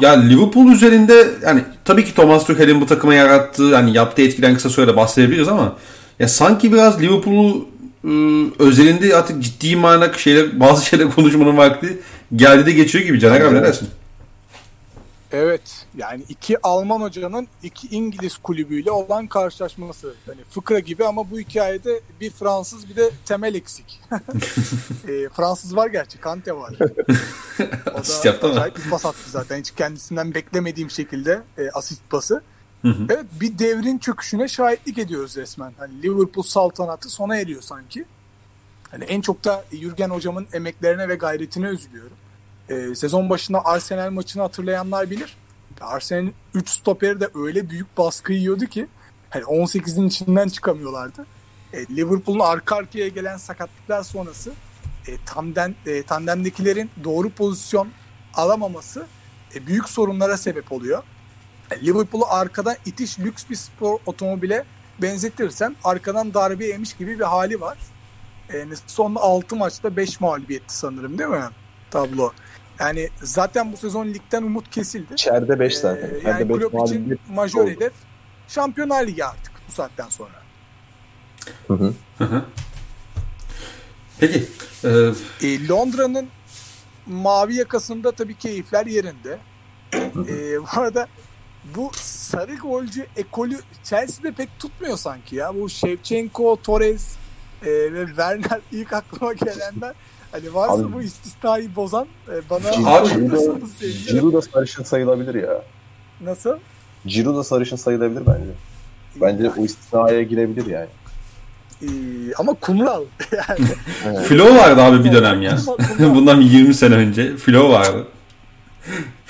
ya 0.00 0.12
Liverpool 0.12 0.72
üzerinde 0.72 1.28
yani 1.42 1.64
tabii 1.84 2.04
ki 2.04 2.14
Thomas 2.14 2.46
Tuchel'in 2.46 2.80
bu 2.80 2.86
takıma 2.86 3.14
yarattığı 3.14 3.74
hani 3.74 3.96
yaptığı 3.96 4.22
etkiden 4.22 4.54
kısa 4.54 4.70
sürede 4.70 4.96
bahsedebiliriz 4.96 5.48
ama 5.48 5.76
ya 6.18 6.28
sanki 6.28 6.72
biraz 6.72 7.02
Liverpool'u 7.02 7.68
e, 8.04 8.12
özelinde 8.58 9.16
artık 9.16 9.42
ciddi 9.42 9.76
manada 9.76 10.12
şeyler 10.12 10.60
bazı 10.60 10.86
şeyler 10.86 11.10
konuşmanın 11.14 11.56
vakti 11.56 11.98
geldi 12.36 12.66
de 12.66 12.72
geçiyor 12.72 13.04
gibi 13.04 13.20
Caner 13.20 13.40
abi 13.40 13.54
ne 13.54 13.62
dersin? 13.62 13.88
Evet 15.34 15.86
yani 15.96 16.24
iki 16.28 16.62
Alman 16.62 17.00
hocanın 17.00 17.48
iki 17.62 17.88
İngiliz 17.88 18.36
kulübüyle 18.36 18.90
olan 18.90 19.26
karşılaşması. 19.26 20.14
Hani 20.26 20.44
fıkra 20.50 20.78
gibi 20.78 21.04
ama 21.04 21.30
bu 21.30 21.38
hikayede 21.38 22.00
bir 22.20 22.30
Fransız 22.30 22.88
bir 22.88 22.96
de 22.96 23.10
temel 23.24 23.54
eksik. 23.54 24.00
e, 25.08 25.28
Fransız 25.28 25.76
var 25.76 25.86
gerçi 25.86 26.20
Kante 26.20 26.56
var. 26.56 26.74
O 27.94 27.98
asist 27.98 28.24
yaptı 28.24 28.48
mı? 28.48 28.66
bir 28.76 28.90
pas 28.90 29.06
attı 29.06 29.30
zaten. 29.30 29.58
Hiç 29.58 29.70
kendisinden 29.70 30.34
beklemediğim 30.34 30.90
şekilde 30.90 31.42
e, 31.58 31.70
asist 31.70 32.10
pası. 32.10 32.42
Evet 32.84 33.24
bir 33.40 33.58
devrin 33.58 33.98
çöküşüne 33.98 34.48
şahitlik 34.48 34.98
ediyoruz 34.98 35.36
resmen. 35.36 35.72
Hani 35.78 36.02
Liverpool 36.02 36.44
saltanatı 36.44 37.08
sona 37.08 37.36
eriyor 37.36 37.62
sanki. 37.62 38.04
Hani 38.90 39.04
en 39.04 39.20
çok 39.20 39.44
da 39.44 39.64
Jürgen 39.72 40.10
hocamın 40.10 40.46
emeklerine 40.52 41.08
ve 41.08 41.14
gayretine 41.14 41.66
üzülüyorum. 41.66 42.16
Ee, 42.68 42.94
sezon 42.94 43.30
başında 43.30 43.64
Arsenal 43.64 44.10
maçını 44.10 44.42
hatırlayanlar 44.42 45.10
bilir. 45.10 45.36
Arsenal'in 45.80 46.34
3 46.54 46.68
stoperi 46.68 47.20
de 47.20 47.28
öyle 47.34 47.70
büyük 47.70 47.98
baskı 47.98 48.32
yiyordu 48.32 48.66
ki 48.66 48.86
hani 49.30 49.42
18'in 49.42 50.08
içinden 50.08 50.48
çıkamıyorlardı. 50.48 51.26
E, 51.72 51.86
Liverpool'un 51.86 52.40
arka 52.40 52.76
arkaya 52.76 53.08
gelen 53.08 53.36
sakatlıklar 53.36 54.02
sonrası 54.02 54.52
e, 55.06 55.12
tandem, 55.26 55.74
e, 55.86 56.02
tandemdekilerin 56.02 56.90
doğru 57.04 57.30
pozisyon 57.30 57.88
alamaması 58.34 59.06
e, 59.54 59.66
büyük 59.66 59.88
sorunlara 59.88 60.36
sebep 60.36 60.72
oluyor. 60.72 61.02
Liverpool'u 61.82 62.26
arkadan 62.28 62.76
itiş 62.86 63.18
lüks 63.18 63.44
bir 63.50 63.56
spor 63.56 63.98
otomobile 64.06 64.64
benzetirsen 65.02 65.76
arkadan 65.84 66.34
darbe 66.34 66.66
yemiş 66.66 66.94
gibi 66.94 67.18
bir 67.18 67.24
hali 67.24 67.60
var. 67.60 67.78
Yani 68.54 68.74
son 68.86 69.14
6 69.14 69.56
maçta 69.56 69.96
5 69.96 70.20
mağlubiyetti 70.20 70.76
sanırım 70.76 71.18
değil 71.18 71.30
mi 71.30 71.44
tablo? 71.90 72.32
Yani 72.80 73.08
zaten 73.22 73.72
bu 73.72 73.76
sezon 73.76 74.06
ligden 74.08 74.42
umut 74.42 74.70
kesildi. 74.70 75.14
İçeride 75.14 75.60
5 75.60 75.76
zaten. 75.78 76.10
Ee, 76.24 76.28
yani 76.28 76.48
beş 76.48 76.56
Klopp 76.58 76.86
için 76.88 77.18
majör 77.28 77.60
oldu. 77.60 77.70
hedef 77.70 77.92
Şampiyonlar 78.48 79.06
Ligi 79.06 79.24
artık 79.24 79.52
bu 79.68 79.72
saatten 79.72 80.08
sonra. 80.08 80.42
Hı 81.68 81.94
hı. 82.18 82.42
Peki. 84.20 84.44
E, 84.84 84.88
E, 85.42 85.68
Londra'nın 85.68 86.28
mavi 87.06 87.54
yakasında 87.54 88.12
tabii 88.12 88.34
keyifler 88.38 88.86
yerinde. 88.86 89.38
e, 90.28 90.62
bu 90.62 90.66
arada 90.80 91.06
bu 91.76 91.90
sarı 91.94 92.54
golcü 92.56 93.06
ekolü 93.16 93.58
Chelsea'de 93.84 94.32
pek 94.32 94.58
tutmuyor 94.58 94.96
sanki 94.96 95.36
ya. 95.36 95.54
Bu 95.54 95.68
Shevchenko, 95.68 96.58
Torres 96.62 97.16
e, 97.62 97.70
ve 97.92 98.06
Werner 98.06 98.60
ilk 98.72 98.92
aklıma 98.92 99.32
gelenler. 99.32 99.94
Hani 100.34 100.54
varsa 100.54 100.74
Abi- 100.74 100.92
bu 100.92 101.02
istisnayı 101.02 101.76
bozan 101.76 102.06
e, 102.28 102.50
bana 102.50 102.60
Ciro- 102.70 102.88
anlatırsanız 102.88 103.72
sevinirim. 103.72 104.06
Ciro 104.06 104.32
da 104.32 104.42
sarışın 104.42 104.82
sayılabilir 104.82 105.34
ya. 105.34 105.62
Nasıl? 106.20 106.58
Ciro 107.06 107.36
da 107.36 107.44
sarışın 107.44 107.76
sayılabilir 107.76 108.22
bence. 108.26 108.50
Bence 109.20 109.50
o 109.60 109.64
istisnaya 109.64 110.22
girebilir 110.22 110.66
yani. 110.66 110.88
E, 111.82 111.88
ama 112.38 112.54
kumral. 112.54 113.04
yani. 113.32 113.68
Evet. 114.06 114.26
Flo 114.26 114.56
vardı 114.56 114.80
abi 114.82 115.04
bir 115.04 115.12
dönem 115.12 115.42
ya. 115.42 115.58
Bundan 115.98 116.40
bir 116.40 116.44
20 116.50 116.74
sene 116.74 116.94
önce 116.94 117.36
Flo 117.36 117.70
vardı. 117.70 118.06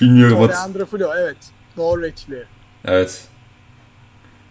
Bilmiyorum. 0.00 0.50
Andre 0.58 0.84
Flo 0.84 1.10
evet. 1.18 1.36
Norveçli. 1.76 2.44
Evet. 2.84 3.24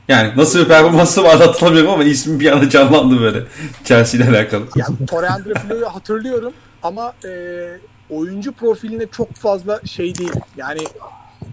Yani 0.07 0.31
nasıl 0.37 0.59
bir 0.59 0.67
performansı 0.67 1.23
vardı 1.23 1.43
hatırlamıyorum 1.47 1.91
ama 1.91 2.03
ismi 2.03 2.39
bir 2.39 2.51
anda 2.51 2.69
canlandı 2.69 3.21
böyle. 3.21 3.43
Chelsea 3.83 4.21
ile 4.21 4.37
alakalı. 4.37 4.63
Ya 4.75 4.87
Tore 5.07 5.27
Andre 5.27 5.85
hatırlıyorum 5.85 6.53
ama 6.83 7.13
e, 7.25 7.29
oyuncu 8.09 8.51
profiline 8.51 9.07
çok 9.11 9.33
fazla 9.33 9.81
şey 9.85 10.15
değil. 10.15 10.33
Yani 10.57 10.81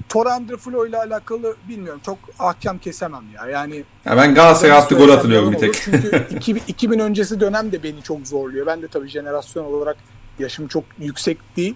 Tore 0.08 0.28
Andre 0.28 0.88
ile 0.88 0.96
alakalı 0.96 1.56
bilmiyorum. 1.68 2.00
Çok 2.06 2.18
ahkam 2.38 2.78
kesemem 2.78 3.24
ya. 3.34 3.46
Yani 3.46 3.84
Ya 4.04 4.16
ben 4.16 4.34
Galatasaray 4.34 4.76
attı 4.76 4.94
gol 4.94 5.10
hatırlıyorum 5.10 5.52
bir 5.52 5.58
tek. 5.58 5.74
Çünkü 5.74 6.26
2000, 6.36 6.62
2000 6.68 6.98
öncesi 6.98 7.40
dönem 7.40 7.72
de 7.72 7.82
beni 7.82 8.02
çok 8.02 8.26
zorluyor. 8.26 8.66
Ben 8.66 8.82
de 8.82 8.88
tabii 8.88 9.08
jenerasyon 9.08 9.64
olarak 9.64 9.96
yaşım 10.38 10.68
çok 10.68 10.84
yüksek 10.98 11.38
değil. 11.56 11.74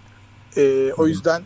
E, 0.57 0.93
o 0.93 1.07
yüzden 1.07 1.43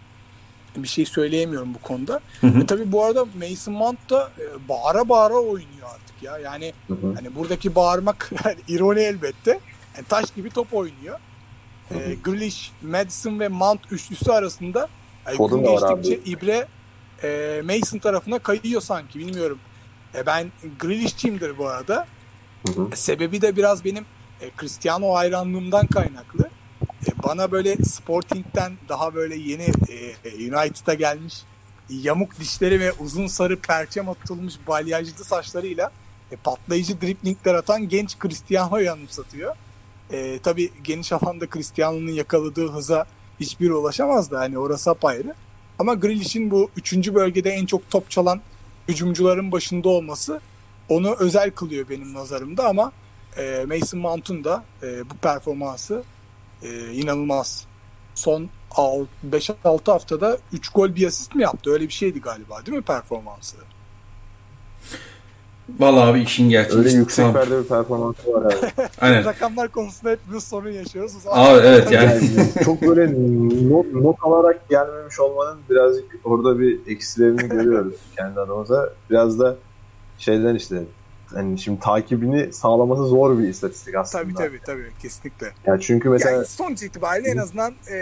bir 0.76 0.88
şey 0.88 1.06
söyleyemiyorum 1.06 1.74
bu 1.74 1.78
konuda. 1.78 2.20
Hı 2.40 2.46
hı. 2.46 2.60
E, 2.60 2.66
tabii 2.66 2.92
bu 2.92 3.04
arada 3.04 3.24
Mason 3.24 3.74
Mount 3.74 4.10
da 4.10 4.30
e, 4.38 4.68
bağıra 4.68 5.08
bağıra 5.08 5.34
oynuyor 5.34 5.88
artık 5.94 6.22
ya. 6.22 6.38
Yani 6.38 6.72
Hı 6.88 6.94
hı. 6.94 7.14
Hani 7.14 7.34
buradaki 7.34 7.74
bağırmak 7.74 8.30
yani 8.44 8.56
ironi 8.68 9.00
elbette. 9.00 9.60
Yani 9.96 10.06
taş 10.08 10.30
gibi 10.30 10.50
top 10.50 10.74
oynuyor. 10.74 11.18
Ee, 11.90 12.16
Grealish, 12.24 12.72
Madison 12.82 13.40
ve 13.40 13.48
Mount 13.48 13.80
üçlüsü 13.90 14.30
arasında 14.30 14.88
Foden 15.36 15.58
gün 15.58 15.70
geçtikçe 15.70 16.30
İbre 16.30 16.66
e, 17.22 17.62
Mason 17.64 17.98
tarafına 17.98 18.38
kayıyor 18.38 18.80
sanki 18.80 19.18
bilmiyorum. 19.18 19.58
E, 20.14 20.26
ben 20.26 20.52
Grealish'çiyimdir 20.80 21.58
bu 21.58 21.68
arada. 21.68 22.06
Hı 22.66 22.72
hı. 22.72 22.88
E, 22.92 22.96
sebebi 22.96 23.42
de 23.42 23.56
biraz 23.56 23.84
benim 23.84 24.04
e, 24.40 24.50
Cristiano 24.60 25.14
hayranlığımdan 25.14 25.86
kaynaklı. 25.86 26.50
E, 27.06 27.22
bana 27.22 27.50
böyle 27.50 27.76
Sporting'den 27.76 28.72
daha 28.88 29.14
böyle 29.14 29.36
yeni 29.36 29.66
e, 29.88 30.14
United'a 30.34 30.94
gelmiş 30.94 31.44
yamuk 31.90 32.40
dişleri 32.40 32.80
ve 32.80 32.92
uzun 32.92 33.26
sarı 33.26 33.56
perçem 33.60 34.08
atılmış 34.08 34.54
balyajlı 34.68 35.24
saçlarıyla 35.24 35.90
e, 36.32 36.36
patlayıcı 36.36 37.00
driplingler 37.00 37.54
atan 37.54 37.88
genç 37.88 38.16
Cristiano'yu 38.22 38.92
anımsatıyor. 38.92 39.56
E, 40.12 40.38
tabii 40.38 40.70
geniş 40.84 41.12
alanda 41.12 41.46
Cristiano'nun 41.46 42.12
yakaladığı 42.12 42.72
hıza 42.72 43.06
hiçbir 43.40 43.70
ulaşamaz 43.70 44.30
da 44.30 44.40
hani 44.40 44.58
orası 44.58 44.90
apayrı. 44.90 45.34
Ama 45.78 45.94
Grealish'in 45.94 46.50
bu 46.50 46.70
üçüncü 46.76 47.14
bölgede 47.14 47.50
en 47.50 47.66
çok 47.66 47.90
top 47.90 48.10
çalan 48.10 48.40
hücumcuların 48.88 49.52
başında 49.52 49.88
olması 49.88 50.40
onu 50.88 51.16
özel 51.18 51.50
kılıyor 51.50 51.88
benim 51.88 52.14
nazarımda 52.14 52.68
ama 52.68 52.92
e, 53.36 53.64
Mason 53.68 54.00
Mount'un 54.00 54.44
da 54.44 54.64
e, 54.82 55.10
bu 55.10 55.14
performansı 55.14 56.02
e, 56.62 56.92
inanılmaz. 56.92 57.66
Son 58.14 58.48
5-6 59.30 59.90
haftada 59.90 60.38
3 60.52 60.68
gol 60.68 60.94
bir 60.94 61.06
asist 61.06 61.34
mi 61.34 61.42
yaptı? 61.42 61.72
Öyle 61.72 61.84
bir 61.84 61.92
şeydi 61.92 62.20
galiba 62.20 62.66
değil 62.66 62.76
mi 62.76 62.82
performansı? 62.82 63.56
Vallahi 65.80 66.10
abi 66.10 66.20
işin 66.20 66.50
gerçeği. 66.50 66.78
Öyle 66.78 66.90
yükseklerde 66.90 67.48
Tamam. 67.48 67.62
bir 67.62 67.68
performansı 67.68 68.32
var 68.32 68.42
abi. 68.42 68.88
Aynen. 69.00 69.24
Rakamlar 69.24 69.68
konusunda 69.68 70.10
hepimiz 70.10 70.44
sorun 70.44 70.70
yaşıyoruz. 70.70 71.16
O 71.16 71.20
zaman 71.20 71.54
Abi 71.54 71.66
evet 71.66 71.92
yani. 71.92 72.06
Yani 72.06 72.48
çok 72.64 72.82
böyle 72.82 73.12
not, 73.70 73.86
not 73.92 74.16
alarak 74.22 74.68
gelmemiş 74.68 75.20
olmanın 75.20 75.58
birazcık 75.70 76.04
orada 76.24 76.58
bir 76.58 76.80
eksilerini 76.86 77.48
görüyoruz 77.48 77.94
kendi 78.16 78.40
adımıza. 78.40 78.92
Biraz 79.10 79.38
da 79.38 79.56
şeyden 80.18 80.54
işte 80.54 80.82
hani 81.34 81.58
şimdi 81.58 81.80
takibini 81.80 82.52
sağlaması 82.52 83.06
zor 83.06 83.38
bir 83.38 83.48
istatistik 83.48 83.94
aslında. 83.94 84.22
tabii 84.24 84.34
tabii 84.34 84.60
tabii 84.66 84.92
kesinlikle. 85.02 85.52
Yani 85.66 85.80
çünkü 85.80 86.08
mesela 86.08 86.30
Yani 86.30 86.46
sonuç 86.46 86.82
itibariyle 86.82 87.28
en 87.28 87.36
azından 87.36 87.74
e, 87.90 88.00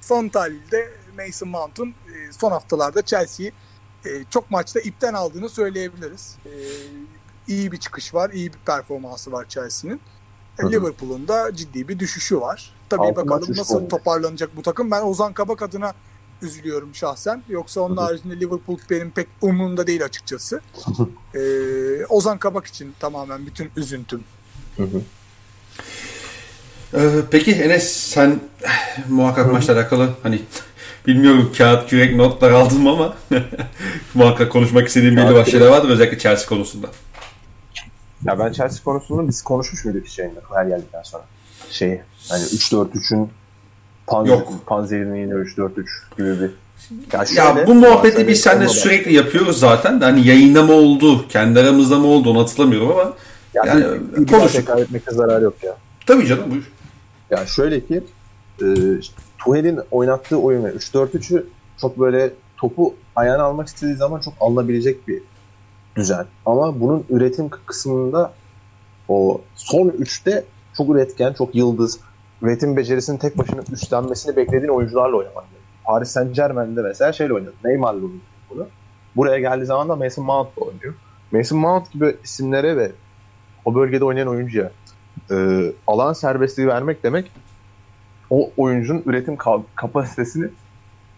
son 0.00 0.28
tahlilde 0.28 0.90
Mason 1.18 1.48
Mount'un 1.48 1.88
e, 1.88 2.32
son 2.32 2.50
haftalarda 2.50 3.02
Chelsea'yi 3.02 3.52
e, 4.06 4.10
çok 4.30 4.50
maçta 4.50 4.80
ipten 4.80 5.14
aldığını 5.14 5.48
söyleyebiliriz. 5.48 6.36
E, 6.46 6.50
iyi 7.48 7.72
bir 7.72 7.76
çıkış 7.76 8.14
var, 8.14 8.30
iyi 8.30 8.52
bir 8.52 8.58
performansı 8.58 9.32
var 9.32 9.48
Chelsea'nin. 9.48 10.00
Liverpool'un 10.62 11.28
da 11.28 11.54
ciddi 11.54 11.88
bir 11.88 11.98
düşüşü 11.98 12.40
var. 12.40 12.74
Tabii 12.88 13.02
Altı 13.02 13.16
bakalım 13.16 13.56
nasıl 13.56 13.80
gol. 13.80 13.88
toparlanacak 13.88 14.56
bu 14.56 14.62
takım. 14.62 14.90
Ben 14.90 15.02
Ozan 15.02 15.32
Kabak 15.32 15.62
adına 15.62 15.92
üzülüyorum 16.42 16.94
şahsen. 16.94 17.42
Yoksa 17.48 17.80
onun 17.80 17.96
Hı 17.96 18.00
hı. 18.00 18.04
haricinde 18.04 18.40
Liverpool 18.40 18.78
benim 18.90 19.10
pek 19.10 19.28
umurumda 19.42 19.86
değil 19.86 20.04
açıkçası. 20.04 20.60
E, 21.34 22.06
Ozan 22.08 22.38
Kabak 22.38 22.66
için 22.66 22.94
tamamen 23.00 23.46
bütün 23.46 23.70
üzüntüm. 23.76 24.24
Hı 24.76 24.82
hı. 24.82 25.02
Ee, 26.94 27.20
peki 27.30 27.52
Enes 27.52 27.92
sen 27.92 28.40
muhakkak 29.08 29.52
maçla 29.52 29.74
alakalı 29.74 30.10
hani 30.22 30.42
bilmiyorum 31.06 31.52
kağıt 31.58 31.90
kürek 31.90 32.16
notlar 32.16 32.50
aldın 32.50 32.80
mı 32.80 32.90
ama 32.90 33.16
muhakkak 34.14 34.52
konuşmak 34.52 34.88
istediğim 34.88 35.16
belli 35.16 35.34
başlı 35.34 35.50
şeyler 35.50 35.66
vardır 35.66 35.88
özellikle 35.88 36.18
Chelsea 36.18 36.48
konusunda. 36.48 36.86
Ya 38.24 38.38
ben 38.38 38.52
Chelsea 38.52 38.84
konusunda 38.84 39.28
biz 39.28 39.42
konuşmuş 39.42 39.84
muyduk 39.84 40.06
hiç 40.06 40.18
yayında 40.18 40.40
her 40.54 40.64
geldikten 40.64 41.02
sonra? 41.02 41.24
Şeyi 41.70 42.02
hani 42.28 42.42
3-4-3'ün 42.42 43.30
pan, 44.12 44.24
Yok. 44.24 44.52
panzerini 44.66 45.20
yine 45.20 45.32
3-4-3 45.32 45.86
gibi 46.18 46.40
bir 46.40 46.50
ya, 47.12 47.18
Ya 47.18 47.26
şöyle, 47.26 47.66
bu 47.66 47.74
muhabbeti 47.74 48.28
biz 48.28 48.40
seninle 48.40 48.68
sürekli 48.68 49.14
yapıyoruz 49.14 49.58
zaten. 49.58 50.00
Hani 50.00 50.26
yayında 50.26 50.62
mı 50.62 50.72
oldu, 50.72 51.28
kendi 51.28 51.60
aramızda 51.60 51.98
mı 51.98 52.06
oldu 52.06 52.30
onu 52.30 52.40
hatırlamıyorum 52.40 52.90
ama 52.90 53.12
yani, 53.54 53.68
yani 53.68 54.00
bir, 54.16 54.26
konuştuk. 54.26 54.52
tekrar 54.52 54.78
etmekte 54.78 55.14
zarar 55.14 55.42
yok 55.42 55.54
ya. 55.62 55.76
tabii 56.06 56.26
canım 56.26 56.50
buyur. 56.50 56.72
Ya 57.30 57.46
şöyle 57.46 57.86
ki 57.86 58.02
e, 58.62 58.66
Tuhel'in 59.38 59.80
oynattığı 59.90 60.36
oyunu 60.36 60.68
3-4-3'ü 60.68 61.46
çok 61.80 61.98
böyle 61.98 62.30
topu 62.56 62.94
ayağına 63.16 63.42
almak 63.42 63.68
istediği 63.68 63.96
zaman 63.96 64.20
çok 64.20 64.34
alınabilecek 64.40 65.08
bir 65.08 65.22
düzen. 65.96 66.26
Ama 66.46 66.80
bunun 66.80 67.04
üretim 67.10 67.48
kısmında 67.66 68.32
o 69.08 69.40
son 69.54 69.88
3'te 69.88 70.44
çok 70.76 70.90
üretken, 70.90 71.32
çok 71.32 71.54
yıldız, 71.54 71.98
üretim 72.42 72.76
becerisinin 72.76 73.18
tek 73.18 73.38
başına 73.38 73.60
üstlenmesini 73.72 74.36
beklediğin 74.36 74.76
oyuncularla 74.76 75.16
oynamak. 75.16 75.44
Paris 75.84 76.08
Saint 76.08 76.36
Germain'de 76.36 76.82
mesela 76.82 77.12
şeyle 77.12 77.34
oynadı. 77.34 77.54
Neymar'la 77.64 78.04
oynadı 78.04 78.22
bunu. 78.50 78.68
Buraya 79.16 79.38
geldiği 79.38 79.66
zaman 79.66 79.88
da 79.88 79.96
Mason 79.96 80.24
Mount'la 80.24 80.64
oynuyor. 80.64 80.94
Mason 81.32 81.58
Mount 81.58 81.92
gibi 81.92 82.16
isimlere 82.24 82.76
ve 82.76 82.92
o 83.64 83.74
bölgede 83.74 84.04
oynayan 84.04 84.28
oyuncuya 84.28 84.72
e, 85.30 85.36
alan 85.86 86.12
serbestliği 86.12 86.68
vermek 86.68 87.04
demek 87.04 87.32
o 88.30 88.52
oyuncunun 88.56 89.02
üretim 89.06 89.34
ka- 89.34 89.66
kapasitesini 89.74 90.50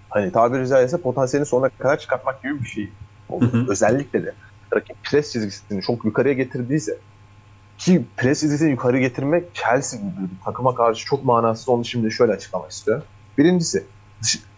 hani 0.08 0.32
tabiri 0.32 0.68
caizse 0.68 1.00
potansiyelini 1.00 1.46
sonuna 1.46 1.68
kadar 1.68 1.98
çıkartmak 1.98 2.42
gibi 2.42 2.60
bir 2.60 2.66
şey. 2.66 2.90
Hı 3.30 3.46
hı. 3.46 3.66
Özellikle 3.70 4.22
de 4.24 4.34
rakip 4.74 4.96
pres 5.10 5.32
çizgisini 5.32 5.82
çok 5.82 6.04
yukarıya 6.04 6.34
getirdiyse 6.34 6.92
ki 7.78 8.04
pres 8.16 8.40
çizgisini 8.40 8.70
yukarı 8.70 8.98
getirmek 8.98 9.54
Chelsea 9.54 10.00
gibi 10.00 10.10
bir 10.10 10.44
takıma 10.44 10.74
karşı 10.74 11.06
çok 11.06 11.24
manasız 11.24 11.68
onu 11.68 11.84
şimdi 11.84 12.12
şöyle 12.12 12.32
açıklamak 12.32 12.70
istiyorum. 12.70 13.04
Birincisi 13.38 13.84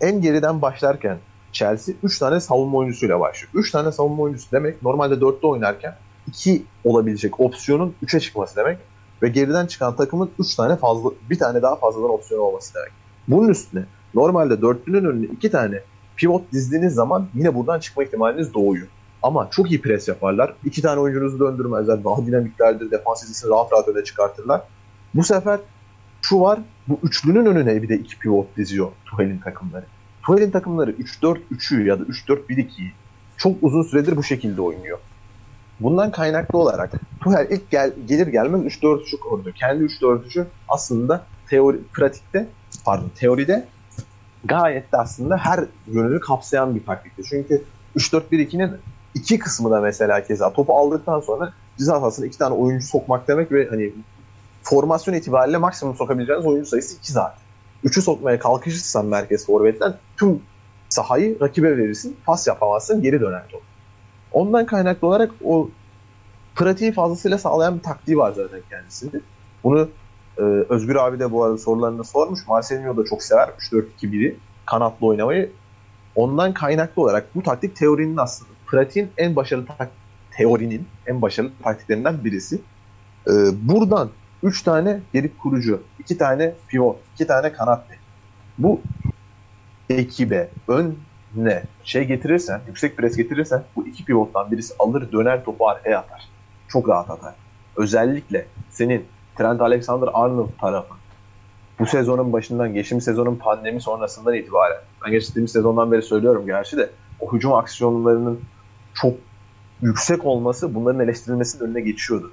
en 0.01 0.21
geriden 0.21 0.63
başlarken 0.63 1.19
Chelsea 1.53 1.95
3 2.03 2.19
tane 2.19 2.41
savunma 2.41 2.79
oyuncusuyla 2.79 3.21
başlıyor. 3.21 3.51
3 3.55 3.71
tane 3.71 3.93
savunma 3.93 4.23
oyuncusu 4.23 4.53
demek 4.53 4.83
normalde 4.83 5.15
4'te 5.15 5.47
oynarken 5.47 5.95
2 6.29 6.65
olabilecek 6.85 7.41
opsiyonun 7.41 7.95
3'e 8.05 8.21
çıkması 8.21 8.57
demek 8.57 8.79
ve 9.23 9.29
geriden 9.29 9.67
çıkan 9.67 9.97
takımın 9.97 10.31
3 10.39 10.55
tane 10.55 10.77
fazla 10.77 11.11
bir 11.31 11.39
tane 11.39 11.63
daha 11.63 11.77
fazladan 11.77 12.11
opsiyon 12.11 12.41
olması 12.41 12.75
demek. 12.75 12.93
Bunun 13.29 13.49
üstüne 13.49 13.85
normalde 14.15 14.63
dörtlünün 14.63 15.05
önüne 15.05 15.27
2 15.27 15.51
tane 15.51 15.81
pivot 16.17 16.53
dizdiğiniz 16.53 16.95
zaman 16.95 17.29
yine 17.35 17.55
buradan 17.55 17.81
çıkma 17.81 18.05
ihtimaliniz 18.05 18.55
doğuyor. 18.55 18.87
Ama 19.27 19.49
çok 19.51 19.71
iyi 19.71 19.81
pres 19.81 20.09
yaparlar. 20.09 20.55
İki 20.65 20.83
tane 20.83 21.01
oyuncunuzu 21.01 21.41
döndürmezler. 21.41 22.05
Daha 22.05 22.27
dinamiklerdir. 22.27 22.91
Defans 22.91 23.23
dizisini 23.23 23.51
rahat 23.51 23.73
rahat 23.73 23.89
öne 23.89 24.05
çıkartırlar. 24.05 24.63
Bu 25.15 25.25
sefer 25.25 25.61
şu 26.23 26.41
var. 26.41 26.59
Bu 26.89 26.99
üçlünün 27.03 27.47
önüne 27.47 27.83
bir 27.83 27.89
de 27.89 27.95
iki 27.95 28.19
pivot 28.19 28.57
diziyor 28.57 28.89
Tuhel'in 29.05 29.39
takımları. 29.39 29.85
Tuhel'in 30.27 30.51
takımları 30.51 30.91
3-4-3'ü 30.91 31.87
ya 31.87 32.01
da 32.01 32.03
3-4-1-2'yi 32.03 32.93
çok 33.37 33.57
uzun 33.63 33.83
süredir 33.83 34.17
bu 34.17 34.23
şekilde 34.23 34.63
oynuyor. 34.63 34.99
Bundan 35.81 36.11
kaynaklı 36.11 36.59
olarak 36.59 36.93
Tuhel 37.21 37.47
ilk 37.51 37.71
gel, 37.71 37.93
gelir 38.09 38.27
gelmez 38.27 38.61
3-4-3'ü 38.61 39.21
kurdu. 39.21 39.53
Kendi 39.53 39.85
3-4-3'ü 39.85 40.47
aslında 40.69 41.27
teori, 41.49 41.79
pratikte 41.93 42.49
pardon 42.85 43.11
teoride 43.17 43.69
gayet 44.45 44.93
de 44.93 44.97
aslında 44.97 45.37
her 45.37 45.65
yönünü 45.87 46.21
kapsayan 46.21 46.75
bir 46.75 46.85
taktikti. 46.85 47.23
Çünkü 47.25 47.65
3-4-1-2'nin 47.97 48.73
iki 49.17 49.39
kısmı 49.39 49.71
da 49.71 49.81
mesela 49.81 50.25
keza 50.25 50.53
topu 50.53 50.75
aldıktan 50.75 51.21
sonra 51.21 51.53
ceza 51.79 51.93
sahasına 51.93 52.27
iki 52.27 52.39
tane 52.39 52.55
oyuncu 52.55 52.87
sokmak 52.87 53.29
demek 53.29 53.53
ve 53.53 53.69
hani 53.71 53.93
formasyon 54.63 55.15
itibariyle 55.15 55.57
maksimum 55.57 55.97
sokabileceğiniz 55.97 56.47
oyuncu 56.47 56.69
sayısı 56.69 56.97
2 56.99 57.13
zaten. 57.13 57.39
3'ü 57.85 58.03
sokmaya 58.03 58.39
kalkışırsan 58.39 59.07
merkez 59.07 59.47
forvetten 59.47 59.95
tüm 60.17 60.43
sahayı 60.89 61.41
rakibe 61.41 61.79
verirsin, 61.79 62.17
pas 62.27 62.47
yapamazsın, 62.47 63.03
geri 63.03 63.21
döner 63.21 63.49
top. 63.49 63.63
Ondan 64.33 64.67
kaynaklı 64.67 65.09
olarak 65.09 65.31
o 65.45 65.69
pratiği 66.55 66.93
fazlasıyla 66.93 67.39
sağlayan 67.39 67.79
bir 67.79 67.83
taktiği 67.83 68.19
var 68.19 68.33
zaten 68.33 68.61
kendisinde. 68.71 69.21
Bunu 69.65 69.89
e, 70.39 70.43
Özgür 70.43 70.97
abi 70.97 71.19
de 71.19 71.33
bu 71.33 71.45
arada 71.45 71.59
sorularını 71.59 72.05
sormuş. 72.05 72.49
Marcelinho 72.49 72.97
da 72.97 73.05
çok 73.05 73.23
sever 73.23 73.49
3-4-2-1'i 73.49 74.37
kanatlı 74.67 75.07
oynamayı. 75.07 75.53
Ondan 76.15 76.55
kaynaklı 76.55 77.03
olarak 77.03 77.35
bu 77.35 77.43
taktik 77.43 77.77
teorinin 77.77 78.17
aslında 78.17 78.56
pratiğin 78.67 79.11
en 79.19 79.37
başarılı 79.37 79.67
tak 79.67 79.91
teorinin 80.31 80.87
en 81.07 81.23
başarılı 81.23 81.51
taktiklerinden 81.63 82.25
birisi. 82.25 82.61
E, 83.29 83.33
buradan 83.69 84.11
3 84.43 84.63
tane 84.63 85.01
geri 85.13 85.37
kurucu, 85.37 85.83
2 85.99 86.19
tane 86.19 86.55
pivot, 86.69 86.97
2 87.15 87.27
tane 87.27 87.53
kanat 87.53 87.91
bek. 87.91 87.99
Bu 88.59 88.81
ekibe 89.91 90.49
önüne 90.69 91.63
şey 91.85 92.05
getirirsen, 92.05 92.61
yüksek 92.67 92.97
pres 92.97 93.17
getirirsen 93.17 93.65
bu 93.77 93.87
iki 93.87 94.05
pivottan 94.05 94.51
birisi 94.51 94.75
alır 94.79 95.13
döner 95.13 95.45
topu 95.45 95.69
arkaya 95.69 95.99
atar. 95.99 96.29
Çok 96.69 96.89
rahat 96.89 97.11
atar. 97.11 97.35
Özellikle 97.77 98.47
senin 98.71 99.05
Trent 99.37 99.61
Alexander-Arnold 99.61 100.49
tarafı 100.61 100.95
bu 101.79 101.87
sezonun 101.87 102.33
başından, 102.33 102.75
geçtiğimiz 102.75 103.05
sezonun 103.05 103.37
pandemi 103.37 103.81
sonrasından 103.81 104.35
itibaren 104.35 104.79
ben 105.05 105.13
geçtiğimiz 105.13 105.53
sezondan 105.53 105.93
beri 105.93 106.03
söylüyorum 106.03 106.47
gerçi 106.47 106.77
de 106.77 106.91
o 107.21 107.33
hücum 107.33 107.53
aksiyonlarının 107.53 108.41
çok 108.97 109.15
yüksek 109.83 110.25
olması 110.25 110.75
bunların 110.75 111.01
eleştirilmesinin 111.01 111.65
önüne 111.65 111.81
geçiyordu. 111.81 112.33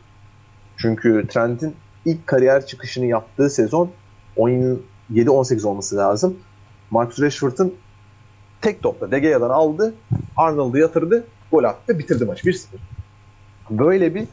Çünkü 0.78 1.28
Trent'in 1.28 1.76
ilk 2.06 2.28
kariyer 2.28 2.66
çıkışını 2.66 3.06
yaptığı 3.06 3.50
sezon 3.50 3.92
17-18 4.38 5.68
olması 5.68 5.98
lazım. 5.98 6.38
Marcus 6.92 7.22
Rashford'un 7.22 7.76
tek 8.62 8.84
topla 8.84 9.12
De 9.12 9.36
aldı. 9.36 9.94
Arnold'u 10.38 10.78
yatırdı. 10.78 11.28
Gol 11.52 11.64
attı. 11.64 12.00
Bitirdi 12.00 12.26
maçı 12.26 12.50
1-0. 12.50 12.66
Böyle 13.70 14.16
bir 14.16 14.28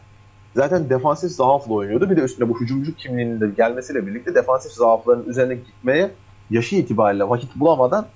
zaten 0.56 0.90
defansif 0.90 1.30
zaafla 1.30 1.74
oynuyordu. 1.74 2.10
Bir 2.10 2.16
de 2.16 2.20
üstüne 2.20 2.48
bu 2.48 2.60
hücumcu 2.60 2.94
kimliğinin 2.94 3.40
de 3.40 3.50
gelmesiyle 3.56 4.06
birlikte 4.06 4.34
defansif 4.34 4.72
zaafların 4.72 5.28
üzerine 5.28 5.54
gitmeye 5.54 6.10
yaşı 6.50 6.76
itibariyle 6.76 7.28
vakit 7.28 7.56
bulamadan 7.56 8.06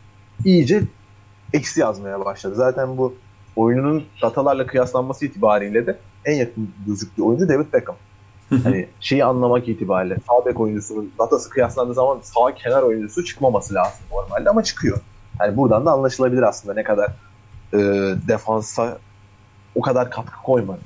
iyice 0.45 0.83
eksi 1.53 1.81
yazmaya 1.81 2.25
başladı. 2.25 2.55
Zaten 2.55 2.97
bu 2.97 3.15
oyununun 3.57 4.05
datalarla 4.23 4.67
kıyaslanması 4.67 5.27
itibariyle 5.27 5.87
de 5.87 5.99
en 6.25 6.35
yakın 6.35 6.71
gözüktüğü 6.87 7.23
oyuncu 7.23 7.49
David 7.49 7.73
Beckham. 7.73 7.97
hani 8.65 8.89
şeyi 9.01 9.25
anlamak 9.25 9.69
itibariyle 9.69 10.17
sağ 10.29 10.47
bek 10.47 10.61
oyuncusunun 10.61 11.13
datası 11.19 11.51
kıyaslandığı 11.51 11.95
zaman 11.95 12.19
sağ 12.23 12.55
kenar 12.55 12.83
oyuncusu 12.83 13.25
çıkmaması 13.25 13.75
lazım 13.75 14.07
normalde 14.13 14.51
ama 14.51 14.63
çıkıyor. 14.63 14.99
Yani 15.41 15.57
buradan 15.57 15.87
da 15.87 15.93
anlaşılabilir 15.93 16.43
aslında 16.43 16.75
ne 16.75 16.83
kadar 16.83 17.11
e, 17.73 17.79
defansa 18.29 18.99
o 19.75 19.81
kadar 19.81 20.11
katkı 20.11 20.43
koymadı. 20.43 20.81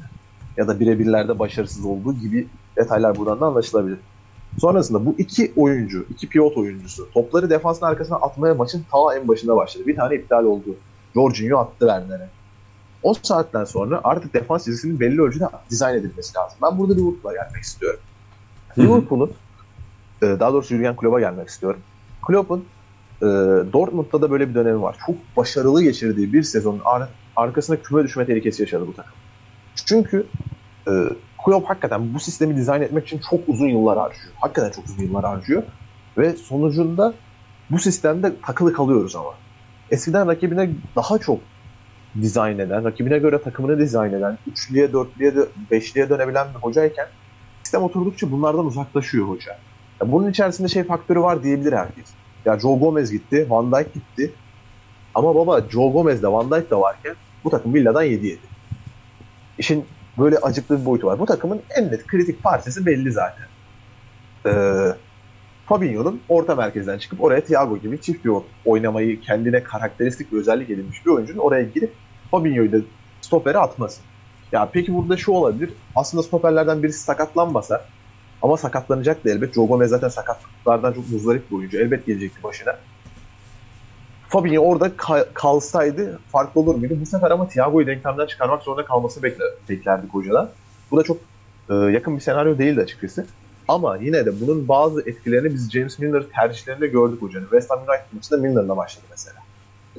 Ya 0.57 0.69
da 0.69 0.81
birebirlerde 0.81 1.39
başarısız 1.39 1.85
olduğu 1.85 2.15
gibi 2.15 2.49
detaylar 2.77 3.17
buradan 3.17 3.41
da 3.41 3.47
anlaşılabilir. 3.47 3.99
Sonrasında 4.59 5.07
bu 5.07 5.15
iki 5.19 5.53
oyuncu, 5.57 6.07
iki 6.11 6.29
pivot 6.29 6.57
oyuncusu 6.57 7.11
topları 7.13 7.51
defansın 7.51 7.87
arkasına 7.87 8.17
atmaya 8.17 8.55
maçın 8.55 8.85
ta 8.91 9.17
en 9.17 9.29
başında 9.29 9.57
başladı. 9.57 9.87
Bir 9.87 9.97
tane 9.97 10.15
iptal 10.15 10.45
oldu. 10.45 10.77
Jorginho 11.15 11.59
attı 11.59 11.79
Werner'e. 11.79 12.29
O 13.03 13.15
saatten 13.23 13.65
sonra 13.65 14.01
artık 14.05 14.35
defans 14.35 14.65
çizgisinin 14.65 15.01
belli 15.01 15.21
ölçüde 15.23 15.45
dizayn 15.71 15.95
edilmesi 15.95 16.37
lazım. 16.39 16.59
Ben 16.63 16.79
burada 16.79 16.95
Liverpool'a 16.95 17.35
gelmek 17.35 17.63
istiyorum. 17.63 18.01
Liverpool'un 18.79 19.33
e, 20.23 20.27
daha 20.41 20.53
doğrusu 20.53 20.75
Jurgen 20.75 20.97
Klopp'a 20.97 21.21
gelmek 21.21 21.49
istiyorum. 21.49 21.81
Klopp'un 22.27 22.65
e, 23.23 23.27
Dortmund'da 23.73 24.23
da 24.23 24.31
böyle 24.31 24.49
bir 24.49 24.55
dönemi 24.55 24.83
var. 24.83 24.97
Çok 25.07 25.17
başarılı 25.37 25.83
geçirdiği 25.83 26.33
bir 26.33 26.43
sezonun 26.43 26.81
ar- 26.85 27.09
arkasında 27.37 27.83
küme 27.83 28.05
düşme 28.05 28.27
tehlikesi 28.27 28.63
yaşadı 28.63 28.87
bu 28.87 28.95
takım. 28.95 29.13
Çünkü 29.87 30.27
e, 30.89 30.93
Klopp 31.45 31.69
hakikaten 31.69 32.15
bu 32.15 32.21
sistemi 32.21 32.57
dizayn 32.57 32.83
etmek 32.83 33.07
için 33.07 33.21
çok 33.31 33.49
uzun 33.49 33.67
yıllar 33.67 33.99
harcıyor. 33.99 34.35
Hakikaten 34.41 34.71
çok 34.71 34.85
uzun 34.85 35.03
yıllar 35.03 35.25
harcıyor. 35.25 35.63
Ve 36.19 36.37
sonucunda 36.37 37.15
bu 37.71 37.79
sistemde 37.79 38.33
takılı 38.47 38.73
kalıyoruz 38.73 39.17
ama. 39.17 39.31
Eskiden 39.91 40.29
rakibine 40.29 40.71
daha 40.97 41.19
çok 41.19 41.41
dizayn 42.23 42.59
eden, 42.59 42.85
rakibine 42.85 43.19
göre 43.19 43.43
takımını 43.43 43.79
dizayn 43.79 44.13
eden, 44.13 44.39
üçlüye, 44.53 44.93
dörtlüye, 44.93 45.33
beşliye 45.71 46.09
dönebilen 46.09 46.47
bir 46.55 46.61
hocayken 46.61 47.07
sistem 47.63 47.83
oturdukça 47.83 48.31
bunlardan 48.31 48.67
uzaklaşıyor 48.67 49.29
hoca. 49.29 49.59
Ya 50.01 50.13
bunun 50.13 50.31
içerisinde 50.31 50.69
şey 50.69 50.85
faktörü 50.85 51.21
var 51.21 51.43
diyebilir 51.43 51.73
herkes. 51.73 52.07
Ya 52.45 52.59
Joe 52.59 52.79
Gomez 52.79 53.13
gitti, 53.13 53.47
Van 53.51 53.73
Dijk 53.73 53.95
gitti. 53.95 54.33
Ama 55.15 55.35
baba 55.35 55.61
Joe 55.71 55.91
Gomez 55.91 56.23
de 56.23 56.33
Van 56.33 56.51
Dijk 56.51 56.71
de 56.71 56.77
varken 56.77 57.15
bu 57.45 57.51
takım 57.51 57.75
Villa'dan 57.75 58.03
7 58.03 58.27
yedi. 58.27 58.41
İşin 59.59 59.85
böyle 60.19 60.37
acıklı 60.37 60.81
bir 60.81 60.85
boyutu 60.85 61.07
var. 61.07 61.19
Bu 61.19 61.27
takımın 61.27 61.61
en 61.77 61.93
net 61.93 62.07
kritik 62.07 62.43
parçası 62.43 62.87
belli 62.87 63.13
zaten. 63.13 63.47
Ee, 64.47 64.93
Fabinho'nun 65.67 66.21
orta 66.29 66.55
merkezden 66.55 66.99
çıkıp 66.99 67.23
oraya 67.23 67.41
Thiago 67.41 67.79
gibi 67.79 68.01
çift 68.01 68.25
bir 68.25 68.33
oynamayı 68.65 69.21
kendine 69.21 69.63
karakteristik 69.63 70.33
bir 70.33 70.39
özellik 70.39 70.71
edinmiş 70.71 71.07
bir 71.07 71.11
oyuncunun 71.11 71.39
oraya 71.39 71.63
girip 71.63 71.93
Fabinho'yu 72.31 72.73
da 72.73 72.77
stopere 73.21 73.59
atması. 73.59 74.01
Ya 74.53 74.69
peki 74.73 74.95
burada 74.95 75.17
şu 75.17 75.33
olabilir. 75.33 75.71
Aslında 75.97 76.23
stoperlerden 76.23 76.83
birisi 76.83 76.99
sakatlanmasa 76.99 77.85
ama 78.43 78.57
sakatlanacak 78.57 79.25
da 79.25 79.31
elbet. 79.31 79.55
Joe 79.55 79.67
Gomez 79.67 79.91
zaten 79.91 80.09
sakatlıklardan 80.09 80.93
çok 80.93 81.11
muzdarip 81.11 81.51
bir 81.51 81.57
oyuncu. 81.57 81.79
Elbet 81.79 82.07
gelecekti 82.07 82.43
başına. 82.43 82.77
Fabinho 84.29 84.61
orada 84.61 84.93
kalsaydı 85.35 86.19
farklı 86.33 86.61
olur 86.61 86.75
muydu? 86.75 86.97
Bu 87.01 87.07
sefer 87.07 87.31
ama 87.31 87.49
Thiago'yu 87.49 87.87
denklemden 87.87 88.27
çıkarmak 88.27 88.63
zorunda 88.63 88.85
kalması 88.85 89.23
bekler, 89.23 89.49
beklerdik 89.69 90.15
hocadan. 90.15 90.51
Bu 90.91 90.97
da 90.97 91.03
çok 91.03 91.17
e, 91.71 91.75
yakın 91.75 92.17
bir 92.17 92.21
senaryo 92.21 92.59
değildi 92.59 92.81
açıkçası. 92.81 93.27
Ama 93.69 93.97
yine 93.97 94.27
de 94.27 94.41
bunun 94.41 94.69
bazı 94.69 95.01
etkilerini 95.01 95.55
biz 95.55 95.71
James 95.71 95.99
Milner 95.99 96.23
tercihlerinde 96.23 96.87
gördük 96.87 97.23
hocanın. 97.23 97.45
West 97.45 97.71
Ham 97.71 97.79
United 97.79 98.13
maçında 98.13 98.41
Milner'la 98.41 98.77
başladı 98.77 99.07
mesela. 99.11 99.37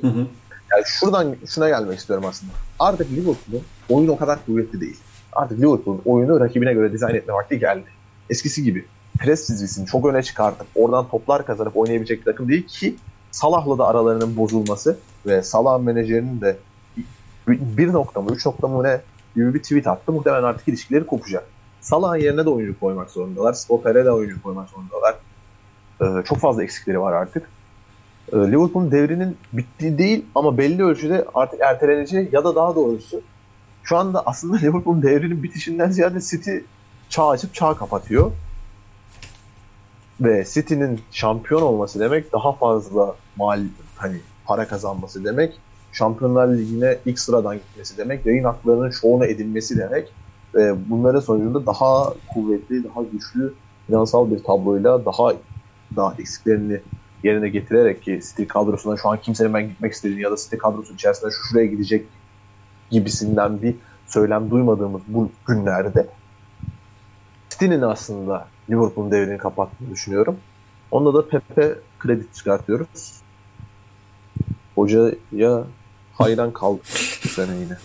Hı 0.02 0.08
hı. 0.08 0.28
Yani 0.72 0.84
şuradan 0.86 1.36
şuna 1.48 1.70
gelmek 1.70 2.00
istiyorum 2.00 2.26
aslında. 2.28 2.52
Artık 2.80 3.12
Liverpool'un 3.12 3.64
oyunu 3.90 4.12
o 4.12 4.18
kadar 4.18 4.46
kuvvetli 4.46 4.82
değil. 4.82 4.98
Artık 5.34 5.60
Liverpool'un 5.60 6.02
oyunu 6.06 6.40
rakibine 6.40 6.74
göre 6.74 6.94
dizayn 6.94 7.16
etme 7.16 7.34
vakti 7.34 7.60
geldi. 7.60 7.88
Eskisi 8.30 8.64
gibi 8.64 8.86
pres 9.20 9.48
çizgisini 9.48 9.86
çok 9.86 10.06
öne 10.06 10.24
çıkartıp 10.24 10.68
oradan 10.76 11.08
toplar 11.08 11.46
kazanıp 11.46 11.78
oynayabilecek 11.78 12.20
bir 12.20 12.26
takım 12.26 12.50
değil 12.50 12.68
ki 12.68 12.96
Salah'la 13.32 13.78
da 13.78 13.88
aralarının 13.88 14.38
bozulması 14.38 14.98
ve 15.26 15.44
Salah 15.44 15.80
menajerinin 15.80 16.42
de 16.42 16.58
bir 17.48 17.94
nokta 17.94 18.22
mı, 18.22 18.32
üç 18.32 18.46
nokta 18.46 18.68
mı 18.68 18.84
ne 18.84 19.02
gibi 19.36 19.54
bir 19.54 19.64
tweet 19.64 19.88
attı. 19.88 20.12
Muhtemelen 20.12 20.44
artık 20.44 20.68
ilişkileri 20.68 21.06
kopacak. 21.06 21.46
Salah'ın 21.82 22.16
yerine 22.16 22.46
de 22.46 22.50
oyuncu 22.50 22.80
koymak 22.80 23.12
zorundalar. 23.12 23.54
Stoper'e 23.54 24.06
de 24.06 24.12
oyuncu 24.12 24.44
koymak 24.44 24.70
zorundalar. 24.70 25.16
Ee, 26.02 26.24
çok 26.26 26.38
fazla 26.38 26.64
eksikleri 26.64 27.02
var 27.02 27.14
artık. 27.14 27.50
Ee, 28.34 28.38
Liverpool'un 28.38 28.92
devrinin 28.92 29.38
bittiği 29.54 29.98
değil 29.98 30.26
ama 30.36 30.58
belli 30.58 30.84
ölçüde 30.84 31.26
artık 31.34 31.62
erteleneceği 31.62 32.30
ya 32.32 32.44
da 32.44 32.56
daha 32.56 32.76
doğrusu 32.76 33.22
şu 33.84 33.98
anda 33.98 34.24
aslında 34.26 34.58
Liverpool'un 34.62 35.02
devrinin 35.02 35.44
bitişinden 35.44 35.90
ziyade 35.90 36.20
City 36.22 36.58
çağ 37.10 37.28
açıp 37.28 37.54
çağ 37.54 37.74
kapatıyor. 37.74 38.32
Ve 40.22 40.46
City'nin 40.54 41.02
şampiyon 41.12 41.62
olması 41.62 42.00
demek 42.00 42.34
daha 42.34 42.54
fazla 42.54 43.16
mal 43.36 43.64
hani 43.96 44.18
para 44.46 44.68
kazanması 44.68 45.24
demek. 45.26 45.60
Şampiyonlar 45.94 46.48
Ligi'ne 46.48 46.98
ilk 47.06 47.20
sıradan 47.20 47.56
gitmesi 47.56 47.98
demek. 47.98 48.26
Yayın 48.26 48.44
haklarının 48.44 48.92
çoğunu 48.92 49.26
edilmesi 49.26 49.78
demek. 49.78 50.14
Ve 50.56 50.90
bunların 50.90 51.20
sonucunda 51.20 51.66
daha 51.66 52.14
kuvvetli, 52.34 52.84
daha 52.84 53.04
güçlü 53.12 53.54
finansal 53.88 54.32
bir 54.32 54.44
tabloyla 54.44 55.06
daha 55.06 55.34
daha 55.96 56.16
eksiklerini 56.20 56.80
yerine 57.24 57.50
getirerek 57.50 58.04
ki 58.04 58.20
City 58.30 58.44
kadrosuna 58.44 58.98
şu 58.98 59.10
an 59.10 59.22
kimsenin 59.22 59.54
ben 59.54 59.68
gitmek 59.70 59.94
istediğini 59.94 60.22
ya 60.22 60.32
da 60.32 60.36
City 60.36 60.56
kadrosu 60.56 60.94
içerisinde 60.94 61.32
şu 61.32 61.48
şuraya 61.50 61.66
gidecek 61.66 62.06
gibisinden 62.92 63.62
bir 63.62 63.76
söylem 64.08 64.52
duymadığımız 64.52 65.02
bu 65.08 65.32
günlerde 65.48 66.08
City'nin 67.50 67.82
aslında 67.82 68.48
Liverpool'un 68.70 69.12
devrini 69.12 69.38
kapattığını 69.38 69.92
düşünüyorum. 69.92 70.38
Onda 70.92 71.14
da 71.14 71.28
Pepe 71.28 71.76
kredi 72.00 72.28
çıkartıyoruz. 72.34 73.22
Hocaya 74.76 75.64
hayran 76.14 76.54
kaldık 76.54 76.86
bu 77.24 77.28
sene 77.28 77.56
yine. 77.56 77.78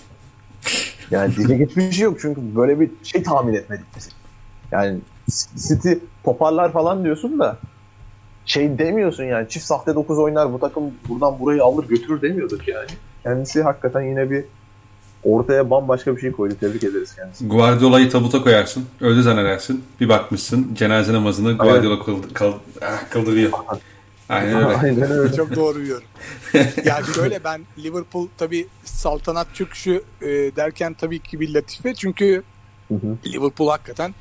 Yani 1.11 1.37
dile 1.37 1.57
geçmiş 1.57 1.97
şey 1.97 2.05
yok 2.05 2.19
çünkü 2.21 2.57
böyle 2.57 2.81
bir 2.81 2.91
şey 3.03 3.23
tahmin 3.23 3.55
etmedik 3.55 3.85
biz. 3.97 4.09
Yani 4.73 4.99
City 5.57 5.93
toparlar 6.25 6.73
falan 6.73 7.05
diyorsun 7.05 7.39
da 7.39 7.59
şey 8.47 8.79
demiyorsun 8.79 9.25
yani 9.25 9.49
çift 9.49 9.67
sahte 9.67 9.95
9 9.95 10.19
oynar 10.19 10.53
bu 10.53 10.59
takım 10.59 10.85
buradan 11.09 11.41
burayı 11.41 11.65
alır 11.65 11.89
götürür 11.89 12.23
demiyorduk 12.23 12.69
yani. 12.69 12.89
Kendisi 13.23 13.63
hakikaten 13.63 14.03
yine 14.03 14.31
bir 14.31 14.45
ortaya 15.25 15.71
bambaşka 15.71 16.17
bir 16.17 16.21
şey 16.21 16.33
koydu. 16.33 16.55
Tebrik 16.61 16.85
ederiz 16.85 17.15
kendisini. 17.17 17.49
Guardiola'yı 17.49 18.11
tabuta 18.11 18.43
koyarsın. 18.43 18.85
Öyle 19.01 19.23
zannedersin. 19.23 19.85
Bir 20.01 20.09
bakmışsın 20.09 20.75
cenaze 20.75 21.13
namazını 21.13 21.57
Guardiola 21.57 21.95
evet. 21.95 22.05
kıldı, 22.05 22.35
kıl, 22.35 22.53
ah, 22.83 23.11
kıldırıyor. 23.11 23.53
Aynen 24.29 24.57
öyle. 24.57 24.77
Aynen 24.77 25.11
öyle. 25.11 25.37
Çok 25.37 25.57
doğru 25.57 25.85
diyorum. 25.85 26.07
yani 26.85 27.07
şöyle 27.15 27.45
ben 27.45 27.61
Liverpool 27.79 28.29
tabi 28.39 28.67
saltanat 28.85 29.55
çöküşü 29.55 30.03
e, 30.23 30.27
derken 30.57 30.95
tabii 30.95 31.19
ki 31.19 31.41
bir 31.41 31.55
latife. 31.55 31.95
Çünkü 31.95 32.43
hı 32.89 32.95
hı. 32.95 33.17
Liverpool 33.27 33.69
hakikaten 33.69 34.15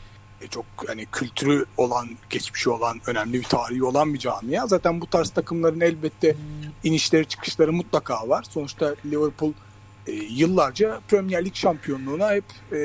çok 0.47 0.65
hani 0.87 1.05
kültürü 1.05 1.65
olan, 1.77 2.09
geçmişi 2.29 2.69
olan, 2.69 3.01
önemli 3.07 3.33
bir 3.33 3.43
tarihi 3.43 3.83
olan 3.83 4.13
bir 4.13 4.19
camia. 4.19 4.67
Zaten 4.67 5.01
bu 5.01 5.07
tarz 5.07 5.29
takımların 5.29 5.81
elbette 5.81 6.35
inişleri 6.83 7.25
çıkışları 7.25 7.73
mutlaka 7.73 8.29
var. 8.29 8.45
Sonuçta 8.49 8.95
Liverpool 9.05 9.53
e, 10.07 10.11
yıllarca 10.11 10.99
Premier 11.07 11.45
Lig 11.45 11.55
şampiyonluğuna 11.55 12.31
hep 12.31 12.45
e, 12.73 12.79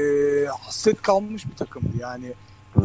hasret 0.46 1.02
kalmış 1.02 1.46
bir 1.46 1.56
takımdı. 1.56 1.96
Yani 2.00 2.32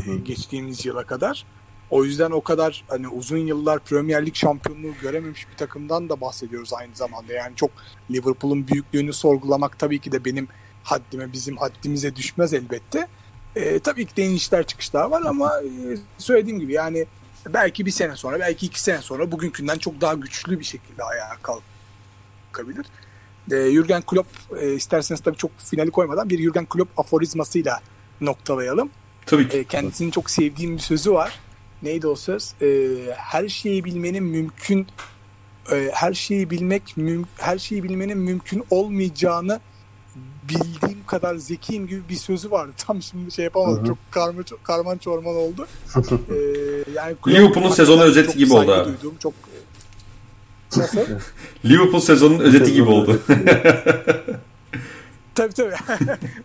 e, 0.08 0.16
geçtiğimiz 0.16 0.86
yıla 0.86 1.04
kadar. 1.04 1.46
O 1.90 2.04
yüzden 2.04 2.32
o 2.32 2.42
kadar 2.42 2.84
hani 2.88 3.08
uzun 3.08 3.38
yıllar 3.38 3.80
Premier 3.80 4.26
Lig 4.26 4.36
şampiyonluğu 4.36 4.94
görememiş 5.02 5.48
bir 5.52 5.58
takımdan 5.58 6.10
da 6.10 6.22
bahsediyoruz 6.22 6.74
aynı 6.74 6.96
zamanda. 6.96 7.34
Yani 7.34 7.56
çok 7.56 7.72
Liverpool'un 8.12 8.68
büyüklüğünü 8.68 9.14
sorgulamak 9.14 9.80
tabii 9.80 10.00
ki 10.00 10.12
de 10.12 10.26
benim 10.26 10.48
haddime, 10.84 11.34
bizim 11.34 11.58
haddimize 11.58 12.16
düşmez 12.16 12.54
elbette. 12.54 13.08
E, 13.56 13.80
tabii 13.80 14.06
ki 14.06 14.16
de 14.16 14.24
inişler 14.26 14.68
çıkışlar 14.68 15.06
var 15.06 15.22
ama 15.26 15.62
e, 15.62 15.98
söylediğim 16.18 16.60
gibi 16.60 16.74
yani 16.74 17.06
belki 17.50 17.86
bir 17.86 17.92
sene 17.92 18.16
sonra, 18.16 18.40
belki 18.40 18.66
iki 18.66 18.82
sene 18.82 19.02
sonra 19.02 19.32
bugünkünden 19.32 19.78
çok 19.78 20.02
daha 20.02 20.14
güçlü 20.14 20.60
bir 20.60 20.66
şekilde 20.66 21.04
ayağa 21.04 21.38
kalkabilir. 21.42 22.86
E, 23.52 23.72
Jürgen 23.72 24.02
Klopp 24.02 24.28
e, 24.62 24.74
isterseniz 24.74 25.22
tabii 25.22 25.38
çok 25.38 25.52
finali 25.58 25.92
koymadan 25.92 26.30
bir 26.30 26.40
Jürgen 26.40 26.66
Klopp 26.66 27.00
aforizmasıyla 27.00 27.82
noktalayalım. 28.22 28.90
Tabii 29.26 29.50
ki. 29.50 29.58
E, 29.58 29.64
kendisinin 29.64 30.12
çok 30.12 30.30
sevdiğim 30.30 30.76
bir 30.76 30.82
sözü 30.82 31.14
var. 31.14 31.40
Neydi 31.82 32.08
o 32.08 32.16
söz? 32.16 32.54
E, 32.62 32.68
her 33.16 33.50
şeyi 33.50 33.84
bilmenin 33.84 34.24
mümkün 34.24 34.88
e, 35.72 35.90
her 35.94 36.14
şeyi 36.14 36.50
bilmek, 36.50 36.84
müm- 36.98 37.26
her 37.38 37.58
şeyi 37.58 37.84
bilmenin 37.84 38.18
mümkün 38.18 38.64
olmayacağını 38.70 39.60
bildiğim 40.50 41.06
kadar 41.08 41.36
zekiyim 41.36 41.88
gibi 41.88 42.02
bir 42.10 42.16
sözü 42.16 42.52
vardı. 42.52 42.72
Tam 42.78 43.02
şimdi 43.02 43.32
şey 43.32 43.46
yapamadım. 43.46 43.78
Hı 43.78 43.82
hı. 43.82 43.88
Çok 43.88 43.98
karma 44.12 44.44
çok 44.44 44.64
karman 44.64 44.98
çorman 44.98 45.36
oldu. 45.36 45.68
Ee, 46.30 46.92
yani 46.96 47.16
Liverpool'un 47.28 47.70
sezonu 47.70 48.02
özeti 48.02 48.38
gibi 48.38 48.54
oldu 48.54 48.72
abi. 48.72 48.90
duyduğum, 48.90 49.18
çok 49.18 49.34
Nasıl? 50.78 51.00
Liverpool 51.66 52.02
sezonun 52.02 52.40
özeti 52.40 52.74
gibi 52.74 52.90
oldu. 52.90 53.22
tabii 55.36 55.54
tabii. 55.54 55.76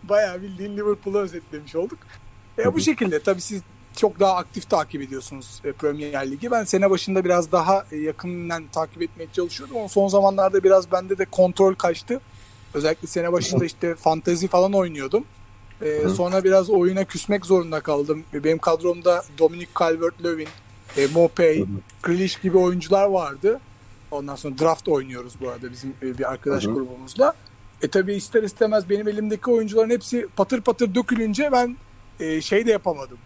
Bayağı 0.03 0.43
bildiğin 0.43 0.77
Liverpool'u 0.77 1.19
özetlemiş 1.19 1.77
olduk. 1.77 1.99
E, 2.59 2.75
bu 2.75 2.81
şekilde 2.81 3.19
tabii 3.21 3.41
siz 3.41 3.63
çok 3.97 4.21
daha 4.21 4.37
aktif 4.37 4.71
takip 4.71 5.03
ediyorsunuz 5.03 5.61
e, 5.65 5.73
Premier 5.73 6.31
Ligi. 6.31 6.51
Ben 6.51 6.65
sene 6.65 6.91
başında 6.91 7.25
biraz 7.25 7.53
daha 7.53 7.87
e, 7.93 7.97
yakından 7.97 8.65
takip 8.73 9.03
etmeye 9.03 9.27
çalışıyordum 9.33 9.77
ama 9.77 9.89
son 9.89 10.09
zamanlarda 10.09 10.65
biraz 10.65 10.93
bende 10.93 11.19
de 11.19 11.25
kontrol 11.25 11.75
kaçtı. 11.75 12.21
Özellikle 12.75 13.09
sene 13.09 13.33
başında 13.33 13.65
işte 13.65 13.95
fantezi 13.95 14.49
falan 14.49 14.73
oynuyordum. 14.73 15.25
E, 15.83 16.09
sonra 16.09 16.45
biraz 16.45 16.71
oyuna 16.71 17.05
küsmek 17.05 17.47
zorunda 17.47 17.81
kaldım. 17.81 18.25
Benim 18.33 18.59
kadromda 18.59 19.25
Dominic 19.39 19.71
Calvert-Lewin, 19.75 20.49
e, 20.97 21.07
Mopey, 21.07 21.65
Grealish 22.03 22.41
gibi 22.41 22.59
oyuncular 22.59 23.07
vardı. 23.07 23.61
Ondan 24.11 24.37
sonra 24.37 24.59
draft 24.59 24.89
oynuyoruz 24.89 25.35
bu 25.41 25.49
arada 25.49 25.73
bizim 25.73 25.95
e, 26.03 26.19
bir 26.19 26.33
arkadaş 26.33 26.65
Hı 26.65 26.71
hı. 26.71 26.75
grubumuzla. 26.75 27.35
E 27.83 27.89
tabi 27.89 28.15
ister 28.15 28.43
istemez 28.43 28.89
benim 28.91 29.09
elimdeki 29.09 29.51
oyuncuların 29.51 29.91
hepsi 29.91 30.27
patır 30.37 30.61
patır 30.61 30.95
dökülünce 30.95 31.53
ben 31.53 31.77
e, 32.21 32.41
şey 32.41 32.67
de 32.67 32.71
yapamadım. 32.71 33.19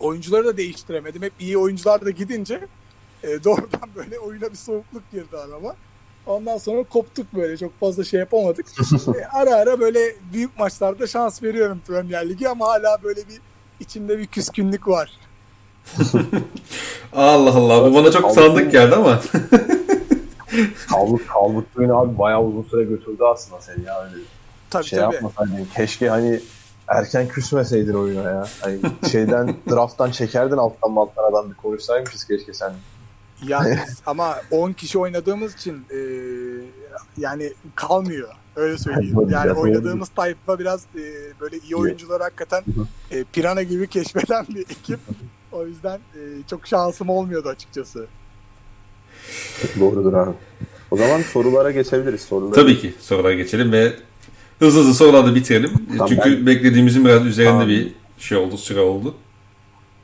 Oyuncuları 0.00 0.44
da 0.44 0.56
değiştiremedim. 0.56 1.22
Hep 1.22 1.32
iyi 1.40 1.58
oyuncular 1.58 2.04
da 2.04 2.10
gidince 2.10 2.66
e, 3.22 3.28
doğrudan 3.44 3.90
böyle 3.96 4.18
oyuna 4.18 4.50
bir 4.50 4.56
soğukluk 4.56 5.10
girdi 5.12 5.36
arama. 5.36 5.76
Ondan 6.28 6.58
sonra 6.58 6.82
koptuk 6.82 7.34
böyle 7.34 7.56
çok 7.56 7.80
fazla 7.80 8.04
şey 8.04 8.20
yapamadık. 8.20 8.66
E, 9.08 9.24
ara 9.38 9.54
ara 9.54 9.80
böyle 9.80 10.00
büyük 10.32 10.58
maçlarda 10.58 11.06
şans 11.06 11.42
veriyorum 11.42 11.80
Premier 11.86 12.28
Ligi 12.28 12.48
ama 12.48 12.68
hala 12.68 13.02
böyle 13.02 13.20
bir 13.20 13.40
içimde 13.80 14.18
bir 14.18 14.26
küskünlük 14.26 14.88
var. 14.88 15.10
Allah 17.12 17.54
Allah 17.54 17.90
bu 17.90 17.94
bana 17.94 18.10
çok 18.10 18.32
sandık 18.32 18.72
geldi 18.72 18.94
ama. 18.94 19.20
Calvert, 20.90 21.22
Calvert 21.34 21.78
Lewin 21.78 21.88
abi 21.88 22.18
bayağı 22.18 22.42
uzun 22.42 22.62
süre 22.62 22.84
götürdü 22.84 23.24
aslında 23.32 23.60
seni 23.60 23.84
ya 23.84 24.04
öyle 24.04 24.22
Tabii 24.70 24.84
şey 24.84 24.98
tabii. 24.98 25.14
yapmasaydın. 25.14 25.68
Keşke 25.76 26.08
hani 26.08 26.40
erken 26.88 27.28
küsmeseydin 27.28 27.94
oyuna 27.94 28.30
ya. 28.30 28.46
Hani 28.60 28.78
şeyden 29.10 29.54
drafttan 29.70 30.10
çekerdin 30.10 30.56
alttan 30.56 30.96
alttan 30.96 31.30
adam 31.30 31.50
bir 31.50 31.54
konuşsaymışız 31.54 32.24
keşke 32.24 32.54
sen. 32.54 32.72
Yani 33.46 33.78
ama 34.06 34.36
10 34.50 34.72
kişi 34.72 34.98
oynadığımız 34.98 35.54
için 35.54 35.84
e, 35.90 35.98
yani 37.18 37.52
kalmıyor. 37.74 38.28
Öyle 38.56 38.78
söyleyeyim. 38.78 39.28
Yani 39.30 39.52
oynadığımız 39.52 40.08
tayfa 40.08 40.58
biraz 40.58 40.80
e, 40.80 41.02
böyle 41.40 41.58
iyi 41.58 41.76
oyuncular 41.76 42.22
hakikaten 42.22 42.64
e, 43.10 43.24
pirana 43.24 43.62
gibi 43.62 43.88
keşfeden 43.88 44.46
bir 44.48 44.60
ekip. 44.60 45.00
O 45.52 45.66
yüzden 45.66 45.96
e, 46.14 46.20
çok 46.50 46.66
şansım 46.66 47.08
olmuyordu 47.08 47.48
açıkçası. 47.48 48.06
Doğrudur 49.80 50.12
abi. 50.12 50.30
O 50.90 50.96
zaman 50.96 51.20
sorulara 51.22 51.70
geçebiliriz. 51.70 52.20
Soruları. 52.20 52.54
Tabii 52.54 52.80
ki 52.80 52.94
sorulara 53.00 53.34
geçelim 53.34 53.72
ve 53.72 53.92
hızlı 54.58 54.80
hızlı 54.80 54.94
soruları 54.94 55.34
bitirelim. 55.34 55.70
Tamam, 55.88 56.08
Çünkü 56.08 56.46
beklediğimizin 56.46 57.04
biraz 57.04 57.26
üzerinde 57.26 57.52
Tamam. 57.52 57.68
bir 57.68 57.92
şey 58.18 58.38
oldu, 58.38 58.56
süre 58.56 58.80
oldu. 58.80 59.14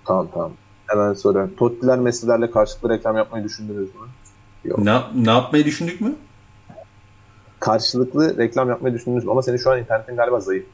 Tamam 0.05 0.28
tamam. 0.35 0.52
Hemen 0.86 1.15
soruyorum. 1.15 1.55
Tottiler 1.56 1.98
Messi'lerle 1.98 2.51
karşılıklı 2.51 2.89
reklam 2.90 3.16
yapmayı 3.16 3.44
düşündünüz 3.44 3.94
mü? 3.94 4.01
Yok. 4.65 4.78
Ne, 4.78 5.01
ne 5.15 5.31
yapmayı 5.31 5.65
düşündük 5.65 6.01
mü? 6.01 6.15
Karşılıklı 7.61 8.39
reklam 8.39 8.69
yapmayı 8.69 8.94
düşündünüz 8.94 9.24
mü? 9.24 9.31
Ama 9.31 9.43
senin 9.43 9.56
şu 9.56 9.70
an 9.70 9.78
internetin 9.78 10.16
galiba 10.16 10.40
zayıf. 10.40 10.66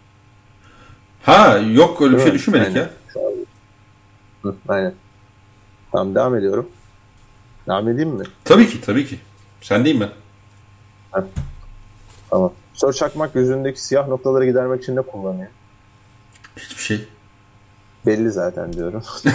Ha 1.23 1.59
yok 1.59 2.03
öyle 2.03 2.15
bir 2.17 2.21
şey 2.21 2.29
mi? 2.29 2.35
düşünmedik 2.35 2.67
Aynen. 2.67 2.81
ya. 2.81 2.91
Şu 3.13 3.21
an... 3.21 3.33
Hı, 4.43 4.55
aynen. 4.69 4.95
Tamam 5.93 6.15
devam 6.15 6.37
ediyorum. 6.37 6.69
Devam 7.67 7.89
edeyim 7.89 8.11
mi? 8.11 8.25
Tabii 8.45 8.69
ki 8.69 8.81
tabii 8.81 9.07
ki. 9.07 9.19
Sen 9.61 9.85
değil 9.85 9.97
mi? 9.97 10.09
Tamam. 12.31 12.53
Sör 12.75 12.93
Çakmak 12.93 13.35
yüzündeki 13.35 13.83
siyah 13.83 14.09
noktaları 14.09 14.47
gidermek 14.47 14.83
için 14.83 14.97
ne 14.97 15.01
kullanıyor? 15.01 15.49
Hiçbir 16.57 16.83
şey. 16.83 17.09
Belli 18.07 18.31
zaten 18.31 18.73
diyorum. 18.73 19.03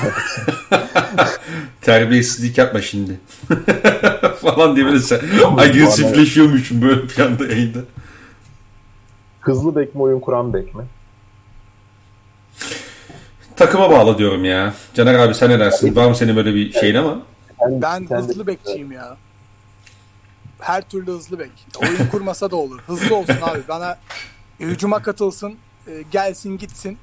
Terbiyesizlik 1.81 2.57
yapma 2.57 2.81
şimdi. 2.81 3.19
Falan 4.41 4.75
diye 4.75 4.85
böyle 4.85 4.99
sen 4.99 5.19
agresifleşiyormuşum 5.57 6.81
böyle 6.81 7.09
bir 7.09 7.19
anda 7.19 7.45
yayında. 7.47 7.79
Hızlı 9.39 9.75
bek 9.75 9.95
mi 9.95 10.01
oyun 10.01 10.19
kuran 10.19 10.53
bek 10.53 10.75
mi? 10.75 10.83
Takıma 13.55 13.89
bağlı 13.91 14.17
diyorum 14.17 14.45
ya. 14.45 14.73
Caner 14.93 15.13
abi 15.13 15.35
sen 15.35 15.49
ne 15.49 15.59
dersin? 15.59 15.95
Var 15.95 16.09
mı 16.09 16.15
senin 16.15 16.35
böyle 16.35 16.55
bir 16.55 16.71
şeyin 16.71 16.95
ama? 16.95 17.21
Ben 17.61 18.09
de- 18.09 18.15
hızlı 18.15 18.47
bekçiyim 18.47 18.91
ya. 18.91 19.17
Her 20.59 20.89
türlü 20.89 21.11
hızlı 21.11 21.39
bek. 21.39 21.51
Oyun 21.81 22.07
kurmasa 22.11 22.51
da 22.51 22.55
olur. 22.55 22.79
Hızlı 22.87 23.15
olsun 23.15 23.37
abi. 23.41 23.59
Bana 23.67 23.97
hücuma 24.59 25.01
katılsın, 25.01 25.55
e, 25.87 26.01
gelsin 26.11 26.57
gitsin. 26.57 26.97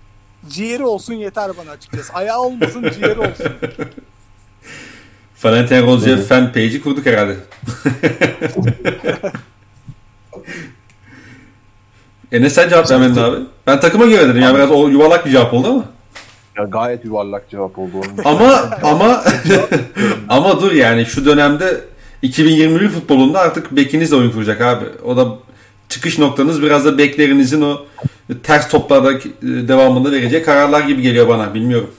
Ciğeri 0.49 0.85
olsun 0.85 1.15
yeter 1.15 1.51
bana 1.59 1.71
açıkçası. 1.71 2.13
Ayağı 2.13 2.41
olmasın 2.41 2.91
ciğeri 2.95 3.19
olsun. 3.19 3.47
Rozier 5.83 6.23
fan 6.23 6.53
page'i 6.53 6.83
kurduk 6.83 7.07
herhalde. 7.07 7.37
Enes 12.33 12.55
sen 12.55 12.69
cevap 12.69 12.91
vermedin 12.91 13.17
abi. 13.17 13.37
Ben 13.67 13.81
takıma 13.81 14.07
göre 14.07 14.29
dedim 14.29 14.43
ya 14.43 14.55
biraz 14.55 14.71
o 14.71 14.89
yuvarlak 14.89 15.27
bir 15.27 15.31
cevap 15.31 15.55
oldu 15.55 15.69
ama. 15.69 15.85
Ya 16.59 16.65
gayet 16.65 17.05
yuvarlak 17.05 17.51
cevap 17.51 17.79
oldu 17.79 17.93
onun. 17.97 18.25
Ama 18.25 18.71
ama 18.83 19.25
ama 20.29 20.61
dur 20.61 20.73
yani 20.73 21.07
şu 21.07 21.25
dönemde 21.25 21.81
2021 22.23 22.89
futbolunda 22.89 23.41
artık 23.41 23.77
bekiniz 23.77 24.11
de 24.11 24.17
oyun 24.17 24.31
kuracak 24.31 24.61
abi. 24.61 24.85
O 25.05 25.17
da 25.17 25.29
çıkış 25.93 26.19
noktanız 26.19 26.63
biraz 26.63 26.85
da 26.85 26.99
beklerinizin 26.99 27.63
o 27.63 27.81
ters 28.43 28.69
toplarda 28.69 29.13
devamında 29.43 30.13
verecek 30.13 30.45
kararlar 30.45 30.81
gibi 30.81 31.03
geliyor 31.03 31.29
bana. 31.29 31.55
Bilmiyorum. 31.55 31.91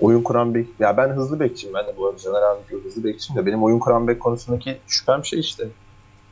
oyun 0.00 0.22
kuran 0.22 0.54
bek. 0.54 0.66
Ya 0.80 0.96
ben 0.96 1.08
hızlı 1.08 1.40
bekçiyim. 1.40 1.74
Ben 1.74 1.86
de 1.86 1.94
bu 1.98 2.06
arada 2.06 2.48
abi 2.50 2.60
gibi 2.70 2.84
hızlı 2.84 3.04
bekçiyim 3.04 3.42
de 3.42 3.46
benim 3.46 3.62
oyun 3.62 3.78
kuran 3.78 4.08
bek 4.08 4.20
konusundaki 4.20 4.76
şüphem 4.86 5.24
şey 5.24 5.40
işte. 5.40 5.68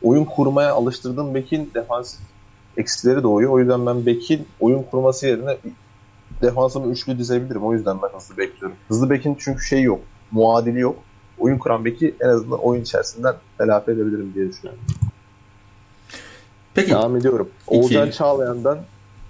Oyun 0.02 0.24
kurmaya 0.24 0.72
alıştırdığım 0.72 1.34
bekin 1.34 1.70
defansif 1.74 2.20
eksileri 2.76 3.22
doğuyor. 3.22 3.50
O 3.50 3.58
yüzden 3.58 3.86
ben 3.86 4.06
bekin 4.06 4.46
oyun 4.60 4.82
kurması 4.82 5.26
yerine 5.26 5.56
defansımı 6.42 6.92
üçlü 6.92 7.18
dizebilirim. 7.18 7.64
O 7.64 7.72
yüzden 7.72 8.02
ben 8.02 8.18
hızlı 8.18 8.36
bekliyorum. 8.36 8.76
Hızlı 8.88 9.10
bekin 9.10 9.36
çünkü 9.40 9.64
şey 9.64 9.82
yok. 9.82 10.00
Muadili 10.30 10.80
yok. 10.80 10.96
Oyun 11.38 11.58
kuran 11.58 11.84
beki 11.84 12.14
en 12.20 12.28
azından 12.28 12.58
oyun 12.58 12.82
içerisinden 12.82 13.34
telafi 13.58 13.90
edebilirim 13.90 14.32
diye 14.34 14.48
düşünüyorum. 14.48 14.80
Peki. 16.74 16.90
Devam 16.90 17.16
ediyorum. 17.16 17.48
İki. 17.70 17.78
Oğuzhan 17.80 18.10
Çağlayan'dan 18.10 18.78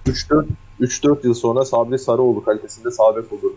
3-4 0.07 0.47
3-4 0.81 1.27
yıl 1.27 1.35
sonra 1.35 1.65
Sabri 1.65 1.99
Sarıoğlu 1.99 2.45
kalitesinde 2.45 2.91
sağ 2.91 3.17
bek 3.17 3.33
olur. 3.33 3.53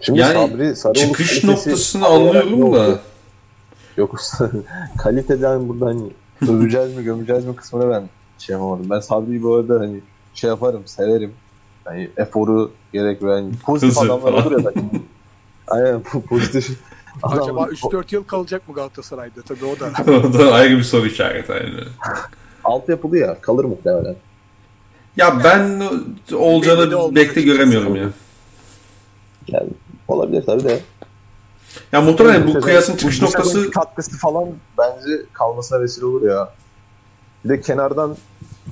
Şimdi 0.00 0.18
Yani 0.20 0.32
Sabri 0.32 0.76
Sarıoğlu 0.76 0.98
Çıkış 0.98 1.44
noktasını 1.44 2.06
anlıyorum 2.06 2.72
da. 2.72 2.98
Yok 3.96 4.20
kaliteden 4.98 5.68
burada 5.68 5.86
hani 5.86 6.10
öveceğiz 6.48 6.96
mi 6.96 7.04
gömeceğiz 7.04 7.44
mi 7.44 7.56
kısmına 7.56 7.90
ben 7.90 8.08
şey 8.38 8.52
yapamadım. 8.52 8.90
Ben 8.90 9.00
Sabri'yi 9.00 9.42
bu 9.42 9.54
arada 9.54 9.80
hani 9.80 10.00
şey 10.34 10.50
yaparım, 10.50 10.82
severim. 10.86 11.32
Hani 11.84 12.10
eforu 12.16 12.70
gerek 12.92 13.22
ve 13.22 13.30
hani 13.32 13.52
pozitif 13.56 13.90
Hızı 13.96 14.12
adamlar 14.12 14.32
falan. 14.32 14.46
olur 14.46 14.58
ya 14.58 14.64
da. 14.64 14.72
Aynen 15.68 16.02
bu 16.14 16.22
Acaba 17.22 17.62
adam- 17.62 17.70
3-4 17.74 18.12
yıl 18.14 18.24
kalacak 18.24 18.68
mı 18.68 18.74
Galatasaray'da? 18.74 19.42
Tabii 19.42 19.64
o 19.64 19.80
da. 19.80 19.90
o 20.28 20.32
da 20.32 20.52
ayrı 20.54 20.78
bir 20.78 20.82
soru 20.82 21.06
işareti. 21.06 21.52
Öyle. 21.52 21.84
Altyapılı 22.64 23.18
ya 23.18 23.40
kalır 23.40 23.64
muhtemelen. 23.64 24.16
Ya 25.16 25.44
ben 25.44 25.82
olmaz 26.32 27.14
bekle 27.14 27.42
göremiyorum 27.42 27.96
ya. 27.96 28.08
Yani 29.48 29.68
olabilir 30.08 30.42
tabii 30.46 30.64
de. 30.64 30.80
Ya 31.92 32.00
muhtemelen 32.00 32.46
bu 32.46 32.60
kıyasın 32.60 32.96
çıkış 32.96 33.22
noktası 33.22 33.70
katkısı 33.70 34.18
falan 34.18 34.48
bence 34.78 35.22
kalmasına 35.32 35.80
vesile 35.80 36.06
olur 36.06 36.28
ya. 36.28 36.52
Bir 37.46 37.50
de 37.50 37.60
kenardan 37.60 38.16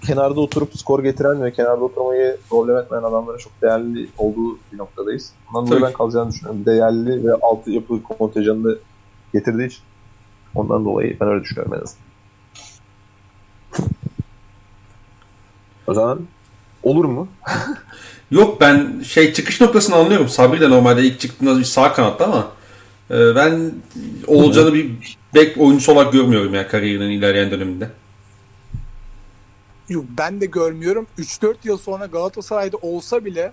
kenarda 0.06 0.40
oturup 0.40 0.78
skor 0.78 1.02
getiren 1.02 1.42
ve 1.42 1.52
kenarda 1.52 1.84
oturmayı 1.84 2.36
problem 2.50 2.76
etmeyen 2.76 3.02
adamlara 3.02 3.38
çok 3.38 3.52
değerli 3.62 4.08
olduğu 4.18 4.58
bir 4.72 4.78
noktadayız. 4.78 5.32
Ondan 5.54 5.70
dolayı 5.70 5.82
ben 5.82 5.92
kalacağını 5.92 6.32
düşünüyorum. 6.32 6.60
Bir 6.60 6.66
de 6.66 6.72
yerli 6.72 7.26
ve 7.26 7.34
altı 7.34 7.70
yapı 7.70 8.02
kontenjanını 8.02 8.78
getirdiği 9.32 9.66
için 9.66 9.82
ondan 10.54 10.84
dolayı 10.84 11.16
ben 11.20 11.28
öyle 11.28 11.44
düşünüyorum 11.44 11.74
en 11.74 11.80
azından. 11.82 12.04
O 15.86 15.94
zaman 15.94 16.20
olur 16.82 17.04
mu? 17.04 17.28
Yok 18.30 18.60
ben 18.60 19.02
şey 19.04 19.32
çıkış 19.32 19.60
noktasını 19.60 19.96
anlıyorum. 19.96 20.28
Sabri 20.28 20.60
de 20.60 20.70
normalde 20.70 21.02
ilk 21.02 21.20
çıktığında 21.20 21.58
bir 21.58 21.64
sağ 21.64 21.92
kanatta 21.92 22.24
ama 22.24 22.48
Ee, 23.10 23.36
ben 23.36 23.72
Oğulcan'ı 24.26 24.74
bir 24.74 24.90
bek 25.34 25.58
oyuncusu 25.58 25.92
olarak 25.92 26.12
görmüyorum 26.12 26.54
ya 26.54 26.68
kariyerinin 26.68 27.10
ilerleyen 27.10 27.50
döneminde. 27.50 27.90
Yok, 29.88 30.04
ben 30.18 30.40
de 30.40 30.46
görmüyorum. 30.46 31.06
3-4 31.18 31.54
yıl 31.64 31.78
sonra 31.78 32.06
Galatasaray'da 32.06 32.76
olsa 32.76 33.24
bile 33.24 33.52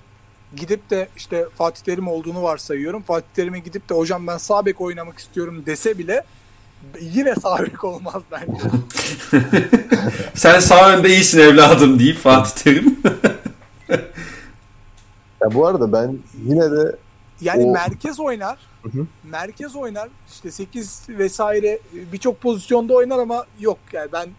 gidip 0.56 0.90
de 0.90 1.08
işte 1.18 1.46
Fatih 1.58 1.84
Terim 1.84 2.08
olduğunu 2.08 2.44
varsayıyorum. 2.44 3.02
Fatih 3.02 3.28
Terim'e 3.36 3.60
gidip 3.60 3.90
de 3.90 3.94
hocam 3.94 4.28
ben 4.28 4.38
sağ 4.38 4.66
bek 4.66 4.82
oynamak 4.82 5.20
istiyorum 5.20 5.64
dese 5.66 5.98
bile 5.98 6.24
yine 7.02 7.36
sağ 7.36 7.60
bek 7.60 7.84
olmaz 7.84 8.22
bence. 8.32 8.62
Sen 10.34 10.60
sağ 10.60 10.98
önde 10.98 11.10
iyisin 11.10 11.40
evladım 11.40 12.00
deyip 12.00 12.18
Fatih 12.18 12.64
Terim. 12.64 13.00
Ya 15.42 15.54
bu 15.54 15.68
arada 15.68 15.92
ben 15.92 16.18
yine 16.46 16.72
de 16.72 16.96
Yani 17.42 17.64
O- 17.64 17.72
merkez 17.72 18.20
oynar. 18.20 18.58
Hı 18.84 18.90
hı. 18.90 19.08
Merkez 19.24 19.76
oynar. 19.76 20.10
İşte 20.32 20.52
8 20.52 21.02
vesaire 21.10 21.80
birçok 21.94 22.42
pozisyonda 22.42 22.94
oynar 22.94 23.20
ama 23.20 23.46
yok 23.60 23.78
yani 23.94 24.12
ben 24.14 24.30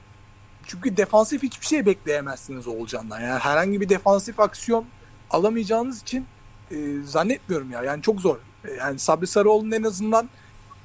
çünkü 0.66 0.96
defansif 0.96 1.42
hiçbir 1.42 1.66
şey 1.66 1.86
bekleyemezsiniz 1.86 2.68
Oğulcan'dan. 2.68 3.20
Yani 3.20 3.38
herhangi 3.38 3.80
bir 3.80 3.88
defansif 3.88 4.40
aksiyon 4.40 4.84
alamayacağınız 5.30 6.02
için 6.02 6.26
e, 6.70 6.76
zannetmiyorum 7.04 7.70
ya. 7.70 7.82
Yani 7.82 8.02
çok 8.02 8.20
zor. 8.20 8.36
E, 8.64 8.70
Yani 8.70 8.98
Sabri 8.98 9.26
Sarıoğlu'nun 9.26 9.70
en 9.70 9.82
azından 9.82 10.28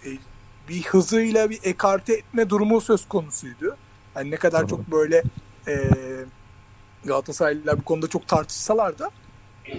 e, 0.05 0.09
bir 0.69 0.83
hızıyla 0.83 1.49
bir 1.49 1.59
ekarte 1.63 2.13
etme 2.13 2.49
durumu 2.49 2.81
söz 2.81 3.07
konusuydu. 3.07 3.77
Yani 4.15 4.31
ne 4.31 4.35
kadar 4.35 4.67
çok 4.67 4.91
böyle 4.91 5.23
e, 5.67 5.89
Galatasaraylılar 7.05 7.77
bu 7.77 7.83
konuda 7.83 8.07
çok 8.07 8.27
tartışsalar 8.27 8.99
da 8.99 9.11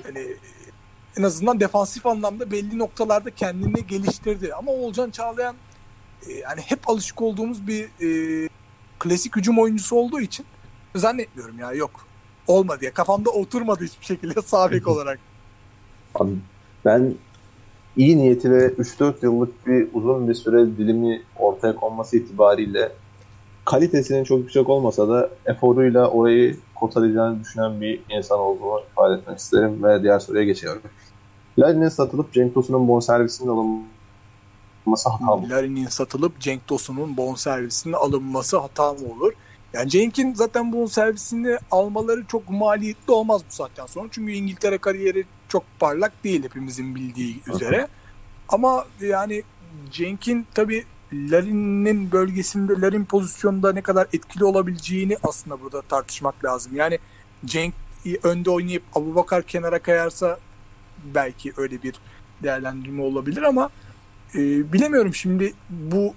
hani 0.02 0.26
en 1.18 1.22
azından 1.22 1.60
defansif 1.60 2.06
anlamda 2.06 2.50
belli 2.50 2.78
noktalarda 2.78 3.30
kendini 3.30 3.86
geliştirdi. 3.86 4.54
Ama 4.54 4.72
Oğulcan 4.72 5.10
Çağlayan 5.10 5.56
e, 6.26 6.32
yani 6.32 6.60
hep 6.60 6.88
alışık 6.88 7.22
olduğumuz 7.22 7.66
bir 7.66 7.84
e, 7.84 8.48
klasik 8.98 9.36
hücum 9.36 9.58
oyuncusu 9.58 9.96
olduğu 9.96 10.20
için 10.20 10.46
zannetmiyorum 10.94 11.58
ya 11.58 11.72
yok. 11.72 11.90
Olmadı 12.46 12.84
ya. 12.84 12.94
Kafamda 12.94 13.30
oturmadı 13.30 13.84
hiçbir 13.84 14.06
şekilde 14.06 14.42
sağ 14.44 14.70
bek 14.70 14.88
olarak. 14.88 15.18
Abi 16.14 16.30
ben 16.84 17.14
iyi 17.96 18.18
niyeti 18.18 18.50
ve 18.50 18.68
3-4 18.68 19.14
yıllık 19.22 19.66
bir 19.66 19.88
uzun 19.94 20.28
bir 20.28 20.34
süre 20.34 20.66
dilimi 20.66 21.22
ortaya 21.36 21.76
konması 21.76 22.16
itibariyle 22.16 22.92
kalitesinin 23.64 24.24
çok 24.24 24.38
yüksek 24.38 24.68
olmasa 24.68 25.08
da 25.08 25.30
eforuyla 25.46 26.10
orayı 26.10 26.56
kotalayacağını 26.74 27.40
düşünen 27.40 27.80
bir 27.80 28.00
insan 28.10 28.38
olduğumu 28.38 28.80
ifade 28.92 29.14
etmek 29.14 29.38
isterim 29.38 29.82
ve 29.82 30.02
diğer 30.02 30.18
soruya 30.18 30.44
geçiyorum. 30.44 30.82
Larin'in 31.58 31.88
satılıp 31.88 32.32
Cenk 32.32 32.54
Tosun'un 32.54 32.88
bonservisinin 32.88 33.48
alınması 33.48 33.97
hata 35.06 35.36
mı? 35.36 35.50
Larin'in 35.50 35.86
satılıp 35.86 36.40
Cenk 36.40 36.66
Tosun'un 36.66 37.16
bonservisinin 37.16 37.94
alınması 37.94 38.58
hata 38.58 38.92
mı 38.92 39.12
olur? 39.16 39.32
Yani 39.72 39.90
Cenk'in 39.90 40.34
zaten 40.34 40.72
bonservisini 40.72 41.58
almaları 41.70 42.24
çok 42.26 42.50
maliyetli 42.50 43.12
olmaz 43.12 43.42
bu 43.50 43.54
saatten 43.54 43.86
sonra. 43.86 44.08
Çünkü 44.10 44.32
İngiltere 44.32 44.78
kariyeri 44.78 45.24
çok 45.48 45.64
parlak 45.78 46.24
değil 46.24 46.44
hepimizin 46.44 46.94
bildiği 46.94 47.40
üzere. 47.54 47.88
Ama 48.48 48.86
yani 49.00 49.42
Cenk'in 49.90 50.46
tabii 50.54 50.84
Larin'in 51.12 52.12
bölgesinde 52.12 52.80
Larin 52.80 53.04
pozisyonunda 53.04 53.72
ne 53.72 53.82
kadar 53.82 54.06
etkili 54.12 54.44
olabileceğini 54.44 55.16
aslında 55.22 55.60
burada 55.60 55.82
tartışmak 55.82 56.44
lazım. 56.44 56.76
Yani 56.76 56.98
Cenk 57.44 57.74
önde 58.22 58.50
oynayıp 58.50 58.82
Abubakar 58.94 59.42
kenara 59.42 59.78
kayarsa 59.78 60.38
belki 61.14 61.52
öyle 61.56 61.82
bir 61.82 61.94
değerlendirme 62.42 63.02
olabilir 63.02 63.42
ama 63.42 63.70
e, 64.34 64.72
bilemiyorum 64.72 65.14
şimdi 65.14 65.52
bu 65.70 66.14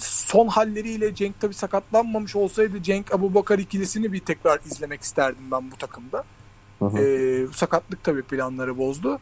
son 0.00 0.48
halleriyle 0.48 1.14
Cenk 1.14 1.40
tabii 1.40 1.54
sakatlanmamış 1.54 2.36
olsaydı 2.36 2.82
Cenk 2.82 3.14
Abubakar 3.14 3.58
ikilisini 3.58 4.12
bir 4.12 4.20
tekrar 4.20 4.60
izlemek 4.66 5.02
isterdim 5.02 5.44
ben 5.50 5.70
bu 5.70 5.76
takımda. 5.76 6.24
Hı 6.78 6.84
hı. 6.84 6.98
E, 6.98 7.46
sakatlık 7.52 8.04
tabii 8.04 8.22
planları 8.22 8.78
bozdu. 8.78 9.18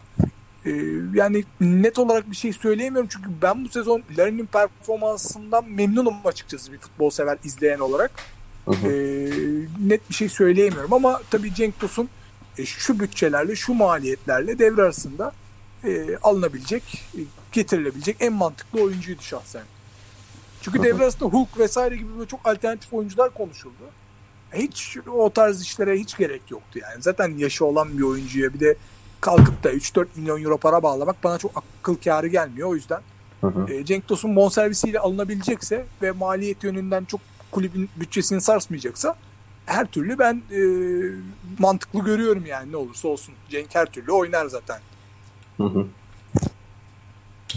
E, 0.66 0.70
yani 1.14 1.44
net 1.60 1.98
olarak 1.98 2.30
bir 2.30 2.36
şey 2.36 2.52
söyleyemiyorum 2.52 3.08
çünkü 3.12 3.30
ben 3.42 3.64
bu 3.64 3.68
sezon 3.68 4.02
Larin'in 4.18 4.46
performansından 4.46 5.70
memnunum 5.70 6.14
açıkçası 6.24 6.72
bir 6.72 6.78
futbol 6.78 7.10
sever 7.10 7.38
izleyen 7.44 7.78
olarak. 7.78 8.10
Hı 8.64 8.70
hı. 8.70 8.88
E, 8.88 8.92
net 9.88 10.10
bir 10.10 10.14
şey 10.14 10.28
söyleyemiyorum 10.28 10.92
ama 10.92 11.20
tabii 11.30 11.54
Cenk 11.54 11.80
Tosun 11.80 12.08
e, 12.58 12.64
şu 12.64 13.00
bütçelerle, 13.00 13.56
şu 13.56 13.74
maliyetlerle 13.74 14.58
devre 14.58 14.82
arasında 14.82 15.32
e, 15.84 16.16
alınabilecek, 16.22 17.04
e, 17.14 17.20
getirilebilecek 17.52 18.16
en 18.20 18.32
mantıklı 18.32 18.82
oyuncuydu 18.82 19.22
şahsen. 19.22 19.62
Çünkü 20.62 20.78
Hı 20.78 20.82
hı. 20.82 20.86
devre 20.86 21.02
arasında 21.02 21.24
Hulk 21.24 21.58
vesaire 21.58 21.96
gibi 21.96 22.18
böyle 22.18 22.28
çok 22.28 22.46
alternatif 22.46 22.94
oyuncular 22.94 23.34
konuşuldu. 23.34 23.82
Hiç 24.54 24.98
o 25.14 25.30
tarz 25.30 25.62
işlere 25.62 25.98
hiç 25.98 26.16
gerek 26.16 26.42
yoktu 26.50 26.78
yani. 26.82 27.02
Zaten 27.02 27.36
yaşı 27.36 27.64
olan 27.64 27.98
bir 27.98 28.02
oyuncuya 28.02 28.54
bir 28.54 28.60
de 28.60 28.76
kalkıp 29.20 29.64
da 29.64 29.72
3-4 29.72 30.06
milyon 30.16 30.42
euro 30.42 30.58
para 30.58 30.82
bağlamak 30.82 31.24
bana 31.24 31.38
çok 31.38 31.64
akıl 31.80 31.94
kârı 31.94 32.28
gelmiyor. 32.28 32.68
O 32.68 32.74
yüzden 32.74 33.00
Hı 33.40 33.46
hı. 33.46 33.72
e, 33.72 33.84
Cenk 33.84 34.08
Tosun 34.08 34.36
bonservisiyle 34.36 34.98
alınabilecekse 34.98 35.86
ve 36.02 36.10
maliyet 36.10 36.64
yönünden 36.64 37.04
çok 37.04 37.20
kulübün 37.50 37.90
bütçesini 37.96 38.40
sarsmayacaksa 38.40 39.16
her 39.66 39.86
türlü 39.86 40.18
ben 40.18 40.42
e, 40.52 40.60
mantıklı 41.58 42.04
görüyorum 42.04 42.46
yani 42.46 42.72
ne 42.72 42.76
olursa 42.76 43.08
olsun. 43.08 43.34
Cenk 43.48 43.74
her 43.74 43.86
türlü 43.86 44.12
oynar 44.12 44.46
zaten. 44.46 44.80
Hı 45.56 45.64
hı. 45.64 45.86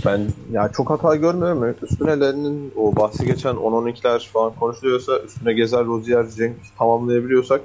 Ben 0.05 0.27
ya 0.51 0.71
çok 0.77 0.89
hata 0.89 1.15
görmüyorum. 1.15 1.75
Üstüne 1.81 2.19
Larin'in 2.19 2.73
o 2.75 2.95
bahsi 2.95 3.25
geçen 3.25 3.55
10-12'ler 3.55 4.27
falan 4.27 4.53
konuşuluyorsa 4.55 5.19
üstüne 5.19 5.53
Gezer, 5.53 5.85
Rozier, 5.85 6.29
Cenk 6.29 6.55
tamamlayabiliyorsak 6.77 7.61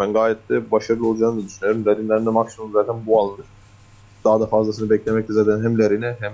ben 0.00 0.12
gayet 0.12 0.48
de 0.48 0.70
başarılı 0.70 1.08
olacağını 1.08 1.46
düşünüyorum. 1.46 1.86
Larin'den 1.86 2.26
de 2.26 2.30
maksimum 2.30 2.72
zaten 2.72 2.96
bu 3.06 3.20
alınır. 3.20 3.46
Daha 4.24 4.40
da 4.40 4.46
fazlasını 4.46 4.90
beklemek 4.90 5.28
de 5.28 5.32
zaten 5.32 5.64
hem 5.64 5.78
Larin'e 5.78 6.16
hem 6.20 6.32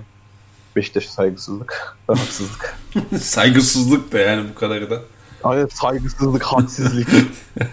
Beşiktaş'a 0.75 1.09
saygısızlık 1.09 1.97
haksızlık. 2.07 2.77
Saygısızlık 3.19 4.11
da 4.11 4.19
yani 4.19 4.49
bu 4.55 4.59
kadarı 4.59 4.89
da. 4.89 5.01
Aynen 5.43 5.67
saygısızlık, 5.73 6.43
hadsizlik. 6.43 7.07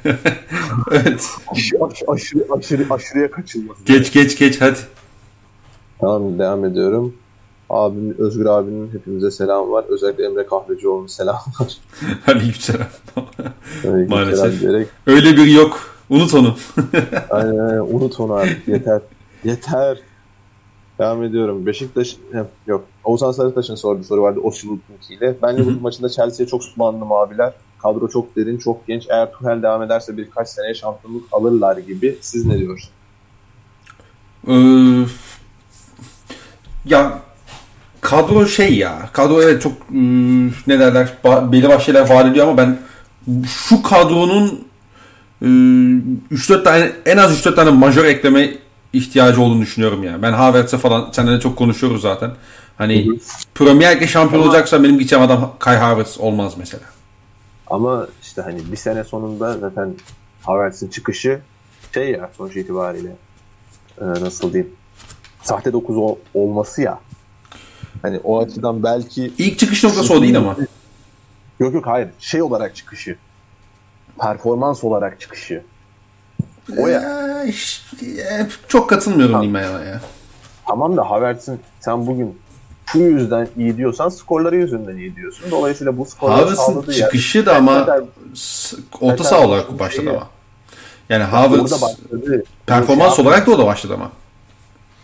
evet. 0.90 1.30
Aş, 1.48 1.72
aş, 1.80 2.02
aşırı, 2.08 2.44
aşırı, 2.50 2.86
aşırıya 2.90 3.30
kaçılması. 3.30 3.84
Geç 3.84 4.12
geç 4.12 4.38
geç 4.38 4.60
hadi. 4.60 4.78
Tamam 6.00 6.38
devam 6.38 6.64
ediyorum. 6.64 7.14
Abim, 7.74 8.14
Özgür 8.18 8.46
abinin 8.46 8.92
hepimize 8.92 9.30
selam 9.30 9.70
var. 9.70 9.84
Özellikle 9.88 10.24
Emre 10.24 10.46
Kahvecioğlu'na 10.46 11.08
selam 11.18 11.36
var. 11.60 11.76
Aleykümselam. 12.26 12.86
Aleyküm 13.84 14.08
Maalesef. 14.08 14.60
diyerek. 14.60 14.88
Öyle 15.06 15.36
bir 15.36 15.46
yok. 15.46 15.80
Unut 16.10 16.34
onu. 16.34 16.54
Aynen 17.30 17.58
aynen 17.58 17.80
unut 17.80 18.20
onu 18.20 18.32
artık 18.32 18.68
yeter. 18.68 19.00
Yeter. 19.44 19.98
Devam 20.98 21.22
ediyorum. 21.24 21.66
Beşiktaş 21.66 22.16
yok. 22.66 22.84
Oğuzhan 23.04 23.32
Sarıtaş'ın 23.32 23.74
sorduğu 23.74 24.04
soru 24.04 24.22
vardı 24.22 24.40
Osilut'unki 24.40 25.14
ile. 25.14 25.36
Ben 25.42 25.56
Liverpool 25.56 25.80
maçında 25.80 26.08
Chelsea'ye 26.08 26.48
çok 26.48 26.64
sulandım 26.64 27.12
abiler. 27.12 27.52
Kadro 27.82 28.08
çok 28.08 28.36
derin, 28.36 28.58
çok 28.58 28.86
genç. 28.86 29.06
Eğer 29.10 29.32
Tuchel 29.32 29.62
devam 29.62 29.82
ederse 29.82 30.16
birkaç 30.16 30.48
seneye 30.48 30.74
şampiyonluk 30.74 31.28
alırlar 31.32 31.76
gibi. 31.76 32.18
Siz 32.20 32.46
ne 32.46 32.58
diyorsunuz? 32.58 32.90
Ee, 34.48 34.54
ya 36.84 37.22
kadro 38.16 38.46
şey 38.46 38.74
ya. 38.76 39.08
Kadro 39.12 39.42
evet 39.42 39.62
çok 39.62 39.72
ıı, 39.72 40.50
ne 40.66 40.78
derler 40.78 41.08
belli 41.24 41.68
başlı 41.68 41.84
şeyler 41.84 42.10
vaat 42.10 42.26
ediyor 42.26 42.48
ama 42.48 42.56
ben 42.56 42.78
şu 43.48 43.82
kadronun 43.82 44.64
ıı, 45.42 45.48
3-4 46.32 46.64
tane 46.64 46.92
en 47.06 47.16
az 47.16 47.40
3-4 47.46 47.54
tane 47.54 47.70
majör 47.70 48.04
ekleme 48.04 48.50
ihtiyacı 48.92 49.40
olduğunu 49.42 49.62
düşünüyorum 49.62 50.04
yani. 50.04 50.22
Ben 50.22 50.32
Havertz'e 50.32 50.78
falan 50.78 51.08
seninle 51.12 51.40
çok 51.40 51.56
konuşuyoruz 51.58 52.02
zaten. 52.02 52.30
Hani 52.78 53.08
Premier 53.54 53.94
Lig'de 53.96 54.06
şampiyon 54.06 54.42
Ama- 54.42 54.50
olacaksa 54.50 54.82
benim 54.82 54.98
gideceğim 54.98 55.24
adam 55.24 55.52
Kai 55.58 55.76
Havertz 55.76 56.20
olmaz 56.20 56.52
mesela. 56.58 56.82
Ama 57.66 58.06
işte 58.22 58.42
hani 58.42 58.72
bir 58.72 58.76
sene 58.76 59.04
sonunda 59.04 59.58
zaten 59.58 59.94
Havertz'in 60.42 60.88
çıkışı 60.88 61.40
şey 61.94 62.10
ya 62.10 62.30
sonuç 62.36 62.56
itibariyle 62.56 63.16
e, 64.00 64.04
nasıl 64.04 64.52
diyeyim 64.52 64.72
sahte 65.42 65.72
9 65.72 65.96
ol- 65.96 66.16
olması 66.34 66.82
ya. 66.82 66.98
Hani 68.04 68.20
o 68.24 68.40
açıdan 68.40 68.82
belki 68.82 69.32
İlk 69.38 69.58
çıkış 69.58 69.84
noktası 69.84 70.14
o 70.14 70.22
değil 70.22 70.36
ama. 70.38 70.56
Yok 71.60 71.74
yok 71.74 71.86
hayır. 71.86 72.08
Şey 72.18 72.42
olarak 72.42 72.76
çıkışı. 72.76 73.16
Performans 74.20 74.84
olarak 74.84 75.20
çıkışı. 75.20 75.62
O 76.78 76.86
ya. 76.86 77.00
Ee, 77.44 77.48
işte, 77.48 78.46
çok 78.68 78.90
katılmıyorum 78.90 79.34
ona 79.70 79.84
ya. 79.84 80.00
Tamam 80.66 80.96
da 80.96 81.10
Havertz'in 81.10 81.60
sen 81.80 82.06
bugün 82.06 82.38
şu 82.86 82.98
yüzden 82.98 83.48
iyi 83.56 83.76
diyorsan 83.76 84.08
skorları 84.08 84.56
yüzünden 84.56 84.96
iyi 84.96 85.16
diyorsun. 85.16 85.50
Dolayısıyla 85.50 85.98
bu 85.98 86.04
skorları 86.04 86.36
Havertz'in 86.44 86.92
yer. 86.92 86.98
çıkışı 86.98 87.46
da 87.46 87.56
ama 87.56 87.86
s- 88.34 88.76
orta 89.00 89.24
saha 89.24 89.46
olarak 89.46 89.78
başladı 89.78 90.10
ama. 90.10 90.28
Yani 91.08 91.24
Havertz 91.24 91.82
performans 92.66 93.18
olarak 93.18 93.46
da 93.46 93.50
o 93.50 93.58
da 93.58 93.66
başladı 93.66 93.94
ama. 93.94 94.10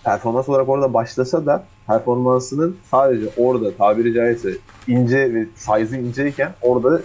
Performans 0.04 0.48
olarak 0.48 0.68
orada 0.68 0.94
başlasa 0.94 1.46
da 1.46 1.64
performansının 1.86 2.76
sadece 2.90 3.26
orada 3.36 3.76
tabiri 3.76 4.14
caizse 4.14 4.50
ince 4.88 5.34
ve 5.34 5.46
size'ı 5.56 6.00
inceyken 6.00 6.52
orada 6.62 7.00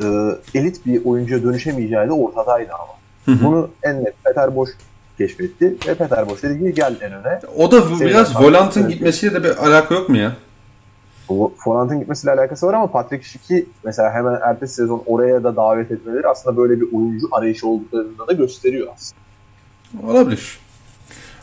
e, 0.00 0.06
elit 0.54 0.86
bir 0.86 1.04
oyuncuya 1.04 1.42
dönüşemeyeceği 1.42 2.08
de 2.08 2.12
ortadaydı 2.12 2.72
ama. 2.72 2.92
Hı 3.24 3.32
hı. 3.32 3.46
Bunu 3.46 3.68
en 3.82 4.04
net 4.04 4.24
Peter 4.24 4.56
Boş 4.56 4.70
keşfetti 5.18 5.76
ve 5.88 5.94
Peter 5.94 6.28
Boş 6.28 6.42
dedi 6.42 6.58
ki 6.58 6.74
gel 6.74 6.96
en 7.00 7.12
öne. 7.12 7.40
O 7.56 7.70
da 7.72 8.00
biraz 8.00 8.28
Şeyden- 8.28 8.42
Volant'ın 8.44 8.88
gitmesiyle 8.88 9.34
de 9.34 9.44
bir 9.44 9.56
alaka 9.66 9.94
yok 9.94 10.08
mu 10.08 10.16
ya? 10.16 10.32
Bu 11.28 11.54
Forant'ın 11.56 11.98
gitmesiyle 11.98 12.32
alakası 12.34 12.66
var 12.66 12.74
ama 12.74 12.86
Patrick 12.86 13.24
Schick'i 13.28 13.66
mesela 13.84 14.10
hemen 14.12 14.38
ertesi 14.42 14.74
sezon 14.74 15.02
oraya 15.06 15.44
da 15.44 15.56
davet 15.56 15.90
etmeleri 15.90 16.28
aslında 16.28 16.56
böyle 16.56 16.80
bir 16.80 16.92
oyuncu 16.92 17.28
arayışı 17.32 17.68
olduklarını 17.68 18.18
da 18.28 18.32
gösteriyor 18.32 18.88
aslında. 18.94 20.12
Olabilir. 20.12 20.58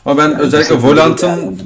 Ama 0.08 0.22
ben 0.22 0.30
Yani 0.30 0.42
özellikle 0.42 0.74
Volant'ın 0.74 1.28
yani. 1.28 1.56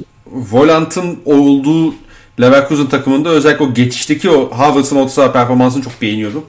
Volant'ın 0.51 1.19
olduğu 1.25 1.95
Leverkusen 2.41 2.89
takımında 2.89 3.29
özellikle 3.29 3.65
o 3.65 3.73
geçişteki 3.73 4.29
o 4.29 4.51
Havertz'ın 4.51 4.95
orta 4.95 5.09
saha 5.09 5.31
performansını 5.31 5.83
çok 5.83 6.01
beğeniyordum. 6.01 6.45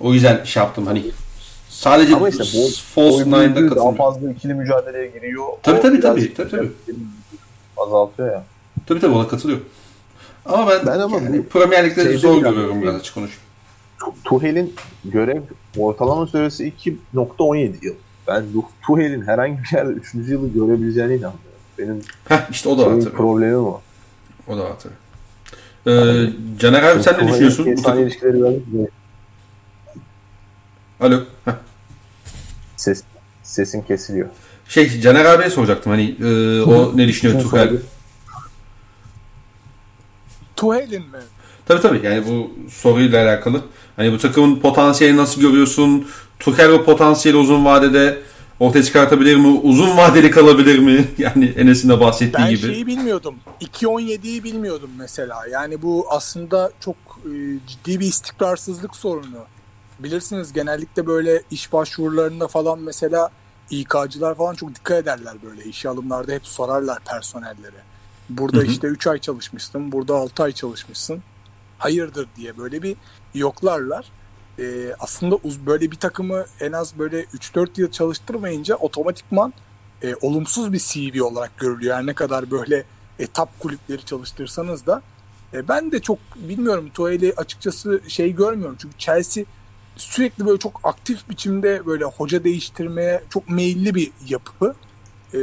O 0.00 0.12
yüzden 0.12 0.44
şey 0.44 0.62
yaptım 0.62 0.86
hani 0.86 1.04
sadece 1.68 2.16
Ama 2.16 2.28
işte 2.28 2.44
bu 2.54 2.68
false 2.94 3.24
nine'da 3.24 3.56
büyüdüğü 3.56 3.76
daha 3.76 3.92
fazla 3.92 4.30
ikili 4.30 4.54
mücadeleye 4.54 5.06
giriyor. 5.06 5.44
Tabii, 5.62 5.80
tabii, 5.80 6.00
tabii, 6.00 6.34
tabii, 6.34 6.50
tabii. 6.50 6.70
Azaltıyor 7.76 8.32
ya. 8.32 8.44
Tabii 8.86 9.00
tabii 9.00 9.14
ona 9.14 9.28
katılıyorum. 9.28 9.64
Ama 10.46 10.68
ben, 10.70 10.86
Ben 10.86 11.00
ama 11.00 11.18
yani 11.18 11.42
Premier 11.42 11.84
Lig'de 11.84 12.02
şeyde 12.02 12.18
zor 12.18 12.42
görüyorum 12.42 12.82
biraz 12.82 12.94
açık 12.94 13.14
konuşayım. 13.14 13.42
Tuhel'in 14.24 14.74
görev 15.04 15.42
ortalama 15.78 16.26
süresi 16.26 16.72
2.17 17.14 17.84
yıl. 17.84 17.94
Ben 18.28 18.44
Tuhel'in 18.86 19.22
herhangi 19.22 19.58
bir 19.62 19.76
yerde 19.76 19.92
3. 19.92 20.14
yılı 20.14 20.48
görebileceğine 20.48 21.12
inanmıyorum. 21.14 21.40
Benim 21.78 22.02
Heh 22.28 22.50
işte 22.50 22.68
o 22.68 22.78
da 22.78 22.86
var 22.86 23.00
tabii. 23.00 23.14
problemim 23.14 23.58
o. 23.58 23.80
O 24.48 24.56
da 24.56 24.64
var 24.64 24.72
tabii. 24.82 24.94
Ee, 25.86 26.30
Caner 26.58 26.82
abi 26.82 27.02
sen 27.02 27.26
ne 27.26 27.28
düşünüyorsun? 27.28 27.66
Bu 27.66 27.70
insani 27.70 27.84
takım... 27.84 28.02
ilişkileri 28.02 28.34
biraz 28.34 28.54
Alo. 31.00 31.20
Heh. 31.44 31.52
ses, 32.76 33.02
sesin 33.42 33.82
kesiliyor. 33.82 34.28
Şey 34.68 35.00
Caner 35.00 35.24
abiye 35.24 35.50
soracaktım 35.50 35.92
hani 35.92 36.16
e, 36.20 36.60
o 36.62 36.96
ne 36.96 37.08
düşünüyor 37.08 37.40
sordu? 37.40 37.82
Tuhel'in 40.56 41.02
mi? 41.02 41.18
Tabii 41.66 41.80
tabii 41.82 42.06
yani 42.06 42.24
bu 42.26 42.50
soruyla 42.70 43.24
alakalı. 43.24 43.62
Hani 43.96 44.12
bu 44.12 44.18
takımın 44.18 44.56
potansiyeli 44.60 45.16
nasıl 45.16 45.40
görüyorsun? 45.40 46.08
Tuchel 46.38 46.70
o 46.70 46.84
potansiyeli 46.84 47.38
uzun 47.38 47.64
vadede 47.64 48.18
ortaya 48.60 48.82
çıkartabilir 48.82 49.36
mi? 49.36 49.46
Uzun 49.46 49.96
vadeli 49.96 50.30
kalabilir 50.30 50.78
mi? 50.78 51.08
Yani 51.18 51.44
Enes'in 51.56 51.88
de 51.88 52.00
bahsettiği 52.00 52.46
Ben 52.46 52.50
gibi. 52.50 52.60
şeyi 52.60 52.86
bilmiyordum. 52.86 53.34
2.17'yi 53.60 54.44
bilmiyordum 54.44 54.90
mesela. 54.98 55.46
Yani 55.50 55.82
bu 55.82 56.06
aslında 56.10 56.72
çok 56.80 56.96
e, 57.24 57.30
ciddi 57.66 58.00
bir 58.00 58.06
istikrarsızlık 58.06 58.96
sorunu. 58.96 59.44
Bilirsiniz 59.98 60.52
genellikle 60.52 61.06
böyle 61.06 61.42
iş 61.50 61.72
başvurularında 61.72 62.48
falan 62.48 62.78
mesela 62.78 63.30
İK'cılar 63.70 64.34
falan 64.34 64.54
çok 64.54 64.74
dikkat 64.74 64.98
ederler 65.02 65.34
böyle 65.42 65.64
işe 65.64 65.88
alımlarda 65.88 66.32
hep 66.32 66.46
sorarlar 66.46 66.98
personellere. 67.04 67.82
Burada 68.28 68.56
Hı 68.56 68.62
hı. 68.62 68.66
işte 68.66 68.86
3 68.86 69.06
ay 69.06 69.18
çalışmışsın, 69.18 69.92
burada 69.92 70.14
6 70.14 70.42
ay 70.42 70.52
çalışmışsın. 70.52 71.22
Hayırdır 71.78 72.28
diye 72.36 72.58
böyle 72.58 72.82
bir 72.82 72.96
yoklarlar. 73.34 74.06
Ee, 74.58 74.94
aslında 74.98 75.34
uz- 75.36 75.66
böyle 75.66 75.90
bir 75.90 75.96
takımı 75.96 76.44
en 76.60 76.72
az 76.72 76.98
böyle 76.98 77.22
3-4 77.24 77.78
yıl 77.80 77.90
çalıştırmayınca 77.90 78.76
otomatikman 78.76 79.52
e, 80.02 80.14
olumsuz 80.20 80.72
bir 80.72 80.78
CV 80.78 81.22
olarak 81.22 81.58
görülüyor. 81.58 81.96
Yani 81.96 82.06
ne 82.06 82.14
kadar 82.14 82.50
böyle 82.50 82.84
e, 83.18 83.26
top 83.26 83.48
kulüpleri 83.60 84.04
çalıştırsanız 84.04 84.86
da. 84.86 85.02
E, 85.54 85.68
ben 85.68 85.92
de 85.92 86.00
çok 86.00 86.18
bilmiyorum 86.36 86.90
Tuhel'i 86.94 87.34
açıkçası 87.36 88.00
şey 88.08 88.32
görmüyorum. 88.34 88.76
Çünkü 88.80 88.98
Chelsea 88.98 89.44
sürekli 89.96 90.46
böyle 90.46 90.58
çok 90.58 90.80
aktif 90.84 91.28
biçimde 91.30 91.86
böyle 91.86 92.04
hoca 92.04 92.44
değiştirmeye 92.44 93.22
çok 93.30 93.48
meyilli 93.48 93.94
bir 93.94 94.12
yapı. 94.28 94.74
E, 95.34 95.38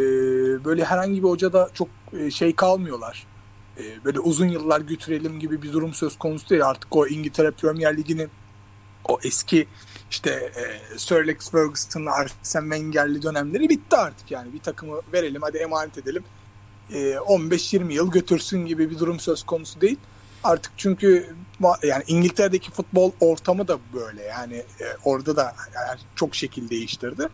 böyle 0.65 0.85
herhangi 0.85 1.23
bir 1.23 1.27
hocada 1.29 1.69
çok 1.73 1.87
e, 2.19 2.31
şey 2.31 2.55
kalmıyorlar. 2.55 3.27
E, 3.77 4.05
böyle 4.05 4.19
uzun 4.19 4.47
yıllar 4.47 4.81
götürelim 4.81 5.39
gibi 5.39 5.61
bir 5.61 5.73
durum 5.73 5.93
söz 5.93 6.17
konusu 6.17 6.49
değil. 6.49 6.65
Artık 6.65 6.95
o 6.95 7.07
İngiltere 7.07 7.51
Premier 7.51 7.97
Ligi'nin 7.97 8.29
o 9.05 9.19
eski 9.23 9.67
işte 10.11 10.29
e, 10.31 10.97
Sir 10.97 11.15
Alex 11.15 11.51
Ferguson'la 11.51 12.11
Arsene 12.11 12.75
Wenger'li 12.75 13.21
dönemleri 13.21 13.69
bitti 13.69 13.95
artık 13.95 14.31
yani. 14.31 14.53
Bir 14.53 14.59
takımı 14.59 15.01
verelim 15.13 15.41
hadi 15.41 15.57
emanet 15.57 15.97
edelim. 15.97 16.23
E, 16.93 16.97
15-20 17.13 17.93
yıl 17.93 18.11
götürsün 18.11 18.65
gibi 18.65 18.89
bir 18.89 18.99
durum 18.99 19.19
söz 19.19 19.43
konusu 19.43 19.81
değil. 19.81 19.97
Artık 20.43 20.71
çünkü 20.77 21.35
yani 21.83 22.03
İngiltere'deki 22.07 22.71
futbol 22.71 23.11
ortamı 23.19 23.67
da 23.67 23.77
böyle 23.93 24.23
yani 24.23 24.55
e, 24.55 24.85
orada 25.03 25.35
da 25.35 25.55
yani 25.75 25.99
çok 26.15 26.35
şekil 26.35 26.69
değiştirdi. 26.69 27.27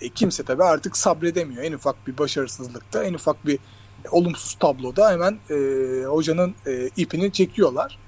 E, 0.00 0.08
kimse 0.08 0.42
tabii 0.42 0.64
artık 0.64 0.96
sabredemiyor. 0.96 1.62
En 1.62 1.72
ufak 1.72 2.06
bir 2.06 2.18
başarısızlıkta, 2.18 3.04
en 3.04 3.14
ufak 3.14 3.46
bir 3.46 3.58
olumsuz 4.10 4.54
tabloda 4.54 5.10
hemen 5.10 5.38
e, 5.50 5.54
hocanın 6.04 6.54
e, 6.66 6.90
ipini 6.96 7.32
çekiyorlar. 7.32 7.98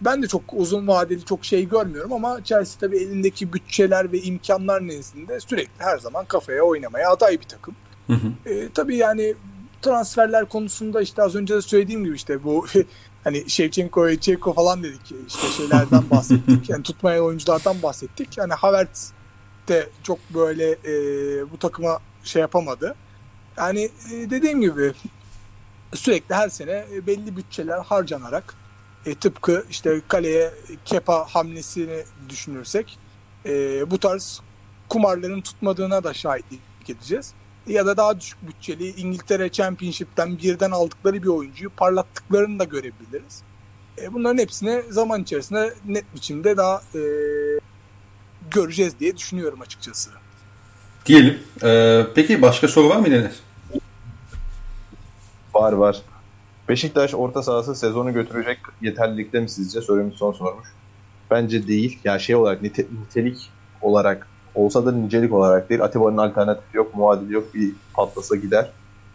Ben 0.00 0.22
de 0.22 0.26
çok 0.26 0.42
uzun 0.52 0.88
vadeli 0.88 1.24
çok 1.24 1.44
şey 1.44 1.68
görmüyorum 1.68 2.12
ama 2.12 2.44
Chelsea 2.44 2.80
tabii 2.80 2.96
elindeki 2.98 3.52
bütçeler 3.52 4.12
ve 4.12 4.20
imkanlar 4.20 4.86
nezdinde 4.86 5.40
sürekli 5.40 5.84
her 5.84 5.98
zaman 5.98 6.24
kafaya 6.24 6.62
oynamaya 6.62 7.10
aday 7.10 7.40
bir 7.40 7.48
takım. 7.48 7.76
Hı 8.06 8.12
hı. 8.12 8.50
E, 8.50 8.68
tabii 8.68 8.96
yani 8.96 9.34
transferler 9.82 10.44
konusunda 10.44 11.02
işte 11.02 11.22
az 11.22 11.34
önce 11.34 11.54
de 11.54 11.62
söylediğim 11.62 12.04
gibi 12.04 12.16
işte 12.16 12.44
bu 12.44 12.66
hani 13.24 13.50
Shevchenko, 13.50 14.16
Çeko 14.16 14.52
falan 14.52 14.82
dedik 14.82 15.12
işte 15.28 15.48
şeylerden 15.56 16.10
bahsettik. 16.10 16.68
Yani 16.70 16.82
tutmayan 16.82 17.24
oyunculardan 17.24 17.82
bahsettik. 17.82 18.38
Yani 18.38 18.52
Havertz 18.52 19.12
de 19.68 19.88
çok 20.02 20.18
böyle 20.34 20.70
e, 20.70 20.92
bu 21.50 21.58
takıma 21.58 21.98
şey 22.24 22.42
yapamadı. 22.42 22.94
Yani 23.56 23.90
e, 24.12 24.30
dediğim 24.30 24.60
gibi 24.60 24.92
sürekli 25.94 26.34
her 26.34 26.48
sene 26.48 26.84
e, 26.94 27.06
belli 27.06 27.36
bütçeler 27.36 27.78
harcanarak 27.78 28.54
e, 29.06 29.14
tıpkı 29.14 29.64
işte 29.70 30.00
kaleye 30.08 30.50
Kepa 30.84 31.24
hamlesini 31.24 32.04
düşünürsek 32.28 32.98
e, 33.46 33.50
bu 33.90 33.98
tarz 33.98 34.40
kumarların 34.88 35.40
tutmadığına 35.40 36.04
da 36.04 36.14
şahitlik 36.14 36.60
edeceğiz. 36.88 37.32
Ya 37.66 37.86
da 37.86 37.96
daha 37.96 38.20
düşük 38.20 38.48
bütçeli 38.48 38.88
İngiltere 38.88 39.52
Championship'ten 39.52 40.38
birden 40.38 40.70
aldıkları 40.70 41.22
bir 41.22 41.28
oyuncuyu 41.28 41.70
parlattıklarını 41.70 42.58
da 42.58 42.64
görebiliriz. 42.64 43.42
E, 44.02 44.14
bunların 44.14 44.38
hepsini 44.38 44.82
zaman 44.90 45.22
içerisinde 45.22 45.74
net 45.86 46.14
biçimde 46.14 46.56
daha 46.56 46.82
e, 46.94 47.00
göreceğiz 48.50 49.00
diye 49.00 49.16
düşünüyorum 49.16 49.60
açıkçası. 49.60 50.10
Diyelim. 51.06 51.38
Ee, 51.62 52.06
peki 52.14 52.42
başka 52.42 52.68
soru 52.68 52.88
var 52.88 52.96
mı 52.96 53.08
Enes? 53.08 53.34
Var 55.54 55.72
var. 55.72 56.02
Beşiktaş 56.68 57.14
orta 57.14 57.42
sahası 57.42 57.74
sezonu 57.74 58.12
götürecek 58.12 58.58
yeterlilikte 58.80 59.40
mi 59.40 59.48
sizce? 59.48 59.80
Sorumuz 59.80 60.16
son 60.16 60.32
sormuş. 60.32 60.68
Bence 61.30 61.66
değil. 61.68 61.98
Yani 62.04 62.20
şey 62.20 62.36
olarak 62.36 62.62
nite- 62.62 62.86
nitelik 63.02 63.50
olarak 63.82 64.26
olsa 64.54 64.86
da 64.86 64.92
nicelik 64.92 65.32
olarak 65.32 65.70
değil. 65.70 65.82
Atiba'nın 65.82 66.16
alternatifi 66.16 66.76
yok, 66.76 66.94
muadili 66.94 67.32
yok. 67.32 67.54
Bir 67.54 67.72
patlasa 67.94 68.36
gider. 68.36 68.70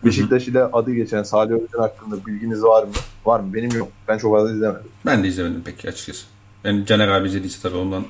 Beşiktaş 0.06 0.48
ile 0.48 0.64
adı 0.64 0.92
geçen 0.94 1.24
Salih 1.24 1.54
Özcan 1.54 1.80
hakkında 1.80 2.26
bilginiz 2.26 2.64
var 2.64 2.84
mı? 2.84 2.90
Var 3.26 3.40
mı? 3.40 3.54
Benim 3.54 3.78
yok. 3.78 3.88
Ben 4.08 4.18
çok 4.18 4.34
fazla 4.36 4.52
izlemedim. 4.52 4.92
Ben 5.06 5.24
de 5.24 5.28
izlemedim 5.28 5.62
peki 5.66 5.90
açıkçası. 5.90 6.26
Yani 6.64 6.86
Caner 6.86 7.08
abi 7.08 7.28
izlediyse 7.28 7.62
tabii 7.62 7.78
ondan 7.78 8.04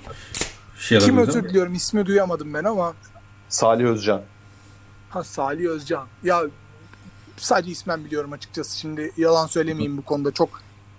şey 0.79 0.99
Kim 0.99 1.17
özür 1.17 1.43
diliyorum 1.43 1.73
ismi 1.73 2.05
duyamadım 2.05 2.53
ben 2.53 2.63
ama 2.63 2.93
Salih 3.49 3.85
Özcan. 3.85 4.21
ha 5.09 5.23
Salih 5.23 5.69
Özcan. 5.69 6.07
Ya 6.23 6.41
sadece 7.41 7.71
ismen 7.71 8.05
biliyorum 8.05 8.33
açıkçası. 8.33 8.79
Şimdi 8.79 9.11
yalan 9.17 9.47
söylemeyeyim 9.47 9.97
bu 9.97 10.01
konuda. 10.01 10.31
Çok 10.31 10.49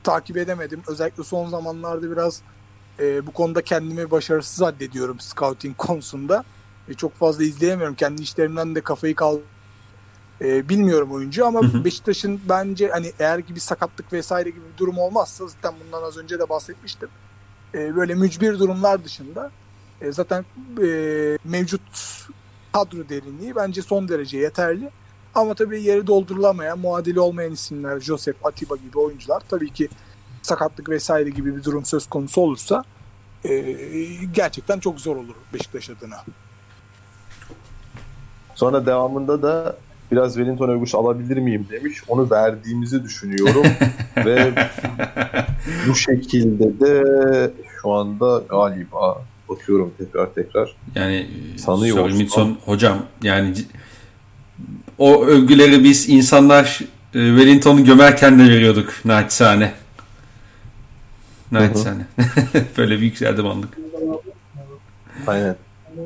takip 0.02 0.36
edemedim. 0.36 0.82
Özellikle 0.86 1.24
son 1.24 1.48
zamanlarda 1.48 2.10
biraz 2.12 2.42
e, 2.98 3.26
bu 3.26 3.32
konuda 3.32 3.62
kendimi 3.62 4.10
başarısız 4.10 4.62
addediyorum 4.62 5.20
scouting 5.20 5.76
konusunda. 5.78 6.44
E, 6.88 6.94
çok 6.94 7.14
fazla 7.14 7.44
izleyemiyorum. 7.44 7.94
Kendi 7.94 8.22
işlerimden 8.22 8.74
de 8.74 8.80
kafayı 8.80 9.14
kal 9.14 9.38
e, 10.40 10.68
bilmiyorum 10.68 11.12
oyuncu 11.12 11.46
ama. 11.46 11.84
Beşiktaş'ın 11.84 12.40
bence 12.48 12.88
hani 12.88 13.12
eğer 13.18 13.42
ki 13.42 13.54
bir 13.54 13.60
sakatlık 13.60 14.12
vesaire 14.12 14.50
gibi 14.50 14.64
bir 14.72 14.78
durum 14.78 14.98
olmazsa 14.98 15.46
zaten 15.46 15.74
bundan 15.84 16.02
az 16.02 16.16
önce 16.16 16.38
de 16.38 16.48
bahsetmiştim. 16.48 17.08
E, 17.74 17.96
böyle 17.96 18.14
mücbir 18.14 18.58
durumlar 18.58 19.04
dışında 19.04 19.50
e, 20.00 20.12
zaten 20.12 20.44
e, 20.82 20.88
mevcut 21.44 21.82
kadro 22.72 23.08
derinliği 23.08 23.56
bence 23.56 23.82
son 23.82 24.08
derece 24.08 24.38
yeterli. 24.38 24.90
Ama 25.35 25.55
tabii 25.55 25.82
yeri 25.82 26.07
doldurulamayan, 26.07 26.78
muadili 26.78 27.20
olmayan 27.20 27.52
isimler, 27.52 28.01
Joseph, 28.01 28.47
Atiba 28.47 28.77
gibi 28.77 28.98
oyuncular 28.98 29.43
tabii 29.48 29.70
ki 29.73 29.89
sakatlık 30.43 30.89
vesaire 30.89 31.31
gibi 31.31 31.57
bir 31.57 31.65
durum 31.65 31.85
söz 31.85 32.07
konusu 32.07 32.40
olursa 32.40 32.85
e, 33.44 33.61
gerçekten 34.32 34.78
çok 34.81 35.01
zor 35.01 35.16
olur 35.16 35.35
Beşiktaş 35.55 35.90
adına. 35.90 36.16
Sonra 38.55 38.86
devamında 38.86 39.43
da 39.43 39.77
biraz 40.12 40.35
Wellington 40.35 40.69
övgüsü 40.69 40.97
alabilir 40.97 41.36
miyim 41.36 41.66
demiş. 41.70 42.02
Onu 42.09 42.31
verdiğimizi 42.31 43.05
düşünüyorum. 43.05 43.66
Ve 44.16 44.52
bu 45.89 45.94
şekilde 45.94 46.81
de 46.81 47.02
şu 47.82 47.93
anda 47.93 48.43
galiba 48.48 49.23
bakıyorum 49.48 49.94
tekrar 49.98 50.35
tekrar. 50.35 50.77
Yani 50.94 51.27
Sanıyor 51.59 51.97
Sir 51.97 52.02
olsun. 52.02 52.19
Wilson 52.19 52.59
hocam 52.65 52.98
yani 53.23 53.55
c- 53.55 53.65
o 55.01 55.24
övgüleri 55.24 55.85
biz 55.85 56.09
insanlar 56.09 56.78
e, 57.14 57.18
Wellington'u 57.18 57.85
gömerken 57.85 58.39
de 58.39 58.43
veriyorduk 58.44 58.93
naçizane. 59.05 59.72
Naçizane. 61.52 62.06
Böyle 62.78 62.97
bir 62.97 63.02
yükseldim 63.02 63.47
anlık. 63.47 63.78
Aynen. 65.27 65.56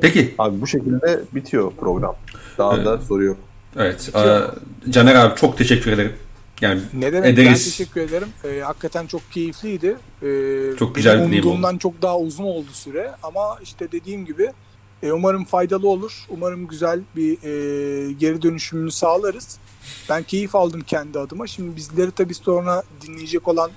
Peki. 0.01 0.35
Abi 0.37 0.61
bu 0.61 0.67
şekilde 0.67 1.19
bitiyor 1.35 1.71
program. 1.79 2.15
Daha 2.57 2.75
Evet. 2.75 2.85
da 2.85 2.97
soru 2.97 3.23
yok. 3.23 3.37
Evet. 3.77 4.11
e, 4.15 4.91
Caner 4.91 5.15
abi 5.15 5.35
çok 5.39 5.57
teşekkür 5.57 5.91
ederim. 5.91 6.13
Yani 6.61 6.81
Ne 6.93 7.13
demek 7.13 7.37
ben 7.37 7.43
Ederiz. 7.43 7.65
teşekkür 7.65 8.01
ederim. 8.01 8.27
Ee, 8.43 8.59
hakikaten 8.59 9.07
çok 9.07 9.31
keyifliydi. 9.31 9.95
Ee, 10.23 10.77
Çok 10.79 10.95
güzel 10.95 11.19
bir 11.21 11.25
deneyim 11.27 11.45
umduğumdan 11.45 11.77
çok 11.77 12.01
daha 12.01 12.19
uzun 12.19 12.43
oldu 12.43 12.67
süre 12.73 13.11
ama 13.23 13.57
işte 13.63 13.91
dediğim 13.91 14.25
gibi 14.25 14.51
e, 15.05 15.11
umarım 15.11 15.45
faydalı 15.45 15.89
olur. 15.89 16.25
Umarım 16.29 16.67
güzel 16.67 17.01
bir 17.15 17.31
e, 17.43 18.11
geri 18.11 18.41
dönüşümünü 18.41 18.91
sağlarız. 18.91 19.57
Ben 20.09 20.23
keyif 20.23 20.55
aldım 20.55 20.81
kendi 20.81 21.19
adıma. 21.19 21.47
Şimdi 21.47 21.75
bizleri 21.75 22.11
tabii 22.11 22.33
sonra 22.33 22.83
dinleyecek 23.01 23.47
olan 23.47 23.71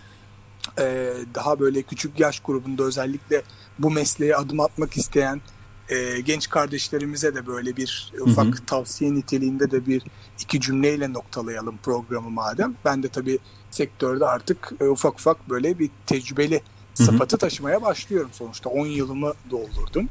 e, 0.79 1.15
daha 1.35 1.61
böyle 1.61 1.83
küçük 1.83 2.21
yaş 2.21 2.41
grubunda 2.41 2.83
özellikle 2.83 3.43
bu 3.79 3.91
mesleğe 3.91 4.37
adım 4.37 4.61
atmak 4.61 4.97
isteyen 4.97 5.41
e, 5.89 6.21
genç 6.21 6.49
kardeşlerimize 6.49 7.35
de 7.35 7.47
böyle 7.47 7.77
bir 7.77 8.13
ufak 8.21 8.67
tavsiye 8.67 9.15
niteliğinde 9.15 9.71
de 9.71 9.87
bir 9.87 10.03
iki 10.41 10.61
cümleyle 10.61 11.13
noktalayalım 11.13 11.77
programı 11.83 12.31
madem. 12.31 12.75
Ben 12.85 13.03
de 13.03 13.09
tabii 13.09 13.39
sektörde 13.71 14.27
artık 14.27 14.73
e, 14.81 14.85
ufak 14.85 15.15
ufak 15.15 15.51
böyle 15.51 15.79
bir 15.79 15.91
tecrübeli 16.07 16.55
Hı 16.55 17.03
hı. 17.03 17.07
sıfatı 17.07 17.39
taşımaya 17.39 17.83
başlıyorum 17.83 18.31
sonuçta. 18.33 18.71
10 18.71 18.87
yılımı 18.87 19.33
doldurdum. 19.51 20.09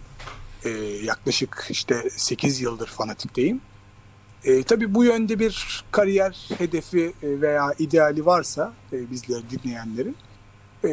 E, 0.68 0.70
yaklaşık 1.04 1.68
işte 1.70 2.10
8 2.10 2.62
yıldır 2.62 2.88
fanatikteyim. 2.88 3.62
E, 4.44 4.64
tabii 4.64 4.96
bu 4.96 5.04
yönde 5.04 5.40
bir 5.40 5.86
kariyer 5.92 6.50
hedefi 6.58 7.14
e, 7.24 7.42
veya 7.42 7.74
ideali 7.80 8.26
varsa 8.26 8.74
e, 8.94 9.12
bizleri 9.12 9.44
dinleyenlerin 9.50 10.16
e, 10.84 10.92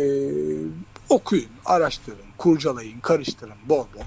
okuyun, 1.08 1.50
araştırın, 1.64 2.18
kurcalayın, 2.38 3.00
karıştırın 3.00 3.56
bol 3.68 3.86
bol. 3.94 4.04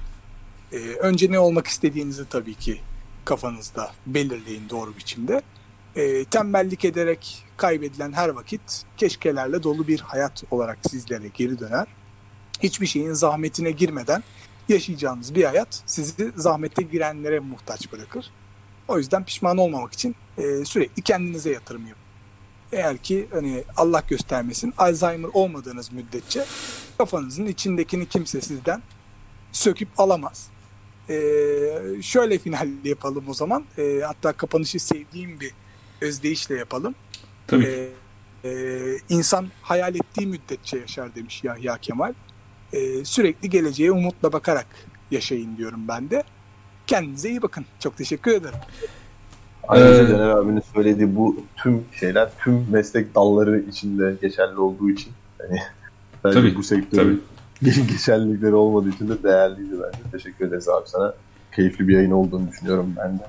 E, 0.71 0.77
önce 0.77 1.31
ne 1.31 1.39
olmak 1.39 1.67
istediğinizi 1.67 2.29
tabii 2.29 2.55
ki 2.55 2.81
kafanızda 3.25 3.91
belirleyin 4.05 4.69
doğru 4.69 4.97
biçimde. 4.97 5.41
E, 5.95 6.25
tembellik 6.25 6.85
ederek 6.85 7.45
kaybedilen 7.57 8.11
her 8.11 8.29
vakit 8.29 8.83
keşkelerle 8.97 9.63
dolu 9.63 9.87
bir 9.87 9.99
hayat 9.99 10.43
olarak 10.51 10.77
sizlere 10.89 11.27
geri 11.27 11.59
döner. 11.59 11.87
Hiçbir 12.59 12.87
şeyin 12.87 13.13
zahmetine 13.13 13.71
girmeden 13.71 14.23
yaşayacağınız 14.69 15.35
bir 15.35 15.43
hayat 15.43 15.83
sizi 15.85 16.31
zahmete 16.35 16.83
girenlere 16.83 17.39
muhtaç 17.39 17.91
bırakır. 17.91 18.31
O 18.87 18.97
yüzden 18.97 19.25
pişman 19.25 19.57
olmamak 19.57 19.93
için 19.93 20.15
e, 20.37 20.65
sürekli 20.65 21.01
kendinize 21.01 21.51
yatırım 21.51 21.87
yapın. 21.87 22.03
Eğer 22.71 22.97
ki 22.97 23.27
hani 23.31 23.63
Allah 23.77 24.03
göstermesin 24.07 24.73
Alzheimer 24.77 25.29
olmadığınız 25.33 25.91
müddetçe 25.91 26.45
kafanızın 26.97 27.45
içindekini 27.45 28.05
kimse 28.05 28.41
sizden 28.41 28.81
söküp 29.51 29.99
alamaz. 29.99 30.49
Ee, 31.09 32.01
şöyle 32.01 32.37
final 32.37 32.69
yapalım 32.83 33.29
o 33.29 33.33
zaman. 33.33 33.65
Ee, 33.77 34.01
hatta 34.05 34.33
kapanışı 34.33 34.79
sevdiğim 34.79 35.39
bir 35.39 35.51
özdeyişle 36.01 36.55
yapalım. 36.55 36.95
tabii. 37.47 37.65
Ee, 38.43 38.49
e, 38.49 38.97
insan 39.09 39.47
hayal 39.61 39.95
ettiği 39.95 40.27
müddetçe 40.27 40.77
yaşar 40.77 41.15
demiş 41.15 41.43
Yahya 41.43 41.77
Kemal. 41.77 42.13
Ee, 42.73 43.05
sürekli 43.05 43.49
geleceğe 43.49 43.91
umutla 43.91 44.33
bakarak 44.33 44.67
yaşayın 45.11 45.57
diyorum 45.57 45.87
ben 45.87 46.09
de. 46.09 46.23
Kendinize 46.87 47.29
iyi 47.29 47.41
bakın. 47.41 47.65
Çok 47.79 47.97
teşekkür 47.97 48.31
ederim. 48.31 48.59
Ayrıca 49.67 50.03
Ee, 50.03 50.07
Caner 50.07 50.29
abinin 50.29 50.63
söylediği 50.73 51.15
bu 51.15 51.43
tüm 51.55 51.83
şeyler 51.99 52.29
tüm 52.43 52.67
meslek 52.71 53.15
dalları 53.15 53.59
içinde 53.59 54.15
geçerli 54.21 54.59
olduğu 54.59 54.89
için 54.89 55.11
hani 55.37 55.59
bence 56.23 56.39
Tabii, 56.39 56.55
bu 56.55 56.63
sektörün 56.63 57.23
geçerlilikleri 57.61 58.55
olmadığı 58.55 58.89
için 58.89 59.09
de 59.09 59.23
değerliydi 59.23 59.73
bence. 59.73 59.99
Teşekkür 60.11 60.47
ederiz 60.47 60.69
abi 60.69 60.87
sana. 60.89 61.13
Keyifli 61.55 61.87
bir 61.87 61.93
yayın 61.93 62.11
olduğunu 62.11 62.51
düşünüyorum 62.51 62.95
ben 62.97 63.19
de. 63.19 63.23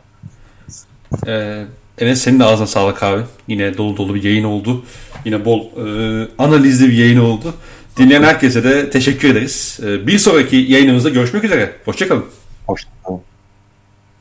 Ee, 1.27 1.67
Enes 1.99 2.23
senin 2.23 2.41
de 2.41 2.45
ağzına 2.45 2.67
sağlık 2.67 3.03
abi. 3.03 3.23
Yine 3.49 3.79
dolu 3.79 3.97
dolu 3.97 4.15
bir 4.15 4.23
yayın 4.23 4.45
oldu. 4.45 4.85
Yine 5.25 5.45
bol 5.45 5.61
e, 5.87 6.29
analizli 6.39 6.89
bir 6.89 6.93
yayın 6.93 7.19
oldu. 7.19 7.55
Dinleyen 7.99 8.23
herkese 8.23 8.65
de 8.65 8.91
teşekkür 8.91 9.29
ederiz. 9.29 9.81
Ee, 9.83 10.07
bir 10.07 10.19
sonraki 10.19 10.57
yayınımızda 10.57 11.09
görüşmek 11.09 11.45
üzere. 11.45 11.73
Hoşçakalın. 11.85 12.25
Hoşçakalın. 12.67 13.21